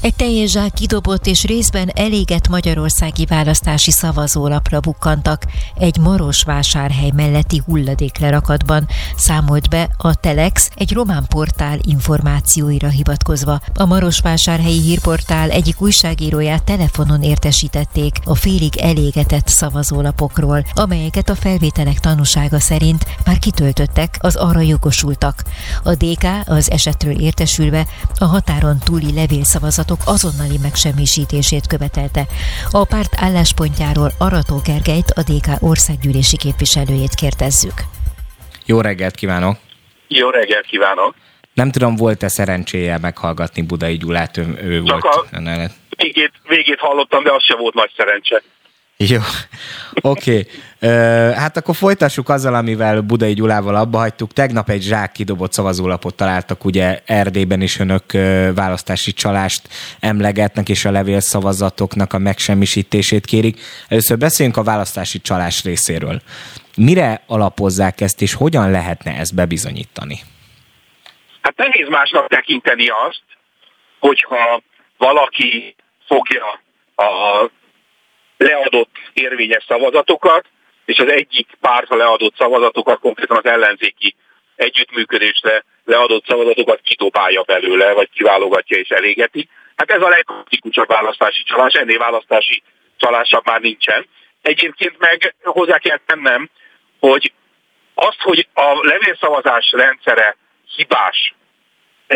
egy 0.00 0.14
teljes 0.14 0.50
zsák 0.50 0.72
kidobott 0.72 1.26
és 1.26 1.44
részben 1.44 1.90
elégett 1.94 2.48
magyarországi 2.48 3.24
választási 3.24 3.90
szavazólapra 3.90 4.80
bukkantak 4.80 5.44
egy 5.74 5.98
Marosvásárhely 5.98 7.10
melletti 7.14 7.62
hulladéklerakatban, 7.66 8.88
számolt 9.16 9.68
be 9.68 9.88
a 9.96 10.14
Telex 10.14 10.70
egy 10.76 10.92
román 10.92 11.26
portál 11.28 11.78
információira 11.82 12.88
hivatkozva. 12.88 13.60
A 13.74 13.84
Marosvásárhelyi 13.84 14.80
hírportál 14.80 15.50
egyik 15.50 15.80
újságíróját 15.80 16.64
telefonon 16.64 17.22
értesítették 17.22 18.18
a 18.24 18.34
félig 18.34 18.76
elégetett 18.76 19.48
szavazólapokról, 19.48 20.64
amelyeket 20.74 21.28
a 21.28 21.34
felvételek 21.34 22.00
tanúsága 22.00 22.60
szerint 22.60 23.06
már 23.24 23.38
kitöltöttek 23.38 24.16
az 24.20 24.36
arra 24.36 24.60
jogosultak. 24.60 25.42
A 25.82 25.94
DK 25.94 26.26
az 26.46 26.70
esetről 26.70 27.20
értesülve 27.20 27.86
a 28.18 28.24
határon 28.24 28.78
túli 28.78 29.12
levélszavazat 29.12 29.87
szavazatok 29.88 30.14
azonnali 30.14 30.58
megsemmisítését 30.62 31.66
követelte. 31.66 32.22
A 32.70 32.84
párt 32.84 33.14
álláspontjáról 33.16 34.10
Arató 34.18 34.60
Gergelyt, 34.64 35.10
a 35.10 35.22
DK 35.22 35.62
országgyűlési 35.62 36.36
képviselőjét 36.36 37.14
kérdezzük. 37.14 37.78
Jó 38.66 38.80
reggelt 38.80 39.14
kívánok! 39.14 39.56
Jó 40.08 40.30
reggelt 40.30 40.66
kívánok! 40.66 41.14
Nem 41.54 41.70
tudom, 41.70 41.96
volt-e 41.96 42.28
szerencséje 42.28 42.98
meghallgatni 42.98 43.62
Budai 43.62 43.96
Gyulát, 43.96 44.36
ő, 44.36 44.58
ő 44.62 44.82
Csak 44.82 45.02
volt 45.02 45.28
a 45.32 45.70
végét, 45.96 46.32
végét 46.48 46.78
hallottam, 46.78 47.24
de 47.24 47.32
az 47.32 47.42
se 47.42 47.56
volt 47.56 47.74
nagy 47.74 47.90
szerencse. 47.96 48.42
Jó, 49.06 49.18
oké. 50.00 50.46
Okay. 50.80 51.32
Hát 51.34 51.56
akkor 51.56 51.76
folytassuk 51.76 52.28
azzal, 52.28 52.54
amivel 52.54 53.00
Budai 53.00 53.32
Gyulával 53.32 53.74
abba 53.74 53.98
hagytuk. 53.98 54.32
Tegnap 54.32 54.68
egy 54.68 54.82
zsák 54.82 55.12
kidobott 55.12 55.52
szavazólapot 55.52 56.14
találtak, 56.14 56.64
ugye 56.64 57.00
Erdélyben 57.06 57.60
is 57.60 57.78
önök 57.78 58.12
választási 58.54 59.12
csalást 59.12 59.68
emlegetnek, 60.00 60.68
és 60.68 60.84
a 60.84 60.90
levélszavazatoknak 60.90 62.12
a 62.12 62.18
megsemmisítését 62.18 63.26
kérik. 63.26 63.60
Először 63.88 64.18
beszéljünk 64.18 64.58
a 64.58 64.62
választási 64.62 65.20
csalás 65.20 65.64
részéről. 65.64 66.20
Mire 66.76 67.22
alapozzák 67.26 68.00
ezt, 68.00 68.22
és 68.22 68.34
hogyan 68.34 68.70
lehetne 68.70 69.16
ezt 69.16 69.34
bebizonyítani? 69.34 70.20
Hát 71.40 71.56
nehéz 71.56 71.88
másnak 71.88 72.28
tekinteni 72.28 72.86
azt, 72.88 73.22
hogyha 73.98 74.62
valaki 74.96 75.74
fogja 76.06 76.60
a 76.94 77.10
leadott 78.38 78.90
érvényes 79.12 79.64
szavazatokat, 79.68 80.46
és 80.84 80.98
az 80.98 81.08
egyik 81.08 81.48
párt 81.60 81.90
a 81.90 81.96
leadott 81.96 82.36
szavazatokat, 82.36 83.00
konkrétan 83.00 83.36
az 83.36 83.44
ellenzéki 83.44 84.14
együttműködésre 84.56 85.64
leadott 85.84 86.26
szavazatokat 86.26 86.80
kidobálja 86.80 87.42
belőle, 87.42 87.92
vagy 87.92 88.10
kiválogatja 88.14 88.78
és 88.78 88.88
elégeti. 88.88 89.48
Hát 89.76 89.90
ez 89.90 90.02
a 90.02 90.08
legkritikusabb 90.08 90.88
választási 90.88 91.42
csalás, 91.42 91.72
ennél 91.74 91.98
választási 91.98 92.62
csalásabb 92.96 93.46
már 93.46 93.60
nincsen. 93.60 94.06
Egyébként 94.42 94.98
meg 94.98 95.34
hozzá 95.42 95.78
kell 95.78 95.98
tennem, 96.06 96.50
hogy 97.00 97.32
azt, 97.94 98.20
hogy 98.20 98.48
a 98.54 98.78
levélszavazás 98.80 99.72
rendszere 99.72 100.36
hibás, 100.76 101.34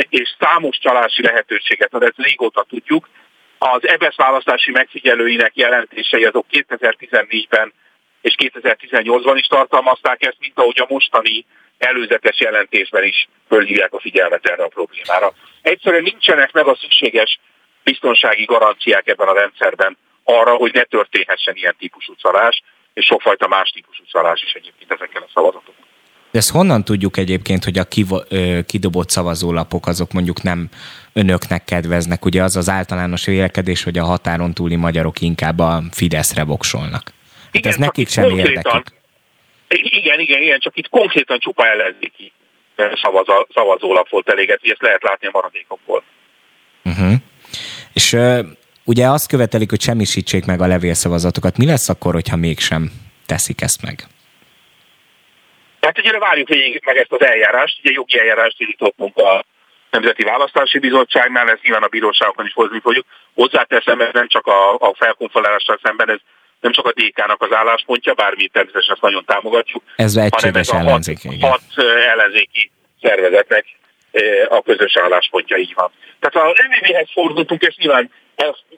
és 0.08 0.34
számos 0.38 0.78
csalási 0.78 1.22
lehetőséget 1.22 1.94
ad, 1.94 2.02
ezt 2.02 2.16
régóta 2.16 2.66
tudjuk, 2.68 3.08
az 3.70 3.88
EBSZ 3.88 4.16
választási 4.16 4.70
megfigyelőinek 4.70 5.56
jelentései 5.56 6.24
azok 6.24 6.46
2014-ben 6.50 7.72
és 8.20 8.34
2018-ban 8.38 9.34
is 9.36 9.46
tartalmazták 9.46 10.26
ezt, 10.26 10.36
mint 10.40 10.58
ahogy 10.58 10.80
a 10.80 10.86
mostani 10.88 11.46
előzetes 11.78 12.40
jelentésben 12.40 13.04
is 13.04 13.28
fölhívják 13.48 13.92
a 13.92 14.00
figyelmet 14.00 14.46
erre 14.46 14.64
a 14.64 14.68
problémára. 14.68 15.34
Egyszerűen 15.62 16.02
nincsenek 16.02 16.52
meg 16.52 16.66
a 16.66 16.76
szükséges 16.80 17.38
biztonsági 17.84 18.44
garanciák 18.44 19.08
ebben 19.08 19.28
a 19.28 19.34
rendszerben 19.34 19.96
arra, 20.24 20.54
hogy 20.54 20.72
ne 20.74 20.82
történhessen 20.82 21.54
ilyen 21.56 21.74
típusú 21.78 22.14
csalás, 22.16 22.62
és 22.94 23.04
sokfajta 23.04 23.48
más 23.48 23.70
típusú 23.70 24.02
csalás 24.06 24.42
is 24.42 24.52
egyébként 24.52 24.92
ezekkel 24.92 25.22
a 25.22 25.30
szavazatokon. 25.34 25.84
De 26.30 26.38
ezt 26.38 26.50
honnan 26.50 26.84
tudjuk 26.84 27.16
egyébként, 27.16 27.64
hogy 27.64 27.78
a 27.78 27.84
kidobott 28.66 29.10
szavazólapok 29.10 29.86
azok 29.86 30.12
mondjuk 30.12 30.42
nem 30.42 30.68
önöknek 31.12 31.64
kedveznek? 31.64 32.24
Ugye 32.24 32.42
az 32.42 32.56
az 32.56 32.68
általános 32.68 33.24
vélekedés, 33.24 33.82
hogy 33.82 33.98
a 33.98 34.04
határon 34.04 34.54
túli 34.54 34.76
magyarok 34.76 35.20
inkább 35.20 35.58
a 35.58 35.82
Fideszre 35.90 36.44
voksolnak. 36.44 37.12
Hát 37.44 37.54
igen, 37.54 37.72
ez 37.72 37.78
nekik 37.78 38.08
sem 38.08 38.38
érdekük. 38.38 38.84
Igen, 39.68 40.20
igen, 40.20 40.42
igen, 40.42 40.58
csak 40.58 40.76
itt 40.76 40.88
konkrétan 40.88 41.38
csupa 41.38 41.66
ellenzéki 41.66 42.32
szavazó, 43.02 43.46
szavazólap 43.54 44.08
volt 44.08 44.28
eléget, 44.28 44.60
hogy 44.60 44.70
ezt 44.70 44.82
lehet 44.82 45.02
látni 45.02 45.26
a 45.26 45.30
maradékokból. 45.32 46.02
Uh-huh. 46.84 47.12
És 47.92 48.12
uh, 48.12 48.38
ugye 48.84 49.06
azt 49.06 49.28
követelik, 49.28 49.70
hogy 49.70 49.80
semmisítsék 49.80 50.44
meg 50.44 50.60
a 50.60 50.66
levélszavazatokat. 50.66 51.56
Mi 51.56 51.66
lesz 51.66 51.88
akkor, 51.88 52.12
hogyha 52.12 52.36
mégsem 52.36 52.90
teszik 53.26 53.60
ezt 53.60 53.82
meg? 53.82 54.06
Tehát 55.80 55.98
ugye 55.98 56.18
várjuk 56.18 56.48
végig 56.48 56.82
meg 56.84 56.96
ezt 56.96 57.12
az 57.12 57.22
eljárást, 57.22 57.78
ugye 57.82 57.92
jogi 57.92 58.18
eljárást 58.18 58.60
indítottunk 58.60 59.16
a 59.16 59.44
Nemzeti 59.92 60.22
Választási 60.22 60.78
Bizottságnál, 60.78 61.50
ezt 61.50 61.62
nyilván 61.62 61.82
a 61.82 61.86
bíróságokon 61.86 62.46
is 62.46 62.52
hozni 62.52 62.80
fogjuk. 62.80 63.06
Hozzáteszem, 63.34 64.00
ez 64.00 64.12
nem 64.12 64.28
csak 64.28 64.46
a, 64.46 64.74
a 64.74 64.94
felkonferálással 64.94 65.78
szemben, 65.82 66.10
ez 66.10 66.18
nem 66.60 66.72
csak 66.72 66.86
a 66.86 66.92
DK-nak 66.92 67.42
az 67.42 67.52
álláspontja, 67.52 68.14
bármi 68.14 68.48
természetesen 68.48 68.92
ezt 68.92 69.02
nagyon 69.02 69.24
támogatjuk, 69.24 69.82
ez 69.96 70.16
hanem 70.16 70.54
ez 70.54 70.68
a 70.68 70.76
hat, 70.76 71.04
hat 71.40 71.86
ellenzéki 72.12 72.70
szervezetnek 73.02 73.64
a 74.48 74.62
közös 74.62 74.96
álláspontja 74.96 75.56
így 75.56 75.72
van. 75.74 75.90
Tehát 76.20 76.48
az 76.48 76.64
MVV-hez 76.68 77.08
fordultunk, 77.12 77.62
és 77.62 77.76
nyilván 77.76 78.10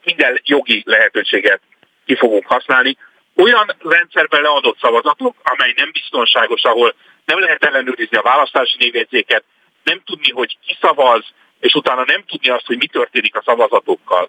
minden 0.05 0.41
jogi 0.45 0.83
lehetőséget 0.87 1.61
ki 2.07 2.15
fogunk 2.17 2.47
használni. 2.47 2.97
Olyan 3.37 3.77
rendszerben 3.79 4.43
leadott 4.43 4.79
szavazatok, 4.81 5.37
amely 5.43 5.73
nem 5.77 5.91
biztonságos, 5.93 6.63
ahol 6.63 6.95
nem 7.25 7.39
lehet 7.39 7.65
ellenőrizni 7.65 8.17
a 8.17 8.23
választási 8.23 8.77
névjegyzéket, 8.79 9.45
nem 9.85 10.03
tudni, 10.05 10.31
hogy 10.31 10.59
ki 10.67 10.77
szavaz, 10.81 11.25
és 11.61 11.75
utána 11.75 12.05
nem 12.07 12.25
tudni 12.27 12.49
azt, 12.49 12.67
hogy 12.67 12.77
mi 12.77 12.87
történik 12.87 13.37
a 13.37 13.43
szavazatokkal, 13.45 14.29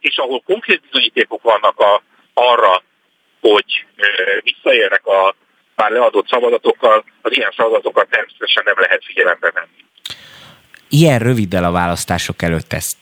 és 0.00 0.16
ahol 0.16 0.40
konkrét 0.40 0.80
bizonyítékok 0.80 1.42
vannak 1.42 1.80
a, 1.80 2.02
arra, 2.34 2.82
hogy 3.40 3.86
visszaérnek 4.42 5.06
a 5.06 5.34
már 5.74 5.90
leadott 5.90 6.28
szavazatokkal, 6.28 7.04
az 7.22 7.36
ilyen 7.36 7.52
szavazatokat 7.56 8.08
természetesen 8.08 8.62
nem 8.66 8.74
lehet 8.78 9.04
figyelembe 9.04 9.50
venni. 9.50 9.84
Ilyen 10.88 11.18
röviddel 11.18 11.64
a 11.64 11.70
választások 11.70 12.42
előtt 12.42 12.72
ezt 12.72 12.96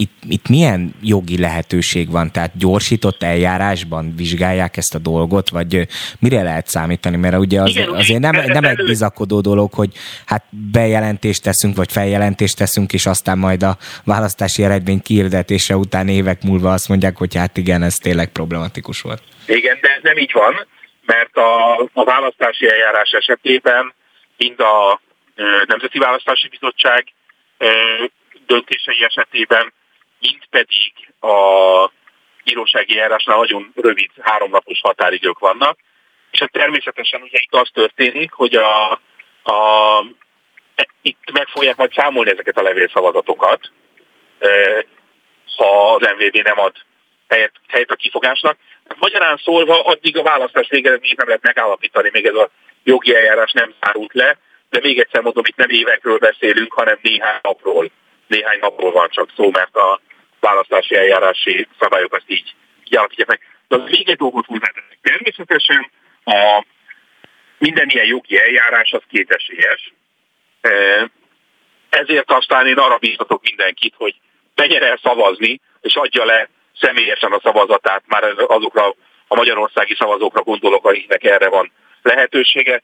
itt, 0.00 0.12
itt 0.28 0.48
milyen 0.48 0.94
jogi 1.02 1.38
lehetőség 1.38 2.10
van? 2.10 2.32
Tehát 2.32 2.56
gyorsított 2.56 3.22
eljárásban 3.22 4.14
vizsgálják 4.16 4.76
ezt 4.76 4.94
a 4.94 4.98
dolgot, 4.98 5.48
vagy 5.48 5.86
mire 6.18 6.42
lehet 6.42 6.66
számítani? 6.66 7.16
Mert 7.16 7.36
ugye 7.36 7.60
az, 7.60 7.70
Igen, 7.70 7.88
azért 7.88 8.20
nem, 8.20 8.34
nem 8.46 8.64
egy 8.64 8.84
bizakodó 8.84 9.40
dolog, 9.40 9.74
hogy 9.74 9.92
hát 10.26 10.44
bejelentést 10.72 11.42
teszünk, 11.42 11.76
vagy 11.76 11.92
feljelentést 11.92 12.56
teszünk, 12.56 12.92
és 12.92 13.06
aztán 13.06 13.38
majd 13.38 13.62
a 13.62 13.76
választási 14.04 14.64
eredmény 14.64 15.02
kiirdetése 15.02 15.76
után 15.76 16.08
évek 16.08 16.42
múlva 16.42 16.72
azt 16.72 16.88
mondják, 16.88 17.16
hogy 17.16 17.34
hát 17.34 17.56
igen, 17.56 17.82
ez 17.82 17.94
tényleg 17.94 18.32
problematikus 18.32 19.00
volt. 19.00 19.22
Igen, 19.46 19.78
de 19.80 19.88
ez 19.88 20.02
nem 20.02 20.16
így 20.16 20.32
van, 20.32 20.66
mert 21.06 21.36
a, 21.36 21.78
a 21.92 22.04
választási 22.04 22.70
eljárás 22.70 23.10
esetében 23.10 23.94
mind 24.36 24.60
a 24.60 25.00
Nemzeti 25.66 25.98
Választási 25.98 26.48
Bizottság 26.48 27.04
döntései 28.46 29.04
esetében, 29.04 29.72
mint 30.20 30.46
pedig 30.50 30.92
a 31.20 31.90
bírósági 32.44 32.94
járásnál 32.94 33.36
nagyon 33.36 33.72
rövid 33.74 34.10
háromnapos 34.20 34.80
határidők 34.80 35.38
vannak, 35.38 35.78
és 36.30 36.38
hát 36.38 36.52
természetesen 36.52 37.22
ugye 37.22 37.38
itt 37.40 37.54
az 37.54 37.70
történik, 37.72 38.32
hogy 38.32 38.54
a, 38.54 38.92
a, 39.42 40.04
itt 41.02 41.30
meg 41.32 41.46
fogják 41.48 41.76
majd 41.76 41.92
számolni 41.92 42.30
ezeket 42.30 42.58
a 42.58 42.62
levélszavazatokat, 42.62 43.70
ha 45.56 45.94
az 45.94 46.08
MVD 46.16 46.42
nem 46.42 46.58
ad 46.58 46.76
helyet, 47.28 47.52
helyet 47.68 47.90
a 47.90 47.94
kifogásnak. 47.94 48.56
Magyarán 48.98 49.40
szólva 49.44 49.84
addig 49.84 50.18
a 50.18 50.22
választás 50.22 50.68
végeredményt 50.68 51.16
nem 51.16 51.26
lehet 51.26 51.42
megállapítani, 51.42 52.10
még 52.12 52.26
ez 52.26 52.34
a 52.34 52.50
jogi 52.84 53.14
eljárás 53.14 53.52
nem 53.52 53.74
zárult 53.80 54.12
le, 54.12 54.38
de 54.70 54.80
még 54.82 54.98
egyszer 54.98 55.22
mondom, 55.22 55.44
itt 55.46 55.56
nem 55.56 55.68
évekről 55.68 56.18
beszélünk, 56.18 56.72
hanem 56.72 56.98
néhány 57.02 57.38
napról. 57.42 57.90
Néhány 58.26 58.58
napról 58.60 58.92
van 58.92 59.08
csak 59.10 59.30
szó, 59.36 59.50
mert 59.50 59.76
a 59.76 60.00
választási 60.40 60.94
eljárási 60.96 61.68
szabályok 61.78 62.14
azt 62.14 62.30
így, 62.30 62.54
így 62.84 63.24
meg. 63.26 63.40
De 63.68 63.76
az 63.76 63.90
még 63.90 64.08
egy 64.08 64.16
dolgot 64.16 64.46
hozzátennek. 64.46 64.98
Természetesen 65.02 65.90
a 66.24 66.64
minden 67.58 67.88
ilyen 67.88 68.06
jogi 68.06 68.38
eljárás 68.38 68.92
az 68.92 69.02
kétesélyes. 69.10 69.92
E, 70.60 70.70
ezért 71.88 72.30
aztán 72.30 72.66
én 72.66 72.78
arra 72.78 72.98
bíztatok 72.98 73.42
mindenkit, 73.42 73.94
hogy 73.96 74.14
menjen 74.54 74.82
el 74.82 74.98
szavazni, 75.02 75.60
és 75.80 75.94
adja 75.94 76.24
le 76.24 76.48
személyesen 76.80 77.32
a 77.32 77.40
szavazatát, 77.42 78.02
már 78.06 78.24
azokra 78.46 78.94
a 79.26 79.34
magyarországi 79.34 79.94
szavazókra 79.94 80.42
gondolok, 80.42 80.86
akiknek 80.86 81.24
erre 81.24 81.48
van 81.48 81.72
lehetősége, 82.02 82.82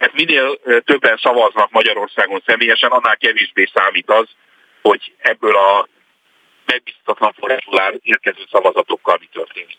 mert 0.00 0.12
minél 0.12 0.58
többen 0.84 1.18
szavaznak 1.22 1.70
Magyarországon 1.70 2.42
személyesen, 2.46 2.90
annál 2.90 3.16
kevésbé 3.16 3.70
számít 3.74 4.10
az, 4.10 4.28
hogy 4.82 5.12
ebből 5.18 5.56
a 5.56 5.88
megbízhatatlan 6.66 7.32
forrásból 7.38 8.00
érkező 8.02 8.42
szavazatokkal 8.50 9.16
mi 9.20 9.28
történik. 9.32 9.76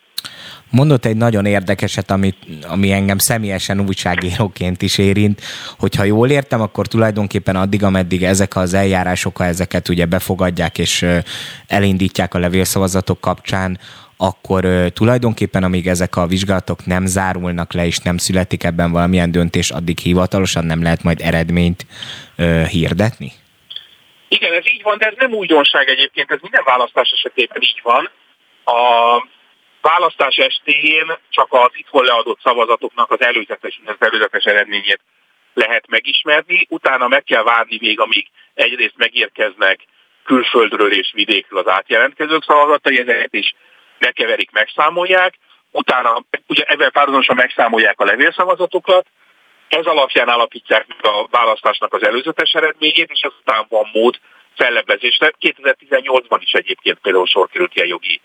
Mondott 0.70 1.06
egy 1.06 1.18
nagyon 1.18 1.46
érdekeset, 1.46 2.12
ami, 2.12 2.34
ami 2.68 2.92
engem 2.92 3.18
személyesen 3.18 3.80
újságíróként 3.80 4.82
is 4.82 4.98
érint, 4.98 5.42
hogy 5.80 5.96
ha 5.96 6.04
jól 6.04 6.30
értem, 6.30 6.62
akkor 6.62 6.88
tulajdonképpen 6.88 7.56
addig, 7.56 7.84
ameddig 7.84 8.24
ezek 8.24 8.56
az 8.56 8.74
eljárások, 8.74 9.38
ha 9.38 9.44
ezeket 9.46 9.90
ugye 9.90 10.06
befogadják 10.06 10.78
és 10.78 11.06
elindítják 11.68 12.34
a 12.34 12.40
levélszavazatok 12.40 13.22
kapcsán, 13.22 13.80
akkor 14.22 14.66
tulajdonképpen 14.94 15.64
amíg 15.64 15.88
ezek 15.88 16.16
a 16.16 16.28
vizsgálatok 16.28 16.86
nem 16.86 17.06
zárulnak 17.06 17.74
le, 17.74 17.86
és 17.86 17.98
nem 17.98 18.18
születik 18.18 18.64
ebben 18.64 18.92
valamilyen 18.92 19.32
döntés, 19.32 19.70
addig 19.70 19.98
hivatalosan 19.98 20.66
nem 20.66 20.82
lehet 20.82 21.04
majd 21.04 21.22
eredményt 21.22 21.86
hirdetni? 22.70 23.32
Igen, 24.28 24.54
ez 24.54 24.66
így 24.74 24.82
van, 24.84 24.98
de 24.98 25.06
ez 25.06 25.14
nem 25.18 25.34
újdonság 25.34 25.88
egyébként, 25.90 26.32
ez 26.32 26.40
minden 26.42 26.64
választás 26.66 27.12
esetében 27.12 27.62
így 27.62 27.80
van. 27.84 28.10
A 28.66 28.82
választás 29.82 30.36
estén 30.36 31.18
csak 31.30 31.48
az 31.50 31.72
itthon 31.74 32.06
leadott 32.06 32.40
szavazatoknak 32.44 33.12
az 33.12 33.22
előzetes, 33.22 33.82
az 33.86 33.96
előzetes 34.00 34.44
eredményét 34.44 35.00
lehet 35.54 35.88
megismerni, 35.88 36.66
utána 36.70 37.08
meg 37.08 37.24
kell 37.24 37.44
várni 37.44 37.78
még, 37.82 38.00
amíg 38.00 38.28
egyrészt 38.54 38.98
megérkeznek 38.98 39.80
külföldről 40.24 40.92
és 40.92 41.12
vidékről 41.14 41.60
az 41.60 41.68
átjelentkezők 41.68 42.44
szavazatai, 42.44 43.00
ezeket 43.00 43.34
is 43.34 43.56
bekeverik, 44.02 44.52
megszámolják, 44.52 45.34
utána 45.72 46.24
ugye 46.48 46.64
ebben 46.64 46.92
párhuzamosan 46.92 47.36
megszámolják 47.36 48.00
a 48.00 48.06
levélszavazatokat, 48.06 49.06
ez 49.68 49.86
alapján 49.86 50.28
alapítják 50.28 50.86
meg 50.88 51.14
a 51.14 51.28
választásnak 51.30 51.94
az 51.94 52.06
előzetes 52.06 52.54
eredményét, 52.54 53.10
és 53.12 53.22
aztán 53.22 53.66
van 53.70 53.90
mód 53.94 54.20
fellebbezésre. 54.56 55.34
2018-ban 55.40 56.38
is 56.40 56.52
egyébként 56.52 57.00
például 57.02 57.26
sor 57.26 57.50
került 57.50 57.76
ilyen 57.76 57.88
jogi 57.88 58.22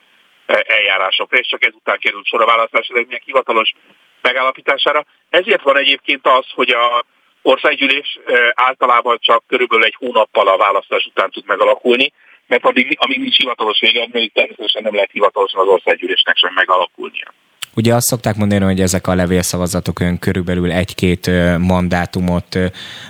e, 0.47 0.65
eljárásokra, 0.69 1.39
és 1.39 1.49
csak 1.49 1.65
ezután 1.65 1.99
került 1.99 2.27
sor 2.27 2.43
a 2.43 2.47
választás 2.47 2.89
eredmények 2.89 3.23
hivatalos 3.25 3.73
megállapítására. 4.21 5.05
Ezért 5.31 5.63
van 5.63 5.77
egyébként 5.77 6.27
az, 6.27 6.45
hogy 6.55 6.71
a 6.71 7.05
országgyűlés 7.43 8.19
e, 8.27 8.53
általában 8.55 9.19
csak 9.21 9.45
körülbelül 9.47 9.85
egy 9.85 9.97
hónappal 9.99 10.49
a 10.49 10.57
választás 10.57 11.05
után 11.05 11.31
tud 11.31 11.47
megalakulni, 11.47 12.13
mert 12.47 12.65
addig, 12.65 12.97
amíg 13.01 13.19
nincs 13.21 13.37
hivatalos 13.37 13.81
végeredmény, 13.81 14.31
természetesen 14.35 14.83
nem 14.83 14.95
lehet 14.95 15.11
hivatalosan 15.13 15.61
az 15.61 15.67
országgyűlésnek 15.67 16.37
sem 16.37 16.53
megalakulnia. 16.55 17.35
Ugye 17.75 17.95
azt 17.95 18.07
szokták 18.07 18.37
mondani, 18.37 18.65
hogy 18.65 18.81
ezek 18.81 19.07
a 19.07 19.15
levélszavazatok 19.15 20.01
ön 20.01 20.19
körülbelül 20.19 20.73
egy-két 20.73 21.31
mandátumot 21.59 22.59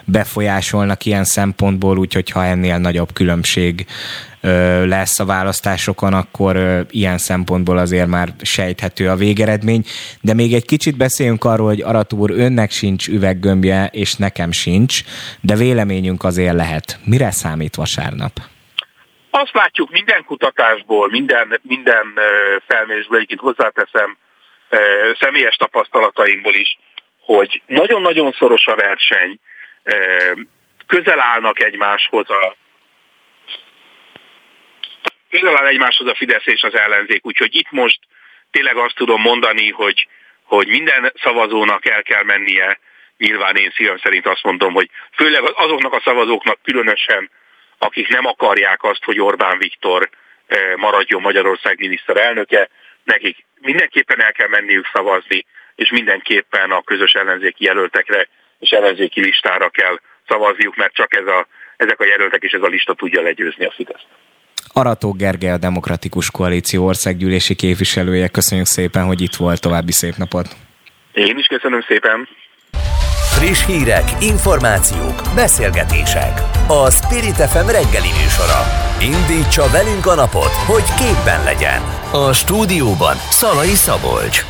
befolyásolnak 0.05 1.05
ilyen 1.05 1.25
szempontból, 1.25 1.99
úgyhogy 1.99 2.31
ha 2.31 2.45
ennél 2.45 2.79
nagyobb 2.79 3.13
különbség 3.13 3.87
lesz 4.85 5.19
a 5.19 5.25
választásokon, 5.25 6.13
akkor 6.13 6.87
ilyen 6.91 7.19
szempontból 7.19 7.79
azért 7.79 8.07
már 8.07 8.35
sejthető 8.43 9.09
a 9.09 9.17
végeredmény. 9.17 9.85
De 10.21 10.35
még 10.35 10.55
egy 10.55 10.65
kicsit 10.65 10.97
beszéljünk 10.97 11.45
arról, 11.45 11.67
hogy 11.67 11.81
Aratúr 11.81 12.31
önnek 12.31 12.71
sincs 12.71 13.09
üveggömbje, 13.09 13.89
és 13.93 14.15
nekem 14.15 14.53
sincs, 14.53 15.03
de 15.41 15.55
véleményünk 15.55 16.25
azért 16.25 16.55
lehet. 16.55 16.99
Mire 17.05 17.31
számít 17.31 17.75
vasárnap? 17.75 18.33
Azt 19.39 19.55
látjuk 19.55 19.91
minden 19.91 20.25
kutatásból, 20.25 21.09
minden, 21.09 21.61
minden 21.63 22.19
felmérésből, 22.67 23.17
egyébként 23.17 23.41
hozzáteszem, 23.41 24.17
személyes 25.21 25.57
tapasztalataimból 25.57 26.55
is, 26.55 26.79
hogy 27.21 27.63
nagyon-nagyon 27.67 28.33
szoros 28.33 28.67
a 28.67 28.75
verseny, 28.75 29.39
közel 30.87 31.21
állnak 31.21 31.63
egymáshoz 31.63 32.31
a 32.31 32.57
közel 35.31 35.57
áll 35.57 35.67
egymáshoz 35.67 36.09
a 36.09 36.15
Fidesz 36.15 36.47
és 36.47 36.63
az 36.63 36.75
ellenzék, 36.75 37.27
úgyhogy 37.27 37.55
itt 37.55 37.71
most 37.71 37.99
tényleg 38.51 38.77
azt 38.77 38.95
tudom 38.95 39.21
mondani, 39.21 39.71
hogy, 39.71 40.09
hogy 40.43 40.69
minden 40.69 41.13
szavazónak 41.23 41.87
el 41.87 42.03
kell 42.03 42.23
mennie, 42.23 42.79
nyilván 43.17 43.57
én 43.57 43.73
szívem 43.75 43.99
szerint 43.99 44.27
azt 44.27 44.43
mondom, 44.43 44.73
hogy 44.73 44.91
főleg 45.13 45.43
azoknak 45.55 45.93
a 45.93 46.01
szavazóknak 46.05 46.59
különösen, 46.63 47.31
akik 47.87 48.09
nem 48.09 48.27
akarják 48.27 48.83
azt, 48.83 49.05
hogy 49.05 49.21
Orbán 49.21 49.59
Viktor 49.59 50.11
maradjon 50.77 51.21
Magyarország 51.21 51.79
miniszterelnöke, 51.79 52.69
nekik 53.05 53.45
mindenképpen 53.61 54.23
el 54.23 54.33
kell 54.33 54.49
menniük 54.49 54.87
szavazni, 54.93 55.47
és 55.75 55.91
mindenképpen 55.91 56.71
a 56.71 56.83
közös 56.83 57.13
ellenzéki 57.13 57.65
jelöltekre 57.65 58.29
és 58.59 58.71
ellenzéki 58.71 59.21
listára 59.21 59.69
kell 59.69 60.01
szavazniuk, 60.29 60.77
mert 60.77 60.95
csak 60.95 61.15
ez 61.15 61.27
a, 61.27 61.47
ezek 61.77 62.01
a 62.01 62.05
jelöltek 62.05 62.43
és 62.43 62.53
ez 62.53 62.63
a 62.63 62.67
lista 62.67 62.95
tudja 62.95 63.23
legyőzni 63.23 63.65
a 63.65 63.71
Fideszt. 63.71 64.07
Arató 64.73 65.13
Gergely, 65.13 65.51
a 65.51 65.59
Demokratikus 65.59 66.31
Koalíció 66.31 66.87
országgyűlési 66.87 67.55
képviselője. 67.55 68.29
Köszönjük 68.29 68.67
szépen, 68.67 69.05
hogy 69.05 69.21
itt 69.21 69.35
volt. 69.35 69.61
További 69.61 69.93
szép 69.93 70.15
napot! 70.17 70.47
Én 71.13 71.39
is 71.39 71.47
köszönöm 71.47 71.81
szépen! 71.81 72.29
Friss 73.37 73.67
hírek, 73.67 74.23
információk, 74.23 75.23
beszélgetések. 75.35 76.43
A 76.69 76.91
Spirit 76.91 77.35
FM 77.35 77.67
reggeli 77.67 78.09
műsora. 78.23 78.61
Indítsa 79.01 79.71
velünk 79.71 80.07
a 80.07 80.15
napot, 80.15 80.53
hogy 80.67 80.85
képben 80.95 81.45
legyen. 81.45 81.83
A 82.13 82.33
stúdióban 82.33 83.17
Szalai 83.31 83.75
Szabolcs. 83.75 84.45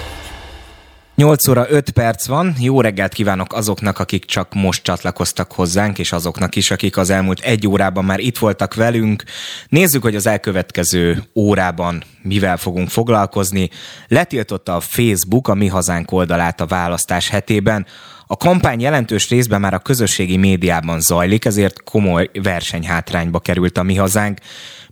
8 1.16 1.48
óra 1.48 1.66
5 1.68 1.90
perc 1.90 2.26
van. 2.26 2.54
Jó 2.58 2.80
reggelt 2.80 3.12
kívánok 3.12 3.52
azoknak, 3.52 3.98
akik 3.98 4.24
csak 4.24 4.54
most 4.54 4.82
csatlakoztak 4.82 5.52
hozzánk, 5.52 5.98
és 5.98 6.12
azoknak 6.12 6.56
is, 6.56 6.70
akik 6.70 6.96
az 6.96 7.10
elmúlt 7.10 7.40
egy 7.40 7.66
órában 7.66 8.04
már 8.04 8.18
itt 8.18 8.38
voltak 8.38 8.74
velünk. 8.74 9.22
Nézzük, 9.68 10.02
hogy 10.02 10.16
az 10.16 10.26
elkövetkező 10.26 11.22
órában 11.34 12.02
mivel 12.22 12.56
fogunk 12.56 12.88
foglalkozni. 12.88 13.70
Letiltotta 14.08 14.76
a 14.76 14.80
Facebook 14.80 15.48
a 15.48 15.54
Mi 15.54 15.66
Hazánk 15.66 16.12
oldalát 16.12 16.60
a 16.60 16.66
választás 16.66 17.28
hetében. 17.28 17.86
A 18.28 18.36
kampány 18.36 18.80
jelentős 18.80 19.28
részben 19.28 19.60
már 19.60 19.74
a 19.74 19.78
közösségi 19.78 20.36
médiában 20.36 21.00
zajlik, 21.00 21.44
ezért 21.44 21.82
komoly 21.82 22.30
versenyhátrányba 22.42 23.38
került 23.38 23.78
a 23.78 23.82
mi 23.82 23.94
hazánk. 23.94 24.38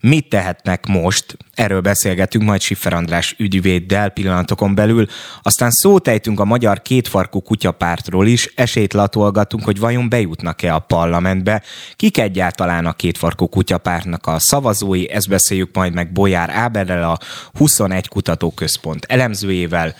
Mit 0.00 0.28
tehetnek 0.28 0.86
most? 0.86 1.36
Erről 1.54 1.80
beszélgetünk 1.80 2.44
majd 2.44 2.60
Siffer 2.60 2.92
András 2.92 3.34
ügyvéddel 3.38 4.08
pillanatokon 4.08 4.74
belül. 4.74 5.06
Aztán 5.42 5.70
szót 5.70 6.08
ejtünk 6.08 6.40
a 6.40 6.44
magyar 6.44 6.82
kétfarkú 6.82 7.40
kutyapártról 7.40 8.26
is, 8.26 8.52
esélyt 8.54 8.92
latolgatunk, 8.92 9.64
hogy 9.64 9.78
vajon 9.78 10.08
bejutnak-e 10.08 10.74
a 10.74 10.78
parlamentbe. 10.78 11.62
Kik 11.96 12.18
egyáltalán 12.18 12.86
a 12.86 12.92
kétfarkú 12.92 13.48
kutyapártnak 13.48 14.26
a 14.26 14.38
szavazói, 14.38 15.10
ezt 15.10 15.28
beszéljük 15.28 15.70
majd 15.72 15.94
meg 15.94 16.12
Bolyár 16.12 16.50
Áberrel, 16.50 17.10
a 17.10 17.18
21 17.52 18.08
Kutatóközpont 18.08 19.04
elemzőjével. 19.04 19.94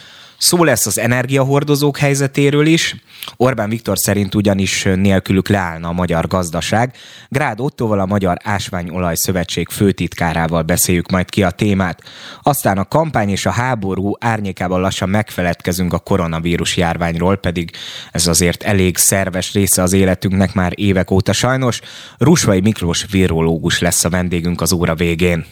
Szó 0.44 0.64
lesz 0.64 0.86
az 0.86 0.98
energiahordozók 0.98 1.96
helyzetéről 1.96 2.66
is. 2.66 2.96
Orbán 3.36 3.68
Viktor 3.68 3.98
szerint 3.98 4.34
ugyanis 4.34 4.82
nélkülük 4.82 5.48
leállna 5.48 5.88
a 5.88 5.92
magyar 5.92 6.26
gazdaság. 6.26 6.96
Grád 7.28 7.60
Ottoval 7.60 8.00
a 8.00 8.06
Magyar 8.06 8.36
Ásványolaj 8.42 9.14
Szövetség 9.14 9.68
főtitkárával 9.68 10.62
beszéljük 10.62 11.10
majd 11.10 11.30
ki 11.30 11.42
a 11.42 11.50
témát. 11.50 12.02
Aztán 12.42 12.78
a 12.78 12.84
kampány 12.84 13.28
és 13.28 13.46
a 13.46 13.50
háború 13.50 14.12
árnyékában 14.20 14.80
lassan 14.80 15.08
megfeledkezünk 15.08 15.92
a 15.92 15.98
koronavírus 15.98 16.76
járványról, 16.76 17.36
pedig 17.36 17.70
ez 18.12 18.26
azért 18.26 18.62
elég 18.62 18.96
szerves 18.96 19.52
része 19.52 19.82
az 19.82 19.92
életünknek 19.92 20.54
már 20.54 20.72
évek 20.74 21.10
óta 21.10 21.32
sajnos. 21.32 21.80
Rusvai 22.18 22.60
Miklós 22.60 23.06
virológus 23.10 23.78
lesz 23.78 24.04
a 24.04 24.08
vendégünk 24.08 24.60
az 24.60 24.72
óra 24.72 24.94
végén. 24.94 25.44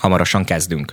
Hamarosan 0.00 0.44
kezdünk. 0.44 0.92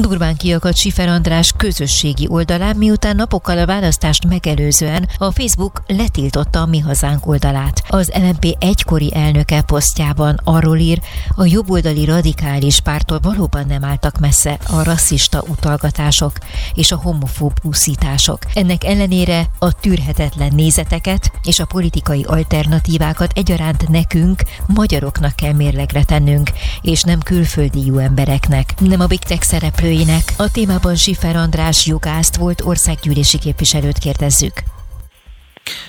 Durván 0.00 0.36
kiakadt 0.36 0.76
Sifer 0.76 1.08
András 1.08 1.52
közösségi 1.56 2.26
oldalán, 2.28 2.76
miután 2.76 3.16
napokkal 3.16 3.58
a 3.58 3.66
választást 3.66 4.28
megelőzően 4.28 5.08
a 5.18 5.30
Facebook 5.30 5.82
letiltotta 5.86 6.60
a 6.60 6.66
Mi 6.66 6.78
Hazánk 6.78 7.26
oldalát. 7.26 7.82
Az 7.88 8.12
LMP 8.14 8.56
egykori 8.58 9.14
elnöke 9.14 9.62
posztjában 9.62 10.40
arról 10.44 10.76
ír, 10.78 11.00
a 11.34 11.44
jobboldali 11.44 12.04
radikális 12.04 12.80
pártól 12.80 13.18
valóban 13.22 13.66
nem 13.66 13.84
álltak 13.84 14.18
messze 14.18 14.58
a 14.68 14.82
rasszista 14.82 15.42
utalgatások 15.48 16.32
és 16.74 16.92
a 16.92 16.96
homofób 16.96 17.52
úszítások. 17.62 18.38
Ennek 18.54 18.84
ellenére 18.84 19.46
a 19.58 19.72
tűrhetetlen 19.72 20.52
nézeteket 20.54 21.30
és 21.44 21.60
a 21.60 21.66
politikai 21.66 22.22
alternatívákat 22.22 23.32
egyaránt 23.34 23.88
nekünk, 23.88 24.42
magyaroknak 24.66 25.36
kell 25.36 25.52
mérlegre 25.52 26.04
tennünk, 26.04 26.50
és 26.82 27.02
nem 27.02 27.20
külföldi 27.20 27.86
jó 27.86 27.98
embereknek. 27.98 28.74
Nem 28.80 29.00
a 29.00 29.06
Big 29.06 29.20
Tech 29.20 29.42
szereplő 29.42 29.84
szereplőinek. 29.86 30.22
A 30.36 30.50
témában 30.50 30.94
Sifer 30.94 31.36
András 31.36 31.86
jogászt 31.86 32.36
volt 32.36 32.60
országgyűlési 32.60 33.38
képviselőt 33.38 33.98
kérdezzük. 33.98 34.52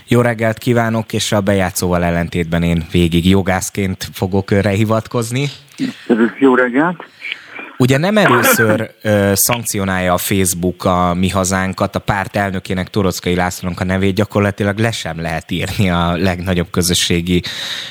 Jó 0.08 0.22
reggelt 0.22 0.58
kívánok, 0.58 1.14
és 1.14 1.32
a 1.32 1.42
bejátszóval 1.42 2.04
ellentétben 2.04 2.64
én 2.64 2.86
végig 2.92 3.30
jogászként 3.30 4.10
fogok 4.14 4.52
őre 4.52 4.70
hivatkozni. 4.70 5.50
Jó 6.40 6.56
reggelt! 6.56 6.96
Ugye 7.78 7.98
nem 7.98 8.18
először 8.18 8.92
ö, 9.02 9.32
szankcionálja 9.36 10.14
a 10.14 10.18
Facebook 10.18 10.86
a 10.86 11.14
mi 11.14 11.30
hazánkat, 11.30 11.96
a 11.96 12.00
párt 12.00 12.36
elnökének 12.36 12.88
Torockai 12.88 13.36
Lászlónak 13.36 13.80
a 13.80 13.84
nevét 13.84 14.16
gyakorlatilag 14.16 14.78
le 14.78 14.92
sem 14.92 15.22
lehet 15.22 15.52
írni 15.52 15.90
a 15.90 16.16
legnagyobb 16.16 16.70
közösségi 16.70 17.42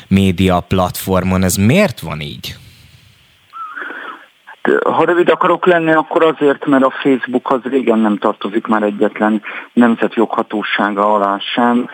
média 0.08 0.60
platformon. 0.60 1.42
Ez 1.42 1.54
miért 1.54 2.00
van 2.00 2.20
így? 2.20 2.56
Ha 4.84 5.04
rövid 5.04 5.30
akarok 5.30 5.66
lenni, 5.66 5.92
akkor 5.92 6.24
azért, 6.24 6.66
mert 6.66 6.84
a 6.84 6.90
Facebook 6.90 7.50
az 7.50 7.60
régen 7.62 7.98
nem 7.98 8.16
tartozik 8.16 8.66
már 8.66 8.82
egyetlen 8.82 9.42
nemzetjoghatósága 9.72 11.14
alá 11.14 11.38
sem, 11.38 11.88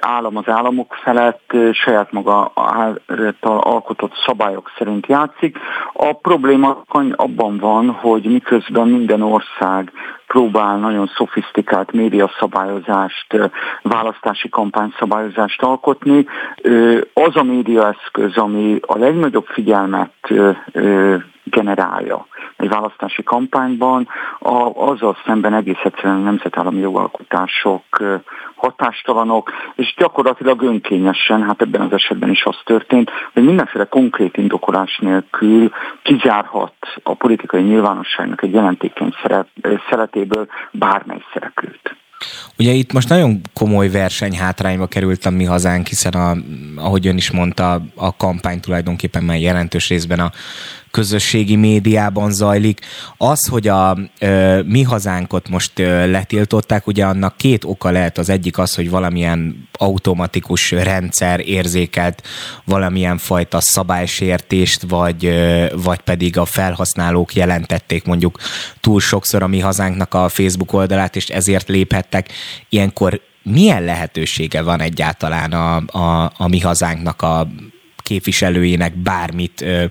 állam 0.00 0.36
az 0.36 0.48
államok 0.48 0.94
felett 1.02 1.56
saját 1.72 2.12
maga 2.12 2.52
által 2.54 3.58
alkotott 3.58 4.12
szabályok 4.26 4.70
szerint 4.78 5.06
játszik. 5.06 5.58
A 5.92 6.12
probléma 6.12 6.82
abban 7.16 7.58
van, 7.58 7.90
hogy 7.90 8.24
miközben 8.24 8.88
minden 8.88 9.22
ország 9.22 9.92
próbál 10.26 10.76
nagyon 10.76 11.10
szofisztikált 11.16 11.92
médiaszabályozást, 11.92 13.50
választási 13.82 14.48
kampányszabályozást 14.48 15.62
alkotni, 15.62 16.26
az 17.12 17.36
a 17.36 17.42
médiaeszköz, 17.42 18.36
ami 18.36 18.78
a 18.86 18.98
legnagyobb 18.98 19.46
figyelmet 19.46 20.12
generálja 21.44 22.26
egy 22.56 22.68
választási 22.68 23.22
kampányban, 23.22 24.08
azzal 24.74 25.16
szemben 25.26 25.54
egész 25.54 25.80
egyszerűen 25.84 26.16
a 26.16 26.22
nemzetállami 26.22 26.80
jogalkotások 26.80 27.82
hatástalanok, 28.54 29.50
és 29.74 29.94
gyakorlatilag 29.96 30.62
önkényesen, 30.62 31.42
hát 31.42 31.60
ebben 31.60 31.80
az 31.80 31.92
esetben 31.92 32.30
is 32.30 32.44
az 32.44 32.56
történt, 32.64 33.10
hogy 33.32 33.44
mindenféle 33.44 33.84
konkrét 33.84 34.36
indokolás 34.36 34.98
nélkül 34.98 35.70
kizárhat 36.02 36.74
a 37.02 37.14
politikai 37.14 37.62
nyilvánosságnak 37.62 38.42
egy 38.42 38.52
jelentékeny 38.52 39.14
szeretéből 39.88 40.46
bármely 40.70 41.24
szereplőt. 41.32 41.96
Ugye 42.58 42.72
itt 42.72 42.92
most 42.92 43.08
nagyon 43.08 43.40
komoly 43.54 43.88
verseny 43.88 44.36
hátrányba 44.36 44.86
került 44.86 45.24
a 45.24 45.30
mi 45.30 45.44
hazánk, 45.44 45.86
hiszen 45.86 46.12
a, 46.12 46.36
ahogy 46.76 47.06
ön 47.06 47.16
is 47.16 47.30
mondta, 47.30 47.80
a 47.94 48.16
kampány 48.16 48.60
tulajdonképpen 48.60 49.24
már 49.24 49.38
jelentős 49.38 49.88
részben 49.88 50.20
a 50.20 50.30
közösségi 50.94 51.56
médiában 51.56 52.32
zajlik. 52.32 52.80
Az, 53.16 53.48
hogy 53.48 53.68
a 53.68 53.98
ö, 54.18 54.62
mi 54.62 54.82
hazánkot 54.82 55.48
most 55.48 55.78
ö, 55.78 56.10
letiltották, 56.10 56.86
ugye 56.86 57.04
annak 57.04 57.36
két 57.36 57.64
oka 57.64 57.90
lehet. 57.90 58.18
Az 58.18 58.28
egyik 58.28 58.58
az, 58.58 58.74
hogy 58.74 58.90
valamilyen 58.90 59.68
automatikus 59.72 60.70
rendszer 60.70 61.40
érzékelt 61.40 62.22
valamilyen 62.64 63.18
fajta 63.18 63.60
szabálysértést, 63.60 64.82
vagy, 64.88 65.26
ö, 65.26 65.66
vagy 65.82 66.00
pedig 66.00 66.38
a 66.38 66.44
felhasználók 66.44 67.34
jelentették 67.34 68.04
mondjuk 68.04 68.38
túl 68.80 69.00
sokszor 69.00 69.42
a 69.42 69.46
mi 69.46 69.60
hazánknak 69.60 70.14
a 70.14 70.28
Facebook 70.28 70.72
oldalát, 70.72 71.16
és 71.16 71.28
ezért 71.28 71.68
léphettek. 71.68 72.28
Ilyenkor 72.68 73.20
milyen 73.42 73.82
lehetősége 73.84 74.62
van 74.62 74.80
egyáltalán 74.80 75.52
a, 75.52 75.76
a, 75.76 76.32
a 76.36 76.48
mi 76.48 76.60
hazánknak 76.60 77.22
a 77.22 77.48
képviselőinek 78.02 78.96
bármit 78.96 79.60
ö, 79.60 79.84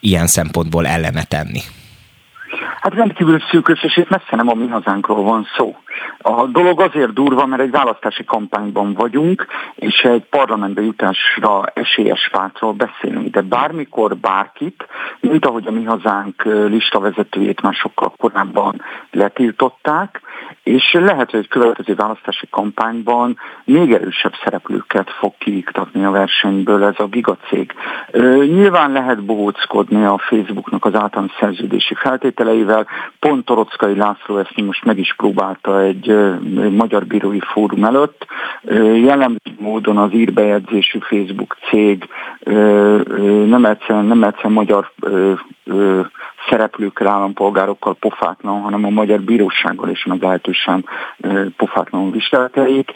ilyen 0.00 0.26
szempontból 0.26 0.86
ellene 0.86 1.24
tenni? 1.24 1.60
Hát 2.80 2.94
rendkívül 2.94 3.40
szűkös, 3.50 3.82
és 3.82 3.96
itt 3.96 4.08
messze 4.08 4.36
nem 4.36 4.48
a 4.48 4.54
mi 4.54 4.66
hazánkról 4.66 5.22
van 5.22 5.46
szó. 5.56 5.76
A 6.18 6.44
dolog 6.44 6.80
azért 6.80 7.12
durva, 7.12 7.46
mert 7.46 7.62
egy 7.62 7.70
választási 7.70 8.24
kampányban 8.24 8.94
vagyunk, 8.94 9.46
és 9.74 10.00
egy 10.00 10.24
parlamentbe 10.30 10.82
jutásra 10.82 11.64
esélyes 11.74 12.28
pártról 12.32 12.72
beszélünk, 12.72 13.30
de 13.30 13.40
bármikor 13.40 14.16
bárkit, 14.16 14.86
mint 15.20 15.46
ahogy 15.46 15.66
a 15.66 15.70
mi 15.70 15.84
hazánk 15.84 16.42
listavezetőjét 16.44 17.60
már 17.60 17.74
sokkal 17.74 18.12
korábban 18.16 18.82
letiltották, 19.10 20.20
és 20.62 20.92
lehet, 20.92 21.30
hogy 21.30 21.40
egy 21.40 21.48
következő 21.48 21.94
választási 21.94 22.46
kampányban 22.50 23.38
még 23.64 23.92
erősebb 23.92 24.32
szereplőket 24.44 25.10
fog 25.10 25.32
kiiktatni 25.38 26.04
a 26.04 26.10
versenyből 26.10 26.84
ez 26.84 26.94
a 26.96 27.06
gigacég. 27.06 27.74
Nyilván 28.38 28.92
lehet 28.92 29.24
bohóckodni 29.24 30.04
a 30.04 30.18
Facebooknak 30.18 30.84
az 30.84 30.94
általános 30.94 31.32
szerződési 31.40 31.94
feltételeivel, 31.94 32.86
pont 33.18 33.44
Torockai 33.44 33.96
László 33.96 34.38
ezt 34.38 34.56
most 34.56 34.84
meg 34.84 34.98
is 34.98 35.14
próbálta 35.14 35.87
egy, 35.88 36.14
magyar 36.70 37.06
bírói 37.06 37.40
fórum 37.40 37.84
előtt. 37.84 38.26
Jellemző 39.02 39.54
módon 39.58 39.96
az 39.96 40.12
írbejegyzésű 40.12 40.98
Facebook 40.98 41.56
cég 41.70 42.08
nem 43.46 43.64
egyszerűen, 43.64 44.04
nem 44.04 44.24
egyszerűen 44.24 44.52
magyar 44.52 44.92
szereplőkkel, 46.48 47.06
állampolgárokkal 47.06 47.94
pofátlan, 47.94 48.60
hanem 48.60 48.84
a 48.84 48.90
magyar 48.90 49.20
bírósággal 49.20 49.88
is 49.88 50.04
meglehetősen 50.04 50.84
pofátlanul 51.56 52.10
viselkedik. 52.10 52.92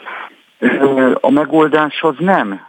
A 1.19 1.31
megoldás 1.31 2.01
az 2.01 2.15
nem 2.19 2.65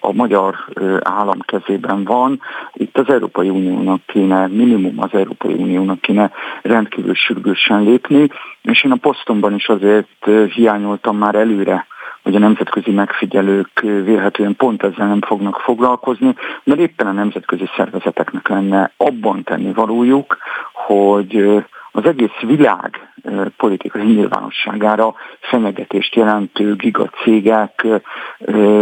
a 0.00 0.12
magyar 0.12 0.54
állam 1.02 1.40
kezében 1.40 2.04
van. 2.04 2.40
Itt 2.72 2.98
az 2.98 3.08
Európai 3.08 3.48
Uniónak 3.48 4.00
kéne, 4.06 4.46
minimum 4.46 4.94
az 4.96 5.10
Európai 5.12 5.52
Uniónak 5.52 6.00
kéne 6.00 6.30
rendkívül 6.62 7.14
sürgősen 7.14 7.82
lépni, 7.82 8.28
és 8.62 8.84
én 8.84 8.90
a 8.92 8.96
posztomban 8.96 9.54
is 9.54 9.68
azért 9.68 10.28
hiányoltam 10.54 11.16
már 11.16 11.34
előre 11.34 11.86
hogy 12.26 12.34
a 12.34 12.38
nemzetközi 12.38 12.90
megfigyelők 12.90 13.80
vélhetően 13.80 14.56
pont 14.56 14.82
ezzel 14.82 15.06
nem 15.06 15.20
fognak 15.20 15.60
foglalkozni, 15.60 16.34
mert 16.64 16.80
éppen 16.80 17.06
a 17.06 17.12
nemzetközi 17.12 17.64
szervezeteknek 17.76 18.48
lenne 18.48 18.90
abban 18.96 19.42
tenni 19.42 19.72
valójuk, 19.72 20.36
hogy 20.72 21.64
az 21.96 22.04
egész 22.04 22.40
világ 22.40 23.12
politikai 23.56 24.02
nyilvánosságára 24.02 25.14
fenyegetést 25.40 26.14
jelentő 26.14 26.74
gigacégek 26.74 27.86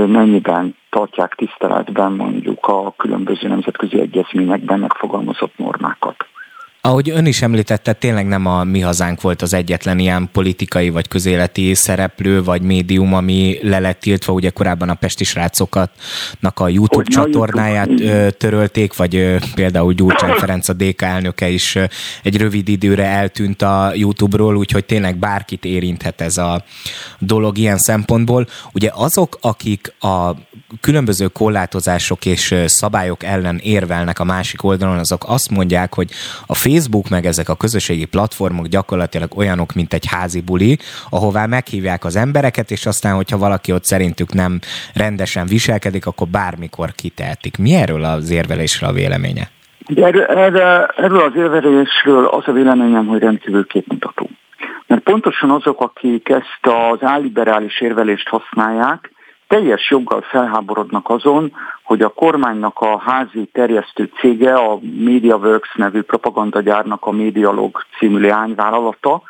mennyiben 0.07 0.77
tartják 0.91 1.35
tiszteletben 1.35 2.13
mondjuk 2.13 2.67
a 2.67 2.95
különböző 2.97 3.49
nemzetközi 3.49 4.01
egyezményekben 4.01 4.79
megfogalmazott 4.79 5.59
normákat. 5.59 6.27
Ahogy 6.87 7.11
ön 7.11 7.27
is 7.27 7.43
említette, 7.43 7.93
tényleg 7.93 8.27
nem 8.27 8.47
a 8.47 8.65
mi 8.65 8.81
hazánk 8.81 9.21
volt 9.21 9.43
az 9.43 9.55
egyetlen 9.55 9.99
ilyen 9.99 10.29
politikai 10.33 10.91
vagy 10.91 11.09
közéleti 11.09 11.75
szereplő 11.75 12.43
vagy 12.43 12.63
médium, 12.63 13.15
ami 13.15 13.59
le 13.63 13.79
lett 13.79 14.01
tiltva. 14.01 14.33
Ugye 14.33 14.51
korábban 14.51 14.89
a 14.89 14.95
Pesti 14.95 15.25
srácokatnak 15.25 16.61
a 16.61 16.69
YouTube 16.69 16.95
hogy 16.95 17.15
csatornáját 17.15 17.89
YouTube. 17.89 18.31
törölték, 18.31 18.97
vagy 18.97 19.39
például 19.55 19.93
Gyurcsány 19.93 20.33
Ferenc 20.41 20.69
a 20.69 20.73
DK 20.73 21.03
elnöke 21.03 21.49
is 21.49 21.79
egy 22.23 22.37
rövid 22.37 22.69
időre 22.69 23.05
eltűnt 23.05 23.63
a 23.63 23.93
YouTube-ról, 23.95 24.57
úgyhogy 24.57 24.85
tényleg 24.85 25.17
bárkit 25.17 25.65
érinthet 25.65 26.21
ez 26.21 26.37
a 26.37 26.65
dolog 27.19 27.59
ilyen 27.59 27.79
szempontból. 27.79 28.47
Ugye 28.73 28.91
azok, 28.95 29.39
akik 29.41 29.95
a 30.01 30.35
különböző 30.81 31.27
korlátozások 31.27 32.27
és 32.27 32.55
szabályok 32.67 33.23
ellen 33.23 33.59
érvelnek 33.63 34.19
a 34.19 34.25
másik 34.25 34.65
oldalon, 34.65 34.99
azok 34.99 35.25
azt 35.27 35.51
mondják, 35.51 35.95
hogy 35.95 36.11
a 36.47 36.55
Facebook 36.55 37.09
meg 37.09 37.27
ezek 37.27 37.49
a 37.49 37.55
közösségi 37.55 38.05
platformok 38.05 38.67
gyakorlatilag 38.67 39.37
olyanok, 39.37 39.75
mint 39.75 39.93
egy 39.93 40.07
házi 40.07 40.41
buli, 40.41 40.79
ahová 41.11 41.47
meghívják 41.47 42.05
az 42.05 42.17
embereket, 42.17 42.71
és 42.71 42.87
aztán, 42.87 43.15
hogyha 43.15 43.39
valaki 43.39 43.73
ott 43.73 43.85
szerintük 43.85 44.33
nem 44.33 44.59
rendesen 44.95 45.47
viselkedik, 45.47 46.07
akkor 46.07 46.29
bármikor 46.29 46.93
kitehetik. 46.93 47.59
Mi 47.59 47.75
erről 47.75 48.05
az 48.05 48.31
érvelésről 48.31 48.91
a 48.91 48.93
véleménye? 48.93 49.51
Erről, 49.97 50.23
erről, 50.23 50.87
erről 50.97 51.21
az 51.21 51.33
érvelésről 51.37 52.27
az 52.27 52.43
a 52.47 52.53
véleményem, 52.53 53.07
hogy 53.07 53.21
rendkívül 53.21 53.67
képmutató. 53.67 54.31
Mert 54.87 55.03
pontosan 55.03 55.51
azok, 55.51 55.81
akik 55.81 56.29
ezt 56.29 56.61
az 56.61 56.99
álliberális 57.01 57.81
érvelést 57.81 58.29
használják, 58.29 59.13
teljes 59.49 59.91
joggal 59.91 60.21
felháborodnak 60.21 61.11
azon, 61.11 61.53
hogy 61.83 62.03
a 62.03 62.09
kormánynak 62.09 62.81
a 62.81 62.99
házi 62.99 63.49
terjesztő 63.53 64.11
cége, 64.21 64.55
a 64.55 64.79
MediaWorks 64.81 65.75
nevű 65.75 66.01
propagandagyárnak 66.01 67.07
a 67.07 67.11
Medialog 67.11 67.83
című 67.99 68.21
leányvállalata 68.21 69.23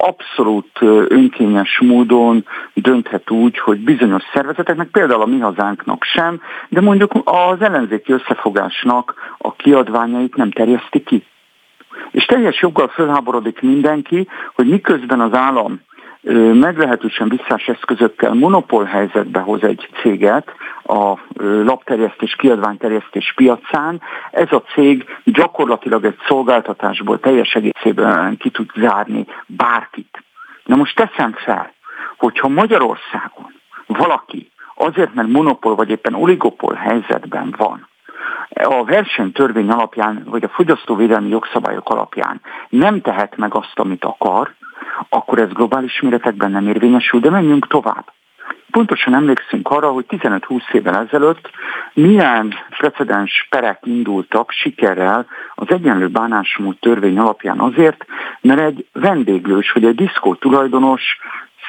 abszolút 0.00 0.78
önkényes 1.08 1.78
módon 1.80 2.46
dönthet 2.74 3.30
úgy, 3.30 3.58
hogy 3.58 3.78
bizonyos 3.78 4.22
szervezeteknek, 4.32 4.88
például 4.88 5.22
a 5.22 5.26
mi 5.26 5.38
hazánknak 5.38 6.04
sem, 6.04 6.40
de 6.68 6.80
mondjuk 6.80 7.12
az 7.24 7.60
ellenzéki 7.60 8.12
összefogásnak 8.12 9.14
a 9.38 9.52
kiadványait 9.52 10.36
nem 10.36 10.50
terjeszti 10.50 11.02
ki. 11.02 11.24
És 12.10 12.24
teljes 12.24 12.60
joggal 12.60 12.88
felháborodik 12.88 13.60
mindenki, 13.60 14.28
hogy 14.54 14.68
miközben 14.68 15.20
az 15.20 15.34
állam 15.34 15.80
meglehetősen 16.52 17.28
visszás 17.28 17.68
eszközökkel 17.68 18.34
monopól 18.34 18.84
helyzetbe 18.84 19.40
hoz 19.40 19.62
egy 19.62 19.88
céget 20.02 20.52
a 20.84 21.14
lapterjesztés, 21.40 22.34
kiadványterjesztés 22.34 23.32
piacán. 23.36 24.00
Ez 24.30 24.52
a 24.52 24.62
cég 24.74 25.04
gyakorlatilag 25.24 26.04
egy 26.04 26.18
szolgáltatásból 26.26 27.20
teljes 27.20 27.52
egészében 27.52 28.36
ki 28.36 28.50
tud 28.50 28.70
zárni 28.74 29.26
bárkit. 29.46 30.22
Na 30.64 30.76
most 30.76 30.96
teszem 30.96 31.32
fel, 31.32 31.72
hogyha 32.16 32.48
Magyarországon 32.48 33.54
valaki 33.86 34.50
azért, 34.74 35.14
mert 35.14 35.28
monopól 35.28 35.74
vagy 35.74 35.90
éppen 35.90 36.14
oligopol 36.14 36.74
helyzetben 36.74 37.54
van, 37.56 37.88
a 38.50 38.84
versenytörvény 38.84 39.68
alapján, 39.68 40.22
vagy 40.26 40.44
a 40.44 40.48
fogyasztóvédelmi 40.48 41.28
jogszabályok 41.28 41.88
alapján 41.88 42.40
nem 42.68 43.00
tehet 43.00 43.36
meg 43.36 43.54
azt, 43.54 43.78
amit 43.78 44.04
akar, 44.04 44.54
akkor 45.08 45.38
ez 45.38 45.52
globális 45.52 46.00
méretekben 46.00 46.50
nem 46.50 46.66
érvényesül, 46.66 47.20
de 47.20 47.30
menjünk 47.30 47.66
tovább. 47.66 48.12
Pontosan 48.70 49.14
emlékszünk 49.14 49.68
arra, 49.68 49.90
hogy 49.90 50.04
15-20 50.08 50.72
évvel 50.72 51.06
ezelőtt 51.06 51.50
milyen 51.94 52.54
precedens 52.68 53.46
perek 53.50 53.78
indultak 53.82 54.50
sikerrel 54.50 55.26
az 55.54 55.66
egyenlő 55.70 56.08
bánásmód 56.08 56.76
törvény 56.80 57.18
alapján 57.18 57.58
azért, 57.58 58.04
mert 58.40 58.60
egy 58.60 58.86
vendéglős 58.92 59.72
vagy 59.72 59.84
egy 59.84 59.94
diszkó 59.94 60.34
tulajdonos 60.34 61.02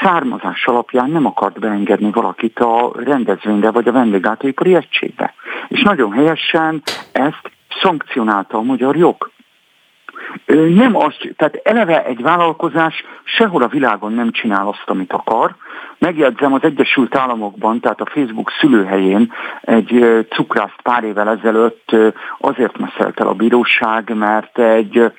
származás 0.02 0.66
alapján 0.66 1.10
nem 1.10 1.26
akart 1.26 1.60
beengedni 1.60 2.12
valakit 2.12 2.60
a 2.60 2.92
rendezvényre 2.96 3.72
vagy 3.72 3.88
a 3.88 3.92
vendéglátóipari 3.92 4.76
egységbe. 4.76 5.34
És 5.68 5.82
nagyon 5.82 6.12
helyesen 6.12 6.82
ezt 7.12 7.52
szankcionálta 7.82 8.58
a 8.58 8.62
magyar 8.62 8.96
jog. 8.96 9.32
Nem 10.76 10.96
azt, 10.96 11.34
tehát 11.38 11.60
eleve 11.64 12.06
egy 12.06 12.22
vállalkozás 12.22 13.04
sehol 13.24 13.62
a 13.62 13.68
világon 13.68 14.14
nem 14.14 14.32
csinál 14.32 14.68
azt, 14.68 14.84
amit 14.86 15.14
akar. 15.14 15.56
Megjegyzem, 15.98 16.54
az 16.54 16.64
Egyesült 16.64 17.16
Államokban, 17.16 17.80
tehát 17.80 18.02
a 18.02 18.06
Facebook 18.06 18.52
szülőhelyén 18.60 19.34
egy 19.62 20.26
cukrászt 20.30 20.82
pár 20.82 21.04
évvel 21.04 21.30
ezelőtt 21.30 21.96
azért 22.38 22.78
meszelt 22.78 23.20
el 23.20 23.28
a 23.28 23.34
bíróság, 23.34 24.16
mert 24.16 24.60
egy 24.60 25.12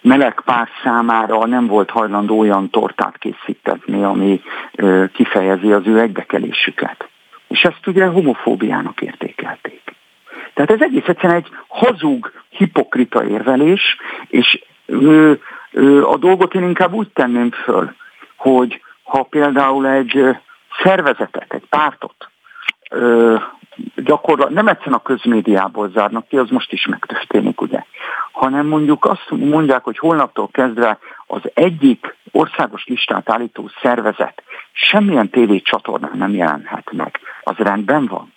meleg 0.00 0.40
pár 0.44 0.68
számára 0.82 1.46
nem 1.46 1.66
volt 1.66 1.90
hajlandó 1.90 2.38
olyan 2.38 2.70
tortát 2.70 3.18
készítetni, 3.18 4.02
ami 4.02 4.40
kifejezi 5.12 5.72
az 5.72 5.86
ő 5.86 6.00
egybekelésüket. 6.00 7.08
És 7.48 7.62
ezt 7.62 7.86
ugye 7.86 8.06
homofóbiának 8.06 9.00
értékelték. 9.00 9.82
Tehát 10.54 10.70
ez 10.70 10.80
egész 10.80 11.06
egyszerűen 11.06 11.38
egy 11.38 11.50
hazug, 11.68 12.32
hipokrita 12.48 13.24
érvelés, 13.24 13.96
és 14.28 14.64
ö, 14.86 15.32
ö, 15.72 16.02
a 16.02 16.16
dolgot 16.16 16.54
én 16.54 16.62
inkább 16.62 16.92
úgy 16.92 17.08
tenném 17.08 17.50
föl, 17.50 17.94
hogy 18.36 18.82
ha 19.02 19.22
például 19.22 19.86
egy 19.86 20.36
szervezetet, 20.82 21.52
egy 21.52 21.66
pártot 21.68 22.28
ö, 22.90 23.36
gyakorlatilag 23.96 24.52
nem 24.52 24.68
egyszerűen 24.68 24.96
a 24.96 25.02
közmédiából 25.02 25.90
zárnak 25.90 26.28
ki, 26.28 26.36
az 26.36 26.50
most 26.50 26.72
is 26.72 26.86
megtörténik, 26.86 27.60
ugye, 27.60 27.84
hanem 28.32 28.66
mondjuk 28.66 29.04
azt 29.04 29.30
mondják, 29.30 29.84
hogy 29.84 29.98
holnaptól 29.98 30.48
kezdve 30.52 30.98
az 31.26 31.40
egyik 31.54 32.16
országos 32.32 32.84
listát 32.86 33.30
állító 33.30 33.70
szervezet 33.82 34.42
semmilyen 34.72 35.30
tévécsatornán 35.30 36.18
nem 36.18 36.34
jelenhet 36.34 36.92
meg. 36.92 37.20
Az 37.42 37.56
rendben 37.56 38.06
van? 38.06 38.32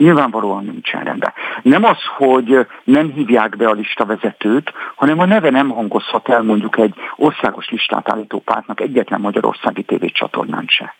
Nyilvánvalóan 0.00 0.64
nincsen 0.64 1.04
rendben. 1.04 1.32
Nem 1.62 1.84
az, 1.84 1.98
hogy 2.16 2.66
nem 2.84 3.12
hívják 3.12 3.56
be 3.56 3.68
a 3.68 3.72
listavezetőt, 3.72 4.72
hanem 4.94 5.18
a 5.18 5.24
neve 5.24 5.50
nem 5.50 5.68
hangozhat 5.68 6.28
el 6.28 6.42
mondjuk 6.42 6.78
egy 6.78 6.94
országos 7.16 7.68
listát 7.68 8.08
állító 8.08 8.38
pártnak 8.38 8.80
egyetlen 8.80 9.20
magyarországi 9.20 9.82
tévécsatornán 9.82 10.64
se. 10.66 10.94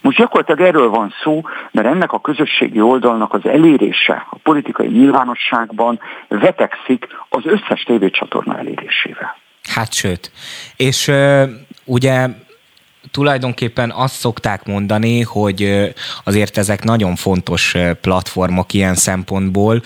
Most 0.00 0.16
gyakorlatilag 0.16 0.60
erről 0.60 0.88
van 0.88 1.14
szó, 1.22 1.42
mert 1.70 1.86
ennek 1.86 2.12
a 2.12 2.20
közösségi 2.20 2.80
oldalnak 2.80 3.34
az 3.34 3.44
elérése 3.44 4.26
a 4.30 4.36
politikai 4.42 4.88
nyilvánosságban 4.88 6.00
vetekszik 6.28 7.06
az 7.28 7.42
összes 7.44 7.82
tévécsatorna 7.82 8.58
elérésével. 8.58 9.36
Hát 9.74 9.92
sőt. 9.92 10.32
És 10.76 11.10
ugye 11.84 12.28
tulajdonképpen 13.10 13.90
azt 13.90 14.14
szokták 14.14 14.66
mondani, 14.66 15.20
hogy 15.20 15.92
azért 16.24 16.58
ezek 16.58 16.84
nagyon 16.84 17.16
fontos 17.16 17.74
platformok 18.00 18.72
ilyen 18.72 18.94
szempontból, 18.94 19.82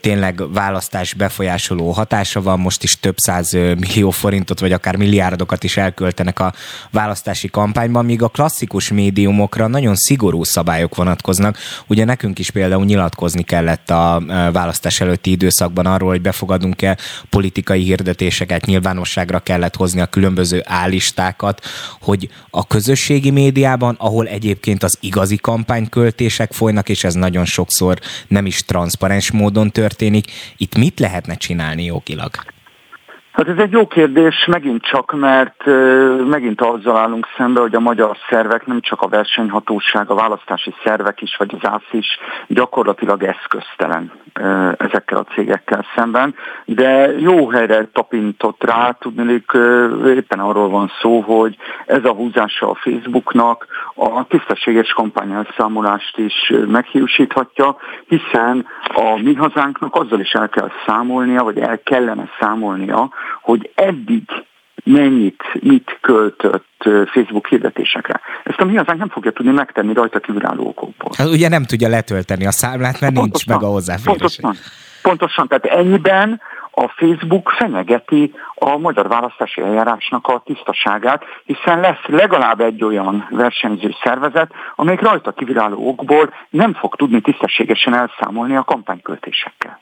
tényleg 0.00 0.52
választás 0.52 1.14
befolyásoló 1.14 1.90
hatása 1.90 2.42
van, 2.42 2.60
most 2.60 2.82
is 2.82 3.00
több 3.00 3.16
száz 3.18 3.52
millió 3.52 4.10
forintot, 4.10 4.60
vagy 4.60 4.72
akár 4.72 4.96
milliárdokat 4.96 5.64
is 5.64 5.76
elköltenek 5.76 6.40
a 6.40 6.52
választási 6.90 7.48
kampányban, 7.48 8.04
míg 8.04 8.22
a 8.22 8.28
klasszikus 8.28 8.90
médiumokra 8.90 9.66
nagyon 9.66 9.94
szigorú 9.94 10.44
szabályok 10.44 10.94
vonatkoznak. 10.94 11.58
Ugye 11.86 12.04
nekünk 12.04 12.38
is 12.38 12.50
például 12.50 12.84
nyilatkozni 12.84 13.42
kellett 13.42 13.90
a 13.90 14.22
választás 14.52 15.00
előtti 15.00 15.30
időszakban 15.30 15.86
arról, 15.86 16.10
hogy 16.10 16.20
befogadunk-e 16.20 16.96
politikai 17.30 17.82
hirdetéseket, 17.82 18.66
nyilvánosságra 18.66 19.38
kellett 19.38 19.76
hozni 19.76 20.00
a 20.00 20.06
különböző 20.06 20.62
állistákat, 20.64 21.64
hogy 22.06 22.28
a 22.50 22.66
közösségi 22.66 23.30
médiában, 23.30 23.94
ahol 23.98 24.26
egyébként 24.26 24.82
az 24.82 24.98
igazi 25.00 25.36
kampányköltések 25.36 26.52
folynak, 26.52 26.88
és 26.88 27.04
ez 27.04 27.14
nagyon 27.14 27.44
sokszor 27.44 27.98
nem 28.28 28.46
is 28.46 28.64
transzparens 28.64 29.30
módon 29.30 29.70
történik, 29.70 30.26
itt 30.56 30.76
mit 30.76 31.00
lehetne 31.00 31.34
csinálni 31.34 31.84
jogilag? 31.84 32.30
Hát 33.36 33.48
ez 33.48 33.58
egy 33.58 33.72
jó 33.72 33.86
kérdés, 33.86 34.46
megint 34.46 34.82
csak, 34.82 35.12
mert 35.12 35.64
megint 36.28 36.60
azzal 36.60 36.96
állunk 36.96 37.26
szembe, 37.36 37.60
hogy 37.60 37.74
a 37.74 37.80
magyar 37.80 38.16
szervek, 38.30 38.66
nem 38.66 38.80
csak 38.80 39.02
a 39.02 39.08
versenyhatóság, 39.08 40.10
a 40.10 40.14
választási 40.14 40.74
szervek 40.84 41.22
is, 41.22 41.36
vagy 41.36 41.54
az 41.60 41.68
ÁSZ 41.68 41.92
is 41.92 42.18
gyakorlatilag 42.48 43.22
eszköztelen 43.22 44.12
ezekkel 44.76 45.18
a 45.18 45.32
cégekkel 45.34 45.84
szemben, 45.96 46.34
de 46.64 47.18
jó 47.18 47.48
helyre 47.48 47.88
tapintott 47.92 48.64
rá, 48.64 48.96
tudnék 49.00 49.50
éppen 50.06 50.38
arról 50.38 50.68
van 50.68 50.90
szó, 51.00 51.20
hogy 51.20 51.56
ez 51.86 52.04
a 52.04 52.12
húzása 52.12 52.70
a 52.70 52.74
Facebooknak 52.74 53.66
a 53.94 54.26
tisztességes 54.26 54.92
kampányelszámolást 54.92 56.18
is 56.18 56.52
meghiúsíthatja, 56.66 57.76
hiszen 58.06 58.66
a 58.94 59.20
mi 59.22 59.34
hazánknak 59.34 59.94
azzal 59.94 60.20
is 60.20 60.32
el 60.32 60.48
kell 60.48 60.70
számolnia, 60.86 61.42
vagy 61.42 61.58
el 61.58 61.80
kellene 61.82 62.28
számolnia, 62.40 63.08
hogy 63.42 63.70
eddig 63.74 64.22
mennyit, 64.84 65.42
mit 65.60 65.98
költött 66.00 66.88
Facebook 67.12 67.46
hirdetésekre. 67.46 68.20
Ezt 68.44 68.60
a 68.60 68.64
mi 68.64 68.76
hazánk 68.76 68.98
nem 68.98 69.08
fogja 69.08 69.30
tudni 69.30 69.52
megtenni 69.52 69.92
rajta 69.92 70.18
kívülálló 70.18 70.66
okokból. 70.66 71.10
Hát 71.16 71.28
ugye 71.28 71.48
nem 71.48 71.64
tudja 71.64 71.88
letölteni 71.88 72.46
a 72.46 72.50
számlát, 72.50 73.00
mert 73.00 73.14
pontosan, 73.14 73.22
nincs 73.22 73.46
meg 73.46 73.62
a 73.62 73.72
hozzáférés. 73.72 74.18
Pontosan, 74.18 74.56
pontosan, 75.02 75.48
tehát 75.48 75.64
ennyiben 75.64 76.40
a 76.78 76.88
Facebook 76.88 77.50
fenyegeti 77.50 78.34
a 78.54 78.76
magyar 78.76 79.08
választási 79.08 79.60
eljárásnak 79.60 80.26
a 80.26 80.42
tisztaságát, 80.44 81.24
hiszen 81.44 81.80
lesz 81.80 82.04
legalább 82.06 82.60
egy 82.60 82.84
olyan 82.84 83.26
versenyző 83.30 83.94
szervezet, 84.02 84.52
amelyik 84.74 85.00
rajta 85.00 85.32
kívülálló 85.32 85.88
okból 85.88 86.34
nem 86.50 86.74
fog 86.74 86.96
tudni 86.96 87.20
tisztességesen 87.20 87.94
elszámolni 87.94 88.56
a 88.56 88.64
kampányköltésekkel. 88.64 89.80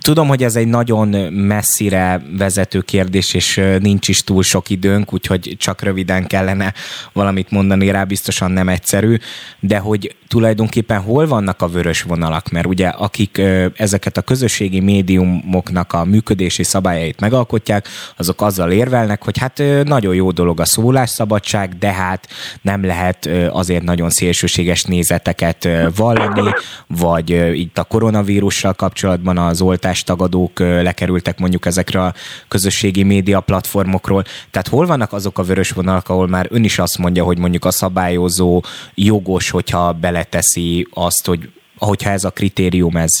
Tudom, 0.00 0.28
hogy 0.28 0.42
ez 0.42 0.56
egy 0.56 0.68
nagyon 0.68 1.08
messzire 1.32 2.22
vezető 2.38 2.80
kérdés, 2.80 3.34
és 3.34 3.60
nincs 3.78 4.08
is 4.08 4.24
túl 4.24 4.42
sok 4.42 4.70
időnk, 4.70 5.12
úgyhogy 5.12 5.56
csak 5.58 5.82
röviden 5.82 6.26
kellene 6.26 6.74
valamit 7.12 7.50
mondani 7.50 7.90
rá, 7.90 8.04
biztosan 8.04 8.50
nem 8.50 8.68
egyszerű, 8.68 9.16
de 9.60 9.78
hogy 9.78 10.14
tulajdonképpen 10.30 11.00
hol 11.00 11.26
vannak 11.26 11.62
a 11.62 11.68
vörös 11.68 12.02
vonalak, 12.02 12.50
mert 12.50 12.66
ugye 12.66 12.88
akik 12.88 13.42
ezeket 13.76 14.16
a 14.16 14.22
közösségi 14.22 14.80
médiumoknak 14.80 15.92
a 15.92 16.04
működési 16.04 16.62
szabályait 16.62 17.20
megalkotják, 17.20 17.88
azok 18.16 18.42
azzal 18.42 18.70
érvelnek, 18.70 19.24
hogy 19.24 19.38
hát 19.38 19.62
nagyon 19.84 20.14
jó 20.14 20.30
dolog 20.30 20.60
a 20.60 20.64
szólásszabadság, 20.64 21.78
de 21.78 21.92
hát 21.92 22.28
nem 22.62 22.84
lehet 22.84 23.30
azért 23.50 23.82
nagyon 23.82 24.10
szélsőséges 24.10 24.84
nézeteket 24.84 25.68
vallani, 25.96 26.50
vagy 26.86 27.30
itt 27.58 27.78
a 27.78 27.84
koronavírussal 27.84 28.72
kapcsolatban 28.72 29.38
az 29.38 29.60
oltás 29.60 30.04
tagadók 30.04 30.58
lekerültek 30.58 31.38
mondjuk 31.38 31.66
ezekre 31.66 32.02
a 32.02 32.14
közösségi 32.48 33.02
média 33.02 33.40
platformokról. 33.40 34.24
Tehát 34.50 34.68
hol 34.68 34.86
vannak 34.86 35.12
azok 35.12 35.38
a 35.38 35.42
vörös 35.42 35.70
vonalak, 35.70 36.08
ahol 36.08 36.28
már 36.28 36.46
ön 36.50 36.64
is 36.64 36.78
azt 36.78 36.98
mondja, 36.98 37.24
hogy 37.24 37.38
mondjuk 37.38 37.64
a 37.64 37.70
szabályozó 37.70 38.62
jogos, 38.94 39.50
hogyha 39.50 39.92
beleteszi 40.20 40.86
azt, 40.94 41.26
hogy 41.26 41.50
hogyha 41.78 42.10
ez 42.10 42.24
a 42.24 42.30
kritérium 42.30 42.96
ez 42.96 43.18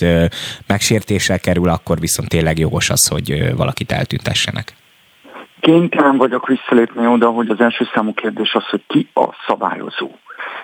megsértésre 0.66 1.36
kerül, 1.36 1.68
akkor 1.68 1.98
viszont 1.98 2.28
tényleg 2.28 2.58
jogos 2.58 2.90
az, 2.90 3.08
hogy 3.08 3.56
valakit 3.56 3.92
eltüntessenek. 3.92 4.74
Kénytelen 5.60 6.16
vagyok 6.16 6.46
visszalépni 6.46 7.06
oda, 7.06 7.30
hogy 7.30 7.48
az 7.48 7.60
első 7.60 7.88
számú 7.94 8.14
kérdés 8.14 8.54
az, 8.54 8.64
hogy 8.70 8.82
ki 8.86 9.08
a 9.14 9.28
szabályozó. 9.46 10.10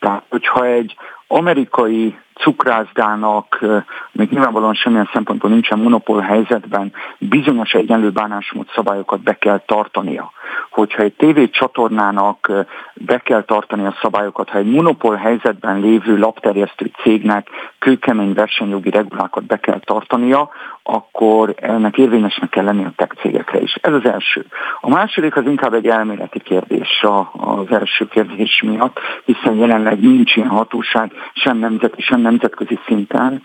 Tehát, 0.01 0.23
hogyha 0.29 0.67
egy 0.67 0.97
amerikai 1.27 2.19
cukrászdának 2.39 3.65
még 4.13 4.31
nyilvánvalóan 4.31 4.75
semmilyen 4.75 5.11
szempontból 5.13 5.51
nincsen 5.51 5.79
monopól 5.79 6.21
helyzetben, 6.21 6.93
bizonyos 7.19 7.73
egyenlő 7.73 8.11
bánásmód 8.11 8.67
szabályokat 8.75 9.21
be 9.21 9.39
kell 9.39 9.63
tartania. 9.67 10.33
Hogyha 10.71 11.03
egy 11.03 11.15
tévécsatornának 11.15 12.53
be 12.95 13.19
kell 13.19 13.43
tartani 13.43 13.87
a 13.87 13.97
szabályokat, 14.01 14.49
ha 14.49 14.59
egy 14.59 14.71
monopól 14.71 15.15
helyzetben 15.15 15.81
lévő 15.81 16.19
lapterjesztő 16.19 16.91
cégnek 17.03 17.49
kőkemény 17.79 18.33
versenyjogi 18.33 18.91
regulákat 18.91 19.45
be 19.45 19.57
kell 19.57 19.81
tartania, 19.85 20.51
akkor 20.87 21.55
ennek 21.57 21.99
érvényesnek 21.99 22.51
kell 22.51 22.65
lenni 22.65 22.85
a 22.85 22.93
tech 22.97 23.15
cégekre 23.21 23.61
is. 23.61 23.75
Ez 23.75 23.93
az 23.93 24.05
első. 24.05 24.47
A 24.81 24.89
második 24.89 25.37
az 25.37 25.45
inkább 25.45 25.75
egy 25.75 25.87
elméleti 25.87 26.41
kérdés 26.41 27.05
az 27.33 27.71
első 27.71 28.09
kérdés 28.09 28.63
miatt, 28.63 28.99
hiszen 29.25 29.55
jelenleg 29.55 30.01
nincs 30.01 30.37
ilyen 30.37 30.49
hatóság, 30.49 31.13
sem 31.35 31.59
nemzeti, 31.59 32.03
sem 32.03 32.21
nemzetközi 32.21 32.79
szinten. 32.87 33.43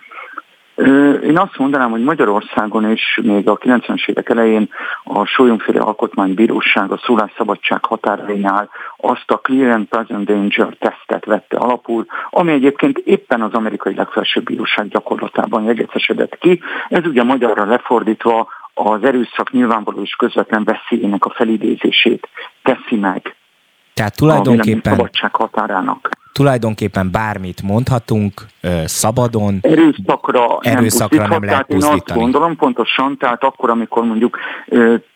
Én 1.23 1.37
azt 1.37 1.57
mondanám, 1.57 1.91
hogy 1.91 2.03
Magyarországon 2.03 2.91
is 2.91 3.19
még 3.23 3.47
a 3.47 3.57
90-es 3.57 4.09
évek 4.09 4.29
elején 4.29 4.69
a 5.03 5.25
Sólyomféle 5.25 5.79
Alkotmánybíróság 5.79 6.91
a 6.91 7.01
szólásszabadság 7.05 7.85
határainál 7.85 8.69
azt 8.97 9.31
a 9.31 9.37
Clear 9.37 9.71
and 9.71 9.87
Present 9.87 10.25
Danger 10.25 10.75
tesztet 10.79 11.25
vette 11.25 11.57
alapul, 11.57 12.05
ami 12.29 12.51
egyébként 12.51 12.97
éppen 12.97 13.41
az 13.41 13.53
amerikai 13.53 13.95
legfelsőbb 13.95 14.43
bíróság 14.43 14.87
gyakorlatában 14.87 15.63
jegyecesedett 15.63 16.37
ki. 16.37 16.61
Ez 16.89 17.05
ugye 17.05 17.23
magyarra 17.23 17.65
lefordítva 17.65 18.47
az 18.73 19.03
erőszak 19.03 19.51
nyilvánvaló 19.51 20.01
és 20.01 20.15
közvetlen 20.15 20.63
veszélyének 20.63 21.25
a 21.25 21.29
felidézését 21.29 22.27
teszi 22.63 22.95
meg. 22.95 23.35
Tehát 24.01 24.17
tulajdonképpen... 24.17 24.93
A 24.93 24.95
szabadság 24.95 25.35
határának 25.35 26.09
tulajdonképpen 26.33 27.11
bármit 27.11 27.61
mondhatunk, 27.61 28.41
szabadon, 28.85 29.59
erőszakra, 29.61 30.59
erőszakra 30.61 31.21
nem, 31.21 31.29
nem 31.29 31.43
lehet 31.43 31.65
pusztítani. 31.65 31.95
Én 31.95 32.01
azt 32.07 32.19
gondolom 32.19 32.55
pontosan, 32.55 33.17
tehát 33.17 33.43
akkor, 33.43 33.69
amikor 33.69 34.03
mondjuk 34.03 34.37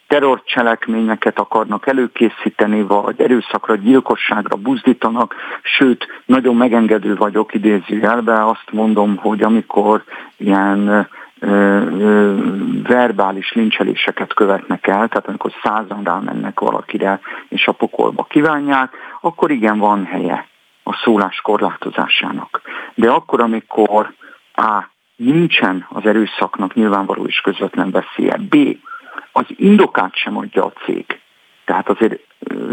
terrorcselekményeket 0.07 1.39
akarnak 1.39 1.88
előkészíteni, 1.88 2.81
vagy 2.81 3.21
erőszakra, 3.21 3.75
gyilkosságra 3.75 4.55
buzdítanak, 4.55 5.36
sőt, 5.77 6.07
nagyon 6.25 6.55
megengedő 6.55 7.15
vagyok 7.15 7.53
idézőjelbe, 7.53 8.45
azt 8.45 8.71
mondom, 8.71 9.15
hogy 9.15 9.41
amikor 9.41 10.03
ilyen 10.38 11.07
verbális 12.83 13.53
lincseléseket 13.53 14.33
követnek 14.33 14.87
el, 14.87 15.07
tehát 15.07 15.27
amikor 15.27 15.51
százan 15.63 16.03
rámennek 16.03 16.59
valakire, 16.59 17.19
és 17.49 17.67
a 17.67 17.71
pokolba 17.71 18.23
kívánják, 18.23 18.93
akkor 19.21 19.51
igen, 19.51 19.77
van 19.77 20.05
helye 20.05 20.47
a 20.83 20.93
szólás 21.03 21.41
korlátozásának. 21.41 22.61
De 22.95 23.09
akkor, 23.09 23.41
amikor 23.41 24.13
A. 24.53 24.83
nincsen 25.15 25.85
az 25.89 26.05
erőszaknak 26.05 26.73
nyilvánvaló 26.73 27.25
és 27.25 27.39
közvetlen 27.39 27.91
veszélye, 27.91 28.37
B. 28.49 28.55
az 29.31 29.45
indokát 29.47 30.15
sem 30.15 30.37
adja 30.37 30.65
a 30.65 30.73
cég. 30.85 31.19
Tehát 31.66 31.89
azért 31.89 32.20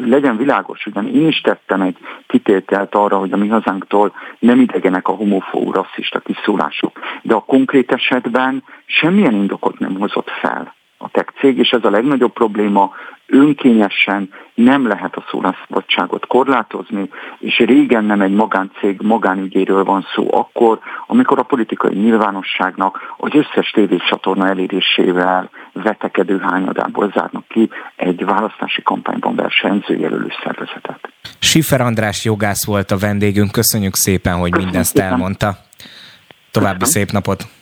legyen 0.04 0.36
világos, 0.36 0.86
ugyan 0.86 1.06
én 1.14 1.26
is 1.26 1.40
tettem 1.40 1.80
egy 1.80 1.96
kitételt 2.26 2.94
arra, 2.94 3.18
hogy 3.18 3.32
a 3.32 3.36
mi 3.36 3.48
hazánktól 3.48 4.12
nem 4.38 4.60
idegenek 4.60 5.08
a 5.08 5.12
homofób, 5.12 5.74
rasszista 5.74 6.20
kiszólások, 6.20 6.98
de 7.22 7.34
a 7.34 7.44
konkrét 7.44 7.92
esetben 7.92 8.64
semmilyen 8.86 9.34
indokot 9.34 9.78
nem 9.78 9.98
hozott 9.98 10.30
fel 10.30 10.74
a 11.02 11.08
tech 11.08 11.32
cég, 11.40 11.58
és 11.58 11.70
ez 11.70 11.84
a 11.84 11.90
legnagyobb 11.90 12.32
probléma, 12.32 12.90
önkényesen 13.26 14.30
nem 14.54 14.86
lehet 14.86 15.16
a 15.16 15.24
szólásszabadságot 15.30 16.26
korlátozni, 16.26 17.08
és 17.38 17.58
régen 17.58 18.04
nem 18.04 18.20
egy 18.20 18.32
magáncég 18.32 19.00
magánügyéről 19.00 19.84
van 19.84 20.06
szó 20.14 20.34
akkor, 20.34 20.78
amikor 21.06 21.38
a 21.38 21.42
politikai 21.42 21.94
nyilvánosságnak 21.94 23.14
az 23.16 23.30
összes 23.34 23.70
tévécsatorna 23.70 24.48
elérésével 24.48 25.50
vetekedő 25.72 26.38
hányadából 26.38 27.12
zárnak 27.14 27.48
ki 27.48 27.70
egy 27.96 28.24
választási 28.24 28.82
kampányban 28.82 29.34
versenyző 29.34 29.96
jelölő 29.96 30.32
szervezetet. 30.44 31.12
Sifer 31.38 31.80
András 31.80 32.24
jogász 32.24 32.66
volt 32.66 32.90
a 32.90 32.98
vendégünk, 32.98 33.52
köszönjük 33.52 33.94
szépen, 33.94 34.32
hogy 34.32 34.50
Köszönjük 34.50 34.70
mindezt 34.72 34.96
szépen. 34.96 35.10
elmondta. 35.10 35.56
További 36.50 36.78
Köszönöm. 36.78 37.06
szép 37.06 37.12
napot! 37.14 37.61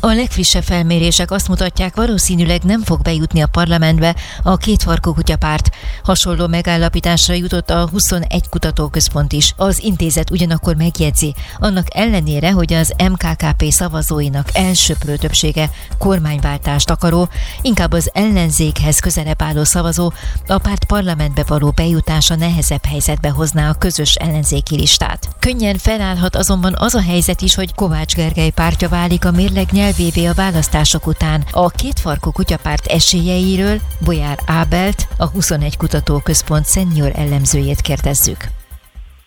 a 0.00 0.12
legfrissebb 0.12 0.62
felmérések 0.62 1.30
azt 1.30 1.48
mutatják, 1.48 1.94
valószínűleg 1.94 2.62
nem 2.62 2.82
fog 2.82 3.02
bejutni 3.02 3.40
a 3.40 3.46
parlamentbe 3.46 4.14
a 4.42 4.56
két 4.56 4.82
farkú 4.82 5.14
kutyapárt. 5.14 5.70
Hasonló 6.02 6.46
megállapításra 6.46 7.34
jutott 7.34 7.70
a 7.70 7.88
21 7.88 8.48
kutatóközpont 8.48 9.32
is. 9.32 9.54
Az 9.56 9.82
intézet 9.82 10.30
ugyanakkor 10.30 10.76
megjegyzi, 10.76 11.34
annak 11.58 11.86
ellenére, 11.94 12.50
hogy 12.50 12.72
az 12.72 12.94
MKKP 13.10 13.64
szavazóinak 13.70 14.48
elsőprő 14.52 15.16
többsége 15.16 15.70
kormányváltást 15.98 16.90
akaró, 16.90 17.28
inkább 17.62 17.92
az 17.92 18.10
ellenzékhez 18.12 18.98
közelebb 18.98 19.42
álló 19.42 19.64
szavazó 19.64 20.12
a 20.46 20.58
párt 20.58 20.84
parlamentbe 20.84 21.44
való 21.46 21.70
bejutása 21.70 22.34
nehezebb 22.34 22.84
helyzetbe 22.84 23.28
hozná 23.28 23.68
a 23.68 23.74
közös 23.74 24.14
ellenzéki 24.14 24.76
listát. 24.76 25.28
Könnyen 25.38 25.78
felállhat 25.78 26.36
azonban 26.36 26.74
az 26.78 26.94
a 26.94 27.02
helyzet 27.02 27.40
is, 27.40 27.54
hogy 27.54 27.74
Kovács 27.74 28.14
Gergely 28.14 28.50
pártja 28.50 28.88
válik 28.88 29.24
a 29.24 29.30
mérleg 29.30 29.68
nyelv 29.70 29.89
nyelvévé 29.90 30.26
a 30.26 30.34
választások 30.34 31.06
után. 31.06 31.42
A 31.50 31.70
kétfarkú 31.70 32.30
kutyapárt 32.30 32.86
esélyeiről 32.86 33.78
Bolyár 34.04 34.38
Ábelt, 34.46 35.06
a 35.18 35.28
21 35.28 35.76
Kutatóközpont 35.76 36.64
szenior 36.64 37.12
ellenzőjét 37.14 37.80
kérdezzük. 37.80 38.36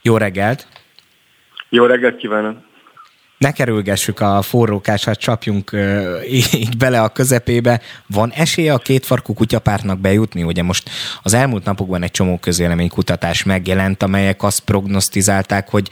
Jó 0.01 0.17
reggelt! 0.17 0.67
Jó 1.69 1.85
reggelt 1.85 2.17
kívánok! 2.17 2.57
ne 3.37 3.51
kerülgessük 3.51 4.19
a 4.19 4.41
forrókását, 4.41 5.19
csapjunk 5.19 5.71
így 6.51 6.77
bele 6.77 7.01
a 7.01 7.09
közepébe. 7.09 7.81
Van 8.07 8.31
esélye 8.31 8.73
a 8.73 8.77
kétfarkú 8.77 9.33
kutyapártnak 9.33 9.99
bejutni? 9.99 10.43
Ugye 10.43 10.63
most 10.63 10.89
az 11.23 11.33
elmúlt 11.33 11.65
napokban 11.65 12.03
egy 12.03 12.11
csomó 12.11 12.37
közéleménykutatás 12.37 13.43
megjelent, 13.43 14.03
amelyek 14.03 14.43
azt 14.43 14.59
prognosztizálták, 14.59 15.69
hogy 15.69 15.89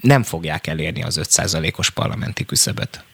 nem 0.00 0.22
fogják 0.22 0.66
elérni 0.66 1.02
az 1.02 1.20
5%-os 1.22 1.90
parlamenti 1.90 2.44
küszöböt. 2.44 3.04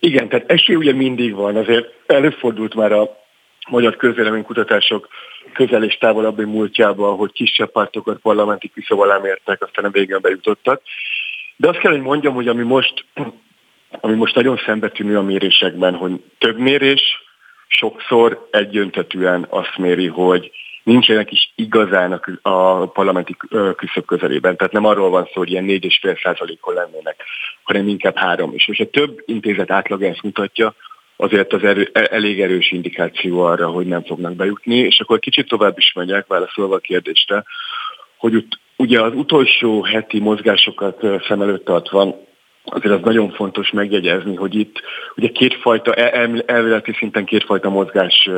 Igen, 0.00 0.28
tehát 0.28 0.50
esély 0.50 0.76
ugye 0.76 0.92
mindig 0.92 1.34
van, 1.34 1.56
azért 1.56 1.92
előfordult 2.06 2.74
már 2.74 2.92
a 2.92 3.18
magyar 3.68 3.96
közéleménykutatások 3.96 5.08
közel 5.52 5.84
és 5.84 5.98
távolabbi 5.98 6.44
múltjában, 6.44 7.16
hogy 7.16 7.32
kisebb 7.32 7.70
pártokat 7.70 8.18
parlamenti 8.18 8.68
küszöb 8.68 9.00
alá 9.00 9.18
mértek, 9.18 9.62
aztán 9.62 9.84
a 9.84 9.90
végén 9.90 10.18
bejutottak. 10.20 10.82
De 11.56 11.68
azt 11.68 11.78
kell, 11.78 11.92
hogy 11.92 12.00
mondjam, 12.00 12.34
hogy 12.34 12.48
ami 12.48 12.62
most, 12.62 13.04
ami 14.00 14.14
most 14.14 14.34
nagyon 14.34 14.60
szembetűnő 14.66 15.16
a 15.16 15.22
mérésekben, 15.22 15.94
hogy 15.94 16.12
több 16.38 16.58
mérés 16.58 17.02
sokszor 17.66 18.48
egyöntetűen 18.50 19.46
azt 19.48 19.76
méri, 19.76 20.06
hogy 20.06 20.50
nincsenek 20.88 21.32
is 21.32 21.52
igazán 21.54 22.20
a 22.42 22.86
parlamenti 22.86 23.36
küszöb 23.76 24.04
közelében. 24.06 24.56
Tehát 24.56 24.72
nem 24.72 24.84
arról 24.84 25.10
van 25.10 25.24
szó, 25.24 25.32
hogy 25.32 25.50
ilyen 25.50 25.64
4,5 25.64 26.22
százalékon 26.22 26.74
lennének, 26.74 27.24
hanem 27.62 27.88
inkább 27.88 28.16
három 28.16 28.54
is. 28.54 28.68
És 28.68 28.80
a 28.80 28.90
több 28.90 29.22
intézet 29.24 29.70
átlag 29.70 30.02
ezt 30.02 30.22
mutatja, 30.22 30.74
azért 31.16 31.52
az 31.52 31.64
erő, 31.64 31.90
e, 31.92 32.08
elég 32.10 32.40
erős 32.40 32.70
indikáció 32.70 33.40
arra, 33.40 33.68
hogy 33.68 33.86
nem 33.86 34.04
fognak 34.04 34.34
bejutni, 34.34 34.76
és 34.76 35.00
akkor 35.00 35.18
kicsit 35.18 35.48
tovább 35.48 35.78
is 35.78 35.92
megyek, 35.92 36.26
válaszolva 36.26 36.74
a 36.74 36.78
kérdésre, 36.78 37.44
hogy 38.16 38.34
ut, 38.34 38.58
ugye 38.76 39.00
az 39.00 39.14
utolsó 39.14 39.82
heti 39.82 40.20
mozgásokat 40.20 41.06
szem 41.28 41.42
előtt 41.42 41.64
tartva, 41.64 42.26
azért 42.64 42.94
az 42.94 43.00
nagyon 43.02 43.30
fontos 43.30 43.70
megjegyezni, 43.70 44.34
hogy 44.34 44.54
itt 44.54 44.80
ugye 45.16 45.28
kétfajta, 45.28 45.94
el, 45.94 46.42
elméleti 46.46 46.92
szinten 46.92 47.24
kétfajta 47.24 47.68
mozgás 47.68 48.28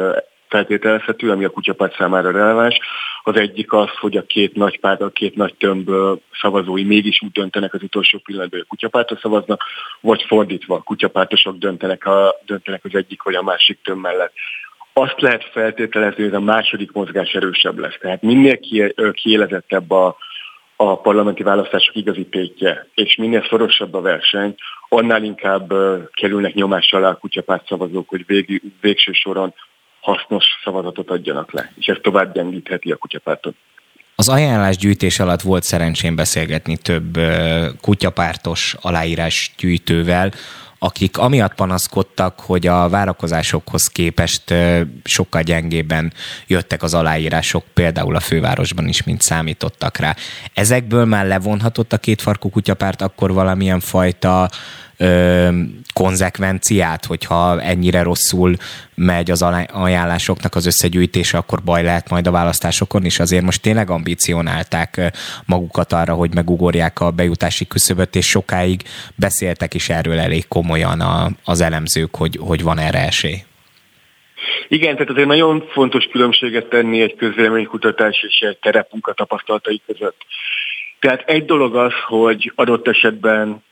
feltételezhető, 0.51 1.30
ami 1.30 1.44
a 1.44 1.51
kutyapárt 1.51 1.96
számára 1.96 2.30
releváns. 2.30 2.78
Az 3.22 3.36
egyik 3.36 3.72
az, 3.72 3.88
hogy 4.01 4.16
a 4.16 4.22
két 4.22 4.55
nagy 4.55 4.80
párt, 4.80 5.01
a 5.01 5.11
két 5.11 5.34
nagy 5.34 5.55
tömb 5.55 5.90
szavazói 6.40 6.84
mégis 6.84 7.22
úgy 7.22 7.32
döntenek 7.32 7.74
az 7.74 7.82
utolsó 7.82 8.18
pillanatban, 8.18 8.59
hogy 8.59 8.68
a 8.68 8.74
kutyapártra 8.74 9.18
szavaznak, 9.22 9.62
vagy 10.01 10.24
fordítva, 10.26 10.74
a 10.74 10.82
kutyapártosok 10.82 11.57
döntenek, 11.59 12.07
a, 12.07 12.34
döntenek 12.46 12.84
az 12.84 12.94
egyik 12.94 13.22
vagy 13.22 13.34
a 13.34 13.42
másik 13.42 13.78
tömb 13.82 14.01
mellett 14.01 14.32
azt 14.92 15.20
lehet 15.20 15.44
feltételezni, 15.53 16.22
hogy 16.22 16.34
a 16.34 16.40
második 16.40 16.92
mozgás 16.92 17.32
erősebb 17.32 17.78
lesz. 17.78 17.98
Tehát 18.01 18.22
minél 18.22 18.59
kiélezettebb 19.12 19.90
a, 19.90 20.16
a 20.76 21.01
parlamenti 21.01 21.42
választások 21.42 21.96
igazi 21.96 22.26
tétje, 22.26 22.86
és 22.94 23.16
minél 23.16 23.46
szorosabb 23.48 23.94
a 23.94 24.01
verseny, 24.01 24.55
annál 24.88 25.22
inkább 25.22 25.72
kerülnek 26.12 26.55
nyomás 26.55 26.92
alá 26.92 27.09
a 27.09 27.16
kutyapárt 27.16 27.66
szavazók, 27.66 28.09
hogy 28.09 28.26
vég, 28.26 28.62
végső 28.80 29.12
soron 29.12 29.55
hasznos 30.01 30.44
szavazatot 30.64 31.11
adjanak 31.11 31.53
le, 31.53 31.72
és 31.78 31.86
ez 31.86 31.96
tovább 32.03 32.34
gyengítheti 32.34 32.90
a 32.90 32.96
kutyapártot. 32.96 33.55
Az 34.14 34.28
ajánlásgyűjtés 34.28 35.18
alatt 35.18 35.40
volt 35.40 35.62
szerencsém 35.62 36.16
beszélgetni 36.16 36.76
több 36.76 37.18
kutyapártos 37.80 38.76
aláírás 38.80 39.53
gyűjtővel, 39.59 40.32
akik 40.82 41.18
amiatt 41.18 41.55
panaszkodtak, 41.55 42.40
hogy 42.40 42.66
a 42.66 42.88
várakozásokhoz 42.88 43.86
képest 43.86 44.55
sokkal 45.05 45.42
gyengében 45.42 46.12
jöttek 46.46 46.82
az 46.82 46.94
aláírások, 46.94 47.64
például 47.74 48.16
a 48.16 48.20
fővárosban 48.20 48.88
is, 48.88 49.03
mint 49.03 49.20
számítottak 49.20 49.96
rá. 49.96 50.14
Ezekből 50.55 51.05
már 51.05 51.26
levonhatott 51.26 51.92
a 51.92 51.98
kétfarkú 51.98 52.51
kutyapárt 52.51 53.03
akkor 53.03 53.32
valamilyen 53.32 53.80
fajta 53.80 54.48
ö, 55.01 55.48
konzekvenciát, 55.92 57.05
hogyha 57.05 57.61
ennyire 57.61 58.03
rosszul 58.03 58.55
megy 58.94 59.30
az 59.30 59.42
ajánlásoknak 59.72 60.55
az 60.55 60.66
összegyűjtése, 60.66 61.38
akkor 61.38 61.62
baj 61.64 61.82
lehet 61.82 62.11
majd 62.11 62.26
a 62.26 62.30
választásokon 62.30 63.05
is. 63.05 63.18
Azért 63.18 63.44
most 63.44 63.62
tényleg 63.62 63.90
ambicionálták 63.90 65.12
magukat 65.46 65.92
arra, 65.92 66.14
hogy 66.14 66.34
megugorják 66.34 67.01
a 67.01 67.11
bejutási 67.11 67.66
küszöböt, 67.66 68.16
és 68.16 68.26
sokáig 68.26 68.82
beszéltek 69.14 69.74
is 69.74 69.88
erről 69.88 70.18
elég 70.18 70.48
komolyan 70.48 71.01
a, 71.01 71.28
az 71.44 71.61
elemzők, 71.61 72.16
hogy, 72.16 72.38
hogy 72.40 72.62
van 72.62 72.78
erre 72.78 73.07
esély. 73.07 73.42
Igen, 74.68 74.92
tehát 74.94 75.11
azért 75.11 75.26
nagyon 75.26 75.64
fontos 75.72 76.05
különbséget 76.05 76.66
tenni 76.66 77.01
egy 77.01 77.14
közvéleménykutatás 77.16 78.24
és 78.28 78.38
egy 78.48 78.59
terepmunka 78.59 79.12
tapasztalatai 79.12 79.80
között. 79.86 80.24
Tehát 81.01 81.22
egy 81.26 81.44
dolog 81.44 81.76
az, 81.76 81.92
hogy 82.07 82.53
adott 82.55 82.88
esetben 82.88 83.62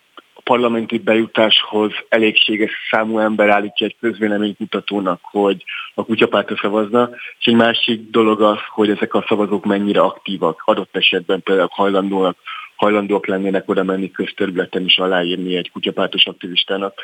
parlamenti 0.45 0.99
bejutáshoz 0.99 1.93
elégséges 2.09 2.72
számú 2.91 3.18
ember 3.18 3.49
állítja 3.49 3.86
egy 3.86 3.97
közvéleménykutatónak, 4.01 5.20
hogy 5.22 5.64
a 5.95 6.05
kutyapártra 6.05 6.57
szavazna, 6.57 7.11
és 7.39 7.47
egy 7.47 7.55
másik 7.55 8.11
dolog 8.11 8.43
az, 8.43 8.59
hogy 8.68 8.91
ezek 8.91 9.14
a 9.14 9.24
szavazók 9.28 9.64
mennyire 9.64 10.01
aktívak, 10.01 10.62
adott 10.64 10.97
esetben 10.97 11.43
például 11.43 11.68
hajlandóak 11.70 12.36
hajlandóak 12.78 13.26
lennének 13.26 13.68
oda 13.68 13.82
menni 13.82 14.11
közterületen 14.11 14.84
is 14.84 14.99
aláírni 14.99 15.57
egy 15.57 15.70
kutyapártos 15.70 16.26
aktivistának. 16.26 16.95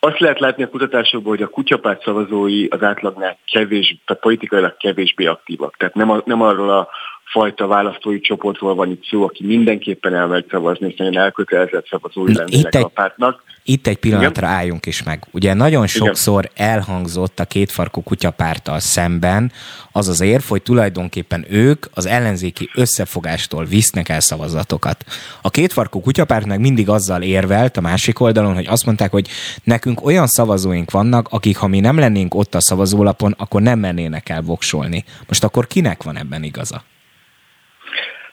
Azt 0.00 0.18
lehet 0.18 0.40
látni 0.40 0.62
a 0.62 0.68
kutatásokból, 0.68 1.32
hogy 1.32 1.42
a 1.42 1.48
kutyapárt 1.48 2.02
szavazói 2.02 2.66
az 2.66 2.82
átlagnál 2.82 3.38
kevés, 3.52 3.96
tehát 4.04 4.22
politikailag 4.22 4.76
kevésbé 4.76 5.26
aktívak. 5.26 5.76
Tehát 5.76 5.94
nem, 5.94 6.10
a, 6.10 6.22
nem 6.24 6.42
arról 6.42 6.70
a 6.70 6.88
fajta 7.30 7.66
választói 7.66 8.20
csoportról 8.20 8.74
van 8.74 8.90
itt 8.90 9.04
szó, 9.04 9.24
aki 9.24 9.46
mindenképpen 9.46 10.14
elmegy 10.14 10.46
szavazni, 10.50 10.86
és 10.86 10.96
nagyon 10.96 11.18
elkötelezett 11.18 11.86
szavazói 11.86 12.34
lennének 12.34 12.74
a 12.74 12.88
pártnak. 12.88 13.42
Itt 13.62 13.86
egy 13.86 13.96
pillanatra 13.96 14.46
Igen? 14.46 14.58
álljunk 14.58 14.86
is 14.86 15.02
meg. 15.02 15.26
Ugye 15.30 15.54
nagyon 15.54 15.86
sokszor 15.86 16.50
Igen. 16.54 16.68
elhangzott 16.68 17.40
a 17.40 17.44
kétfarkú 17.44 18.02
kutyapárttal 18.02 18.78
szemben 18.78 19.52
az 19.92 20.08
az 20.08 20.20
érv, 20.20 20.42
hogy 20.48 20.62
tulajdonképpen 20.62 21.46
ők 21.50 21.86
az 21.94 22.06
ellenzéki 22.06 22.70
összefogástól 22.74 23.64
visznek 23.64 24.08
el 24.08 24.20
szavazatokat. 24.20 25.04
A 25.42 25.50
kétfarkú 25.50 26.00
kutyapárt 26.00 26.46
meg 26.46 26.60
mindig 26.60 26.88
azzal 26.88 27.22
érvelt 27.22 27.76
a 27.76 27.80
másik 27.80 28.20
oldalon, 28.20 28.54
hogy 28.54 28.66
azt 28.66 28.86
mondták, 28.86 29.10
hogy 29.10 29.28
nekünk 29.64 30.04
olyan 30.04 30.26
szavazóink 30.26 30.90
vannak, 30.90 31.26
akik 31.30 31.56
ha 31.56 31.66
mi 31.66 31.80
nem 31.80 31.98
lennénk 31.98 32.34
ott 32.34 32.54
a 32.54 32.60
szavazólapon, 32.60 33.34
akkor 33.38 33.62
nem 33.62 33.78
mennének 33.78 34.28
el 34.28 34.42
voksolni. 34.42 35.04
Most 35.28 35.44
akkor 35.44 35.66
kinek 35.66 36.02
van 36.02 36.16
ebben 36.16 36.42
igaza? 36.42 36.82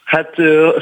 Hát 0.07 0.35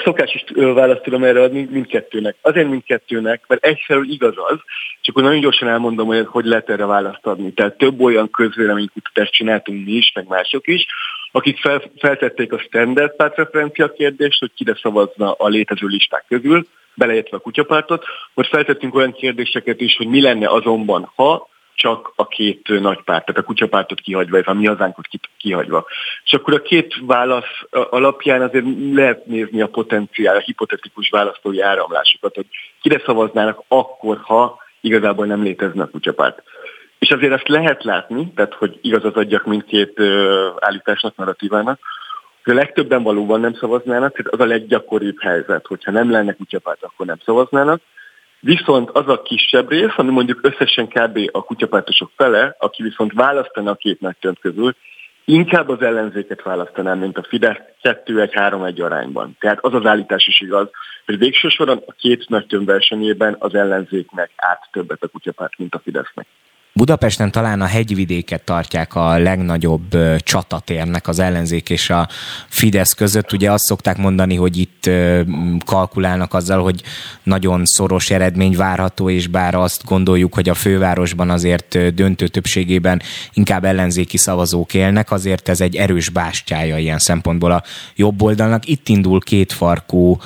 szokás 0.04 0.34
is 0.34 0.44
választ 0.56 1.02
tudom 1.02 1.24
erre 1.24 1.42
adni 1.42 1.68
mindkettőnek. 1.72 2.36
Azért 2.42 2.70
mindkettőnek, 2.70 3.44
mert 3.48 3.66
egyfelől 3.66 4.10
igaz 4.10 4.34
az, 4.38 4.58
csak 5.02 5.16
nagyon 5.16 5.40
gyorsan 5.40 5.68
elmondom, 5.68 6.08
hogy 6.08 6.26
hogy 6.26 6.46
lehet 6.46 6.70
erre 6.70 6.86
választ 6.86 7.26
adni. 7.26 7.54
Tehát 7.54 7.78
több 7.78 8.02
olyan 8.02 8.30
közvéleménykutatást 8.30 9.34
csináltunk 9.34 9.86
mi 9.86 9.92
is, 9.92 10.12
meg 10.16 10.28
mások 10.28 10.68
is, 10.68 10.86
akik 11.32 11.60
fel, 11.60 11.82
feltették 11.98 12.54
a 12.54 12.60
standard 12.60 13.16
pártreferencia 13.16 13.92
kérdést, 13.92 14.40
hogy 14.40 14.52
kire 14.56 14.76
szavazna 14.82 15.32
a 15.32 15.48
létező 15.48 15.88
listák 15.88 16.26
közül, 16.28 16.68
beleértve 16.94 17.38
a 17.38 17.40
kutyapártot, 17.40 18.06
vagy 18.34 18.48
feltettünk 18.48 18.96
olyan 18.96 19.14
kérdéseket 19.14 19.82
is, 19.82 19.98
hogy 19.98 20.08
mi 20.08 20.22
lenne 20.22 20.48
azonban, 20.48 21.12
ha 21.16 21.50
csak 21.76 22.14
a 22.16 22.28
két 22.28 22.68
nagy 22.68 23.04
párt, 23.04 23.26
tehát 23.26 23.42
a 23.42 23.46
kutyapártot 23.46 24.00
kihagyva, 24.00 24.40
a 24.46 24.54
mi 24.54 24.66
hazánkot 24.66 25.08
kihagyva. 25.38 25.86
És 26.24 26.34
akkor 26.34 26.54
a 26.54 26.62
két 26.62 26.96
válasz 27.02 27.64
alapján 27.70 28.42
azért 28.42 28.66
lehet 28.94 29.26
nézni 29.26 29.62
a 29.62 29.68
potenciál, 29.68 30.36
a 30.36 30.40
hipotetikus 30.40 31.10
választói 31.10 31.62
áramlásokat, 31.62 32.36
hogy 32.36 32.46
kire 32.82 33.02
szavaznának 33.06 33.64
akkor, 33.68 34.18
ha 34.22 34.58
igazából 34.82 35.26
nem 35.26 35.44
létezne 35.44 35.84
a 35.84 35.90
kutyapárt. 35.90 36.44
És 37.00 37.10
azért 37.10 37.34
azt 37.34 37.48
lehet 37.48 37.84
látni, 37.84 38.32
tehát 38.36 38.54
hogy 38.54 38.80
igazat 38.82 39.18
adjak 39.18 39.46
mindkét 39.46 40.02
állításnak, 40.60 41.16
narratívának, 41.16 41.80
hogy 42.44 42.54
a 42.54 42.58
legtöbben 42.58 43.04
valóban 43.04 43.40
nem 43.40 43.54
szavaznának, 43.54 44.16
tehát 44.16 44.34
az 44.34 44.40
a 44.40 44.46
leggyakoribb 44.46 45.22
helyzet, 45.22 45.66
hogyha 45.66 45.92
nem 45.92 46.12
lenne 46.12 46.34
kutyapárt, 46.34 46.84
akkor 46.84 47.06
nem 47.06 47.20
szavaznának, 47.26 47.82
Viszont 48.46 48.90
az 48.90 49.08
a 49.08 49.22
kisebb 49.22 49.70
rész, 49.70 49.94
ami 49.96 50.12
mondjuk 50.12 50.40
összesen 50.42 50.88
kb. 50.88 51.30
a 51.32 51.44
kutyapártosok 51.44 52.12
fele, 52.16 52.56
aki 52.60 52.84
viszont 52.84 53.14
választana 53.14 53.72
a 53.72 53.76
két 53.76 54.00
nagy 54.00 54.16
közül, 54.42 54.76
inkább 55.26 55.70
az 55.70 55.82
ellenzéket 55.82 56.42
választanám, 56.42 57.00
mint 57.00 57.18
a 57.18 57.24
Fidesz 57.24 57.58
2-1-3-1 57.84 58.84
arányban. 58.84 59.36
Tehát 59.40 59.60
az 59.62 59.74
az 59.74 59.86
állítás 59.86 60.28
is 60.28 60.42
igaz, 60.42 60.70
hogy 61.06 61.18
végső 61.18 61.50
soron 61.50 61.84
a 61.86 61.92
két 61.92 62.30
nagy 62.30 62.66
versenyében 62.66 63.36
az 63.40 63.56
ellenzéknek 63.56 64.32
át 64.36 64.68
többet 64.72 65.04
a 65.04 65.08
kutyapárt, 65.08 65.58
mint 65.58 65.76
a 65.76 65.82
Fidesznek. 65.84 66.28
Budapesten 66.78 67.32
talán 67.32 67.62
a 67.62 67.66
hegyvidéket 67.66 68.44
tartják 68.44 68.96
a 68.96 69.18
legnagyobb 69.18 69.98
csatatérnek 70.18 71.08
az 71.08 71.20
ellenzék 71.20 71.70
és 71.70 71.90
a 71.90 72.08
Fidesz 72.48 72.94
között. 72.94 73.34
Ugye 73.34 73.52
azt 73.52 73.64
szokták 73.64 73.98
mondani, 73.98 74.36
hogy 74.36 74.58
itt 74.58 74.90
kalkulálnak 75.66 76.34
azzal, 76.34 76.64
hogy 76.64 76.82
nagyon 77.24 77.66
szoros 77.66 78.10
eredmény 78.10 78.56
várható, 78.56 79.10
és 79.10 79.28
bár 79.28 79.56
azt 79.56 79.86
gondoljuk, 79.86 80.34
hogy 80.34 80.50
a 80.50 80.54
fővárosban 80.54 81.30
azért 81.30 81.94
döntő 81.94 82.28
többségében 82.28 83.02
inkább 83.34 83.66
ellenzéki 83.66 84.18
szavazók 84.18 84.74
élnek, 84.74 85.12
azért 85.12 85.50
ez 85.50 85.62
egy 85.62 85.76
erős 85.76 86.10
bástyája 86.10 86.78
ilyen 86.78 87.00
szempontból 87.00 87.52
a 87.52 87.64
jobb 87.96 88.22
oldalnak. 88.22 88.68
Itt 88.68 88.90
indul 88.90 89.22
kétfarkú 89.22 90.18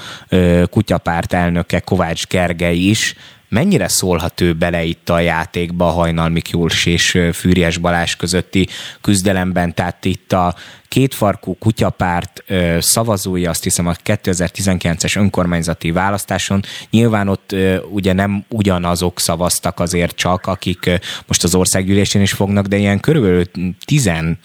kutyapárt 0.70 1.34
elnöke 1.34 1.80
Kovács 1.80 2.28
Gergely 2.28 2.78
is, 2.78 3.16
Mennyire 3.50 3.88
szólhat 3.88 4.42
ő 4.42 4.54
bele 4.54 4.84
itt 4.84 5.10
a 5.10 5.20
játékba 5.20 5.88
a 5.88 5.92
Hajnal 5.92 6.30
Miklós 6.30 6.86
és 6.86 7.20
Fűries 7.34 7.78
Balázs 7.78 8.16
közötti 8.16 8.68
küzdelemben? 9.02 9.74
Tehát 9.74 10.06
itt 10.06 10.34
a 10.34 10.56
kétfarkú 10.88 11.56
kutyapárt 11.60 12.44
szavazói, 12.80 13.46
azt 13.46 13.64
hiszem 13.64 13.88
a 13.88 13.94
2019-es 14.06 15.18
önkormányzati 15.18 15.92
választáson, 15.92 16.64
nyilván 16.90 17.28
ott 17.28 17.56
ugye 17.90 18.14
nem 18.14 18.46
ugyanazok 18.50 19.20
szavaztak 19.20 19.80
azért 19.80 20.16
csak, 20.16 20.46
akik 20.46 20.90
most 21.28 21.44
az 21.44 21.56
országgyűlésén 21.56 22.22
is 22.22 22.32
fognak, 22.32 22.66
de 22.66 22.78
ilyen 22.78 23.00
körülbelül 23.00 23.44
11-2 23.88 24.36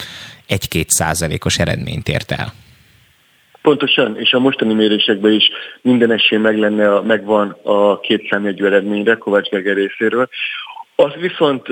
százalékos 0.89 1.59
eredményt 1.59 2.09
ért 2.09 2.31
el. 2.31 2.52
Pontosan, 3.65 4.19
és 4.19 4.32
a 4.32 4.39
mostani 4.39 4.74
mérésekben 4.74 5.32
is 5.32 5.51
minden 5.82 6.11
esély 6.11 6.39
meg 6.39 6.59
lenne, 6.59 7.01
megvan 7.01 7.57
a 7.62 8.01
két 8.01 8.28
számjegyű 8.31 8.65
eredményre 8.65 9.15
Kovács 9.15 9.49
Gergely 9.49 9.74
részéről. 9.74 10.28
Az 10.97 11.12
viszont, 11.20 11.69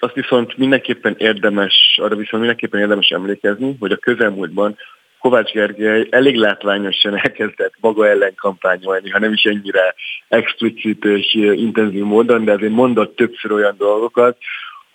az 0.00 0.10
viszont 0.14 0.56
mindenképpen 0.56 1.14
érdemes, 1.18 1.98
arra 2.02 2.16
viszont 2.16 2.42
mindenképpen 2.42 2.80
érdemes 2.80 3.08
emlékezni, 3.08 3.76
hogy 3.80 3.92
a 3.92 3.96
közelmúltban 3.96 4.76
Kovács 5.18 5.52
Gergely 5.52 6.06
elég 6.10 6.36
látványosan 6.36 7.16
elkezdett 7.16 7.74
maga 7.80 8.08
ellen 8.08 8.34
kampányolni, 8.36 9.10
ha 9.10 9.18
nem 9.18 9.32
is 9.32 9.42
ennyire 9.42 9.94
explicit 10.28 11.04
és 11.04 11.34
intenzív 11.34 12.04
módon, 12.04 12.44
de 12.44 12.52
azért 12.52 12.72
mondott 12.72 13.16
többször 13.16 13.52
olyan 13.52 13.74
dolgokat, 13.78 14.36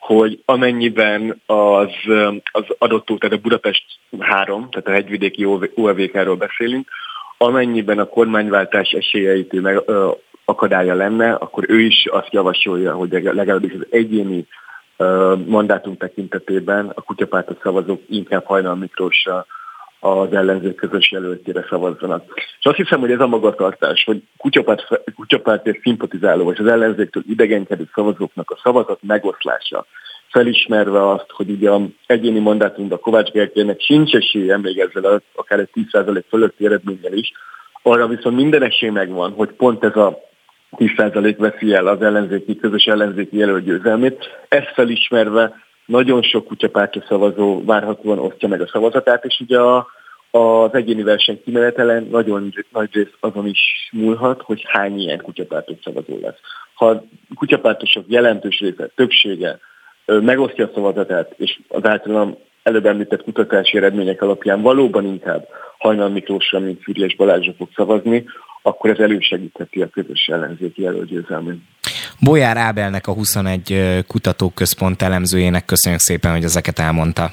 hogy 0.07 0.41
amennyiben 0.45 1.41
az, 1.45 1.91
az 2.51 2.63
adott 2.77 3.05
tehát 3.05 3.38
a 3.38 3.41
Budapest 3.41 3.84
3, 4.19 4.69
tehát 4.69 4.88
a 4.88 4.91
hegyvidéki 4.91 5.45
UAVK-ról 5.75 6.35
beszélünk, 6.35 6.88
amennyiben 7.38 7.99
a 7.99 8.05
kormányváltás 8.05 8.91
esélyeit 8.91 9.61
meg, 9.61 9.81
ö, 9.85 10.11
akadálya 10.45 10.93
lenne, 10.93 11.34
akkor 11.34 11.63
ő 11.67 11.79
is 11.79 12.05
azt 12.05 12.31
javasolja, 12.34 12.93
hogy 12.93 13.11
legalábbis 13.11 13.73
az 13.73 13.88
egyéni 13.89 14.47
ö, 14.97 15.35
mandátum 15.45 15.97
tekintetében 15.97 16.91
a 16.95 17.01
kutyapártot 17.01 17.61
szavazók 17.61 18.01
inkább 18.09 18.45
Hajnal 18.45 18.75
Miklósra 18.75 19.45
az 19.99 20.34
ellenzék 20.34 20.76
közös 20.76 21.11
jelöltjére 21.11 21.65
szavazzanak. 21.69 22.24
És 22.60 22.65
azt 22.65 22.76
hiszem, 22.76 22.99
hogy 22.99 23.11
ez 23.11 23.19
a 23.19 23.28
magatartás, 23.28 24.03
hogy 24.03 24.22
kutyapárt, 24.38 24.88
kutyapártért 25.15 25.82
szimpatizáló, 25.82 26.44
vagy 26.44 26.60
az 26.60 26.68
ellenzéktől 26.68 27.24
idegenkedő 27.28 27.90
szavazóknak 27.94 28.52
a 28.52 28.60
szavazat 28.64 28.99
megoszlása, 29.02 29.86
felismerve 30.30 31.10
azt, 31.10 31.30
hogy 31.30 31.49
ugye 31.49 31.72
egyéni 32.06 32.40
mandátumban 32.40 32.99
Kovács 32.99 33.32
Gergelynek 33.32 33.82
sincs 33.82 34.14
esélye 34.15 34.57
még 34.57 34.80
ezzel 34.80 35.22
akár 35.36 35.60
egy 35.60 35.69
10% 35.74 36.24
fölötti 36.30 36.65
eredménnyel 36.65 37.14
is, 37.14 37.32
arra 37.84 38.07
viszont 38.07 38.36
minden 38.36 38.64
esély 38.64 38.90
megvan, 38.90 39.32
hogy 39.32 39.49
pont 39.52 39.84
ez 39.84 39.95
a 39.95 40.19
10% 40.78 41.36
veszi 41.38 41.74
el 41.74 41.88
az 41.88 42.02
ellenzéki, 42.02 42.56
közös 42.56 42.86
ellenzéki 42.86 43.38
jelölt 43.38 43.64
győzelmét. 43.64 44.30
Ezt 44.48 44.72
felismerve 44.74 45.66
nagyon 45.88 46.22
sok 46.22 46.45
kutyapártya 46.45 47.03
szavazó 47.07 47.64
várhatóan 47.65 48.19
osztja 48.19 48.47
meg 48.47 48.61
a 48.61 48.68
szavazatát, 48.68 49.26
és 49.26 49.39
ugye 49.39 49.59
a, 49.59 49.88
az 50.31 50.73
egyéni 50.73 51.03
verseny 51.03 51.41
kimenetelen 51.43 52.07
nagyon 52.11 52.53
nagy 52.72 52.89
rész 52.91 53.14
azon 53.19 53.47
is 53.47 53.89
múlhat, 53.91 54.41
hogy 54.41 54.64
hány 54.68 54.99
ilyen 54.99 55.22
kutyapártos 55.22 55.76
szavazó 55.84 56.19
lesz. 56.22 56.39
Ha 56.73 56.89
a 56.89 57.03
kutyapártosok 57.35 58.03
jelentős 58.07 58.59
része, 58.59 58.89
többsége 58.95 59.59
megosztja 60.05 60.65
a 60.65 60.72
szavazatát, 60.73 61.34
és 61.38 61.59
az 61.68 61.85
általam 61.85 62.38
előbb 62.64 62.85
említett 62.85 63.23
kutatási 63.23 63.77
eredmények 63.77 64.22
alapján 64.22 64.61
valóban 64.61 65.05
inkább 65.05 65.47
Hajnal 65.77 66.09
Miklósra, 66.09 66.59
mint 66.59 66.81
Füriyes 66.84 67.15
Balázsra 67.15 67.53
fog 67.57 67.69
szavazni, 67.76 68.26
akkor 68.61 68.89
ez 68.89 68.99
elősegítheti 68.99 69.81
a 69.81 69.89
közös 69.89 70.27
ellenzéki 70.27 70.81
jelölgyőzelmét. 70.81 71.61
Bolyár 72.19 72.57
Ábelnek 72.57 73.07
a 73.07 73.14
21 73.14 74.03
kutatóközpont 74.07 75.02
elemzőjének 75.02 75.65
köszönjük 75.65 76.02
szépen, 76.02 76.31
hogy 76.31 76.44
ezeket 76.44 76.80
elmondta. 76.80 77.31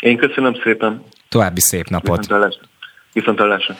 Én 0.00 0.16
köszönöm 0.16 0.54
szépen. 0.62 1.02
További 1.28 1.60
szép 1.60 1.88
napot. 1.88 2.26
Viszontlátásra. 3.12 3.74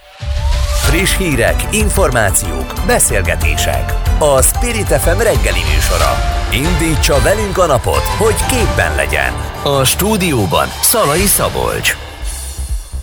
Friss 0.89 1.16
hírek, 1.16 1.57
információk, 1.70 2.73
beszélgetések. 2.87 3.93
A 4.19 4.43
Spirit 4.43 4.87
FM 4.87 5.19
reggeli 5.19 5.62
műsora. 5.74 6.12
Indítsa 6.53 7.20
velünk 7.23 7.59
a 7.59 7.66
napot, 7.66 8.05
hogy 8.19 8.35
képben 8.51 8.95
legyen. 8.97 9.33
A 9.65 9.85
stúdióban 9.85 10.66
Szalai 10.66 11.27
Szabolcs. 11.27 12.12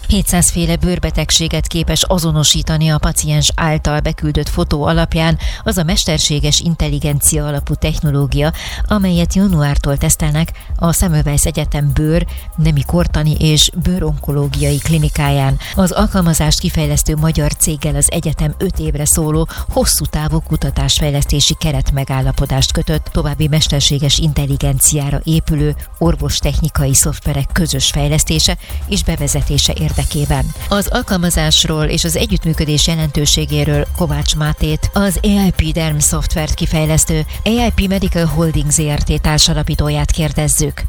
700 0.10 0.50
féle 0.50 0.76
bőrbetegséget 0.76 1.68
képes 1.68 2.04
azonosítani 2.04 2.90
a 2.90 2.98
paciens 2.98 3.52
által 3.56 4.00
beküldött 4.00 4.50
fotó 4.50 4.84
alapján 4.84 5.38
az 5.64 5.78
a 5.78 5.84
mesterséges 5.84 6.60
intelligencia 6.60 7.46
alapú 7.46 7.74
technológia, 7.74 8.54
amelyet 8.88 9.34
januártól 9.34 9.98
tesztelnek 9.98 10.52
a 10.76 10.94
Semmelweis 10.94 11.46
Egyetem 11.46 11.92
bőr, 11.94 12.26
nemi 12.56 12.84
kortani 12.86 13.36
és 13.40 13.70
bőronkológiai 13.84 14.78
klinikáján. 14.78 15.58
Az 15.76 15.92
alkalmazást 15.92 16.60
kifejlesztő 16.60 17.16
magyar 17.16 17.54
céggel 17.54 17.96
az 17.96 18.12
egyetem 18.12 18.54
5 18.58 18.80
évre 18.80 19.06
szóló 19.06 19.48
hosszú 19.70 20.06
távú 20.06 20.40
kutatásfejlesztési 20.40 21.56
keret 21.60 21.92
megállapodást 21.92 22.72
kötött, 22.72 23.10
további 23.12 23.48
mesterséges 23.48 24.18
intelligenciára 24.18 25.22
épülő 25.24 25.76
orvostechnikai 25.98 26.94
szoftverek 26.94 27.50
közös 27.54 27.90
fejlesztése 27.90 28.58
és 28.88 29.04
bevezetése 29.04 29.74
érdekében 29.74 29.98
érdekében. 30.00 30.46
Az 30.70 30.88
alkalmazásról 30.88 31.84
és 31.84 32.04
az 32.04 32.18
együttműködés 32.18 32.88
jelentőségéről 32.88 33.86
Kovács 33.98 34.36
Mátét, 34.36 34.90
az 34.94 35.20
AIP 35.24 35.74
Derm 35.74 35.98
szoftvert 35.98 36.54
kifejlesztő 36.54 37.22
AIP 37.44 37.88
Medical 37.88 38.26
Holding 38.26 38.70
ZRT 38.70 39.22
társalapítóját 39.22 40.12
kérdezzük. 40.12 40.82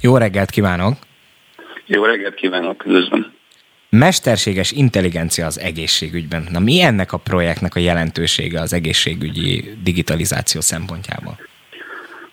Jó 0.00 0.16
reggelt 0.16 0.50
kívánok! 0.50 0.94
Jó 1.86 2.04
reggelt 2.04 2.34
kívánok, 2.34 2.84
üdvözlöm! 2.86 3.34
Mesterséges 3.90 4.70
intelligencia 4.72 5.46
az 5.46 5.60
egészségügyben. 5.60 6.46
Na 6.50 6.58
mi 6.58 6.80
ennek 6.80 7.12
a 7.12 7.16
projektnek 7.16 7.74
a 7.74 7.80
jelentősége 7.80 8.60
az 8.60 8.72
egészségügyi 8.72 9.76
digitalizáció 9.82 10.60
szempontjából? 10.60 11.38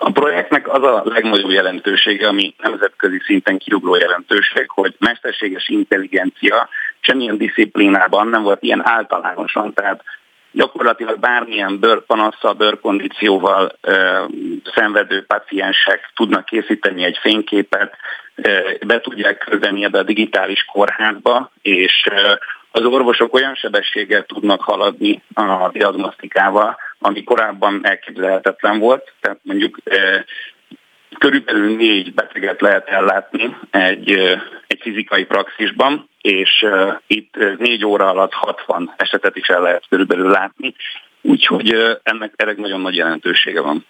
A 0.06 0.12
projektnek 0.12 0.74
az 0.74 0.84
a 0.84 1.02
legnagyobb 1.06 1.50
jelentősége, 1.50 2.28
ami 2.28 2.54
nemzetközi 2.58 3.22
szinten 3.26 3.58
kiugró 3.58 3.96
jelentőség, 3.96 4.70
hogy 4.70 4.96
mesterséges 5.00 5.70
intelligencia 5.70 6.70
semmilyen 7.00 7.38
disziplinában 7.38 8.28
nem 8.28 8.44
volt 8.44 8.64
ilyen 8.64 8.88
általánosan, 8.88 9.74
tehát 9.74 10.04
gyakorlatilag 10.52 11.20
bármilyen 11.20 11.80
bőrpanasszal, 11.80 12.54
bőrkondícióval 12.54 13.78
ö, 13.82 14.24
szenvedő 14.76 15.26
paciensek 15.26 16.12
tudnak 16.16 16.46
készíteni 16.46 17.04
egy 17.04 17.18
fényképet, 17.22 17.96
ö, 18.36 18.60
be 18.88 19.02
tudják 19.02 19.38
küldeni 19.38 19.84
ebbe 19.84 20.00
a 20.00 20.04
digitális 20.04 20.66
kórházba, 20.66 21.52
és 21.62 22.08
ö, 22.12 22.34
az 22.76 22.86
orvosok 22.86 23.34
olyan 23.34 23.56
sebességgel 23.56 24.26
tudnak 24.26 24.62
haladni 24.62 25.22
a 25.34 25.70
diagnosztikával, 25.72 26.78
ami 27.00 27.24
korábban 27.24 27.80
elképzelhetetlen 27.84 28.80
volt. 28.80 29.14
Tehát 29.22 29.40
mondjuk 29.42 29.78
körülbelül 31.20 31.76
négy 31.76 32.14
beteget 32.14 32.62
lehet 32.62 32.88
ellátni 32.88 33.58
egy, 33.70 34.12
egy 34.68 34.80
fizikai 34.82 35.26
praxisban, 35.26 36.10
és 36.22 36.66
itt 37.08 37.36
négy 37.58 37.86
óra 37.86 38.10
alatt 38.10 38.34
60 38.34 38.94
esetet 38.98 39.36
is 39.36 39.48
el 39.48 39.62
lehet 39.62 39.86
körülbelül 39.90 40.30
látni, 40.30 40.76
úgyhogy 41.22 42.00
ennek, 42.04 42.34
ennek 42.36 42.58
nagyon 42.58 42.82
nagy 42.82 42.96
jelentősége 42.96 43.62
van. 43.62 43.86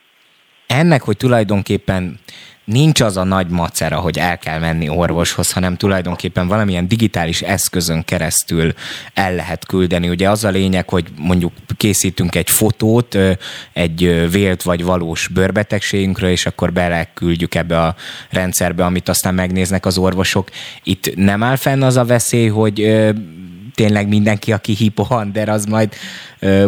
Ennek, 0.67 1.01
hogy 1.01 1.17
tulajdonképpen 1.17 2.19
nincs 2.65 3.01
az 3.01 3.17
a 3.17 3.23
nagy 3.23 3.49
macera, 3.49 3.99
hogy 3.99 4.17
el 4.17 4.37
kell 4.37 4.59
menni 4.59 4.89
orvoshoz, 4.89 5.51
hanem 5.51 5.77
tulajdonképpen 5.77 6.47
valamilyen 6.47 6.87
digitális 6.87 7.41
eszközön 7.41 8.03
keresztül 8.03 8.73
el 9.13 9.35
lehet 9.35 9.65
küldeni. 9.65 10.09
Ugye 10.09 10.29
az 10.29 10.43
a 10.43 10.49
lényeg, 10.49 10.89
hogy 10.89 11.05
mondjuk 11.17 11.51
készítünk 11.77 12.35
egy 12.35 12.49
fotót 12.49 13.17
egy 13.73 14.29
vélt 14.31 14.61
vagy 14.61 14.83
valós 14.83 15.27
bőrbetegségünkről, 15.27 16.29
és 16.29 16.45
akkor 16.45 16.73
beleküldjük 16.73 17.55
ebbe 17.55 17.81
a 17.81 17.95
rendszerbe, 18.29 18.85
amit 18.85 19.09
aztán 19.09 19.33
megnéznek 19.33 19.85
az 19.85 19.97
orvosok. 19.97 20.49
Itt 20.83 21.15
nem 21.15 21.43
áll 21.43 21.55
fenn 21.55 21.81
az 21.81 21.97
a 21.97 22.05
veszély, 22.05 22.47
hogy 22.47 23.03
tényleg 23.75 24.07
mindenki, 24.07 24.51
aki 24.51 24.73
hipohander, 24.73 25.49
az 25.49 25.65
majd 25.65 25.93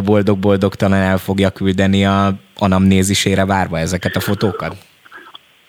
boldog-boldogtalan 0.03 0.99
el 0.99 1.17
fogja 1.17 1.49
küldeni 1.49 2.05
a 2.05 2.35
anamnézisére 2.57 3.45
várva 3.45 3.79
ezeket 3.79 4.15
a 4.15 4.19
fotókat? 4.19 4.75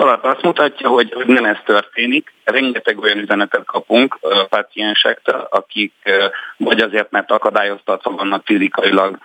tapasztalat 0.00 0.36
azt 0.36 0.44
mutatja, 0.44 0.88
hogy, 0.88 1.14
nem 1.26 1.44
ez 1.44 1.56
történik. 1.64 2.32
Rengeteg 2.44 2.98
olyan 2.98 3.18
üzenetet 3.18 3.64
kapunk 3.64 4.18
a 4.20 4.46
akik 5.50 5.92
vagy 6.56 6.80
azért, 6.80 7.10
mert 7.10 7.30
akadályoztatva 7.30 8.10
vannak 8.10 8.42
fizikailag, 8.44 9.18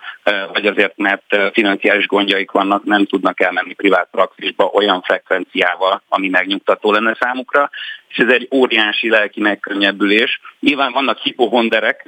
vagy 0.52 0.66
azért, 0.66 0.96
mert 0.96 1.52
financiális 1.52 2.06
gondjaik 2.06 2.50
vannak, 2.50 2.84
nem 2.84 3.06
tudnak 3.06 3.40
elmenni 3.40 3.74
privát 3.74 4.08
praxisba 4.10 4.64
olyan 4.64 5.02
frekvenciával, 5.02 6.02
ami 6.08 6.28
megnyugtató 6.28 6.92
lenne 6.92 7.16
számukra, 7.20 7.70
és 8.08 8.16
ez 8.16 8.32
egy 8.32 8.48
óriási 8.54 9.10
lelki 9.10 9.40
megkönnyebbülés. 9.40 10.40
Nyilván 10.60 10.92
vannak 10.92 11.18
hipohonderek, 11.18 12.06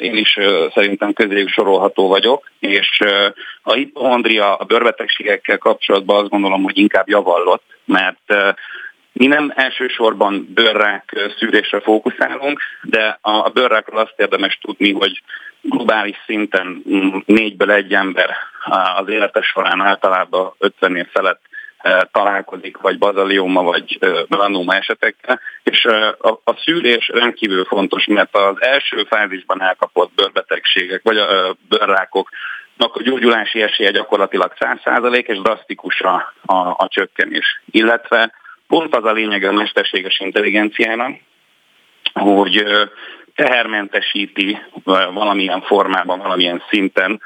én 0.00 0.16
is 0.16 0.38
szerintem 0.74 1.12
közéjük 1.12 1.48
sorolható 1.48 2.08
vagyok, 2.08 2.50
és 2.58 3.00
a 3.62 3.72
hipohondria 3.72 4.54
a 4.54 4.64
bőrbetegségekkel 4.64 5.58
kapcsolatban 5.58 6.20
azt 6.20 6.30
gondolom, 6.30 6.62
hogy 6.62 6.78
inkább 6.78 7.08
javallott, 7.08 7.62
mert 7.88 8.34
mi 9.12 9.26
nem 9.26 9.52
elsősorban 9.54 10.48
bőrrák 10.54 11.32
szűrésre 11.38 11.80
fókuszálunk, 11.80 12.60
de 12.82 13.18
a 13.20 13.48
bőrrákról 13.48 14.00
azt 14.00 14.14
érdemes 14.16 14.58
tudni, 14.62 14.92
hogy 14.92 15.22
globális 15.60 16.16
szinten 16.26 16.82
négyből 17.26 17.70
egy 17.70 17.92
ember 17.92 18.30
az 18.96 19.08
élete 19.08 19.42
során 19.42 19.80
általában 19.80 20.54
50 20.58 20.96
év 20.96 21.06
felett 21.12 21.40
találkozik, 22.12 22.76
vagy 22.76 22.98
bazalioma, 22.98 23.62
vagy 23.62 23.98
melanoma 24.28 24.74
esetekkel, 24.74 25.40
és 25.62 25.84
a, 26.18 26.40
a 26.44 26.56
szűrés 26.64 27.08
rendkívül 27.08 27.64
fontos, 27.64 28.06
mert 28.06 28.36
az 28.36 28.62
első 28.62 29.04
fázisban 29.08 29.62
elkapott 29.62 30.12
bőrbetegségek, 30.14 31.00
vagy 31.02 31.16
a 31.16 31.56
bőrrákok 31.68 32.28
a 32.78 33.02
gyógyulási 33.02 33.62
esélye 33.62 33.90
gyakorlatilag 33.90 34.52
100% 34.58 35.26
és 35.26 35.38
drasztikus 35.38 36.00
a, 36.00 36.34
a, 36.44 36.54
a 36.56 36.88
csökkenés. 36.88 37.62
Illetve 37.70 38.32
pont 38.66 38.96
az 38.96 39.04
a 39.04 39.12
lényeg 39.12 39.44
a 39.44 39.52
mesterséges 39.52 40.20
intelligenciának, 40.20 41.16
hogy 42.12 42.64
tehermentesíti 43.34 44.58
valamilyen 45.12 45.62
formában, 45.62 46.18
valamilyen 46.18 46.62
szinten 46.70 47.20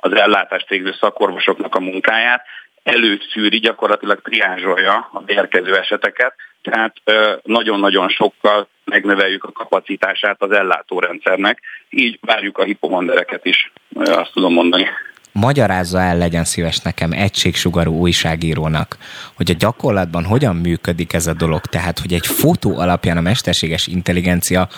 az 0.00 0.12
ellátást 0.12 0.68
végző 0.68 0.94
szakorvosoknak 1.00 1.74
a 1.74 1.80
munkáját, 1.80 2.42
előszűri, 2.82 3.58
gyakorlatilag 3.58 4.20
triázsolja 4.22 5.08
a 5.12 5.22
érkező 5.26 5.76
eseteket, 5.76 6.34
tehát 6.62 6.94
nagyon-nagyon 7.42 8.08
sokkal 8.08 8.68
megnöveljük 8.84 9.44
a 9.44 9.52
kapacitását 9.52 10.42
az 10.42 10.50
ellátórendszernek, 10.50 11.60
így 11.90 12.18
várjuk 12.20 12.58
a 12.58 12.64
hipomondereket 12.64 13.44
is, 13.44 13.72
azt 13.94 14.32
tudom 14.32 14.52
mondani. 14.52 14.86
Magyarázza 15.32 16.00
el, 16.00 16.16
legyen 16.16 16.44
szíves 16.44 16.78
nekem 16.78 17.12
egységsugarú 17.12 17.92
újságírónak, 17.92 18.96
hogy 19.36 19.50
a 19.50 19.54
gyakorlatban 19.58 20.24
hogyan 20.24 20.56
működik 20.56 21.12
ez 21.12 21.26
a 21.26 21.34
dolog, 21.34 21.60
tehát 21.60 21.98
hogy 21.98 22.12
egy 22.12 22.26
fotó 22.26 22.78
alapján 22.78 23.16
a 23.16 23.20
mesterséges 23.20 23.86
intelligencia 23.86 24.68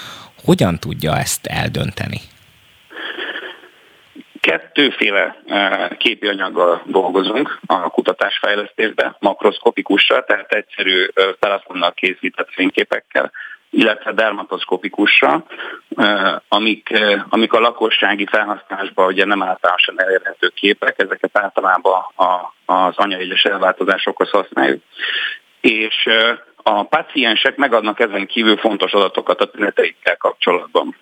hogyan 0.44 0.78
tudja 0.78 1.18
ezt 1.18 1.46
eldönteni? 1.46 2.20
Kettőféle 4.40 5.36
eh, 5.46 5.88
képi 5.98 6.26
anyaggal 6.26 6.82
dolgozunk 6.84 7.58
a 7.66 7.90
kutatásfejlesztésben, 7.90 9.16
makroszkopikussal, 9.18 10.24
tehát 10.24 10.52
egyszerű 10.52 11.06
eh, 11.14 11.28
telefonnal 11.38 11.92
készített 11.92 12.48
fényképekkel, 12.50 13.32
illetve 13.70 14.12
dermatoszkopikusra, 14.12 15.44
eh, 15.96 16.34
amik, 16.48 16.88
amik 17.28 17.52
a 17.52 17.60
lakossági 17.60 18.26
felhasználásban 18.26 19.06
ugye 19.06 19.24
nem 19.24 19.42
általánosan 19.42 20.02
elérhető 20.02 20.48
képek, 20.54 20.98
ezeket 20.98 21.38
általában 21.38 22.04
a, 22.16 22.52
az 22.72 22.96
anyajegyes 22.96 23.44
elváltozásokhoz 23.44 24.30
használjuk. 24.30 24.82
És 25.60 26.08
a 26.62 26.82
paciensek 26.82 27.56
megadnak 27.56 28.00
ezen 28.00 28.26
kívül 28.26 28.56
fontos 28.56 28.92
adatokat 28.92 29.40
a 29.40 29.50
tüneteikkel 29.50 30.16
kapcsolatban. 30.16 30.96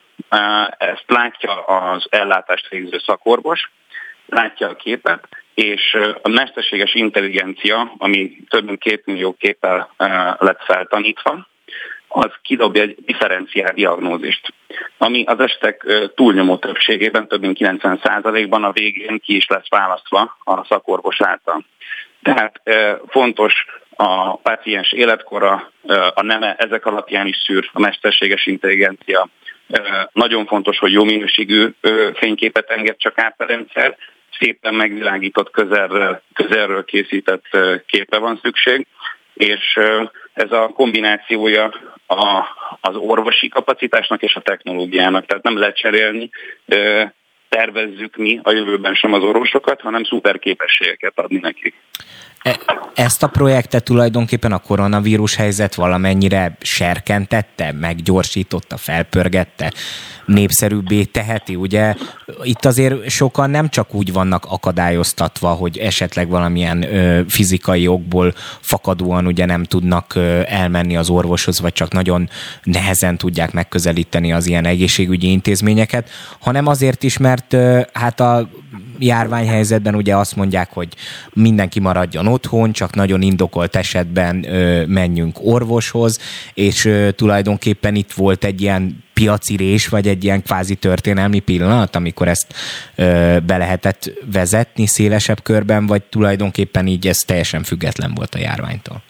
Ezt 0.79 1.05
látja 1.07 1.65
az 1.65 2.07
ellátást 2.11 2.69
végző 2.69 2.99
szakorvos, 2.99 3.71
látja 4.27 4.69
a 4.69 4.77
képet, 4.77 5.29
és 5.55 5.97
a 6.23 6.29
mesterséges 6.29 6.95
intelligencia, 6.95 7.93
ami 7.99 8.37
több 8.49 8.65
mint 8.65 8.81
két 8.81 9.07
millió 9.07 9.33
képpel 9.33 9.91
lett 10.39 10.63
feltanítva, 10.65 11.47
az 12.09 12.31
kidobja 12.43 12.83
egy 12.83 12.97
differenciál 13.05 13.73
diagnózist, 13.73 14.53
ami 14.99 15.25
az 15.25 15.41
esetek 15.41 15.87
túlnyomó 16.15 16.57
többségében, 16.57 17.29
több 17.29 17.41
mint 17.41 17.57
90%-ban 17.61 18.65
a 18.65 18.73
végén 18.73 19.19
ki 19.19 19.37
is 19.37 19.47
lesz 19.47 19.69
választva 19.69 20.37
a 20.45 20.65
szakorvos 20.65 21.21
által. 21.21 21.65
Tehát 22.23 22.61
fontos 23.09 23.65
a 23.97 24.37
páciens 24.37 24.93
életkora, 24.93 25.71
a 26.15 26.23
neme, 26.23 26.55
ezek 26.55 26.87
alapján 26.87 27.27
is 27.27 27.37
szűr 27.37 27.71
a 27.73 27.81
mesterséges 27.81 28.47
intelligencia. 28.47 29.29
Nagyon 30.13 30.47
fontos, 30.47 30.79
hogy 30.79 30.93
jó 30.93 31.05
minőségű 31.05 31.69
fényképet 32.15 32.71
enged 32.71 32.97
csak 32.97 33.19
át 33.19 33.35
a 33.37 33.45
rendszer, 33.45 33.97
szépen 34.39 34.75
megvilágított 34.75 35.51
közelről, 35.51 36.23
közelről 36.33 36.85
készített 36.85 37.45
képe 37.87 38.19
van 38.19 38.41
szükség, 38.43 38.87
és 39.35 39.79
ez 40.33 40.53
a 40.53 40.69
kombinációja 40.69 41.75
a, 42.07 42.45
az 42.81 42.97
orvosi 42.97 43.49
kapacitásnak 43.49 44.23
és 44.23 44.35
a 44.35 44.41
technológiának, 44.41 45.27
tehát 45.27 45.43
nem 45.45 45.59
lehet 45.59 45.77
cserélni, 45.77 46.31
tervezzük 47.49 48.17
mi 48.17 48.41
a 48.43 48.53
jövőben 48.53 48.95
sem 48.95 49.13
az 49.13 49.23
orvosokat, 49.23 49.81
hanem 49.81 50.05
szuper 50.05 50.39
képességeket 50.39 51.13
adni 51.19 51.39
nekik. 51.39 51.75
E, 52.43 52.61
ezt 52.95 53.23
a 53.23 53.27
projektet 53.27 53.85
tulajdonképpen 53.85 54.53
a 54.53 54.59
koronavírus 54.59 55.35
helyzet 55.35 55.75
valamennyire 55.75 56.57
serkentette, 56.61 57.73
meggyorsította, 57.73 58.77
felpörgette, 58.77 59.73
népszerűbbé 60.29 61.05
teheti. 61.05 61.55
Ugye 61.55 61.95
itt 62.43 62.65
azért 62.65 63.11
sokan 63.11 63.51
nem 63.51 63.69
csak 63.69 63.95
úgy 63.95 64.13
vannak 64.13 64.45
akadályoztatva, 64.49 65.49
hogy 65.49 65.79
esetleg 65.79 66.29
valamilyen 66.29 66.83
ö, 66.83 67.21
fizikai 67.29 67.87
okból 67.87 68.35
fakadóan 68.61 69.27
ugye 69.27 69.45
nem 69.45 69.65
tudnak 69.65 70.15
ö, 70.15 70.41
elmenni 70.47 70.97
az 70.97 71.11
orvoshoz, 71.11 71.61
vagy 71.61 71.73
csak 71.73 71.93
nagyon 71.93 72.29
nehezen 72.63 73.19
tudják 73.19 73.53
megközelíteni 73.53 74.33
az 74.33 74.47
ilyen 74.47 74.65
egészségügyi 74.65 75.31
intézményeket, 75.31 76.11
hanem 76.41 76.67
azért 76.67 77.03
is, 77.03 77.19
mert 77.19 77.38
ö, 77.53 77.81
hát 77.93 78.21
a 78.21 78.49
járványhelyzetben 78.99 79.95
ugye 79.95 80.17
azt 80.17 80.37
mondják, 80.37 80.73
hogy 80.73 80.89
mindenki 81.33 81.81
maradjon 81.81 82.27
otthon, 82.27 82.73
csak 82.73 82.95
nagyon 82.95 83.23
indokolt 83.23 83.77
esetben 83.77 84.47
menjünk 84.89 85.39
orvoshoz, 85.41 86.19
és 86.55 86.91
tulajdonképpen 87.17 87.95
itt 87.95 88.13
volt 88.13 88.45
egy 88.45 88.61
ilyen 88.61 89.05
piacirés, 89.15 89.89
vagy 89.89 90.09
egy 90.09 90.25
ilyen 90.25 90.43
kvázi 90.43 90.75
történelmi 90.75 91.39
pillanat, 91.39 91.97
amikor 91.97 92.29
ezt 92.29 92.55
be 93.47 93.57
lehetett 93.57 94.11
vezetni 94.33 94.87
szélesebb 94.87 95.43
körben, 95.43 95.87
vagy 95.87 96.03
tulajdonképpen 96.03 96.87
így 96.87 97.09
ez 97.09 97.19
teljesen 97.19 97.63
független 97.63 98.15
volt 98.15 98.35
a 98.35 98.39
járványtól? 98.39 99.03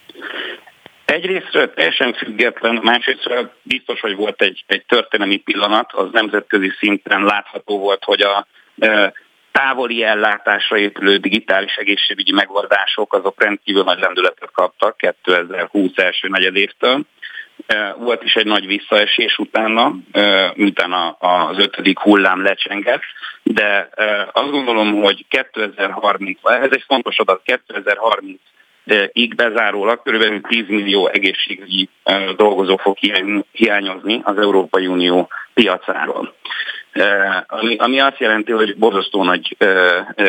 Egyrésztről 1.13 1.75
teljesen 1.75 2.13
független, 2.13 2.81
másrésztről 2.83 3.53
biztos, 3.63 4.01
hogy 4.01 4.17
volt 4.17 4.43
egy, 4.43 4.65
egy 4.67 4.85
történelmi 4.87 5.37
pillanat, 5.37 5.93
az 5.93 6.09
nemzetközi 6.13 6.73
szinten 6.79 7.25
látható 7.25 7.79
volt, 7.79 8.05
hogy 8.05 8.21
a 8.21 8.47
távoli 9.53 10.05
ellátásra 10.05 10.77
épülő 10.77 11.17
digitális 11.17 11.77
egészségügyi 11.77 12.33
megoldások 12.33 13.13
azok 13.13 13.43
rendkívül 13.43 13.83
nagy 13.83 13.99
lendületet 13.99 14.51
kaptak 14.53 14.97
2020 14.97 15.91
első 15.95 16.29
negyedévtől. 16.29 17.01
Volt 17.97 18.23
is 18.23 18.35
egy 18.35 18.47
nagy 18.47 18.67
visszaesés 18.67 19.39
utána, 19.39 19.95
miután 20.55 21.17
az 21.19 21.59
ötödik 21.59 21.99
hullám 21.99 22.43
lecsengett, 22.43 23.03
de 23.43 23.89
azt 24.33 24.51
gondolom, 24.51 25.03
hogy 25.03 25.25
2030, 25.29 26.39
ez 26.43 26.71
egy 26.71 26.85
fontos 26.87 27.19
adat, 27.19 27.43
2030 27.45 28.41
így 29.13 29.35
bezárólag 29.35 30.03
kb. 30.03 30.47
10 30.47 30.65
millió 30.69 31.09
egészségügyi 31.09 31.89
dolgozó 32.37 32.77
fog 32.77 32.97
hiányozni 33.53 34.21
az 34.25 34.39
Európai 34.39 34.87
Unió 34.87 35.29
piacáról. 35.55 36.35
Ami, 37.77 38.01
azt 38.01 38.19
jelenti, 38.19 38.53
hogy 38.53 38.77
borzasztó 38.77 39.25
nagy 39.25 39.57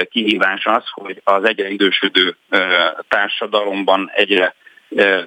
kihívás 0.09 0.65
az, 0.65 0.83
hogy 0.91 1.21
az 1.23 1.43
egyre 1.43 1.69
idősödő 1.69 2.35
társadalomban 3.07 4.11
egyre 4.13 4.55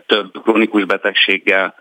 több 0.07 0.43
krónikus 0.43 0.85
betegséggel 0.85 1.75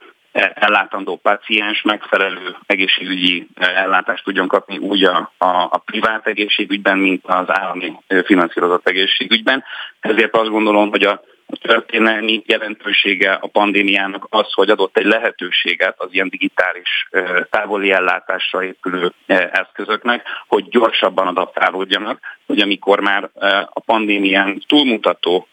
ellátandó 0.54 1.16
paciens 1.16 1.82
megfelelő 1.82 2.56
egészségügyi 2.66 3.48
ellátást 3.56 4.24
tudjon 4.24 4.48
kapni 4.48 4.78
úgy 4.78 5.04
a, 5.04 5.32
a, 5.38 5.48
a 5.48 5.82
privát 5.86 6.28
egészségügyben, 6.28 6.98
mint 6.98 7.26
az 7.26 7.46
állami 7.48 7.94
finanszírozott 8.24 8.88
egészségügyben. 8.88 9.64
Ezért 10.00 10.36
azt 10.36 10.50
gondolom, 10.50 10.90
hogy 10.90 11.04
a 11.04 11.24
történelmi 11.62 12.42
jelentősége 12.46 13.32
a 13.34 13.48
pandémiának 13.48 14.28
az, 14.30 14.54
hogy 14.54 14.70
adott 14.70 14.98
egy 14.98 15.06
lehetőséget 15.06 15.96
az 15.98 16.08
ilyen 16.12 16.30
digitális 16.30 17.10
távoli 17.50 17.92
ellátásra 17.92 18.64
épülő 18.64 19.14
eszközöknek, 19.52 20.26
hogy 20.48 20.70
gyorsabban 20.70 21.28
adaptálódjanak, 21.28 22.20
hogy 22.46 22.60
amikor 22.60 23.00
már 23.00 23.30
a 23.74 23.80
pandémián 23.80 24.64
túlmutató 24.68 25.48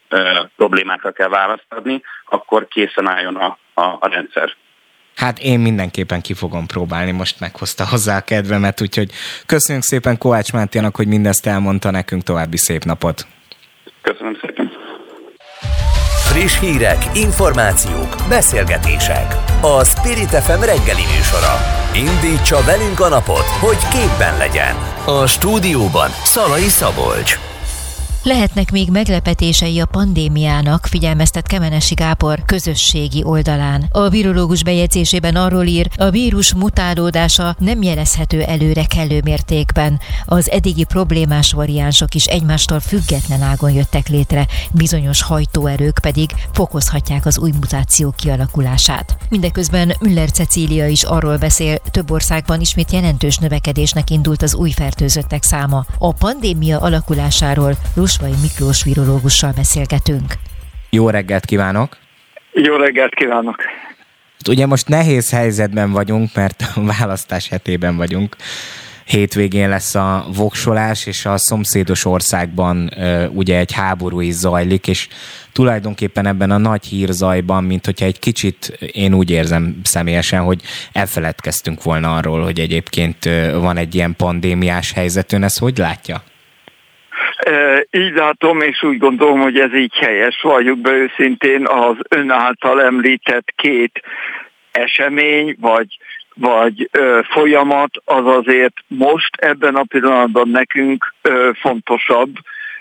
problémákra 0.56 1.10
kell 1.10 1.28
választ 1.28 1.66
adni, 1.68 2.02
akkor 2.24 2.68
készen 2.68 3.08
álljon 3.08 3.36
a, 3.36 3.58
a, 3.74 3.82
a 4.00 4.08
rendszer. 4.08 4.56
Hát 5.16 5.38
én 5.38 5.60
mindenképpen 5.60 6.20
ki 6.20 6.34
fogom 6.34 6.66
próbálni, 6.66 7.10
most 7.10 7.40
meghozta 7.40 7.86
hozzá 7.88 8.16
a 8.16 8.20
kedvemet, 8.20 8.80
úgyhogy 8.80 9.10
köszönjük 9.46 9.84
szépen 9.84 10.18
Kovács 10.18 10.52
Mátyának, 10.52 10.96
hogy 10.96 11.06
mindezt 11.06 11.46
elmondta 11.46 11.90
nekünk, 11.90 12.22
további 12.22 12.56
szép 12.56 12.84
napot! 12.84 13.26
Köszönöm 14.02 14.38
szépen! 14.40 14.67
Friss 16.39 16.59
hírek, 16.60 17.05
információk, 17.15 18.16
beszélgetések. 18.28 19.35
A 19.60 19.85
Spirit 19.85 20.28
FM 20.28 20.60
reggeli 20.60 21.02
műsora. 21.16 21.55
Indítsa 21.94 22.62
velünk 22.65 23.01
a 23.01 23.09
napot, 23.09 23.44
hogy 23.44 23.89
képben 23.89 24.36
legyen. 24.36 24.74
A 25.05 25.27
stúdióban 25.27 26.10
Szalai 26.24 26.69
Szabolcs. 26.69 27.47
Lehetnek 28.28 28.70
még 28.70 28.90
meglepetései 28.90 29.80
a 29.80 29.86
pandémiának, 29.86 30.86
figyelmeztet 30.86 31.46
Kemenesi 31.46 31.94
Gábor 31.94 32.42
közösségi 32.44 33.24
oldalán. 33.24 33.88
A 33.90 34.09
virológus 34.09 34.62
bejegyzésében 34.62 35.36
arról 35.36 35.64
ír, 35.64 35.88
a 35.96 36.10
vírus 36.10 36.55
mutálódása 36.55 37.56
nem 37.59 37.82
jelezhető 37.82 38.42
előre 38.42 38.84
kellő 38.84 39.20
mértékben. 39.24 40.00
Az 40.24 40.50
eddigi 40.50 40.84
problémás 40.84 41.52
variánsok 41.52 42.14
is 42.14 42.24
egymástól 42.24 42.80
független 42.80 43.42
ágon 43.42 43.72
jöttek 43.72 44.09
létre, 44.09 44.46
bizonyos 44.70 45.22
hajtóerők 45.22 45.98
pedig 46.02 46.30
fokozhatják 46.52 47.26
az 47.26 47.38
új 47.38 47.50
mutáció 47.50 48.14
kialakulását. 48.16 49.16
Mindeközben 49.28 49.92
Müller 50.00 50.30
Cecília 50.30 50.86
is 50.86 51.02
arról 51.02 51.36
beszél, 51.36 51.78
több 51.90 52.10
országban 52.10 52.60
ismét 52.60 52.92
jelentős 52.92 53.36
növekedésnek 53.36 54.10
indult 54.10 54.42
az 54.42 54.55
új 54.55 54.70
fertőzöttek 54.70 55.42
száma. 55.42 55.84
A 55.98 56.12
pandémia 56.12 56.78
alakulásáról 56.78 57.76
Rusvai 58.20 58.40
Miklós 58.42 58.82
virológussal 58.82 59.52
beszélgetünk. 59.52 60.32
Jó 60.90 61.10
reggelt 61.10 61.44
kívánok! 61.44 61.96
Jó 62.52 62.76
reggelt 62.76 63.14
kívánok! 63.14 63.56
Ugye 64.48 64.66
most 64.66 64.88
nehéz 64.88 65.30
helyzetben 65.30 65.92
vagyunk, 65.92 66.34
mert 66.34 66.64
a 66.74 66.80
választás 66.84 67.48
hetében 67.48 67.96
vagyunk. 67.96 68.36
Hétvégén 69.04 69.68
lesz 69.68 69.94
a 69.94 70.26
voksolás, 70.34 71.06
és 71.06 71.26
a 71.26 71.38
szomszédos 71.38 72.04
országban 72.04 72.90
ugye 73.32 73.58
egy 73.58 73.72
háború 73.72 74.20
is 74.20 74.34
zajlik, 74.34 74.86
és 74.86 75.08
tulajdonképpen 75.52 76.26
ebben 76.26 76.50
a 76.50 76.58
nagy 76.58 76.84
hírzajban, 76.84 77.64
mint 77.64 77.84
hogyha 77.84 78.06
egy 78.06 78.18
kicsit 78.18 78.78
én 78.92 79.14
úgy 79.14 79.30
érzem 79.30 79.80
személyesen, 79.82 80.42
hogy 80.42 80.62
elfeledkeztünk 80.92 81.82
volna 81.82 82.16
arról, 82.16 82.42
hogy 82.42 82.60
egyébként 82.60 83.28
van 83.52 83.76
egy 83.76 83.94
ilyen 83.94 84.16
pandémiás 84.16 84.92
helyzet. 84.92 85.32
Ön 85.32 85.42
ezt 85.42 85.58
hogy 85.58 85.78
látja? 85.78 86.22
Így 87.90 88.14
látom, 88.14 88.60
és 88.60 88.82
úgy 88.82 88.98
gondolom, 88.98 89.40
hogy 89.40 89.58
ez 89.58 89.74
így 89.74 89.94
helyes. 89.94 90.40
Vagyok 90.42 90.78
be 90.78 90.90
őszintén 90.90 91.66
az 91.66 91.96
ön 92.08 92.30
által 92.30 92.82
említett 92.82 93.52
két 93.56 94.02
esemény, 94.72 95.56
vagy, 95.60 95.98
vagy 96.34 96.88
ö, 96.92 97.20
folyamat, 97.30 97.90
az 98.04 98.26
azért 98.26 98.74
most 98.86 99.36
ebben 99.36 99.74
a 99.74 99.84
pillanatban 99.84 100.48
nekünk 100.48 101.14
ö, 101.22 101.50
fontosabb, 101.54 102.34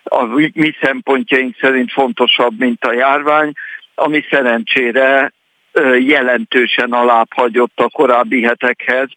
a 0.03 0.26
mi 0.53 0.76
szempontjaink 0.81 1.56
szerint 1.60 1.91
fontosabb, 1.91 2.60
mint 2.60 2.85
a 2.85 2.94
járvány, 2.94 3.52
ami 3.95 4.26
szerencsére 4.30 5.31
ö, 5.72 5.95
jelentősen 5.95 6.91
alább 6.91 7.27
hagyott 7.35 7.80
a 7.80 7.89
korábbi 7.89 8.44
hetekhez, 8.44 9.10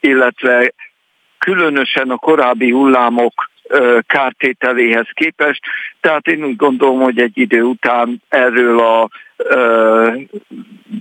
illetve 0.00 0.72
különösen 1.38 2.10
a 2.10 2.16
korábbi 2.16 2.70
hullámok 2.70 3.50
kártételéhez 4.06 5.08
képest. 5.12 5.60
Tehát 6.00 6.26
én 6.26 6.44
úgy 6.44 6.56
gondolom, 6.56 7.00
hogy 7.00 7.18
egy 7.18 7.38
idő 7.38 7.62
után 7.62 8.22
erről 8.28 8.78
a 8.78 9.08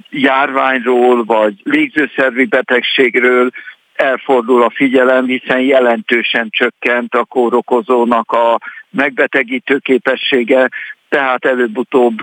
járványról 0.09 1.23
vagy 1.23 1.53
légzőszervi 1.63 2.45
betegségről 2.45 3.49
elfordul 3.95 4.63
a 4.63 4.71
figyelem, 4.75 5.25
hiszen 5.25 5.59
jelentősen 5.59 6.47
csökkent 6.49 7.13
a 7.13 7.25
kórokozónak 7.25 8.31
a 8.31 8.59
megbetegítő 8.89 9.77
képessége, 9.77 10.69
tehát 11.09 11.45
előbb-utóbb 11.45 12.13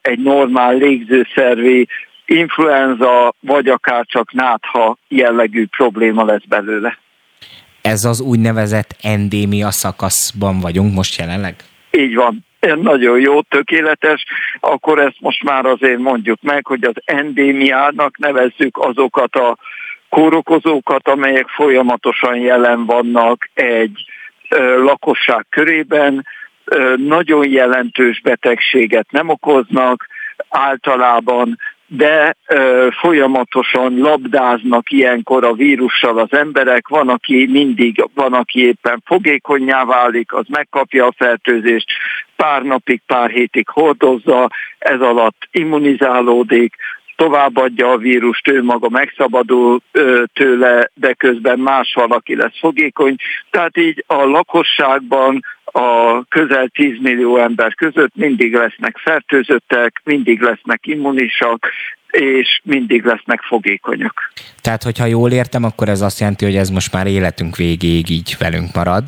egy 0.00 0.18
normál 0.18 0.74
légzőszervi 0.74 1.88
influenza, 2.24 3.34
vagy 3.40 3.68
akár 3.68 4.04
csak 4.06 4.32
nátha 4.32 4.96
jellegű 5.08 5.66
probléma 5.76 6.24
lesz 6.24 6.44
belőle 6.48 6.98
ez 7.86 8.04
az 8.04 8.20
úgynevezett 8.20 8.96
endémia 9.02 9.70
szakaszban 9.70 10.60
vagyunk 10.60 10.94
most 10.94 11.18
jelenleg? 11.18 11.54
Így 11.90 12.14
van. 12.14 12.44
Nagyon 12.60 13.20
jó, 13.20 13.40
tökéletes. 13.40 14.24
Akkor 14.60 14.98
ezt 14.98 15.20
most 15.20 15.42
már 15.42 15.64
azért 15.66 15.98
mondjuk 15.98 16.38
meg, 16.42 16.66
hogy 16.66 16.84
az 16.84 16.94
endémiának 17.04 18.18
nevezzük 18.18 18.78
azokat 18.78 19.34
a 19.34 19.56
kórokozókat, 20.08 21.08
amelyek 21.08 21.48
folyamatosan 21.48 22.36
jelen 22.36 22.84
vannak 22.84 23.50
egy 23.54 24.04
ö, 24.48 24.82
lakosság 24.82 25.46
körében, 25.50 26.26
ö, 26.64 26.94
nagyon 26.96 27.50
jelentős 27.50 28.20
betegséget 28.20 29.10
nem 29.10 29.28
okoznak, 29.28 30.06
általában 30.48 31.58
de 31.86 32.36
ö, 32.46 32.88
folyamatosan 33.00 33.98
labdáznak 33.98 34.90
ilyenkor 34.90 35.44
a 35.44 35.52
vírussal 35.52 36.18
az 36.18 36.32
emberek, 36.32 36.88
van, 36.88 37.08
aki 37.08 37.46
mindig, 37.50 38.04
van, 38.14 38.32
aki 38.32 38.66
éppen 38.66 39.02
fogékonyá 39.04 39.84
válik, 39.84 40.32
az 40.32 40.44
megkapja 40.48 41.06
a 41.06 41.14
fertőzést, 41.16 41.90
pár 42.36 42.62
napig, 42.62 43.00
pár 43.06 43.30
hétig 43.30 43.68
hordozza, 43.68 44.50
ez 44.78 45.00
alatt 45.00 45.48
immunizálódik, 45.50 46.74
továbbadja 47.16 47.90
a 47.90 47.96
vírust, 47.96 48.48
ő 48.48 48.62
maga 48.62 48.88
megszabadul 48.88 49.80
ö, 49.92 50.22
tőle, 50.32 50.90
de 50.94 51.12
közben 51.12 51.58
más 51.58 51.92
valaki 51.94 52.36
lesz 52.36 52.58
fogékony. 52.58 53.16
Tehát 53.50 53.76
így 53.76 54.04
a 54.06 54.24
lakosságban 54.24 55.44
a 55.76 56.24
közel 56.28 56.68
10 56.68 56.98
millió 57.00 57.36
ember 57.36 57.74
között 57.74 58.14
mindig 58.14 58.54
lesznek 58.54 58.96
fertőzöttek, 58.98 60.00
mindig 60.04 60.40
lesznek 60.40 60.86
immunisak, 60.86 61.68
és 62.18 62.60
mindig 62.64 63.04
lesznek 63.04 63.40
fogékonyak. 63.40 64.32
Tehát, 64.60 64.82
hogyha 64.82 65.04
jól 65.04 65.30
értem, 65.30 65.64
akkor 65.64 65.88
ez 65.88 66.00
azt 66.00 66.20
jelenti, 66.20 66.44
hogy 66.44 66.56
ez 66.56 66.70
most 66.70 66.92
már 66.92 67.06
életünk 67.06 67.56
végéig 67.56 68.10
így 68.10 68.36
velünk 68.38 68.74
marad. 68.74 69.04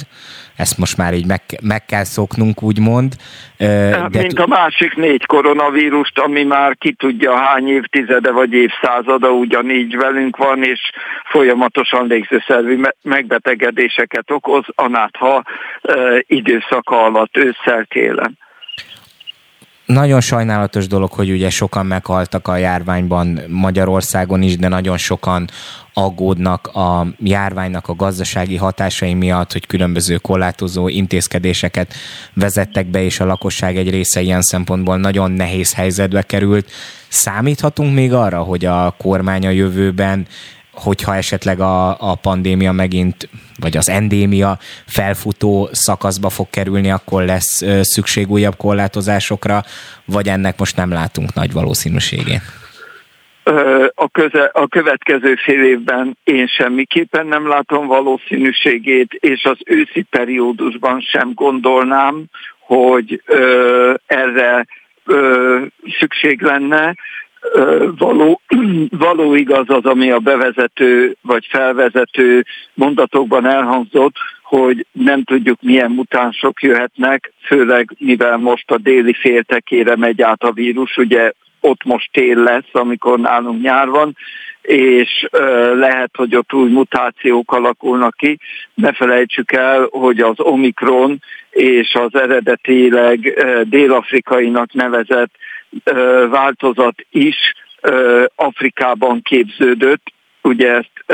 Ezt 0.57 0.79
most 0.79 0.97
már 0.97 1.15
így 1.15 1.27
meg, 1.27 1.41
meg 1.63 1.85
kell 1.85 2.05
szoknunk, 2.05 2.63
úgymond. 2.63 3.13
De 3.57 4.09
Mint 4.11 4.39
a 4.39 4.47
másik 4.47 4.97
négy 4.97 5.27
koronavírust, 5.27 6.19
ami 6.19 6.45
már 6.45 6.77
ki 6.79 6.93
tudja 6.93 7.37
hány 7.37 7.69
évtizede 7.69 8.31
vagy 8.31 8.53
évszázada 8.53 9.31
ugyanígy 9.31 9.97
velünk 9.97 10.37
van, 10.37 10.63
és 10.63 10.81
folyamatosan 11.25 12.07
légzőszervi 12.07 12.81
megbetegedéseket 13.03 14.31
okoz, 14.31 14.65
anátha 14.75 15.43
időszaka 16.27 17.05
alatt 17.05 17.37
ősszel 17.37 17.85
télen. 17.85 18.39
Nagyon 19.89 20.21
sajnálatos 20.21 20.87
dolog, 20.87 21.13
hogy 21.13 21.31
ugye 21.31 21.51
sokan 21.51 21.87
meghaltak 21.87 22.49
a 22.49 22.57
járványban 22.57 23.41
Magyarországon 23.49 24.43
is, 24.43 24.57
de 24.57 24.69
nagyon 24.69 24.97
sokan 24.97 25.49
aggódnak 25.95 26.67
a 26.67 27.07
járványnak 27.19 27.89
a 27.89 27.95
gazdasági 27.95 28.57
hatásai 28.57 29.15
miatt, 29.15 29.53
hogy 29.53 29.67
különböző 29.67 30.17
korlátozó 30.17 30.89
intézkedéseket 30.89 31.95
vezettek 32.35 32.87
be, 32.87 33.03
és 33.03 33.21
a 33.21 33.25
lakosság 33.25 33.77
egy 33.77 33.91
része 33.91 34.21
ilyen 34.21 34.43
szempontból 34.43 34.97
nagyon 34.97 35.31
nehéz 35.31 35.75
helyzetbe 35.75 36.23
került. 36.23 36.71
Számíthatunk 37.09 37.95
még 37.95 38.13
arra, 38.13 38.43
hogy 38.43 38.65
a 38.65 38.95
kormány 38.99 39.47
a 39.47 39.51
jövőben 39.51 40.27
hogyha 40.79 41.17
esetleg 41.17 41.61
a, 41.61 41.89
a 42.11 42.15
pandémia 42.15 42.73
megint, 42.73 43.29
vagy 43.61 43.77
az 43.77 43.89
endémia 43.89 44.59
felfutó 44.87 45.69
szakaszba 45.73 46.29
fog 46.29 46.51
kerülni, 46.51 46.91
akkor 46.91 47.25
lesz 47.25 47.63
szükség 47.81 48.31
újabb 48.31 48.57
korlátozásokra, 48.57 49.63
vagy 50.05 50.29
ennek 50.29 50.59
most 50.59 50.77
nem 50.77 50.93
látunk 50.93 51.35
nagy 51.35 51.53
valószínűségét? 51.53 52.43
A, 53.95 54.09
köze, 54.09 54.51
a 54.53 54.67
következő 54.67 55.35
fél 55.35 55.65
évben 55.65 56.17
én 56.25 56.47
semmiképpen 56.47 57.27
nem 57.27 57.49
látom 57.49 57.87
valószínűségét, 57.87 59.13
és 59.13 59.45
az 59.45 59.59
őszi 59.65 60.03
periódusban 60.03 61.01
sem 61.01 61.33
gondolnám, 61.35 62.25
hogy 62.59 63.23
ö, 63.27 63.95
erre 64.07 64.67
ö, 65.05 65.59
szükség 65.99 66.41
lenne 66.43 66.95
való, 67.99 68.41
való 69.07 69.35
igaz 69.35 69.65
az, 69.67 69.85
ami 69.85 70.11
a 70.11 70.19
bevezető 70.19 71.17
vagy 71.23 71.47
felvezető 71.51 72.45
mondatokban 72.75 73.47
elhangzott, 73.47 74.15
hogy 74.43 74.87
nem 74.93 75.25
tudjuk 75.25 75.63
milyen 75.63 75.91
mutánsok 75.91 76.63
jöhetnek, 76.63 77.33
főleg 77.47 77.95
mivel 77.99 78.37
most 78.37 78.71
a 78.71 78.79
déli 78.79 79.13
féltekére 79.13 79.97
megy 79.97 80.23
át 80.23 80.43
a 80.43 80.53
vírus, 80.53 80.97
ugye 80.97 81.33
ott 81.61 81.85
most 81.85 82.13
tél 82.13 82.43
lesz, 82.43 82.73
amikor 82.73 83.19
nálunk 83.19 83.63
nyár 83.63 83.89
van, 83.89 84.17
és 84.63 85.27
lehet, 85.75 86.11
hogy 86.17 86.37
ott 86.37 86.53
új 86.53 86.71
mutációk 86.71 87.53
alakulnak 87.53 88.15
ki. 88.17 88.39
Ne 88.75 88.93
felejtsük 88.93 89.53
el, 89.53 89.89
hogy 89.91 90.21
az 90.21 90.41
Omikron 90.41 91.23
és 91.51 91.95
az 91.95 92.21
eredetileg 92.21 93.45
dél-afrikainak 93.69 94.73
nevezett 94.73 95.31
változat 96.31 96.95
is 97.11 97.37
Afrikában 98.35 99.23
képződött, 99.23 100.13
ugye 100.43 100.73
ezt 100.73 101.05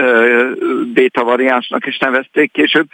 beta 0.93 1.25
variánsnak 1.25 1.87
is 1.87 1.99
nevezték 1.99 2.53
később. 2.53 2.87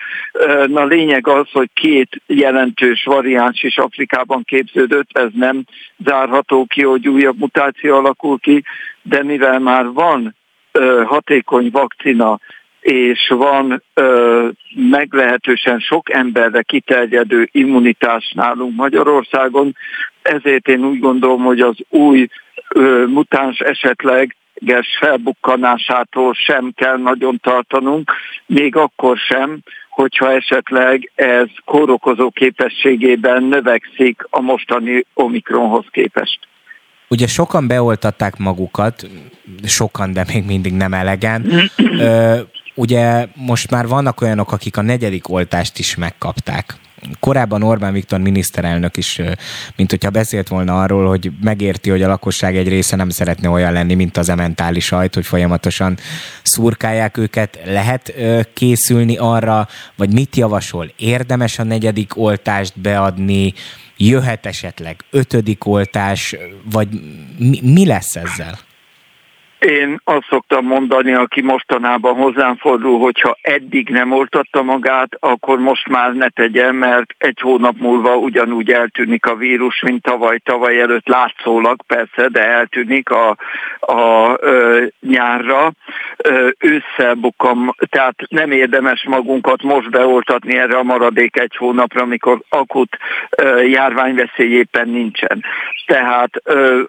Na 0.66 0.84
lényeg 0.84 1.26
az, 1.26 1.46
hogy 1.52 1.70
két 1.74 2.22
jelentős 2.26 3.04
variáns 3.04 3.62
is 3.62 3.76
Afrikában 3.78 4.42
képződött, 4.44 5.08
ez 5.12 5.28
nem 5.34 5.64
zárható 6.04 6.64
ki, 6.64 6.82
hogy 6.82 7.08
újabb 7.08 7.38
mutáció 7.38 7.96
alakul 7.96 8.38
ki, 8.38 8.64
de 9.02 9.22
mivel 9.22 9.58
már 9.58 9.92
van 9.92 10.34
hatékony 11.04 11.70
vakcina, 11.72 12.38
és 12.80 13.28
van 13.28 13.82
ö, 13.94 14.48
meglehetősen 14.74 15.78
sok 15.78 16.12
emberre 16.12 16.62
kiterjedő 16.62 17.48
immunitás 17.52 18.32
nálunk 18.34 18.76
Magyarországon, 18.76 19.76
ezért 20.22 20.68
én 20.68 20.84
úgy 20.84 20.98
gondolom, 20.98 21.42
hogy 21.42 21.60
az 21.60 21.76
új 21.88 22.28
ö, 22.68 23.04
mutáns 23.06 23.58
esetleg 23.58 24.36
felbukkanásától 25.00 26.34
sem 26.34 26.72
kell 26.74 26.96
nagyon 26.96 27.38
tartanunk, 27.42 28.12
még 28.46 28.76
akkor 28.76 29.16
sem, 29.16 29.58
hogyha 29.90 30.32
esetleg 30.32 31.10
ez 31.14 31.46
kórokozó 31.64 32.30
képességében 32.30 33.42
növekszik 33.42 34.26
a 34.30 34.40
mostani 34.40 35.04
Omikronhoz 35.14 35.84
képest. 35.90 36.38
Ugye 37.08 37.26
sokan 37.26 37.66
beoltatták 37.66 38.36
magukat, 38.36 39.06
sokan, 39.64 40.12
de 40.12 40.24
még 40.32 40.44
mindig 40.44 40.72
nem 40.72 40.92
elegen. 40.92 41.70
Ugye 42.80 43.26
most 43.34 43.70
már 43.70 43.86
vannak 43.86 44.20
olyanok, 44.20 44.52
akik 44.52 44.76
a 44.76 44.82
negyedik 44.82 45.28
oltást 45.28 45.78
is 45.78 45.94
megkapták. 45.96 46.74
Korábban 47.20 47.62
Orbán 47.62 47.92
Viktor 47.92 48.20
miniszterelnök 48.20 48.96
is, 48.96 49.20
mint 49.76 49.90
hogyha 49.90 50.10
beszélt 50.10 50.48
volna 50.48 50.82
arról, 50.82 51.08
hogy 51.08 51.30
megérti, 51.40 51.90
hogy 51.90 52.02
a 52.02 52.08
lakosság 52.08 52.56
egy 52.56 52.68
része 52.68 52.96
nem 52.96 53.10
szeretne 53.10 53.48
olyan 53.48 53.72
lenni, 53.72 53.94
mint 53.94 54.16
az 54.16 54.28
ementális 54.28 54.84
sajt, 54.84 55.14
hogy 55.14 55.26
folyamatosan 55.26 55.98
szurkálják 56.42 57.16
őket. 57.16 57.58
Lehet 57.64 58.14
készülni 58.54 59.16
arra, 59.16 59.68
vagy 59.96 60.12
mit 60.12 60.36
javasol? 60.36 60.92
Érdemes 60.96 61.58
a 61.58 61.64
negyedik 61.64 62.16
oltást 62.16 62.80
beadni? 62.80 63.54
jöhet 63.96 64.46
esetleg 64.46 65.04
ötödik 65.10 65.66
oltás, 65.66 66.36
vagy 66.70 66.88
mi, 67.38 67.60
mi 67.62 67.86
lesz 67.86 68.16
ezzel? 68.16 68.58
Én 69.60 70.00
azt 70.04 70.26
szoktam 70.28 70.66
mondani, 70.66 71.14
aki 71.14 71.42
mostanában 71.42 72.14
hozzám 72.14 72.56
fordul, 72.56 72.98
hogyha 72.98 73.36
eddig 73.42 73.88
nem 73.88 74.12
oltatta 74.12 74.62
magát, 74.62 75.08
akkor 75.18 75.58
most 75.58 75.88
már 75.88 76.12
ne 76.12 76.28
tegye, 76.28 76.72
mert 76.72 77.14
egy 77.18 77.40
hónap 77.40 77.74
múlva 77.78 78.16
ugyanúgy 78.16 78.70
eltűnik 78.70 79.26
a 79.26 79.34
vírus, 79.34 79.82
mint 79.82 80.02
tavaly, 80.02 80.38
tavaly 80.38 80.80
előtt 80.80 81.08
látszólag 81.08 81.82
persze, 81.86 82.28
de 82.28 82.46
eltűnik 82.46 83.10
a, 83.10 83.36
a, 83.80 84.30
a 84.30 84.38
nyárra. 85.00 85.72
Ősszel 86.58 87.14
bukam, 87.14 87.74
tehát 87.90 88.14
nem 88.28 88.50
érdemes 88.50 89.04
magunkat 89.08 89.62
most 89.62 89.90
beoltatni 89.90 90.58
erre 90.58 90.76
a 90.76 90.82
maradék 90.82 91.38
egy 91.38 91.56
hónapra, 91.56 92.02
amikor 92.02 92.40
akut 92.48 92.98
járványveszély 93.66 94.52
éppen 94.52 94.88
nincsen. 94.88 95.44
Tehát 95.86 96.30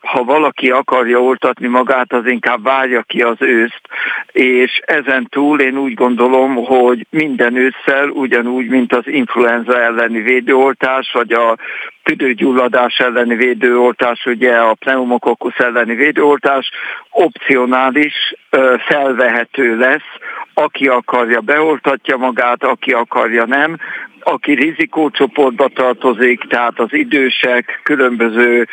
ha 0.01 0.23
valaki 0.23 0.69
akarja 0.69 1.21
oltatni 1.21 1.67
magát, 1.67 2.13
az 2.13 2.25
inkább 2.25 2.59
várja 2.63 3.01
ki 3.01 3.21
az 3.21 3.37
őszt, 3.39 3.81
és 4.31 4.81
ezen 4.85 5.27
túl 5.29 5.59
én 5.59 5.77
úgy 5.77 5.93
gondolom, 5.93 6.55
hogy 6.55 7.05
minden 7.09 7.55
ősszel, 7.55 8.09
ugyanúgy, 8.09 8.67
mint 8.67 8.93
az 8.93 9.07
influenza 9.07 9.81
elleni 9.81 10.21
védőoltás, 10.21 11.11
vagy 11.13 11.31
a 11.31 11.57
tüdőgyulladás 12.03 12.97
elleni 12.97 13.35
védőoltás, 13.35 14.25
ugye 14.25 14.55
a 14.55 14.73
pneumokokkusz 14.73 15.59
elleni 15.59 15.95
védőoltás 15.95 16.71
opcionális, 17.09 18.35
felvehető 18.87 19.77
lesz, 19.77 20.09
aki 20.53 20.87
akarja 20.87 21.39
beoltatja 21.39 22.17
magát, 22.17 22.63
aki 22.63 22.91
akarja 22.91 23.45
nem, 23.45 23.77
aki 24.23 24.53
rizikócsoportba 24.53 25.67
tartozik, 25.67 26.41
tehát 26.47 26.79
az 26.79 26.93
idősek, 26.93 27.79
különböző 27.83 28.67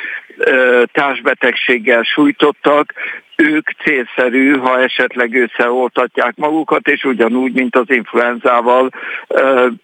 társbetegséggel 0.93 2.03
sújtottak, 2.03 2.95
ők 3.43 3.71
célszerű, 3.71 4.57
ha 4.57 4.81
esetleg 4.83 5.35
összeoltatják 5.35 6.37
magukat, 6.37 6.89
és 6.89 7.05
ugyanúgy, 7.05 7.53
mint 7.53 7.77
az 7.77 7.91
influenzával, 7.91 8.91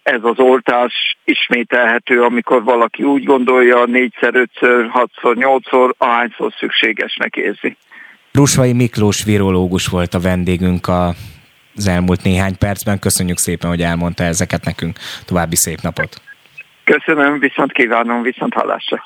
ez 0.03 0.19
az 0.21 0.39
oltás 0.39 1.17
ismételhető, 1.23 2.21
amikor 2.21 2.63
valaki 2.63 3.03
úgy 3.03 3.23
gondolja, 3.23 3.85
négyszer, 3.85 4.35
ötször, 4.35 4.89
hatszor, 4.89 5.35
nyolcszor, 5.35 5.95
ahányszor 5.97 6.53
szükségesnek 6.57 7.35
érzi. 7.35 7.77
Rusvai 8.31 8.73
Miklós 8.73 9.23
virológus 9.23 9.87
volt 9.87 10.13
a 10.13 10.19
vendégünk 10.19 10.87
a 10.87 11.13
az 11.77 11.87
elmúlt 11.87 12.23
néhány 12.23 12.57
percben. 12.57 12.99
Köszönjük 12.99 13.37
szépen, 13.37 13.69
hogy 13.69 13.81
elmondta 13.81 14.23
ezeket 14.23 14.65
nekünk. 14.65 14.97
További 15.25 15.55
szép 15.55 15.81
napot! 15.81 16.21
Köszönöm, 16.83 17.39
viszont 17.39 17.71
kívánom, 17.71 18.21
viszont 18.21 18.53
hallásra! 18.53 19.03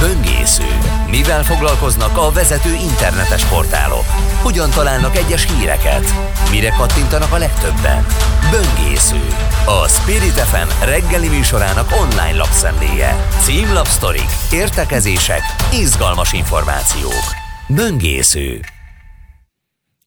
Böngésző. 0.00 0.78
Mivel 1.10 1.44
foglalkoznak 1.44 2.16
a 2.16 2.30
vezető 2.30 2.74
internetes 2.74 3.44
portálok? 3.44 4.04
Hogyan 4.42 4.70
találnak 4.70 5.16
egyes 5.16 5.46
híreket? 5.52 6.04
Mire 6.50 6.68
kattintanak 6.68 7.32
a 7.32 7.36
legtöbben? 7.38 8.06
Böngésző. 8.50 9.26
A 9.66 9.88
Spirit 9.88 10.40
FM 10.40 10.84
reggeli 10.84 11.28
műsorának 11.28 11.90
online 12.00 12.36
lapszemléje. 12.36 13.26
Címlapsztorik, 13.40 14.28
értekezések, 14.52 15.42
izgalmas 15.72 16.32
információk. 16.32 17.24
Böngésző. 17.68 18.60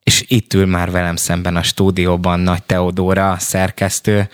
És 0.04 0.24
itt 0.28 0.54
ül 0.54 0.66
már 0.66 0.92
velem 0.92 1.16
szemben 1.16 1.56
a 1.56 1.64
stúdióban 1.64 2.40
Nagy 2.40 2.64
Teodóra, 2.64 3.36
szerkesztő. 3.40 4.30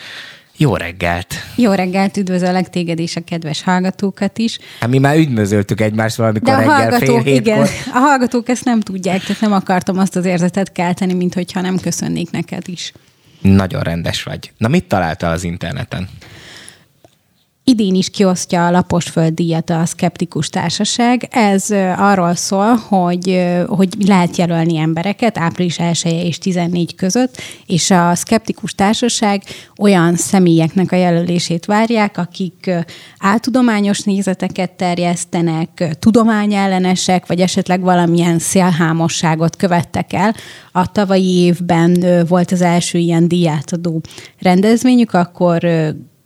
Jó 0.57 0.75
reggelt! 0.75 1.33
Jó 1.55 1.71
reggelt, 1.71 2.17
üdvözöllek 2.17 2.69
téged 2.69 2.99
és 2.99 3.15
a 3.15 3.21
kedves 3.21 3.63
hallgatókat 3.63 4.37
is. 4.37 4.59
Hát 4.79 4.89
mi 4.89 4.97
már 4.97 5.17
üdvözöltük 5.17 5.81
egymást 5.81 6.15
valamikor 6.15 6.47
De 6.47 6.53
a 6.53 6.57
reggel 6.57 6.75
hallgatók, 6.75 7.21
fél 7.21 7.35
igen, 7.35 7.67
a 7.93 7.97
hallgatók 7.97 8.49
ezt 8.49 8.65
nem 8.65 8.79
tudják, 8.79 9.23
tehát 9.23 9.41
nem 9.41 9.53
akartam 9.53 9.97
azt 9.97 10.15
az 10.15 10.25
érzetet 10.25 10.71
kelteni, 10.71 11.13
mint 11.13 11.33
hogyha 11.33 11.61
nem 11.61 11.77
köszönnék 11.79 12.31
neked 12.31 12.67
is. 12.67 12.91
Nagyon 13.41 13.81
rendes 13.81 14.23
vagy. 14.23 14.51
Na 14.57 14.67
mit 14.67 14.85
találtál 14.85 15.31
az 15.31 15.43
interneten? 15.43 16.09
Idén 17.65 17.95
is 17.95 18.09
kiosztja 18.09 18.65
a 18.67 18.71
Laposföld 18.71 19.33
díjat 19.33 19.69
a 19.69 19.85
Skeptikus 19.85 20.49
Társaság. 20.49 21.27
Ez 21.31 21.71
arról 21.97 22.35
szól, 22.35 22.75
hogy, 22.75 23.45
hogy 23.67 23.89
lehet 24.05 24.35
jelölni 24.35 24.77
embereket 24.77 25.37
április 25.37 25.79
1 25.79 26.01
és 26.05 26.37
14 26.37 26.95
között, 26.95 27.41
és 27.65 27.91
a 27.91 28.15
Skeptikus 28.15 28.73
Társaság 28.73 29.43
olyan 29.77 30.15
személyeknek 30.15 30.91
a 30.91 30.95
jelölését 30.95 31.65
várják, 31.65 32.17
akik 32.17 32.71
áltudományos 33.19 33.99
nézeteket 33.99 34.71
terjesztenek, 34.71 35.95
tudományellenesek, 35.99 37.27
vagy 37.27 37.39
esetleg 37.39 37.81
valamilyen 37.81 38.39
szélhámosságot 38.39 39.55
követtek 39.55 40.13
el. 40.13 40.35
A 40.71 40.91
tavalyi 40.91 41.37
évben 41.37 42.05
volt 42.27 42.51
az 42.51 42.61
első 42.61 42.97
ilyen 42.97 43.27
díjátadó 43.27 44.01
rendezvényük, 44.39 45.13
akkor 45.13 45.65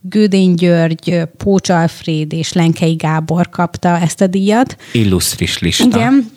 Gődény 0.10 0.54
György, 0.54 1.22
Pócs 1.38 1.70
Alfréd 1.70 2.34
és 2.34 2.54
Lenkei 2.54 2.94
Gábor 2.94 3.50
kapta 3.50 4.00
ezt 4.00 4.22
a 4.22 4.28
díjat. 4.28 4.78
Illusztris 4.92 5.60
lista. 5.60 5.86
Igen, 5.86 6.37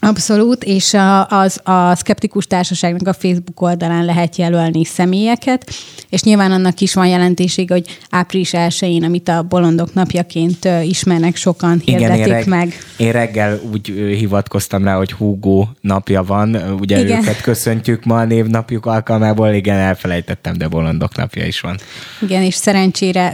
Abszolút, 0.00 0.64
és 0.64 0.94
a, 0.94 1.26
az, 1.28 1.60
a 1.62 1.94
Skeptikus 1.94 2.46
Társaságnak 2.46 3.08
a 3.08 3.12
Facebook 3.12 3.60
oldalán 3.60 4.04
lehet 4.04 4.36
jelölni 4.36 4.84
személyeket, 4.84 5.70
és 6.08 6.22
nyilván 6.22 6.52
annak 6.52 6.80
is 6.80 6.94
van 6.94 7.06
jelentősége, 7.06 7.74
hogy 7.74 7.98
április 8.10 8.54
1 8.54 8.98
amit 9.02 9.28
a 9.28 9.42
bolondok 9.42 9.94
napjaként 9.94 10.68
ismernek 10.82 11.36
sokan, 11.36 11.80
hirdetik 11.84 12.16
Igen, 12.16 12.26
én 12.26 12.32
reg- 12.32 12.46
meg. 12.46 12.78
Én 12.96 13.12
reggel 13.12 13.60
úgy 13.72 13.86
hivatkoztam 14.18 14.84
rá, 14.84 14.96
hogy 14.96 15.12
Hugo 15.12 15.66
napja 15.80 16.22
van, 16.22 16.56
ugye 16.80 17.00
Igen. 17.00 17.20
őket 17.20 17.40
köszöntjük 17.40 18.04
ma 18.04 18.18
a 18.18 18.24
névnapjuk 18.24 18.86
alkalmából, 18.86 19.48
igen, 19.48 19.78
elfelejtettem, 19.78 20.58
de 20.58 20.68
bolondok 20.68 21.16
napja 21.16 21.46
is 21.46 21.60
van. 21.60 21.78
Igen, 22.20 22.42
és 22.42 22.54
szerencsére 22.54 23.32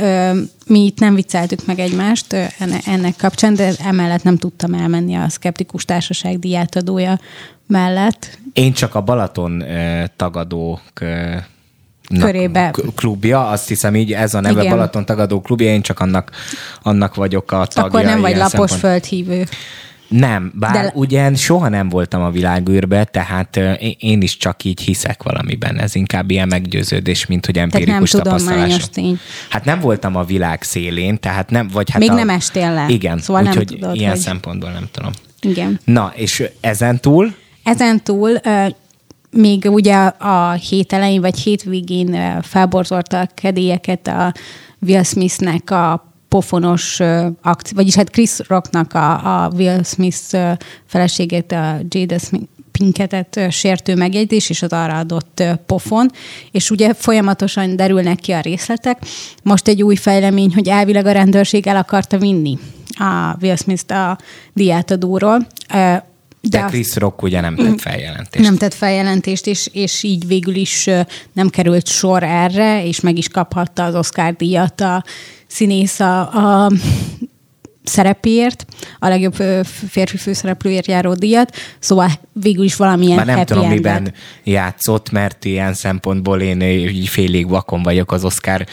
mi 0.67 0.85
itt 0.85 0.99
nem 0.99 1.15
vicceltük 1.15 1.67
meg 1.67 1.79
egymást 1.79 2.33
ennek 2.87 3.17
kapcsán, 3.17 3.55
de 3.55 3.73
emellett 3.85 4.23
nem 4.23 4.37
tudtam 4.37 4.75
elmenni 4.75 5.15
a 5.15 5.29
Skeptikus 5.29 5.85
Társaság 5.85 6.39
diátadója 6.39 7.21
mellett. 7.67 8.39
Én 8.53 8.73
csak 8.73 8.95
a 8.95 9.01
Balaton 9.01 9.65
tagadók 10.17 10.81
körébe. 12.21 12.71
klubja, 12.95 13.49
azt 13.49 13.69
hiszem 13.69 13.97
így 13.97 14.13
ez 14.13 14.35
a 14.35 14.41
neve 14.41 14.61
Igen. 14.61 14.73
Balaton 14.73 15.05
tagadó 15.05 15.41
klubja, 15.41 15.67
én 15.67 15.83
csak 15.83 16.01
annak, 16.01 16.31
annak 16.83 17.15
vagyok 17.15 17.53
a 17.53 17.67
tagja. 17.67 17.83
Akkor 17.83 18.05
nem 18.05 18.21
vagy 18.21 18.37
lapos 18.37 18.75
földhívő. 18.75 19.47
Nem, 20.09 20.53
bár 20.55 20.73
De... 20.73 20.91
ugyan 20.95 21.35
soha 21.35 21.69
nem 21.69 21.89
voltam 21.89 22.23
a 22.23 22.31
világűrbe, 22.31 23.05
tehát 23.05 23.61
én 23.99 24.23
is 24.23 24.37
csak 24.37 24.65
így 24.65 24.81
hiszek 24.81 25.23
valamiben. 25.23 25.79
Ez 25.79 25.95
inkább 25.95 26.31
ilyen 26.31 26.49
meggyőződés, 26.49 27.27
mint 27.27 27.47
hogy 27.47 27.59
empirikus 27.59 28.11
tehát 28.11 28.27
nem 28.27 28.37
tapasztalás. 28.37 28.89
Tény. 28.89 29.19
Hát 29.49 29.65
nem 29.65 29.81
voltam 29.81 30.17
a 30.17 30.25
világ 30.25 30.63
szélén, 30.63 31.21
tehát 31.21 31.51
nem, 31.51 31.69
vagy 31.73 31.91
hát 31.91 32.01
Még 32.01 32.11
a... 32.11 32.15
nem 32.15 32.29
estél 32.29 32.73
le. 32.73 32.87
Igen, 32.89 33.19
szóval 33.19 33.47
úgyhogy 33.47 33.79
ilyen 33.93 34.11
hogy... 34.11 34.21
szempontból 34.21 34.71
nem 34.71 34.89
tudom. 34.93 35.13
Igen. 35.41 35.81
Na, 35.85 36.13
és 36.15 36.45
ezen 36.61 37.01
túl? 37.01 37.35
Ezen 37.63 38.03
túl 38.03 38.31
uh, 38.45 38.67
még 39.31 39.65
ugye 39.71 39.97
a 40.07 40.53
hét 40.53 40.93
elején 40.93 41.21
vagy 41.21 41.39
hétvégén 41.39 42.43
felborzolta 42.43 43.21
a 43.21 43.29
kedélyeket 43.35 44.07
a 44.07 44.33
Will 44.79 45.03
Smithnek 45.03 45.71
a 45.71 46.14
pofonos 46.35 47.01
akció, 47.43 47.77
vagyis 47.77 47.95
hát 47.95 48.11
Chris 48.11 48.39
Rocknak 48.49 48.95
a, 48.95 49.45
a 49.45 49.51
Will 49.57 49.83
Smith 49.83 50.37
feleségét, 50.87 51.53
a 51.53 51.77
Jada 51.89 52.17
Pinketet 52.73 53.41
sértő 53.51 53.95
megjegyzés, 53.95 54.51
és 54.51 54.63
az 54.63 54.73
arra 54.73 54.99
adott 54.99 55.43
pofon, 55.67 56.11
és 56.51 56.71
ugye 56.71 56.95
folyamatosan 56.95 57.77
derülnek 57.77 58.17
ki 58.17 58.33
a 58.33 58.41
részletek. 58.41 58.99
Most 59.43 59.69
egy 59.69 59.83
új 59.83 59.97
fejlemény, 59.97 60.55
hogy 60.55 60.69
elvileg 60.69 61.07
a 61.07 61.13
rendőrség 61.13 61.67
el 61.67 61.77
akarta 61.77 62.19
vinni 62.19 62.59
a 62.99 63.37
Will 63.41 63.57
Smith-t 63.57 63.91
a 63.91 64.19
diátadóról, 64.53 65.47
de, 66.49 66.59
De 66.61 66.65
Chris 66.65 66.97
Rock 66.97 67.23
ugye 67.23 67.41
nem 67.41 67.57
tett 67.57 67.81
feljelentést. 67.81 68.45
Nem 68.45 68.57
tett 68.57 68.75
feljelentést, 68.75 69.47
és, 69.47 69.69
és 69.73 70.03
így 70.03 70.27
végül 70.27 70.55
is 70.55 70.91
nem 71.33 71.49
került 71.49 71.87
sor 71.87 72.23
erre, 72.23 72.87
és 72.87 73.01
meg 73.01 73.19
is 73.19 73.29
kaphatta 73.29 73.85
az 73.85 73.95
Oscar 73.95 74.33
díjat 74.33 74.81
a 74.81 75.05
színész 75.55 76.01
a, 76.01 76.21
a 76.21 76.71
szerepéért, 77.85 78.67
a 78.99 79.09
legjobb 79.09 79.35
férfi 79.89 80.17
főszereplőért 80.17 80.87
járó 80.87 81.15
díjat, 81.15 81.57
szóval 81.79 82.11
végül 82.33 82.65
is 82.65 82.77
valamilyen 82.77 83.17
Már 83.17 83.27
nem 83.27 83.45
tudom, 83.45 83.63
endet. 83.63 83.77
miben 83.77 84.13
játszott, 84.45 85.11
mert 85.11 85.45
ilyen 85.45 85.75
szempontból 85.75 86.41
én 86.41 86.61
így 86.61 87.09
félig 87.09 87.49
vakon 87.49 87.83
vagyok 87.83 88.13
az 88.13 88.25
Oscar 88.25 88.67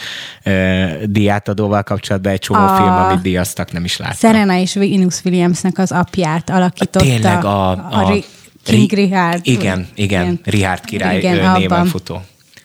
uh, 0.44 1.02
díjátadóval 1.04 1.82
kapcsolatban, 1.82 2.32
egy 2.32 2.38
csomó 2.38 2.60
a 2.60 2.76
film, 2.76 2.92
amit 2.92 3.20
díjaztak, 3.20 3.72
nem 3.72 3.84
is 3.84 3.96
láttam. 3.96 4.16
Serena 4.16 4.56
és 4.56 4.74
Venus 4.74 5.24
Williamsnek 5.24 5.78
az 5.78 5.92
apját 5.92 6.50
alakította. 6.50 6.98
Tényleg 6.98 7.44
a, 7.44 7.70
a, 7.70 8.10
a 8.10 8.14
King 8.62 8.90
Richard. 8.90 9.40
Igen, 9.42 9.62
igen, 9.68 9.88
igen. 9.94 10.40
Richard 10.44 10.84
király 10.84 11.18
igen, 11.18 11.52
néven 11.52 11.86
futó. 11.86 12.22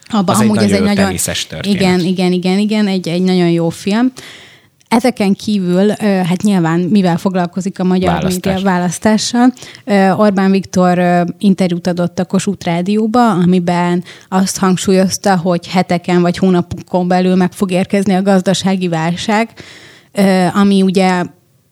Abba, 0.09 0.31
az 0.31 0.39
amúgy 0.39 0.57
egy 0.57 0.63
ez 0.63 0.71
egy 0.71 0.83
nagyon... 0.83 1.15
Igen, 1.61 1.99
igen, 1.99 2.31
igen, 2.31 2.59
igen, 2.59 2.87
egy, 2.87 3.07
egy 3.07 3.21
nagyon 3.21 3.49
jó 3.49 3.69
film. 3.69 4.11
Ezeken 4.87 5.33
kívül, 5.33 5.89
hát 5.99 6.41
nyilván, 6.41 6.79
mivel 6.79 7.17
foglalkozik 7.17 7.79
a 7.79 7.83
magyar 7.83 8.13
Választás. 8.13 8.53
média 8.53 8.71
választással, 8.71 9.53
Orbán 10.17 10.51
Viktor 10.51 11.25
interjút 11.39 11.87
adott 11.87 12.19
a 12.19 12.25
Kossuth 12.25 12.65
Rádióba, 12.65 13.31
amiben 13.31 14.03
azt 14.29 14.57
hangsúlyozta, 14.57 15.37
hogy 15.37 15.67
heteken 15.67 16.21
vagy 16.21 16.37
hónapokon 16.37 17.07
belül 17.07 17.35
meg 17.35 17.51
fog 17.51 17.71
érkezni 17.71 18.13
a 18.13 18.21
gazdasági 18.21 18.87
válság, 18.87 19.49
ami 20.53 20.81
ugye 20.81 21.23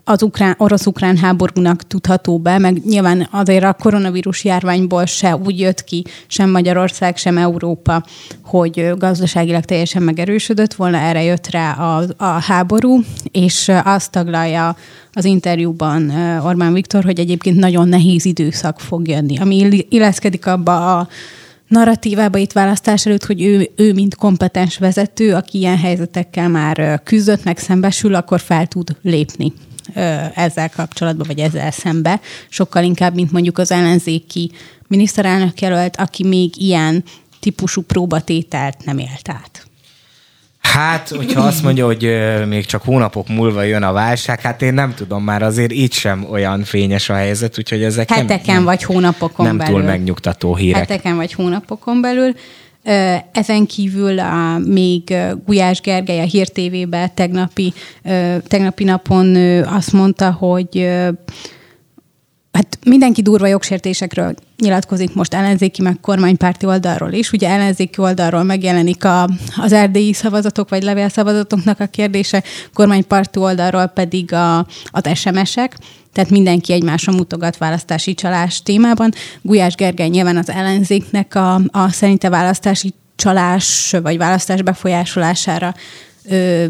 az 0.07 0.23
ukrán, 0.23 0.55
orosz-ukrán 0.57 1.17
háborúnak 1.17 1.87
tudható 1.87 2.37
be, 2.37 2.57
meg 2.57 2.85
nyilván 2.85 3.27
azért 3.31 3.63
a 3.63 3.73
koronavírus 3.73 4.43
járványból 4.43 5.05
se 5.05 5.35
úgy 5.35 5.59
jött 5.59 5.83
ki, 5.83 6.03
sem 6.27 6.49
Magyarország, 6.49 7.17
sem 7.17 7.37
Európa, 7.37 8.03
hogy 8.43 8.91
gazdaságilag 8.97 9.63
teljesen 9.63 10.03
megerősödött 10.03 10.73
volna, 10.73 10.97
erre 10.97 11.23
jött 11.23 11.47
rá 11.47 11.71
a, 11.71 12.03
a 12.17 12.25
háború, 12.25 12.99
és 13.31 13.71
azt 13.83 14.11
taglalja 14.11 14.75
az 15.13 15.25
interjúban 15.25 16.09
Orbán 16.43 16.73
Viktor, 16.73 17.03
hogy 17.03 17.19
egyébként 17.19 17.59
nagyon 17.59 17.87
nehéz 17.87 18.25
időszak 18.25 18.79
fog 18.79 19.07
jönni, 19.07 19.37
ami 19.37 19.85
illeszkedik 19.89 20.45
abba 20.45 20.99
a 20.99 21.07
narratívába 21.67 22.37
itt 22.37 22.51
választás 22.51 23.05
előtt, 23.05 23.25
hogy 23.25 23.43
ő, 23.43 23.69
ő 23.75 23.93
mint 23.93 24.15
kompetens 24.15 24.77
vezető, 24.77 25.33
aki 25.33 25.57
ilyen 25.57 25.77
helyzetekkel 25.77 26.49
már 26.49 27.01
küzdött, 27.03 27.43
meg 27.43 27.57
szembesül, 27.57 28.15
akkor 28.15 28.39
fel 28.39 28.67
tud 28.67 28.95
lépni 29.01 29.53
ezzel 30.33 30.69
kapcsolatban, 30.69 31.27
vagy 31.27 31.39
ezzel 31.39 31.71
szembe, 31.71 32.19
sokkal 32.49 32.83
inkább, 32.83 33.15
mint 33.15 33.31
mondjuk 33.31 33.57
az 33.57 33.71
ellenzéki 33.71 34.51
miniszterelnök 34.87 35.61
jelölt, 35.61 35.95
aki 35.95 36.27
még 36.27 36.61
ilyen 36.61 37.03
típusú 37.39 37.81
próbatételt 37.81 38.85
nem 38.85 38.97
élt 38.97 39.29
át. 39.29 39.67
Hát, 40.59 41.09
hogyha 41.09 41.41
azt 41.41 41.63
mondja, 41.63 41.85
hogy 41.85 42.09
még 42.47 42.65
csak 42.65 42.81
hónapok 42.83 43.27
múlva 43.27 43.63
jön 43.63 43.83
a 43.83 43.91
válság, 43.91 44.41
hát 44.41 44.61
én 44.61 44.73
nem 44.73 44.93
tudom, 44.93 45.23
már 45.23 45.41
azért 45.41 45.71
így 45.71 45.93
sem 45.93 46.25
olyan 46.31 46.63
fényes 46.63 47.09
a 47.09 47.13
helyzet, 47.13 47.57
úgyhogy 47.57 47.83
ezek 47.83 48.11
Heteken 48.11 48.55
nem, 48.55 48.63
vagy 48.63 48.83
hónapokon 48.83 49.45
nem 49.45 49.57
belül. 49.57 49.73
túl 49.73 49.83
megnyugtató 49.83 50.55
hírek. 50.55 50.79
Heteken 50.79 51.15
vagy 51.15 51.33
hónapokon 51.33 52.01
belül. 52.01 52.35
Ezen 53.31 53.65
kívül 53.65 54.19
a, 54.19 54.57
még 54.57 55.15
Gulyás 55.45 55.81
Gergely 55.81 56.19
a 56.19 56.23
Hír 56.23 56.49
TV-be 56.49 57.11
tegnapi, 57.13 57.73
tegnapi 58.47 58.83
napon 58.83 59.35
azt 59.63 59.91
mondta, 59.91 60.31
hogy 60.31 60.89
hát 62.55 62.77
mindenki 62.85 63.21
durva 63.21 63.47
jogsértésekről 63.47 64.35
nyilatkozik 64.57 65.13
most 65.13 65.33
ellenzéki, 65.33 65.81
meg 65.81 65.99
kormánypárti 66.01 66.65
oldalról 66.65 67.11
is. 67.11 67.31
Ugye 67.31 67.49
ellenzéki 67.49 68.01
oldalról 68.01 68.43
megjelenik 68.43 69.03
a, 69.03 69.29
az 69.57 69.71
erdélyi 69.71 70.13
szavazatok, 70.13 70.69
vagy 70.69 70.83
levélszavazatoknak 70.83 71.79
a 71.79 71.85
kérdése, 71.85 72.43
kormánypárti 72.73 73.39
oldalról 73.39 73.85
pedig 73.85 74.33
a, 74.33 74.57
az 74.85 75.09
SMS-ek 75.13 75.77
tehát 76.13 76.29
mindenki 76.29 76.73
egymásra 76.73 77.11
mutogat 77.11 77.57
választási 77.57 78.13
csalás 78.13 78.61
témában. 78.61 79.13
Gulyás 79.41 79.75
Gergely 79.75 80.07
nyilván 80.07 80.37
az 80.37 80.49
ellenzéknek 80.49 81.35
a, 81.35 81.53
a 81.55 81.89
szerinte 81.89 82.29
választási 82.29 82.93
csalás 83.15 83.95
vagy 84.01 84.17
választás 84.17 84.61
befolyásolására 84.61 85.73
ö, 86.29 86.65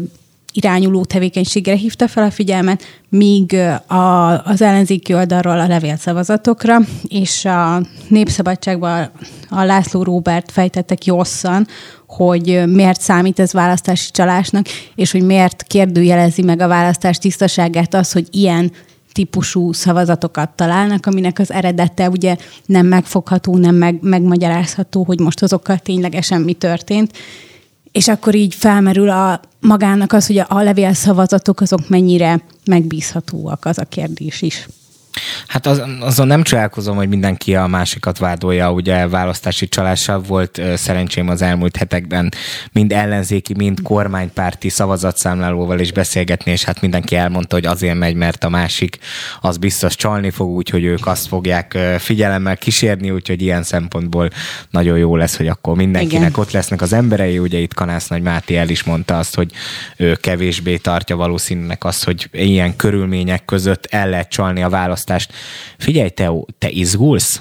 irányuló 0.56 1.04
tevékenységre 1.04 1.74
hívta 1.74 2.08
fel 2.08 2.24
a 2.24 2.30
figyelmet, 2.30 2.82
míg 3.08 3.52
a, 3.86 4.42
az 4.44 4.62
ellenzéki 4.62 5.14
oldalról 5.14 5.60
a 5.60 5.66
levélszavazatokra, 5.66 6.78
és 7.08 7.44
a 7.44 7.80
Népszabadságban 8.08 9.10
a 9.48 9.62
László 9.62 10.02
Róbert 10.02 10.52
fejtette 10.52 10.94
ki 10.94 11.10
hosszan, 11.10 11.66
hogy 12.06 12.62
miért 12.66 13.00
számít 13.00 13.38
ez 13.38 13.52
választási 13.52 14.10
csalásnak, 14.10 14.66
és 14.94 15.10
hogy 15.10 15.22
miért 15.22 15.62
kérdőjelezi 15.62 16.42
meg 16.42 16.60
a 16.60 16.68
választás 16.68 17.18
tisztaságát 17.18 17.94
az, 17.94 18.12
hogy 18.12 18.28
ilyen 18.30 18.72
típusú 19.12 19.72
szavazatokat 19.72 20.50
találnak, 20.50 21.06
aminek 21.06 21.38
az 21.38 21.52
eredete 21.52 22.08
ugye 22.08 22.36
nem 22.66 22.86
megfogható, 22.86 23.56
nem 23.56 23.74
meg, 23.74 23.98
megmagyarázható, 24.00 25.04
hogy 25.04 25.20
most 25.20 25.42
azokkal 25.42 25.78
ténylegesen 25.78 26.40
mi 26.40 26.52
történt. 26.52 27.12
És 27.96 28.08
akkor 28.08 28.34
így 28.34 28.54
felmerül 28.54 29.10
a 29.10 29.40
magának 29.60 30.12
az, 30.12 30.26
hogy 30.26 30.38
a 30.38 30.62
levélszavazatok 30.62 31.60
azok 31.60 31.88
mennyire 31.88 32.42
megbízhatóak, 32.64 33.64
az 33.64 33.78
a 33.78 33.84
kérdés 33.84 34.42
is. 34.42 34.68
Hát 35.46 35.66
az, 35.66 35.82
azon 36.00 36.26
nem 36.26 36.42
csodálkozom, 36.42 36.96
hogy 36.96 37.08
mindenki 37.08 37.54
a 37.54 37.66
másikat 37.66 38.18
vádolja, 38.18 38.72
ugye 38.72 39.08
választási 39.08 39.68
csalással 39.68 40.20
volt 40.20 40.60
szerencsém 40.74 41.28
az 41.28 41.42
elmúlt 41.42 41.76
hetekben 41.76 42.32
mind 42.72 42.92
ellenzéki, 42.92 43.54
mind 43.54 43.82
kormánypárti 43.82 44.68
szavazatszámlálóval 44.68 45.80
is 45.80 45.92
beszélgetni, 45.92 46.50
és 46.50 46.64
hát 46.64 46.80
mindenki 46.80 47.16
elmondta, 47.16 47.54
hogy 47.54 47.66
azért 47.66 47.98
megy, 47.98 48.14
mert 48.14 48.44
a 48.44 48.48
másik 48.48 48.98
az 49.40 49.56
biztos 49.56 49.96
csalni 49.96 50.30
fog, 50.30 50.48
úgyhogy 50.48 50.84
ők 50.84 51.06
azt 51.06 51.26
fogják 51.26 51.78
figyelemmel 51.98 52.56
kísérni, 52.56 53.10
úgyhogy 53.10 53.42
ilyen 53.42 53.62
szempontból 53.62 54.30
nagyon 54.70 54.98
jó 54.98 55.16
lesz, 55.16 55.36
hogy 55.36 55.48
akkor 55.48 55.76
mindenkinek 55.76 56.28
Igen. 56.28 56.40
ott 56.40 56.50
lesznek 56.50 56.82
az 56.82 56.92
emberei, 56.92 57.38
ugye 57.38 57.58
itt 57.58 57.74
Kanász 57.74 58.08
Nagy 58.08 58.22
Máté 58.22 58.56
el 58.56 58.68
is 58.68 58.82
mondta 58.84 59.18
azt, 59.18 59.34
hogy 59.34 59.52
ő 59.96 60.14
kevésbé 60.14 60.76
tartja 60.76 61.16
valószínűnek 61.16 61.84
azt, 61.84 62.04
hogy 62.04 62.28
ilyen 62.32 62.76
körülmények 62.76 63.44
között 63.44 63.86
el 63.90 64.08
lehet 64.08 64.28
csalni 64.28 64.62
a 64.62 64.68
választást 65.06 65.32
Figyelj, 65.78 66.08
te, 66.08 66.30
te 66.58 66.70
izgulsz? 66.70 67.40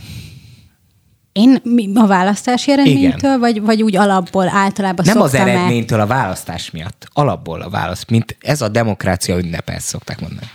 Én 1.31 1.61
a 1.93 2.07
választási 2.07 2.71
eredménytől, 2.71 3.37
vagy, 3.39 3.61
vagy 3.61 3.83
úgy 3.83 3.95
alapból 3.95 4.49
általában 4.49 5.05
Nem 5.05 5.21
az 5.21 5.33
eredménytől, 5.33 5.99
a 5.99 6.07
választás 6.07 6.71
miatt. 6.71 7.07
Alapból 7.13 7.61
a 7.61 7.69
válasz, 7.69 8.05
mint 8.07 8.37
ez 8.39 8.61
a 8.61 8.67
demokrácia 8.67 9.37
ünnepel, 9.37 9.79
szokták 9.79 10.21
mondani. 10.21 10.47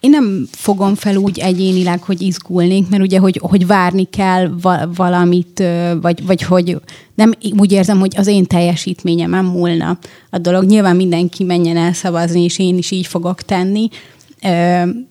Én 0.00 0.10
nem 0.10 0.48
fogom 0.50 0.94
fel 0.94 1.16
úgy 1.16 1.38
egyénileg, 1.38 2.02
hogy 2.02 2.20
izgulnék, 2.20 2.88
mert 2.88 3.02
ugye, 3.02 3.18
hogy, 3.18 3.38
hogy 3.42 3.66
várni 3.66 4.04
kell 4.04 4.50
valamit, 4.94 5.62
vagy, 6.00 6.26
vagy 6.26 6.42
hogy 6.42 6.76
nem 7.14 7.32
úgy 7.58 7.72
érzem, 7.72 7.98
hogy 7.98 8.14
az 8.16 8.26
én 8.26 8.46
teljesítményem 8.46 9.30
nem 9.30 9.44
múlna 9.44 9.98
a 10.30 10.38
dolog. 10.38 10.64
Nyilván 10.64 10.96
mindenki 10.96 11.44
menjen 11.44 11.76
el 11.76 11.92
szavazni, 11.92 12.42
és 12.42 12.58
én 12.58 12.76
is 12.76 12.90
így 12.90 13.06
fogok 13.06 13.42
tenni, 13.42 13.88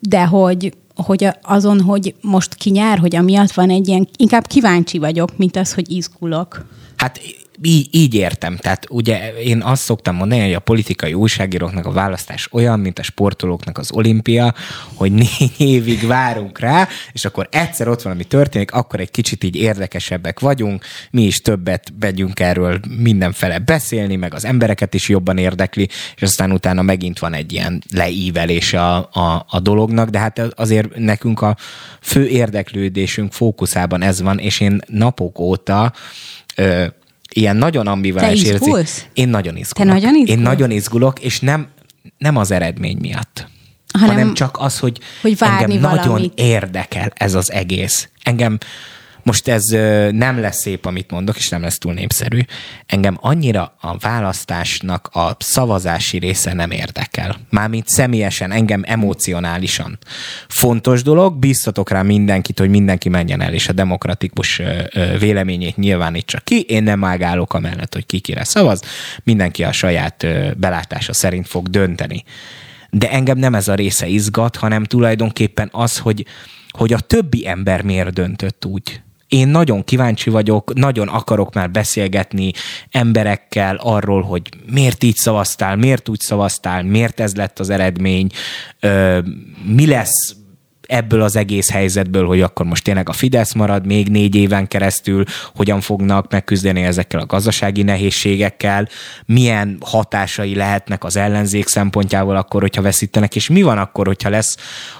de 0.00 0.24
hogy 0.24 0.72
hogy 1.02 1.28
azon, 1.42 1.80
hogy 1.80 2.14
most 2.20 2.54
ki 2.54 2.70
nyár, 2.70 2.98
hogy 2.98 3.16
amiatt 3.16 3.52
van 3.52 3.70
egy 3.70 3.88
ilyen, 3.88 4.08
inkább 4.16 4.46
kíváncsi 4.46 4.98
vagyok, 4.98 5.36
mint 5.36 5.56
az, 5.56 5.74
hogy 5.74 5.90
izgulok. 5.90 6.64
Hát 6.96 7.20
így, 7.62 7.88
így 7.90 8.14
értem. 8.14 8.56
Tehát 8.56 8.86
ugye 8.90 9.32
én 9.32 9.62
azt 9.62 9.82
szoktam 9.82 10.14
mondani, 10.14 10.40
hogy 10.40 10.54
a 10.54 10.60
politikai 10.60 11.14
újságíróknak 11.14 11.86
a 11.86 11.92
választás 11.92 12.48
olyan, 12.50 12.80
mint 12.80 12.98
a 12.98 13.02
sportolóknak 13.02 13.78
az 13.78 13.92
olimpia, 13.92 14.54
hogy 14.94 15.12
négy 15.12 15.54
évig 15.74 16.06
várunk 16.06 16.58
rá, 16.58 16.88
és 17.12 17.24
akkor 17.24 17.48
egyszer 17.50 17.88
ott 17.88 18.02
valami 18.02 18.24
történik, 18.24 18.72
akkor 18.72 19.00
egy 19.00 19.10
kicsit 19.10 19.44
így 19.44 19.56
érdekesebbek 19.56 20.40
vagyunk, 20.40 20.84
mi 21.10 21.22
is 21.22 21.40
többet 21.40 21.92
vegyünk 22.00 22.40
erről 22.40 22.80
mindenfele 22.98 23.58
beszélni, 23.58 24.16
meg 24.16 24.34
az 24.34 24.44
embereket 24.44 24.94
is 24.94 25.08
jobban 25.08 25.38
érdekli, 25.38 25.88
és 26.16 26.22
aztán 26.22 26.52
utána 26.52 26.82
megint 26.82 27.18
van 27.18 27.34
egy 27.34 27.52
ilyen 27.52 27.82
leívelése 27.94 28.80
a, 28.84 29.08
a, 29.12 29.46
a 29.48 29.60
dolognak, 29.60 30.08
de 30.08 30.18
hát 30.18 30.38
azért 30.38 30.96
nekünk 30.96 31.40
a 31.40 31.56
fő 32.00 32.26
érdeklődésünk 32.26 33.32
fókuszában 33.32 34.02
ez 34.02 34.20
van, 34.22 34.38
és 34.38 34.60
én 34.60 34.80
napok 34.86 35.38
óta 35.38 35.92
ilyen 37.32 37.56
nagyon 37.56 37.86
ambivalens 37.86 38.42
érzi. 38.42 38.72
Én 39.12 39.28
nagyon 39.28 39.56
izgulok. 39.56 39.88
Te 39.88 39.94
nagyon 39.94 40.14
izgulok? 40.14 40.38
Én 40.38 40.38
nagyon 40.38 40.70
izgulok, 40.70 41.20
és 41.20 41.40
nem, 41.40 41.66
nem 42.18 42.36
az 42.36 42.50
eredmény 42.50 42.96
miatt, 43.00 43.46
hanem, 43.92 44.08
hanem 44.08 44.34
csak 44.34 44.56
az, 44.58 44.78
hogy, 44.78 44.98
hogy 45.20 45.36
engem 45.38 45.80
valamit. 45.80 46.04
nagyon 46.04 46.32
érdekel 46.34 47.12
ez 47.14 47.34
az 47.34 47.52
egész. 47.52 48.08
Engem 48.22 48.58
most 49.22 49.48
ez 49.48 49.64
nem 50.12 50.40
lesz 50.40 50.60
szép, 50.60 50.86
amit 50.86 51.10
mondok, 51.10 51.36
és 51.36 51.48
nem 51.48 51.62
lesz 51.62 51.78
túl 51.78 51.92
népszerű. 51.92 52.40
Engem 52.86 53.18
annyira 53.20 53.76
a 53.80 53.96
választásnak 53.96 55.08
a 55.12 55.36
szavazási 55.38 56.18
része 56.18 56.52
nem 56.52 56.70
érdekel. 56.70 57.36
Mármint 57.50 57.88
személyesen, 57.88 58.52
engem 58.52 58.82
emocionálisan. 58.86 59.98
Fontos 60.48 61.02
dolog, 61.02 61.38
bíztatok 61.38 61.90
rá 61.90 62.02
mindenkit, 62.02 62.58
hogy 62.58 62.70
mindenki 62.70 63.08
menjen 63.08 63.40
el, 63.40 63.52
és 63.52 63.68
a 63.68 63.72
demokratikus 63.72 64.62
véleményét 65.18 65.76
nyilvánítsa 65.76 66.38
ki. 66.38 66.60
Én 66.60 66.82
nem 66.82 67.04
ágálok 67.04 67.54
amellett, 67.54 67.94
hogy 67.94 68.06
ki 68.06 68.18
kire 68.18 68.44
szavaz. 68.44 68.82
Mindenki 69.24 69.64
a 69.64 69.72
saját 69.72 70.26
belátása 70.58 71.12
szerint 71.12 71.48
fog 71.48 71.68
dönteni. 71.68 72.24
De 72.90 73.10
engem 73.10 73.38
nem 73.38 73.54
ez 73.54 73.68
a 73.68 73.74
része 73.74 74.06
izgat, 74.06 74.56
hanem 74.56 74.84
tulajdonképpen 74.84 75.68
az, 75.72 75.98
hogy, 75.98 76.26
hogy 76.70 76.92
a 76.92 76.98
többi 76.98 77.48
ember 77.48 77.82
miért 77.82 78.12
döntött 78.12 78.64
úgy 78.64 79.02
én 79.32 79.48
nagyon 79.48 79.84
kíváncsi 79.84 80.30
vagyok, 80.30 80.74
nagyon 80.74 81.08
akarok 81.08 81.54
már 81.54 81.70
beszélgetni 81.70 82.52
emberekkel 82.90 83.76
arról, 83.76 84.22
hogy 84.22 84.42
miért 84.70 85.02
így 85.02 85.16
szavaztál, 85.16 85.76
miért 85.76 86.08
úgy 86.08 86.20
szavaztál, 86.20 86.82
miért 86.82 87.20
ez 87.20 87.34
lett 87.34 87.58
az 87.58 87.70
eredmény, 87.70 88.30
mi 89.64 89.86
lesz 89.86 90.41
ebből 90.86 91.22
az 91.22 91.36
egész 91.36 91.70
helyzetből, 91.70 92.26
hogy 92.26 92.40
akkor 92.40 92.66
most 92.66 92.84
tényleg 92.84 93.08
a 93.08 93.12
Fidesz 93.12 93.52
marad 93.52 93.86
még 93.86 94.08
négy 94.08 94.34
éven 94.34 94.68
keresztül, 94.68 95.24
hogyan 95.54 95.80
fognak 95.80 96.30
megküzdeni 96.30 96.82
ezekkel 96.82 97.20
a 97.20 97.26
gazdasági 97.26 97.82
nehézségekkel, 97.82 98.88
milyen 99.26 99.78
hatásai 99.80 100.54
lehetnek 100.54 101.04
az 101.04 101.16
ellenzék 101.16 101.68
szempontjából 101.68 102.36
akkor, 102.36 102.60
hogyha 102.60 102.82
veszítenek, 102.82 103.36
és 103.36 103.48
mi 103.48 103.62
van 103.62 103.78
akkor, 103.78 104.06
hogyha 104.06 104.30
lesz 104.30 104.56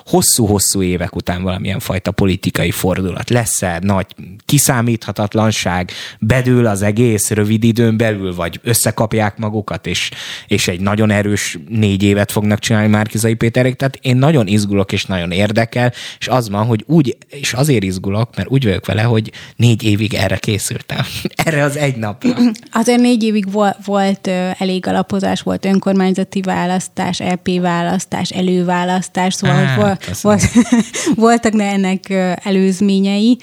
hosszú-hosszú 0.06 0.82
évek 0.82 1.16
után 1.16 1.42
valamilyen 1.42 1.78
fajta 1.78 2.10
politikai 2.10 2.70
fordulat. 2.70 3.30
Lesz-e 3.30 3.78
nagy 3.82 4.06
kiszámíthatatlanság, 4.44 5.90
bedől 6.18 6.66
az 6.66 6.82
egész 6.82 7.30
rövid 7.30 7.64
időn 7.64 7.96
belül, 7.96 8.34
vagy 8.34 8.60
összekapják 8.62 9.36
magukat, 9.36 9.86
és, 9.86 10.10
és 10.46 10.68
egy 10.68 10.80
nagyon 10.80 11.10
erős 11.10 11.58
négy 11.68 12.02
évet 12.02 12.32
fognak 12.32 12.58
csinálni 12.58 12.88
Márkizai 12.88 13.34
Péterék. 13.34 13.74
Tehát 13.74 13.98
én 14.00 14.16
nagyon 14.16 14.46
izgulok, 14.46 14.92
és 14.92 15.04
nagyon 15.04 15.30
érdekel, 15.30 15.71
érdekel, 15.74 15.92
és 16.18 16.28
az 16.28 16.48
van, 16.48 16.66
hogy 16.66 16.84
úgy, 16.86 17.16
és 17.28 17.52
azért 17.52 17.82
izgulok, 17.82 18.36
mert 18.36 18.50
úgy 18.50 18.64
vagyok 18.64 18.86
vele, 18.86 19.02
hogy 19.02 19.32
négy 19.56 19.82
évig 19.82 20.14
erre 20.14 20.36
készültem. 20.36 21.04
erre 21.44 21.62
az 21.62 21.76
egy 21.76 21.96
napra. 21.96 22.30
Azért 22.72 23.00
négy 23.00 23.22
évig 23.22 23.52
volt, 23.52 23.76
volt 23.84 24.26
elég 24.58 24.86
alapozás, 24.86 25.42
volt 25.42 25.64
önkormányzati 25.64 26.40
választás, 26.40 27.20
EP 27.20 27.48
választás, 27.60 28.30
előválasztás, 28.30 29.34
szóval 29.34 29.56
hát, 29.56 29.80
volt, 29.80 30.20
volt, 30.20 30.42
voltak 31.26 31.60
ennek 31.60 32.10
előzményei, 32.42 33.38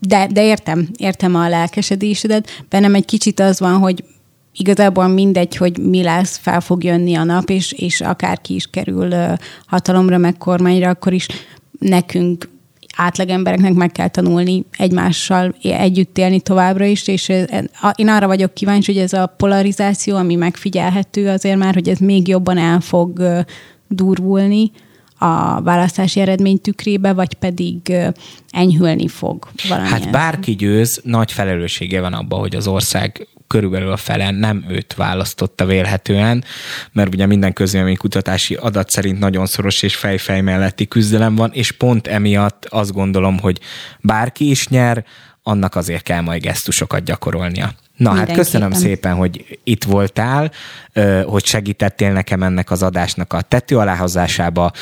de, 0.00 0.26
de 0.30 0.44
értem, 0.44 0.88
értem 0.96 1.34
a 1.34 1.48
lelkesedésedet. 1.48 2.64
Bennem 2.68 2.94
egy 2.94 3.04
kicsit 3.04 3.40
az 3.40 3.60
van, 3.60 3.78
hogy 3.78 4.04
igazából 4.58 5.06
mindegy, 5.06 5.56
hogy 5.56 5.78
mi 5.78 6.02
lesz, 6.02 6.36
fel 6.36 6.60
fog 6.60 6.84
jönni 6.84 7.14
a 7.14 7.24
nap, 7.24 7.50
és, 7.50 7.72
és 7.72 8.00
akárki 8.00 8.54
is 8.54 8.66
kerül 8.66 9.14
hatalomra, 9.66 10.18
meg 10.18 10.36
kormányra, 10.36 10.88
akkor 10.88 11.12
is 11.12 11.26
nekünk 11.78 12.48
átlagembereknek 12.96 13.74
meg 13.74 13.92
kell 13.92 14.08
tanulni 14.08 14.64
egymással 14.76 15.54
együtt 15.62 16.18
élni 16.18 16.40
továbbra 16.40 16.84
is, 16.84 17.08
és 17.08 17.28
én 17.94 18.08
arra 18.08 18.26
vagyok 18.26 18.54
kíváncsi, 18.54 18.92
hogy 18.92 19.02
ez 19.02 19.12
a 19.12 19.34
polarizáció, 19.36 20.16
ami 20.16 20.34
megfigyelhető 20.34 21.28
azért 21.28 21.58
már, 21.58 21.74
hogy 21.74 21.88
ez 21.88 21.98
még 21.98 22.28
jobban 22.28 22.58
el 22.58 22.80
fog 22.80 23.22
durvulni 23.88 24.70
a 25.18 25.62
választási 25.62 26.20
eredmény 26.20 26.60
tükrébe, 26.60 27.12
vagy 27.12 27.34
pedig 27.34 27.92
enyhülni 28.50 29.08
fog 29.08 29.48
valamilyen. 29.68 30.00
Hát 30.00 30.10
bárki 30.10 30.54
győz, 30.54 31.00
nagy 31.04 31.32
felelőssége 31.32 32.00
van 32.00 32.12
abban, 32.12 32.40
hogy 32.40 32.56
az 32.56 32.66
ország 32.66 33.28
körülbelül 33.46 33.92
a 33.92 33.96
fele 33.96 34.30
nem 34.30 34.64
őt 34.68 34.94
választotta 34.94 35.64
vélhetően, 35.64 36.44
mert 36.92 37.14
ugye 37.14 37.26
minden 37.26 37.52
kutatási 37.96 38.54
adat 38.54 38.90
szerint 38.90 39.18
nagyon 39.18 39.46
szoros 39.46 39.82
és 39.82 39.96
fejfej 39.96 40.40
melletti 40.40 40.86
küzdelem 40.86 41.34
van, 41.34 41.50
és 41.52 41.72
pont 41.72 42.06
emiatt 42.06 42.64
azt 42.64 42.92
gondolom, 42.92 43.38
hogy 43.38 43.60
bárki 44.00 44.50
is 44.50 44.68
nyer, 44.68 45.04
annak 45.42 45.74
azért 45.74 46.02
kell 46.02 46.20
majd 46.20 46.42
gesztusokat 46.42 47.04
gyakorolnia. 47.04 47.72
Na 47.98 48.14
hát 48.14 48.32
köszönöm 48.32 48.72
szépen, 48.72 49.14
hogy 49.14 49.58
itt 49.64 49.84
voltál, 49.84 50.50
hogy 51.24 51.44
segítettél 51.44 52.12
nekem 52.12 52.42
ennek 52.42 52.70
az 52.70 52.82
adásnak 52.82 53.32
a 53.32 53.40
tető 53.40 53.78
aláhozásába. 53.78 54.72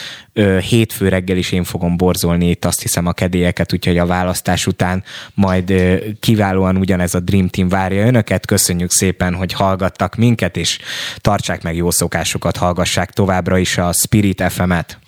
Hétfő 0.68 1.09
reggel 1.09 1.36
is 1.36 1.52
én 1.52 1.64
fogom 1.64 1.97
borzolni 1.97 2.48
itt 2.51 2.64
azt 2.64 2.82
hiszem 2.82 3.06
a 3.06 3.12
kedélyeket, 3.12 3.72
úgyhogy 3.72 3.98
a 3.98 4.06
választás 4.06 4.66
után 4.66 5.05
majd 5.34 5.72
kiválóan 6.20 6.76
ugyanez 6.76 7.14
a 7.14 7.20
Dream 7.20 7.48
Team 7.48 7.68
várja 7.68 8.06
önöket. 8.06 8.47
Köszönjük 8.47 8.90
szépen, 8.90 9.34
hogy 9.34 9.52
hallgattak 9.52 10.16
minket, 10.16 10.56
és 10.56 10.78
tartsák 11.16 11.62
meg 11.62 11.76
jó 11.76 11.90
szokásokat, 11.90 12.56
hallgassák 12.56 13.10
továbbra 13.10 13.59
is 13.59 13.78
a 13.78 13.93
Spirit 13.93 14.43
FM-et. 14.43 14.98